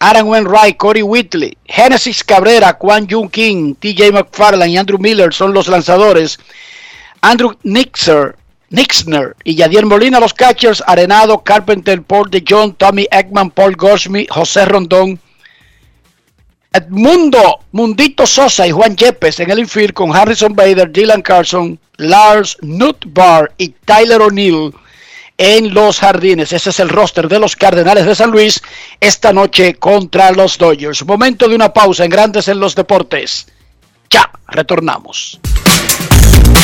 Aaron 0.00 0.26
Wainwright, 0.28 0.76
Corey 0.76 1.02
Whitley, 1.02 1.56
Genesis 1.66 2.24
Cabrera, 2.24 2.76
Juan 2.80 3.08
Jun 3.08 3.28
King, 3.28 3.74
TJ 3.76 4.12
McFarland 4.12 4.72
y 4.72 4.76
Andrew 4.76 4.98
Miller 4.98 5.32
son 5.32 5.54
los 5.54 5.68
lanzadores. 5.68 6.38
Andrew 7.20 7.56
Nixer, 7.62 8.36
Nixner 8.70 9.34
y 9.44 9.54
Yadier 9.54 9.86
Molina 9.86 10.20
los 10.20 10.34
catchers, 10.34 10.82
Arenado, 10.86 11.42
Carpenter, 11.42 12.02
Paul 12.02 12.30
de 12.30 12.44
John, 12.46 12.74
Tommy 12.74 13.06
Ekman, 13.10 13.50
Paul 13.50 13.76
Goldschmidt, 13.76 14.30
José 14.30 14.66
Rondón, 14.66 15.18
Edmundo, 16.72 17.60
Mundito 17.72 18.26
Sosa 18.26 18.66
y 18.66 18.70
Juan 18.70 18.94
Yepes 18.94 19.40
en 19.40 19.50
el 19.50 19.60
infield 19.60 19.94
con 19.94 20.14
Harrison 20.14 20.54
Bader, 20.54 20.92
Dylan 20.92 21.22
Carson, 21.22 21.78
Lars 21.96 22.58
Nutbar 22.60 23.52
y 23.56 23.70
Tyler 23.70 24.20
O'Neill 24.20 24.74
en 25.38 25.72
los 25.72 26.00
jardines. 26.00 26.52
Ese 26.52 26.70
es 26.70 26.80
el 26.80 26.90
roster 26.90 27.28
de 27.28 27.38
los 27.38 27.56
Cardenales 27.56 28.04
de 28.04 28.14
San 28.14 28.30
Luis 28.30 28.60
esta 29.00 29.32
noche 29.32 29.74
contra 29.74 30.30
los 30.32 30.58
Dodgers. 30.58 31.06
Momento 31.06 31.48
de 31.48 31.54
una 31.54 31.72
pausa 31.72 32.04
en 32.04 32.10
Grandes 32.10 32.48
en 32.48 32.60
los 32.60 32.74
Deportes. 32.74 33.46
Ya, 34.10 34.30
retornamos. 34.48 35.40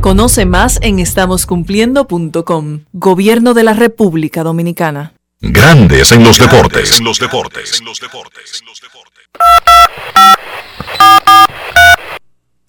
Conoce 0.00 0.46
más 0.46 0.78
en 0.82 1.00
estamoscumpliendo.com. 1.00 2.84
Gobierno 2.92 3.52
de 3.52 3.64
la 3.64 3.72
República 3.72 4.44
Dominicana. 4.44 5.12
Grandes 5.40 6.12
en 6.12 6.22
los 6.24 6.38
deportes. 6.38 6.98
En 6.98 7.04
los 7.04 7.18
deportes. 7.18 7.80
En 7.80 7.86
los 7.86 8.00
deportes. 8.00 8.62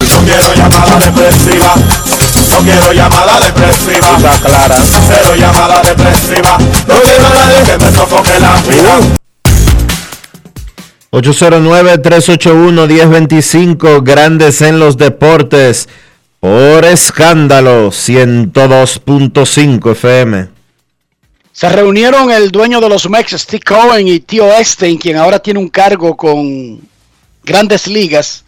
No 0.00 0.24
quiero 0.24 0.54
llamada 0.54 0.98
depresiva. 0.98 1.74
No 2.48 2.58
quiero 2.58 2.92
llamada 2.92 3.40
depresiva. 3.40 4.18
clara. 4.44 4.76
Cero 5.08 5.34
llamada 5.36 5.82
depresiva. 5.82 6.58
No 6.88 6.94
quiero 7.02 7.26
a 7.26 7.30
nadie 7.30 7.62
que 7.64 7.78
me 7.78 7.92
sofoque 7.92 8.40
la 8.40 8.60
vida. 8.62 8.98
809-381-1025, 11.12 14.02
Grandes 14.04 14.62
en 14.62 14.78
los 14.78 14.96
Deportes, 14.96 15.88
por 16.40 16.84
escándalo, 16.86 17.90
102.5 17.90 19.92
FM. 19.92 20.48
Se 21.52 21.68
reunieron 21.68 22.30
el 22.30 22.50
dueño 22.50 22.80
de 22.80 22.88
los 22.88 23.08
Mex, 23.10 23.32
Steve 23.32 23.62
Cohen, 23.62 24.08
y 24.08 24.20
Tío 24.20 24.50
Esten, 24.54 24.96
quien 24.96 25.16
ahora 25.16 25.38
tiene 25.38 25.60
un 25.60 25.68
cargo 25.68 26.16
con 26.16 26.80
grandes 27.44 27.86
ligas. 27.86 28.44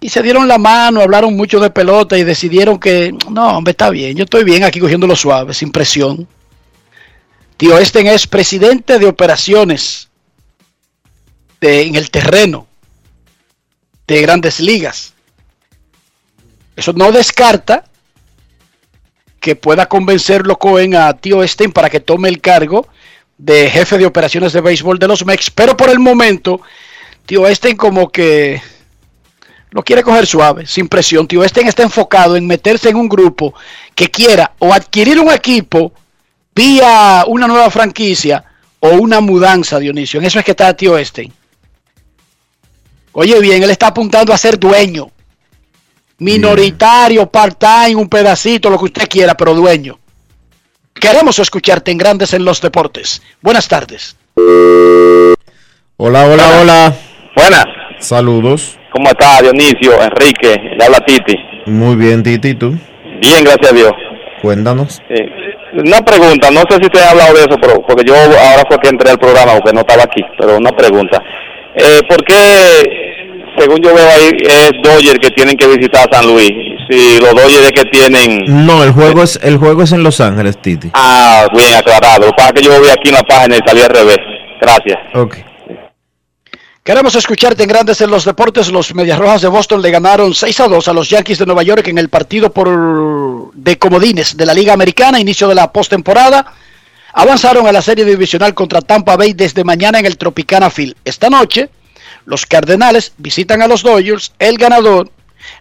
Y 0.00 0.08
se 0.08 0.22
dieron 0.22 0.48
la 0.48 0.58
mano, 0.58 1.00
hablaron 1.00 1.36
mucho 1.36 1.60
de 1.60 1.70
pelota 1.70 2.18
y 2.18 2.24
decidieron 2.24 2.78
que, 2.78 3.12
no, 3.30 3.58
hombre, 3.58 3.70
está 3.72 3.90
bien, 3.90 4.16
yo 4.16 4.24
estoy 4.24 4.44
bien 4.44 4.64
aquí 4.64 4.80
cogiéndolo 4.80 5.14
suave, 5.16 5.54
sin 5.54 5.70
presión. 5.70 6.26
Tío 7.56 7.78
Esten 7.78 8.06
es 8.06 8.26
presidente 8.26 8.98
de 8.98 9.06
operaciones 9.06 10.08
de- 11.60 11.82
en 11.82 11.96
el 11.96 12.10
terreno 12.10 12.66
de 14.06 14.22
grandes 14.22 14.60
ligas. 14.60 15.14
Eso 16.78 16.92
no 16.92 17.10
descarta 17.10 17.82
que 19.40 19.56
pueda 19.56 19.86
convencerlo 19.86 20.60
Cohen 20.60 20.94
a 20.94 21.12
Tío 21.12 21.42
Esten 21.42 21.72
para 21.72 21.90
que 21.90 21.98
tome 21.98 22.28
el 22.28 22.40
cargo 22.40 22.86
de 23.36 23.68
jefe 23.68 23.98
de 23.98 24.06
operaciones 24.06 24.52
de 24.52 24.60
béisbol 24.60 25.00
de 25.00 25.08
los 25.08 25.26
Mex, 25.26 25.50
pero 25.50 25.76
por 25.76 25.90
el 25.90 25.98
momento, 25.98 26.60
tío 27.26 27.48
Esten 27.48 27.76
como 27.76 28.10
que 28.10 28.62
lo 29.70 29.82
quiere 29.82 30.04
coger 30.04 30.24
suave, 30.24 30.68
sin 30.68 30.86
presión. 30.86 31.26
Tío 31.26 31.42
Esten 31.42 31.66
está 31.66 31.82
enfocado 31.82 32.36
en 32.36 32.46
meterse 32.46 32.90
en 32.90 32.96
un 32.96 33.08
grupo 33.08 33.54
que 33.96 34.08
quiera 34.08 34.52
o 34.60 34.72
adquirir 34.72 35.18
un 35.18 35.32
equipo 35.32 35.92
vía 36.54 37.24
una 37.26 37.48
nueva 37.48 37.70
franquicia 37.70 38.44
o 38.78 38.90
una 38.90 39.20
mudanza, 39.20 39.80
Dionisio. 39.80 40.20
En 40.20 40.26
eso 40.26 40.38
es 40.38 40.44
que 40.44 40.52
está 40.52 40.76
tío 40.76 40.96
Esten. 40.96 41.32
Oye 43.10 43.40
bien, 43.40 43.64
él 43.64 43.70
está 43.70 43.88
apuntando 43.88 44.32
a 44.32 44.38
ser 44.38 44.60
dueño. 44.60 45.10
Minoritario, 46.20 47.26
part-time, 47.30 47.94
un 47.94 48.08
pedacito, 48.08 48.68
lo 48.70 48.78
que 48.78 48.86
usted 48.86 49.08
quiera, 49.08 49.34
pero 49.34 49.54
dueño. 49.54 49.98
Queremos 50.92 51.38
escucharte 51.38 51.92
en 51.92 51.98
Grandes 51.98 52.34
en 52.34 52.44
los 52.44 52.60
Deportes. 52.60 53.22
Buenas 53.40 53.68
tardes. 53.68 54.16
Hola, 55.96 56.24
hola, 56.26 56.60
hola. 56.60 56.94
Buenas. 57.36 57.66
Saludos. 58.00 58.76
¿Cómo 58.92 59.08
está 59.10 59.40
Dionisio, 59.42 60.02
Enrique? 60.02 60.56
Le 60.76 60.84
habla 60.84 60.98
Titi. 61.06 61.36
Muy 61.66 61.94
bien, 61.94 62.24
Titi, 62.24 62.48
¿y 62.48 62.54
tú? 62.54 62.70
Bien, 63.20 63.44
gracias 63.44 63.70
a 63.70 63.74
Dios. 63.74 63.92
Cuéntanos. 64.42 65.00
Eh, 65.10 65.24
una 65.84 66.00
pregunta, 66.02 66.50
no 66.50 66.62
sé 66.68 66.78
si 66.80 66.86
usted 66.86 67.00
ha 67.00 67.10
hablado 67.10 67.34
de 67.34 67.40
eso, 67.40 67.56
pero 67.60 67.80
porque 67.86 68.04
yo 68.04 68.14
ahora 68.16 68.64
fue 68.68 68.78
que 68.78 68.88
entré 68.88 69.10
al 69.10 69.18
programa 69.18 69.52
porque 69.54 69.72
no 69.72 69.80
estaba 69.80 70.02
aquí, 70.02 70.22
pero 70.36 70.56
una 70.56 70.72
pregunta. 70.72 71.22
Eh, 71.76 72.00
¿Por 72.08 72.24
qué, 72.24 73.07
según 73.58 73.80
yo 73.82 73.94
veo 73.94 74.08
ahí, 74.08 74.30
es 74.42 74.70
Dodger 74.82 75.18
que 75.18 75.30
tienen 75.30 75.56
que 75.56 75.66
visitar 75.66 76.08
San 76.12 76.26
Luis? 76.26 76.50
Si 76.90 77.18
los 77.20 77.34
Dodgers 77.34 77.72
que 77.72 77.84
tienen... 77.90 78.66
No, 78.66 78.82
el 78.82 78.92
juego 78.92 79.22
es 79.22 79.38
el 79.42 79.58
juego 79.58 79.82
es 79.82 79.92
en 79.92 80.02
Los 80.02 80.20
Ángeles, 80.20 80.60
Titi. 80.60 80.90
Ah, 80.94 81.46
bien 81.54 81.74
aclarado. 81.74 82.20
Lo 82.20 82.26
que 82.28 82.32
pasa 82.36 82.48
es 82.48 82.54
que 82.54 82.62
yo 82.62 82.80
vi 82.80 82.88
aquí 82.88 83.08
en 83.08 83.14
la 83.14 83.22
página 83.22 83.56
y 83.56 83.60
salí 83.66 83.82
al 83.82 83.90
revés. 83.90 84.18
Gracias. 84.60 84.98
Ok. 85.14 85.36
Queremos 86.88 87.14
escucharte 87.14 87.62
en 87.62 87.68
Grandes 87.68 88.00
en 88.00 88.10
los 88.10 88.24
Deportes. 88.24 88.72
Los 88.72 88.94
Medias 88.94 89.18
Rojas 89.18 89.42
de 89.42 89.48
Boston 89.48 89.82
le 89.82 89.90
ganaron 89.90 90.32
6 90.32 90.60
a 90.60 90.68
2 90.68 90.88
a 90.88 90.92
los 90.94 91.10
Yankees 91.10 91.38
de 91.38 91.44
Nueva 91.44 91.62
York 91.62 91.86
en 91.88 91.98
el 91.98 92.08
partido 92.08 92.50
por 92.50 93.52
de 93.52 93.78
comodines 93.78 94.36
de 94.36 94.46
la 94.46 94.54
Liga 94.54 94.72
Americana, 94.72 95.20
inicio 95.20 95.48
de 95.48 95.54
la 95.54 95.70
postemporada. 95.70 96.54
Avanzaron 97.12 97.66
a 97.66 97.72
la 97.72 97.82
serie 97.82 98.06
divisional 98.06 98.54
contra 98.54 98.80
Tampa 98.80 99.16
Bay 99.16 99.34
desde 99.34 99.64
mañana 99.64 99.98
en 99.98 100.06
el 100.06 100.16
Tropicana 100.16 100.70
Field. 100.70 100.94
Esta 101.04 101.28
noche, 101.28 101.68
los 102.28 102.44
Cardenales 102.44 103.14
visitan 103.16 103.62
a 103.62 103.68
los 103.68 103.82
Dodgers. 103.82 104.34
El 104.38 104.58
ganador 104.58 105.08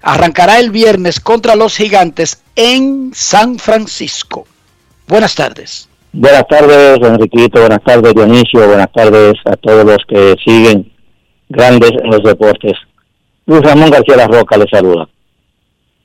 arrancará 0.01 0.59
el 0.59 0.69
viernes 0.69 1.21
contra 1.21 1.55
los 1.55 1.77
Gigantes 1.77 2.43
en 2.57 3.11
San 3.13 3.57
Francisco. 3.57 4.45
Buenas 5.07 5.33
tardes. 5.33 5.87
Buenas 6.11 6.45
tardes, 6.49 6.97
Enriquito. 7.01 7.61
Buenas 7.61 7.81
tardes, 7.85 8.13
Dionisio. 8.13 8.67
Buenas 8.67 8.91
tardes 8.91 9.35
a 9.45 9.55
todos 9.55 9.85
los 9.85 9.99
que 10.09 10.35
siguen 10.45 10.91
grandes 11.47 11.91
en 12.03 12.09
los 12.09 12.21
deportes. 12.21 12.73
Luis 13.45 13.61
Ramón 13.61 13.89
García 13.89 14.17
La 14.17 14.27
Roca 14.27 14.57
le 14.57 14.65
saluda. 14.69 15.07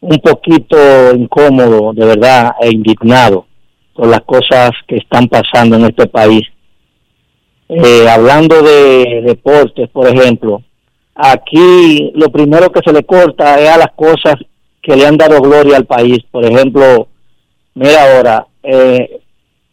Un 0.00 0.18
poquito 0.18 0.76
incómodo, 1.12 1.92
de 1.92 2.06
verdad, 2.06 2.52
e 2.60 2.68
indignado 2.70 3.46
por 3.94 4.06
las 4.06 4.20
cosas 4.20 4.70
que 4.86 4.98
están 4.98 5.26
pasando 5.26 5.74
en 5.74 5.86
este 5.86 6.06
país. 6.06 6.42
Eh, 7.74 8.06
hablando 8.06 8.60
de 8.60 9.22
deportes, 9.22 9.88
por 9.88 10.06
ejemplo, 10.06 10.62
aquí 11.14 12.12
lo 12.14 12.28
primero 12.28 12.70
que 12.70 12.80
se 12.84 12.92
le 12.92 13.02
corta 13.02 13.58
es 13.58 13.70
a 13.70 13.78
las 13.78 13.92
cosas 13.96 14.34
que 14.82 14.94
le 14.94 15.06
han 15.06 15.16
dado 15.16 15.40
gloria 15.40 15.78
al 15.78 15.86
país. 15.86 16.18
Por 16.30 16.44
ejemplo, 16.44 17.08
mira 17.74 18.16
ahora, 18.16 18.46
eh, 18.62 19.20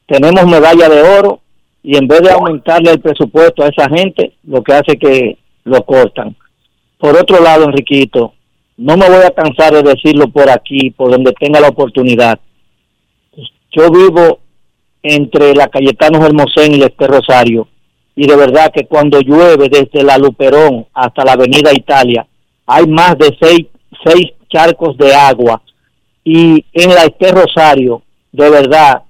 tenemos 0.05 0.45
medalla 0.45 0.88
de 0.88 1.01
oro 1.01 1.41
y 1.84 1.97
en 1.97 2.07
vez 2.07 2.21
de 2.21 2.31
aumentarle 2.31 2.91
el 2.91 3.01
presupuesto 3.01 3.63
a 3.63 3.67
esa 3.67 3.89
gente, 3.89 4.34
lo 4.43 4.63
que 4.63 4.73
hace 4.73 4.97
que 4.97 5.38
lo 5.65 5.84
cortan. 5.84 6.38
Por 6.97 7.17
otro 7.17 7.43
lado, 7.43 7.65
Enriquito, 7.65 8.34
no 8.77 8.95
me 8.95 9.09
voy 9.09 9.26
a 9.26 9.31
cansar 9.31 9.73
de 9.73 9.84
decirlo 9.84 10.30
por 10.30 10.49
aquí, 10.49 10.91
por 10.91 11.11
donde 11.11 11.34
tenga 11.34 11.59
la 11.59 11.67
oportunidad. 11.67 12.39
Yo 13.71 13.91
vivo 13.91 14.39
entre 15.03 15.53
la 15.53 15.67
Cayetano 15.67 16.26
Hermosén 16.26 16.76
y 16.76 16.84
este 16.84 17.07
Rosario, 17.07 17.67
y 18.15 18.27
de 18.27 18.36
verdad 18.36 18.72
que 18.73 18.86
cuando 18.86 19.19
llueve 19.22 19.69
desde 19.69 20.03
la 20.03 20.18
Luperón 20.18 20.86
hasta 20.94 21.23
la 21.23 21.34
Avenida 21.34 21.72
Italia, 21.73 22.27
hay 22.65 22.86
más 22.88 23.18
de 23.18 23.36
seis, 23.41 23.68
seis 24.03 24.31
charcos 24.49 24.98
de 24.98 25.14
agua, 25.14 25.61
y 26.23 26.65
en 26.73 26.90
la 26.94 27.03
este 27.03 27.31
Rosario, 27.31 28.03
de 28.31 28.49
verdad, 28.49 29.03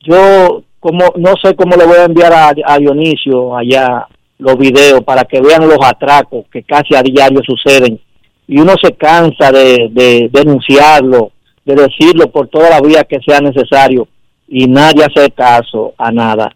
yo 0.00 0.62
como 0.78 1.12
no 1.16 1.34
sé 1.42 1.54
cómo 1.54 1.76
le 1.76 1.84
voy 1.84 1.96
a 1.96 2.04
enviar 2.04 2.32
a, 2.32 2.52
a 2.64 2.78
Dionisio 2.78 3.56
allá 3.56 4.06
los 4.38 4.56
videos 4.56 5.02
para 5.04 5.24
que 5.24 5.40
vean 5.40 5.68
los 5.68 5.78
atracos 5.82 6.46
que 6.50 6.62
casi 6.62 6.94
a 6.96 7.02
diario 7.02 7.40
suceden. 7.44 8.00
Y 8.48 8.58
uno 8.58 8.74
se 8.82 8.92
cansa 8.92 9.52
de, 9.52 9.88
de 9.90 10.30
denunciarlo, 10.32 11.32
de 11.64 11.74
decirlo 11.74 12.30
por 12.30 12.48
toda 12.48 12.70
la 12.70 12.80
vía 12.80 13.04
que 13.04 13.18
sea 13.24 13.40
necesario. 13.40 14.08
Y 14.48 14.66
nadie 14.66 15.04
hace 15.04 15.30
caso 15.30 15.94
a 15.96 16.10
nada. 16.10 16.50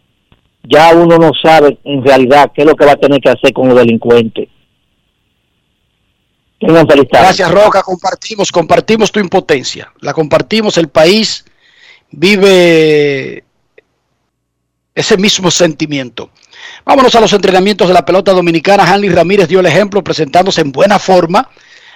Ya 0.65 0.95
uno 0.95 1.19
no 1.19 1.31
sabe 1.43 1.79
en 1.85 2.05
realidad 2.05 2.51
qué 2.55 2.63
es 2.63 2.67
lo 2.67 2.75
que 2.75 2.87
va 2.87 2.93
a 2.93 2.97
tener 2.97 3.21
que 3.21 3.31
hacer 3.31 3.53
con 3.53 3.69
los 3.69 3.77
delincuentes. 3.77 4.49
Tengan. 6.59 6.87
Gracias, 6.87 7.51
Roca. 7.51 7.83
Compartimos, 7.83 8.51
compartimos 8.51 9.13
tu 9.13 9.21
impotencia. 9.21 9.93
La 10.01 10.15
compartimos. 10.15 10.79
El 10.79 10.89
país 10.89 11.45
vive 12.11 13.45
ese 14.95 15.17
mismo 15.17 15.51
sentimiento. 15.51 16.31
Vámonos 16.85 17.15
a 17.15 17.21
los 17.21 17.33
entrenamientos 17.33 17.89
de 17.89 17.95
la 17.95 18.05
pelota 18.05 18.33
dominicana. 18.33 18.85
Hanley 18.85 19.11
Ramírez 19.11 19.49
dio 19.49 19.61
el 19.61 19.67
ejemplo 19.67 20.03
presentándose 20.03 20.61
en 20.61 20.73
buena 20.73 20.99
forma 20.99 21.51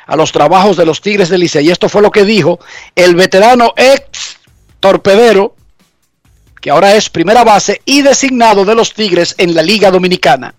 a 0.07 0.17
los 0.17 0.33
trabajos 0.33 0.77
de 0.77 0.87
los 0.87 1.01
Tigres 1.01 1.29
del 1.29 1.41
Licey. 1.41 1.67
Y 1.67 1.71
esto 1.71 1.89
fue 1.89 2.03
lo 2.03 2.11
que 2.11 2.25
dijo 2.25 2.59
el 2.95 3.15
veterano 3.15 3.73
ex 3.77 4.39
torpedero, 4.81 5.55
que 6.61 6.71
ahora 6.71 6.95
es 6.95 7.09
primera 7.11 7.45
base 7.45 7.83
y 7.85 8.03
designado 8.03 8.65
de 8.65 8.75
los 8.75 8.93
Tigres 8.95 9.35
en 9.39 9.55
la 9.55 9.63
Liga 9.63 9.91
Dominicana. 9.91 10.55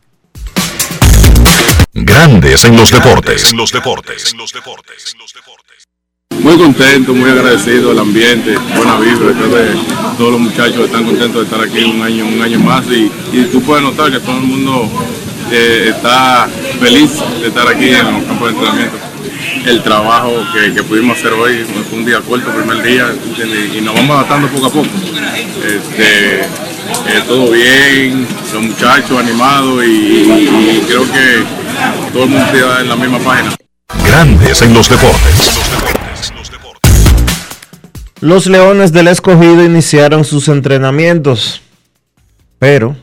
Grandes 1.93 2.65
en 2.65 2.75
los 2.77 2.91
deportes. 2.91 3.51
En 3.51 3.57
los 3.57 3.71
deportes. 3.71 4.31
En 4.31 4.37
los 4.37 4.53
deportes. 4.53 5.15
Muy 6.41 6.57
contento, 6.57 7.13
muy 7.13 7.29
agradecido 7.29 7.89
del 7.89 7.99
ambiente, 7.99 8.57
buena 8.57 8.97
vibra, 8.97 9.31
entonces, 9.31 9.75
todos 10.17 10.31
los 10.31 10.39
muchachos 10.39 10.85
están 10.85 11.03
contentos 11.03 11.35
de 11.35 11.43
estar 11.43 11.61
aquí 11.61 11.83
un 11.83 12.01
año, 12.01 12.25
un 12.25 12.41
año 12.41 12.59
más 12.59 12.85
y, 12.87 13.11
y 13.33 13.43
tú 13.51 13.61
puedes 13.61 13.83
notar 13.83 14.09
que 14.09 14.19
todo 14.19 14.37
el 14.37 14.43
mundo 14.43 14.89
eh, 15.51 15.91
está 15.93 16.47
feliz 16.79 17.11
de 17.41 17.47
estar 17.47 17.67
aquí 17.67 17.89
en 17.89 18.13
los 18.13 18.23
campos 18.23 18.47
de 18.47 18.53
entrenamiento. 18.53 18.97
El 19.65 19.81
trabajo 19.83 20.31
que, 20.53 20.73
que 20.73 20.83
pudimos 20.83 21.17
hacer 21.17 21.33
hoy 21.33 21.65
fue 21.89 21.99
un 21.99 22.05
día 22.05 22.19
corto, 22.21 22.51
primer 22.51 22.81
día, 22.83 23.09
¿entiendes? 23.11 23.75
y 23.75 23.81
nos 23.81 23.93
vamos 23.95 24.17
adaptando 24.17 24.47
poco 24.49 24.65
a 24.67 24.69
poco. 24.69 24.89
Este, 25.65 26.41
eh, 26.41 27.23
todo 27.27 27.51
bien, 27.51 28.27
los 28.53 28.63
muchachos 28.63 29.19
animados 29.19 29.83
y, 29.83 29.87
y 29.87 30.83
creo 30.87 31.03
que 31.03 31.43
todo 32.11 32.23
el 32.23 32.29
mundo 32.29 32.45
está 32.45 32.81
en 32.81 32.89
la 32.89 32.95
misma 32.95 33.19
página. 33.19 33.55
Grandes 34.05 34.61
en 34.61 34.73
los 34.73 34.89
deportes. 34.89 35.59
Los 38.21 38.47
Leones 38.47 38.91
del 38.91 39.07
Escogido 39.07 39.63
iniciaron 39.63 40.25
sus 40.25 40.49
entrenamientos, 40.49 41.61
pero 42.57 42.97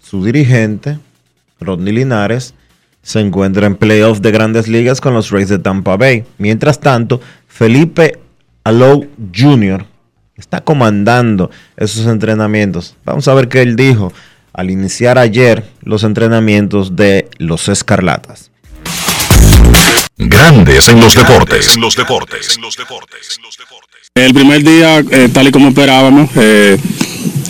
su 0.00 0.24
dirigente, 0.24 0.98
Rodney 1.60 1.92
Linares, 1.92 2.54
se 3.02 3.20
encuentra 3.20 3.66
en 3.66 3.76
playoffs 3.76 4.22
de 4.22 4.30
grandes 4.30 4.68
ligas 4.68 5.00
con 5.00 5.14
los 5.14 5.30
Rays 5.30 5.48
de 5.48 5.58
Tampa 5.58 5.96
Bay. 5.96 6.24
Mientras 6.38 6.80
tanto, 6.80 7.20
Felipe 7.48 8.18
Alou 8.64 9.08
Jr. 9.34 9.84
está 10.36 10.60
comandando 10.60 11.50
esos 11.76 12.06
entrenamientos. 12.06 12.96
Vamos 13.04 13.26
a 13.28 13.34
ver 13.34 13.48
qué 13.48 13.62
él 13.62 13.76
dijo 13.76 14.12
al 14.52 14.70
iniciar 14.70 15.18
ayer 15.18 15.64
los 15.82 16.04
entrenamientos 16.04 16.94
de 16.94 17.28
los 17.38 17.68
Escarlatas. 17.68 18.50
Grandes 20.16 20.88
en 20.88 21.00
los 21.00 21.14
deportes. 21.14 21.74
En 21.74 21.80
los 21.80 21.96
deportes. 21.96 22.56
En 22.56 22.62
los 22.62 22.76
deportes. 22.76 23.38
El 24.14 24.34
primer 24.34 24.62
día, 24.62 24.98
eh, 24.98 25.30
tal 25.32 25.48
y 25.48 25.50
como 25.50 25.68
esperábamos, 25.68 26.30
eh, 26.36 26.78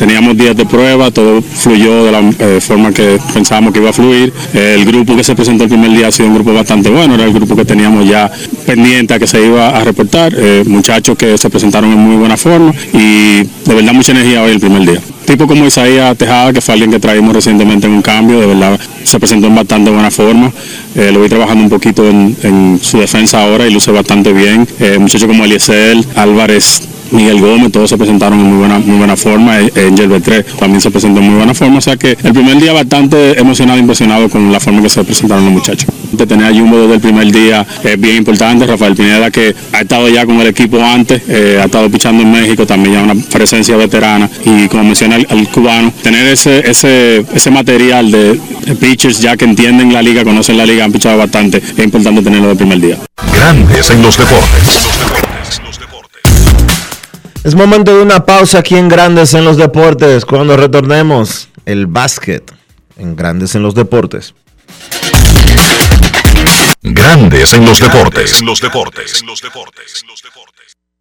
teníamos 0.02 0.36
días 0.36 0.56
de 0.56 0.66
prueba, 0.66 1.12
todo 1.12 1.40
fluyó 1.40 2.06
de 2.06 2.10
la 2.10 2.20
eh, 2.40 2.60
forma 2.60 2.90
que 2.90 3.20
pensábamos 3.32 3.72
que 3.72 3.78
iba 3.78 3.90
a 3.90 3.92
fluir. 3.92 4.32
el 4.52 4.84
grupo 4.84 5.14
que 5.14 5.22
se 5.22 5.36
presentó 5.36 5.62
el 5.62 5.70
primer 5.70 5.92
día 5.92 6.08
ha 6.08 6.10
sido 6.10 6.26
un 6.26 6.34
grupo 6.34 6.52
bastante 6.52 6.90
bueno, 6.90 7.14
era 7.14 7.22
el 7.22 7.32
grupo 7.32 7.54
que 7.54 7.64
teníamos 7.64 8.08
ya 8.08 8.28
pendiente 8.66 9.14
a 9.14 9.20
que 9.20 9.28
se 9.28 9.46
iba 9.46 9.68
a 9.68 9.84
reportar, 9.84 10.34
muchachos 10.66 11.16
que 11.16 11.38
se 11.38 11.48
presentaron 11.48 11.92
en 11.92 11.98
muy 11.98 12.16
buena 12.16 12.36
forma 12.36 12.74
y 12.92 13.44
de 13.44 13.74
verdad 13.76 13.92
mucha 13.92 14.10
energía 14.10 14.42
hoy 14.42 14.50
el 14.50 14.60
primer 14.60 14.82
día. 14.90 15.00
Tipo 15.24 15.46
como 15.46 15.64
Isaías 15.66 16.16
Tejada, 16.18 16.52
que 16.52 16.60
fue 16.60 16.74
alguien 16.74 16.90
que 16.90 16.98
traímos 16.98 17.32
recientemente 17.32 17.86
en 17.86 17.92
un 17.92 18.02
cambio, 18.02 18.40
de 18.40 18.46
verdad 18.46 18.80
se 19.04 19.20
presentó 19.20 19.46
en 19.46 19.54
bastante 19.54 19.90
buena 19.90 20.10
forma. 20.10 20.52
Eh, 20.96 21.10
lo 21.12 21.20
voy 21.20 21.28
trabajando 21.28 21.62
un 21.62 21.70
poquito 21.70 22.08
en, 22.08 22.36
en, 22.42 22.80
su 22.82 22.98
defensa 22.98 23.42
ahora 23.42 23.66
y 23.66 23.72
luce 23.72 23.92
bastante 23.92 24.32
bien. 24.32 24.66
Eh, 24.80 24.98
muchachos 24.98 25.28
como 25.28 25.44
Eliezer 25.44 25.96
Álvarez 26.16 26.82
Miguel 27.12 27.40
Gómez, 27.40 27.70
todos 27.70 27.90
se 27.90 27.96
presentaron 27.96 28.40
en 28.40 28.46
muy 28.46 28.58
buena, 28.58 28.78
muy 28.78 28.96
buena 28.96 29.16
forma. 29.16 29.60
Eh, 29.60 29.70
Angel 29.88 30.10
B3 30.10 30.44
también 30.58 30.80
se 30.80 30.90
presentó 30.90 31.20
en 31.20 31.26
muy 31.26 31.36
buena 31.36 31.54
forma. 31.54 31.78
O 31.78 31.80
sea 31.80 31.96
que 31.96 32.16
el 32.22 32.32
primer 32.32 32.58
día 32.60 32.72
bastante 32.72 33.38
emocionado 33.38 33.78
impresionado 33.78 34.28
con 34.28 34.50
la 34.50 34.60
forma 34.60 34.82
que 34.82 34.88
se 34.88 35.04
presentaron 35.04 35.44
los 35.44 35.52
muchachos. 35.52 35.88
De 36.12 36.26
tener 36.26 36.46
a 36.46 36.50
Jumbo 36.50 36.78
desde 36.80 36.94
el 36.94 37.00
primer 37.00 37.30
día 37.30 37.66
es 37.84 38.00
bien 38.00 38.16
importante. 38.16 38.66
Rafael 38.66 38.94
Pineda, 38.94 39.30
que 39.30 39.54
ha 39.72 39.80
estado 39.80 40.08
ya 40.08 40.26
con 40.26 40.40
el 40.40 40.46
equipo 40.46 40.82
antes, 40.82 41.22
eh, 41.28 41.58
ha 41.60 41.66
estado 41.66 41.90
pichando 41.90 42.22
en 42.22 42.32
México, 42.32 42.66
también 42.66 42.94
ya 42.94 43.02
una 43.02 43.14
presencia 43.14 43.76
veterana. 43.76 44.28
Y 44.44 44.68
como 44.68 44.84
menciona 44.84 45.16
el, 45.16 45.48
cubano, 45.48 45.92
tener 46.02 46.26
ese, 46.26 46.68
ese, 46.68 47.24
ese 47.34 47.50
material 47.50 48.10
de, 48.10 48.40
de 48.66 48.74
pitchers 48.74 49.20
ya 49.20 49.36
que 49.36 49.44
entienden 49.44 49.92
la 49.92 50.02
liga, 50.02 50.24
conocen 50.24 50.56
la 50.56 50.66
liga, 50.66 50.84
han 50.84 50.92
pichado 50.92 51.18
bastante, 51.18 51.58
es 51.58 51.84
importante 51.84 52.22
tenerlo 52.22 52.48
desde 52.48 52.64
el 52.64 52.68
primer 52.68 52.80
día. 52.80 52.98
Grandes 53.34 53.90
en 53.90 54.02
los 54.02 54.16
deportes. 54.16 54.91
Es 57.44 57.56
momento 57.56 57.96
de 57.96 58.02
una 58.02 58.24
pausa 58.24 58.60
aquí 58.60 58.76
en 58.76 58.88
Grandes 58.88 59.34
en 59.34 59.44
los 59.44 59.56
Deportes. 59.56 60.24
Cuando 60.24 60.56
retornemos, 60.56 61.48
el 61.66 61.86
básquet 61.88 62.52
en 62.96 63.16
Grandes 63.16 63.56
en 63.56 63.64
los 63.64 63.74
Deportes. 63.74 64.32
Grandes 66.82 67.52
en 67.54 67.64
los 67.64 67.80
deportes. 67.80 68.38
En 68.38 68.46
los 68.46 68.60
deportes. 68.60 69.20
En 69.20 69.26
los 69.26 69.40
deportes. 69.40 70.04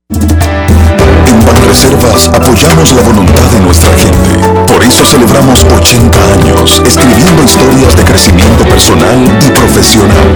En 0.09 1.00
Banreservas 1.39 2.27
apoyamos 2.27 2.91
la 2.91 3.01
voluntad 3.03 3.43
de 3.53 3.61
nuestra 3.61 3.89
gente. 3.97 4.31
Por 4.67 4.83
eso 4.83 5.05
celebramos 5.05 5.63
80 5.63 6.19
años 6.33 6.81
escribiendo 6.85 7.43
historias 7.43 7.95
de 7.95 8.03
crecimiento 8.03 8.65
personal 8.65 9.39
y 9.41 9.49
profesional. 9.51 10.27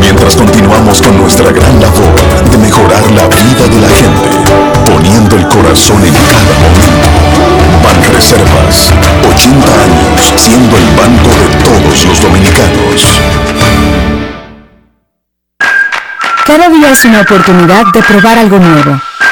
Mientras 0.00 0.34
continuamos 0.34 1.00
con 1.02 1.16
nuestra 1.18 1.52
gran 1.52 1.78
labor 1.80 2.14
de 2.50 2.58
mejorar 2.58 3.02
la 3.12 3.28
vida 3.28 3.68
de 3.68 3.80
la 3.80 3.88
gente, 3.90 4.30
poniendo 4.86 5.36
el 5.36 5.46
corazón 5.46 6.04
en 6.04 6.14
cada 6.14 6.54
momento. 6.58 7.08
Banreservas, 7.84 8.90
80 9.30 9.68
años 9.68 10.34
siendo 10.36 10.76
el 10.76 10.86
banco 10.96 11.30
de 11.30 11.48
todos 11.62 12.04
los 12.06 12.20
dominicanos. 12.20 13.20
Cada 16.44 16.68
día 16.68 16.90
es 16.90 17.04
una 17.04 17.20
oportunidad 17.20 17.86
de 17.94 18.02
probar 18.02 18.38
algo 18.38 18.58
nuevo. 18.58 19.09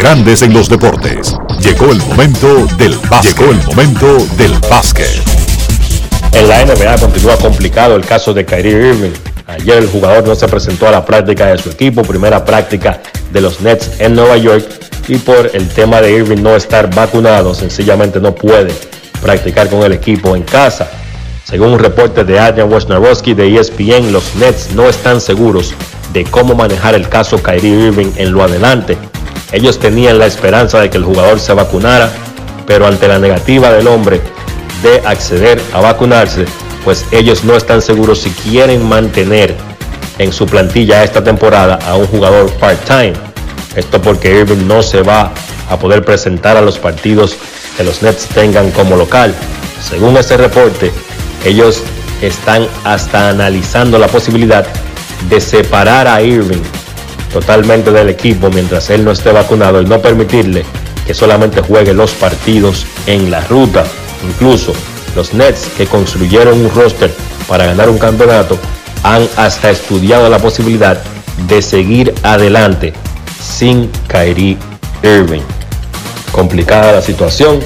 Grandes 0.00 0.40
en 0.40 0.54
los 0.54 0.70
deportes. 0.70 1.36
Llegó 1.62 1.92
el 1.92 1.98
momento 1.98 2.66
del 2.78 2.96
básquet. 3.10 3.36
Llegó 3.36 3.52
el 3.52 3.62
momento 3.66 4.26
del 4.38 4.52
básquet. 4.70 5.10
En 6.32 6.48
la 6.48 6.64
NBA 6.64 6.96
continúa 6.96 7.36
complicado 7.36 7.96
el 7.96 8.06
caso 8.06 8.32
de 8.32 8.46
Kyrie 8.46 8.92
Irving. 8.94 9.12
Ayer 9.46 9.76
el 9.76 9.88
jugador 9.88 10.26
no 10.26 10.34
se 10.34 10.48
presentó 10.48 10.88
a 10.88 10.90
la 10.90 11.04
práctica 11.04 11.48
de 11.48 11.58
su 11.58 11.68
equipo, 11.68 12.00
primera 12.00 12.42
práctica 12.46 13.02
de 13.30 13.42
los 13.42 13.60
Nets 13.60 14.00
en 14.00 14.14
Nueva 14.14 14.38
York, 14.38 14.64
y 15.06 15.16
por 15.18 15.50
el 15.52 15.68
tema 15.68 16.00
de 16.00 16.12
Irving 16.12 16.42
no 16.42 16.56
estar 16.56 16.88
vacunado, 16.94 17.54
sencillamente 17.54 18.20
no 18.20 18.34
puede 18.34 18.72
practicar 19.20 19.68
con 19.68 19.82
el 19.82 19.92
equipo 19.92 20.34
en 20.34 20.44
casa. 20.44 20.90
Según 21.44 21.74
un 21.74 21.78
reporte 21.78 22.24
de 22.24 22.38
Adrian 22.38 22.72
Wojnarowski 22.72 23.34
de 23.34 23.54
ESPN, 23.54 24.12
los 24.12 24.34
Nets 24.36 24.70
no 24.74 24.88
están 24.88 25.20
seguros 25.20 25.74
de 26.14 26.24
cómo 26.24 26.54
manejar 26.54 26.94
el 26.94 27.06
caso 27.06 27.42
Kyrie 27.42 27.88
Irving 27.88 28.12
en 28.16 28.32
lo 28.32 28.42
adelante. 28.42 28.96
Ellos 29.52 29.78
tenían 29.78 30.18
la 30.18 30.26
esperanza 30.26 30.80
de 30.80 30.90
que 30.90 30.98
el 30.98 31.04
jugador 31.04 31.40
se 31.40 31.52
vacunara, 31.52 32.10
pero 32.66 32.86
ante 32.86 33.08
la 33.08 33.18
negativa 33.18 33.72
del 33.72 33.88
hombre 33.88 34.20
de 34.82 35.00
acceder 35.06 35.60
a 35.72 35.80
vacunarse, 35.80 36.44
pues 36.84 37.04
ellos 37.10 37.44
no 37.44 37.56
están 37.56 37.82
seguros 37.82 38.20
si 38.20 38.30
quieren 38.30 38.88
mantener 38.88 39.54
en 40.18 40.32
su 40.32 40.46
plantilla 40.46 41.02
esta 41.02 41.24
temporada 41.24 41.78
a 41.86 41.96
un 41.96 42.06
jugador 42.06 42.50
part-time. 42.52 43.14
Esto 43.74 44.00
porque 44.00 44.38
Irving 44.38 44.66
no 44.66 44.82
se 44.82 45.02
va 45.02 45.32
a 45.68 45.78
poder 45.78 46.04
presentar 46.04 46.56
a 46.56 46.60
los 46.60 46.78
partidos 46.78 47.36
que 47.76 47.84
los 47.84 48.02
Nets 48.02 48.26
tengan 48.26 48.70
como 48.70 48.96
local. 48.96 49.34
Según 49.82 50.16
este 50.16 50.36
reporte, 50.36 50.92
ellos 51.44 51.82
están 52.22 52.66
hasta 52.84 53.30
analizando 53.30 53.98
la 53.98 54.08
posibilidad 54.08 54.66
de 55.28 55.40
separar 55.40 56.06
a 56.06 56.22
Irving 56.22 56.62
totalmente 57.32 57.90
del 57.90 58.08
equipo 58.08 58.50
mientras 58.50 58.90
él 58.90 59.04
no 59.04 59.12
esté 59.12 59.32
vacunado 59.32 59.80
y 59.80 59.84
no 59.84 60.00
permitirle 60.00 60.64
que 61.06 61.14
solamente 61.14 61.60
juegue 61.60 61.94
los 61.94 62.12
partidos 62.12 62.86
en 63.06 63.30
la 63.30 63.40
ruta. 63.42 63.84
Incluso 64.26 64.72
los 65.16 65.34
Nets 65.34 65.68
que 65.76 65.86
construyeron 65.86 66.60
un 66.60 66.70
roster 66.74 67.10
para 67.48 67.66
ganar 67.66 67.88
un 67.88 67.98
campeonato 67.98 68.58
han 69.02 69.26
hasta 69.36 69.70
estudiado 69.70 70.28
la 70.28 70.38
posibilidad 70.38 71.00
de 71.48 71.62
seguir 71.62 72.14
adelante 72.22 72.92
sin 73.40 73.90
Kyrie 74.08 74.58
Irving. 75.02 75.42
Complicada 76.32 76.92
la 76.92 77.02
situación. 77.02 77.60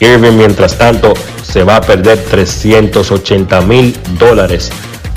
Irving 0.00 0.32
mientras 0.32 0.76
tanto 0.76 1.14
se 1.42 1.62
va 1.64 1.76
a 1.76 1.80
perder 1.80 2.18
380 2.30 3.60
mil 3.62 3.96
dólares 4.18 4.70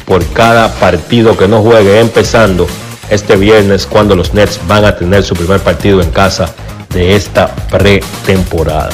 por 0.05 0.25
cada 0.27 0.73
partido 0.75 1.35
que 1.37 1.47
no 1.47 1.61
juegue 1.61 1.99
empezando 1.99 2.67
este 3.09 3.35
viernes 3.35 3.85
cuando 3.85 4.15
los 4.15 4.33
Nets 4.33 4.59
van 4.67 4.85
a 4.85 4.95
tener 4.95 5.23
su 5.23 5.35
primer 5.35 5.59
partido 5.59 6.01
en 6.01 6.11
casa 6.11 6.53
de 6.93 7.15
esta 7.15 7.53
pretemporada. 7.69 8.89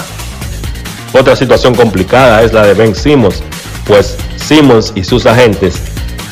Otra 1.14 1.36
situación 1.36 1.76
complicada 1.76 2.44
es 2.44 2.54
la 2.54 2.64
de 2.66 2.74
Ben 2.74 2.96
Simmons, 2.96 3.42
pues 3.86 4.18
Simmons 4.36 4.92
y 4.96 5.04
sus 5.04 5.26
agentes 5.26 5.76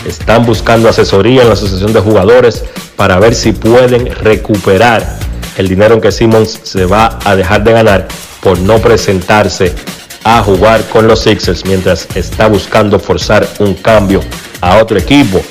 están 0.07 0.45
buscando 0.45 0.89
asesoría 0.89 1.41
en 1.41 1.47
la 1.47 1.53
Asociación 1.53 1.93
de 1.93 2.01
Jugadores 2.01 2.64
para 2.95 3.19
ver 3.19 3.34
si 3.35 3.53
pueden 3.53 4.14
recuperar 4.15 5.18
el 5.57 5.68
dinero 5.68 5.95
en 5.95 6.01
que 6.01 6.11
Simmons 6.11 6.60
se 6.64 6.85
va 6.85 7.19
a 7.23 7.35
dejar 7.35 7.64
de 7.64 7.72
ganar 7.72 8.07
por 8.41 8.60
no 8.60 8.80
presentarse 8.80 9.73
a 10.23 10.41
jugar 10.41 10.84
con 10.89 11.07
los 11.07 11.22
Sixers 11.22 11.65
mientras 11.65 12.07
está 12.15 12.47
buscando 12.47 12.99
forzar 12.99 13.47
un 13.60 13.73
cambio 13.76 14.22
a 14.61 14.77
otro 14.77 14.97
equipo. 14.97 15.41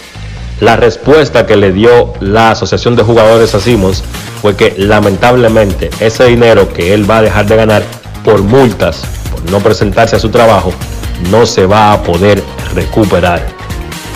La 0.62 0.76
respuesta 0.76 1.44
que 1.44 1.56
le 1.56 1.72
dio 1.72 2.14
la 2.20 2.52
Asociación 2.52 2.94
de 2.94 3.02
Jugadores 3.02 3.52
a 3.52 3.58
Simmons 3.58 4.04
fue 4.40 4.54
que 4.54 4.72
lamentablemente 4.78 5.90
ese 5.98 6.26
dinero 6.26 6.72
que 6.72 6.94
él 6.94 7.10
va 7.10 7.18
a 7.18 7.22
dejar 7.22 7.46
de 7.46 7.56
ganar 7.56 7.82
por 8.24 8.42
multas, 8.42 9.02
por 9.32 9.50
no 9.50 9.58
presentarse 9.58 10.14
a 10.14 10.20
su 10.20 10.28
trabajo, 10.28 10.72
no 11.32 11.46
se 11.46 11.66
va 11.66 11.92
a 11.92 12.04
poder 12.04 12.40
recuperar. 12.76 13.44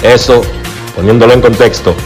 Eso, 0.05 0.41
poniéndolo 0.95 1.33
en 1.33 1.41
contexto, 1.41 1.97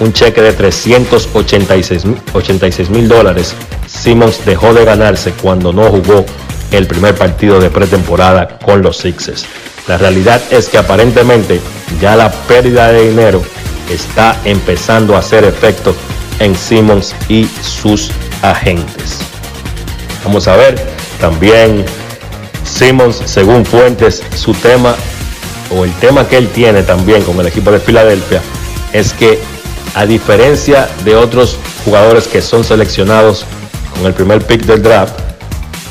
un 0.00 0.12
cheque 0.12 0.42
de 0.42 0.52
386 0.52 2.90
mil 2.90 3.06
dólares, 3.06 3.54
Simmons 3.86 4.44
dejó 4.44 4.74
de 4.74 4.84
ganarse 4.84 5.30
cuando 5.40 5.72
no 5.72 5.92
jugó 5.92 6.26
el 6.72 6.88
primer 6.88 7.14
partido 7.14 7.60
de 7.60 7.70
pretemporada 7.70 8.58
con 8.58 8.82
los 8.82 8.96
Sixers. 8.96 9.46
La 9.86 9.96
realidad 9.96 10.42
es 10.50 10.68
que 10.68 10.78
aparentemente 10.78 11.60
ya 12.00 12.16
la 12.16 12.32
pérdida 12.32 12.90
de 12.90 13.10
dinero 13.10 13.44
está 13.90 14.38
empezando 14.44 15.16
a 15.16 15.20
hacer 15.20 15.44
efecto 15.44 15.94
en 16.38 16.54
Simmons 16.54 17.14
y 17.28 17.48
sus 17.62 18.10
agentes. 18.42 19.18
Vamos 20.24 20.48
a 20.48 20.56
ver, 20.56 20.74
también 21.20 21.84
Simmons, 22.64 23.22
según 23.24 23.64
fuentes, 23.64 24.22
su 24.36 24.52
tema 24.54 24.94
o 25.70 25.84
el 25.84 25.92
tema 25.94 26.26
que 26.28 26.36
él 26.36 26.48
tiene 26.48 26.82
también 26.82 27.22
con 27.22 27.38
el 27.40 27.46
equipo 27.46 27.70
de 27.70 27.80
Filadelfia 27.80 28.40
es 28.92 29.12
que 29.12 29.38
a 29.94 30.04
diferencia 30.06 30.88
de 31.04 31.16
otros 31.16 31.56
jugadores 31.84 32.28
que 32.28 32.42
son 32.42 32.64
seleccionados 32.64 33.46
con 33.94 34.06
el 34.06 34.12
primer 34.12 34.42
pick 34.42 34.62
del 34.64 34.82
draft, 34.82 35.14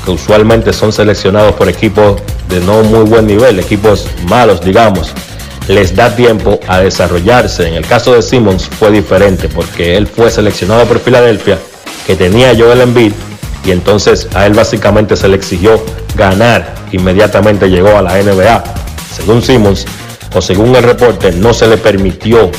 que 0.04 0.12
usualmente 0.12 0.72
son 0.72 0.92
seleccionados 0.92 1.54
por 1.54 1.68
equipos 1.68 2.20
de 2.48 2.60
no 2.60 2.82
muy 2.84 3.04
buen 3.04 3.26
nivel, 3.26 3.58
equipos 3.58 4.06
malos, 4.28 4.60
digamos, 4.60 5.12
les 5.68 5.94
da 5.94 6.14
tiempo 6.14 6.60
a 6.68 6.80
desarrollarse. 6.80 7.66
En 7.66 7.74
el 7.74 7.86
caso 7.86 8.14
de 8.14 8.22
Simmons 8.22 8.68
fue 8.68 8.90
diferente 8.90 9.48
porque 9.48 9.96
él 9.96 10.06
fue 10.06 10.30
seleccionado 10.30 10.84
por 10.86 11.00
Filadelfia, 11.00 11.58
que 12.06 12.16
tenía 12.16 12.54
Joel 12.56 12.82
Embiid, 12.82 13.12
y 13.64 13.72
entonces 13.72 14.28
a 14.34 14.46
él 14.46 14.54
básicamente 14.54 15.16
se 15.16 15.28
le 15.28 15.36
exigió 15.36 15.82
ganar. 16.14 16.74
Inmediatamente 16.92 17.68
llegó 17.68 17.96
a 17.96 18.02
la 18.02 18.22
NBA. 18.22 18.62
Según 19.16 19.42
Simmons, 19.42 19.86
o 20.34 20.40
según 20.40 20.76
el 20.76 20.82
reporte, 20.82 21.32
no 21.32 21.52
se 21.52 21.66
le 21.66 21.76
permitió 21.76 22.50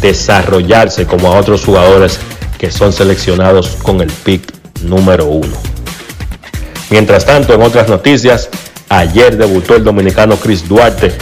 desarrollarse 0.00 1.06
como 1.06 1.32
a 1.32 1.38
otros 1.38 1.64
jugadores 1.64 2.18
que 2.58 2.70
son 2.70 2.92
seleccionados 2.92 3.76
con 3.82 4.00
el 4.00 4.10
pick 4.10 4.52
número 4.82 5.26
uno. 5.26 5.56
Mientras 6.90 7.24
tanto, 7.24 7.54
en 7.54 7.62
otras 7.62 7.88
noticias, 7.88 8.48
ayer 8.88 9.36
debutó 9.36 9.74
el 9.74 9.82
dominicano 9.82 10.36
Chris 10.36 10.68
Duarte 10.68 11.16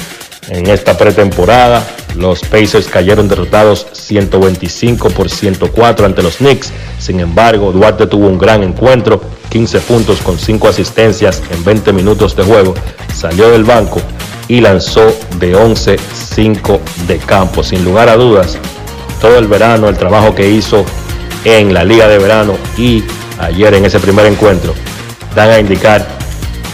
en 0.53 0.69
esta 0.69 0.97
pretemporada. 0.97 1.85
Los 2.15 2.41
Pacers 2.43 2.87
cayeron 2.89 3.27
derrotados 3.27 3.87
125 3.93 5.11
por 5.11 5.31
104 5.31 6.07
ante 6.07 6.23
los 6.23 6.37
Knicks. 6.37 6.73
Sin 6.99 7.21
embargo, 7.21 7.73
Duarte 7.73 8.07
tuvo 8.07 8.27
un 8.27 8.39
gran 8.39 8.63
encuentro, 8.63 9.21
15 9.49 9.81
puntos 9.81 10.21
con 10.21 10.39
5 10.39 10.69
asistencias 10.69 11.43
en 11.51 11.65
20 11.65 11.93
minutos 11.93 12.37
de 12.37 12.45
juego. 12.45 12.75
Salió 13.15 13.51
del 13.51 13.65
banco 13.65 14.01
y 14.47 14.61
lanzó 14.61 15.07
de 15.39 15.57
11-5 15.57 16.81
de 17.07 17.19
campo. 17.19 17.63
Sin 17.63 17.85
lugar 17.85 18.11
a 18.11 18.17
dudas, 18.17 18.59
todo 19.21 19.39
el 19.39 19.47
verano, 19.47 19.89
el 19.89 19.97
trabajo 19.97 20.35
que 20.35 20.51
hizo 20.51 20.85
en 21.45 21.73
la 21.73 21.83
liga 21.83 22.09
de 22.09 22.19
verano 22.19 22.55
y 22.77 23.03
ayer 23.39 23.75
en 23.75 23.87
ese 23.87 23.99
primer 23.99 24.27
encuentro, 24.27 24.75
dan 25.35 25.51
a 25.51 25.59
indicar 25.59 26.07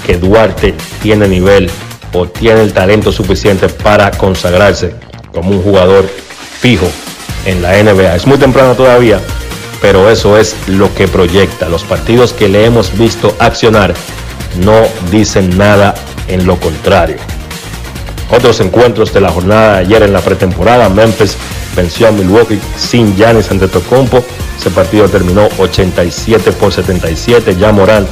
que 0.04 0.18
Duarte 0.18 0.74
tiene 1.00 1.28
nivel 1.28 1.70
o 2.12 2.26
tiene 2.26 2.62
el 2.62 2.72
talento 2.72 3.12
suficiente 3.12 3.68
para 3.68 4.10
consagrarse 4.10 4.94
como 5.32 5.50
un 5.50 5.62
jugador 5.62 6.08
fijo 6.60 6.88
en 7.44 7.62
la 7.62 7.82
NBA. 7.82 8.16
Es 8.16 8.26
muy 8.26 8.38
temprano 8.38 8.74
todavía, 8.74 9.20
pero 9.80 10.10
eso 10.10 10.36
es 10.36 10.56
lo 10.66 10.92
que 10.94 11.08
proyecta. 11.08 11.68
Los 11.68 11.84
partidos 11.84 12.32
que 12.32 12.48
le 12.48 12.64
hemos 12.64 12.96
visto 12.96 13.34
accionar 13.38 13.94
no 14.64 14.86
dicen 15.10 15.56
nada 15.56 15.94
en 16.28 16.46
lo 16.46 16.56
contrario. 16.56 17.16
Otros 18.30 18.60
encuentros 18.60 19.12
de 19.14 19.20
la 19.20 19.30
jornada 19.30 19.74
de 19.74 19.78
ayer 19.80 20.02
en 20.02 20.12
la 20.12 20.20
pretemporada, 20.20 20.88
Memphis 20.88 21.36
venció 21.74 22.08
a 22.08 22.12
Milwaukee 22.12 22.60
sin 22.76 23.16
Giannis 23.16 23.50
Antetokounmpo. 23.50 24.22
Ese 24.58 24.70
partido 24.70 25.08
terminó 25.08 25.48
87 25.58 26.52
por 26.52 26.72
77. 26.72 27.56
Ya 27.56 27.72
Morant 27.72 28.08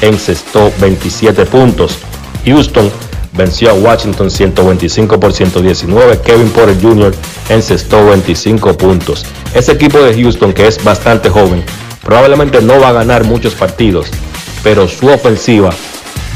encestó 0.00 0.72
27 0.80 1.44
puntos. 1.46 1.98
Houston 2.44 2.90
venció 3.32 3.70
a 3.70 3.74
Washington 3.74 4.30
125 4.30 5.20
por 5.20 5.32
119. 5.32 6.18
Kevin 6.18 6.50
Porter 6.50 6.80
Jr. 6.80 7.14
encestó 7.48 8.06
25 8.06 8.76
puntos. 8.76 9.24
Ese 9.54 9.72
equipo 9.72 9.98
de 9.98 10.14
Houston, 10.14 10.52
que 10.52 10.66
es 10.66 10.82
bastante 10.82 11.30
joven, 11.30 11.62
probablemente 12.02 12.60
no 12.60 12.80
va 12.80 12.88
a 12.90 12.92
ganar 12.92 13.24
muchos 13.24 13.54
partidos, 13.54 14.08
pero 14.62 14.88
su 14.88 15.08
ofensiva 15.08 15.70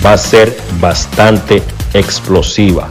va 0.04 0.12
a 0.12 0.18
ser 0.18 0.56
bastante 0.80 1.62
explosiva. 1.92 2.88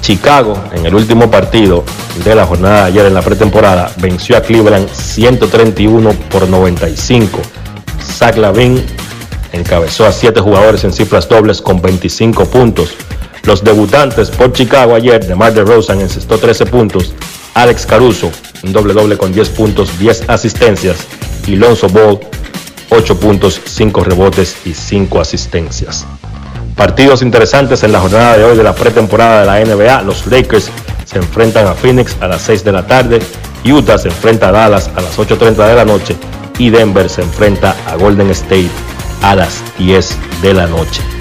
Chicago, 0.00 0.62
en 0.72 0.84
el 0.84 0.94
último 0.94 1.30
partido 1.30 1.82
de 2.24 2.34
la 2.34 2.44
jornada 2.44 2.82
de 2.82 2.86
ayer 2.88 3.06
en 3.06 3.14
la 3.14 3.22
pretemporada, 3.22 3.90
venció 3.96 4.36
a 4.36 4.42
Cleveland 4.42 4.88
131 4.90 6.10
por 6.30 6.46
95. 6.46 7.40
Zach 8.02 8.36
Lavin 8.36 8.84
encabezó 9.52 10.04
a 10.06 10.12
siete 10.12 10.40
jugadores 10.40 10.84
en 10.84 10.92
cifras 10.92 11.26
dobles 11.28 11.62
con 11.62 11.80
25 11.80 12.44
puntos. 12.46 12.94
Los 13.44 13.62
debutantes 13.62 14.30
por 14.30 14.52
Chicago 14.52 14.94
ayer, 14.94 15.24
DeMar 15.26 15.52
DeRozan 15.52 16.00
encestó 16.00 16.38
13 16.38 16.66
puntos, 16.66 17.12
Alex 17.54 17.84
Caruso, 17.86 18.30
un 18.62 18.72
doble 18.72 18.94
doble 18.94 19.18
con 19.18 19.32
10 19.32 19.48
puntos, 19.50 19.98
10 19.98 20.28
asistencias, 20.28 20.96
y 21.46 21.56
Lonzo 21.56 21.88
Ball, 21.88 22.20
8 22.88 23.20
puntos, 23.20 23.60
5 23.64 24.04
rebotes 24.04 24.56
y 24.64 24.72
5 24.72 25.20
asistencias. 25.20 26.06
Partidos 26.74 27.22
interesantes 27.22 27.82
en 27.82 27.92
la 27.92 28.00
jornada 28.00 28.36
de 28.36 28.44
hoy 28.44 28.56
de 28.56 28.62
la 28.62 28.74
pretemporada 28.74 29.40
de 29.40 29.46
la 29.46 29.74
NBA. 29.74 30.02
Los 30.02 30.26
Lakers 30.26 30.70
se 31.04 31.18
enfrentan 31.18 31.66
a 31.66 31.74
Phoenix 31.74 32.16
a 32.20 32.26
las 32.26 32.42
6 32.42 32.64
de 32.64 32.72
la 32.72 32.86
tarde. 32.86 33.20
Utah 33.64 33.96
se 33.96 34.08
enfrenta 34.08 34.48
a 34.48 34.52
Dallas 34.52 34.90
a 34.96 35.00
las 35.00 35.16
8.30 35.16 35.68
de 35.68 35.74
la 35.74 35.84
noche. 35.84 36.16
Y 36.58 36.70
Denver 36.70 37.08
se 37.08 37.22
enfrenta 37.22 37.76
a 37.86 37.94
Golden 37.94 38.30
State 38.30 38.70
a 39.22 39.36
las 39.36 39.62
10 39.78 40.16
de 40.42 40.54
la 40.54 40.66
noche. 40.66 41.13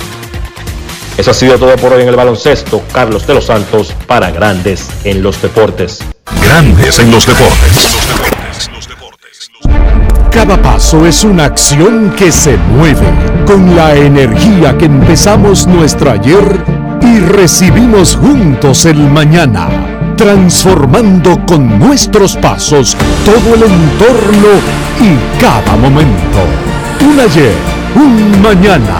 Eso 1.17 1.31
ha 1.31 1.33
sido 1.33 1.57
todo 1.59 1.75
por 1.75 1.93
hoy 1.93 2.01
en 2.01 2.09
el 2.09 2.15
baloncesto. 2.15 2.81
Carlos 2.91 3.27
de 3.27 3.35
los 3.35 3.45
Santos 3.45 3.93
para 4.07 4.31
Grandes 4.31 4.87
en 5.03 5.21
los 5.21 5.41
Deportes. 5.41 5.99
Grandes 6.43 6.97
en 6.99 7.11
los 7.11 7.27
Deportes. 7.27 7.97
Cada 10.31 10.59
paso 10.59 11.05
es 11.05 11.23
una 11.23 11.45
acción 11.45 12.15
que 12.17 12.31
se 12.31 12.57
mueve 12.57 13.05
con 13.45 13.75
la 13.75 13.95
energía 13.95 14.75
que 14.75 14.85
empezamos 14.85 15.67
nuestro 15.67 16.09
ayer 16.09 16.43
y 17.01 17.19
recibimos 17.19 18.15
juntos 18.15 18.85
el 18.85 18.97
mañana, 18.97 19.69
transformando 20.17 21.45
con 21.45 21.77
nuestros 21.77 22.35
pasos 22.37 22.97
todo 23.23 23.53
el 23.53 23.63
entorno 23.63 24.47
y 24.99 25.39
cada 25.39 25.75
momento. 25.75 26.39
Un 27.01 27.19
ayer, 27.19 27.53
un 27.95 28.41
mañana, 28.41 28.99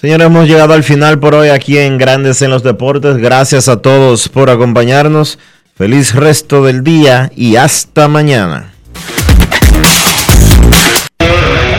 Señores, 0.00 0.26
hemos 0.28 0.46
llegado 0.46 0.74
al 0.74 0.84
final 0.84 1.18
por 1.18 1.34
hoy 1.34 1.48
aquí 1.48 1.76
en 1.76 1.98
Grandes 1.98 2.40
en 2.42 2.50
los 2.50 2.62
Deportes. 2.62 3.16
Gracias 3.16 3.66
a 3.66 3.78
todos 3.78 4.28
por 4.28 4.48
acompañarnos. 4.48 5.40
Feliz 5.76 6.14
resto 6.14 6.62
del 6.62 6.84
día 6.84 7.32
y 7.34 7.56
hasta 7.56 8.06
mañana. 8.06 8.70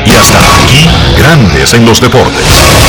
Y 0.05 0.11
hasta 0.11 0.37
aquí, 0.57 0.89
Grandes 1.17 1.73
en 1.73 1.85
los 1.85 2.01
deportes. 2.01 2.88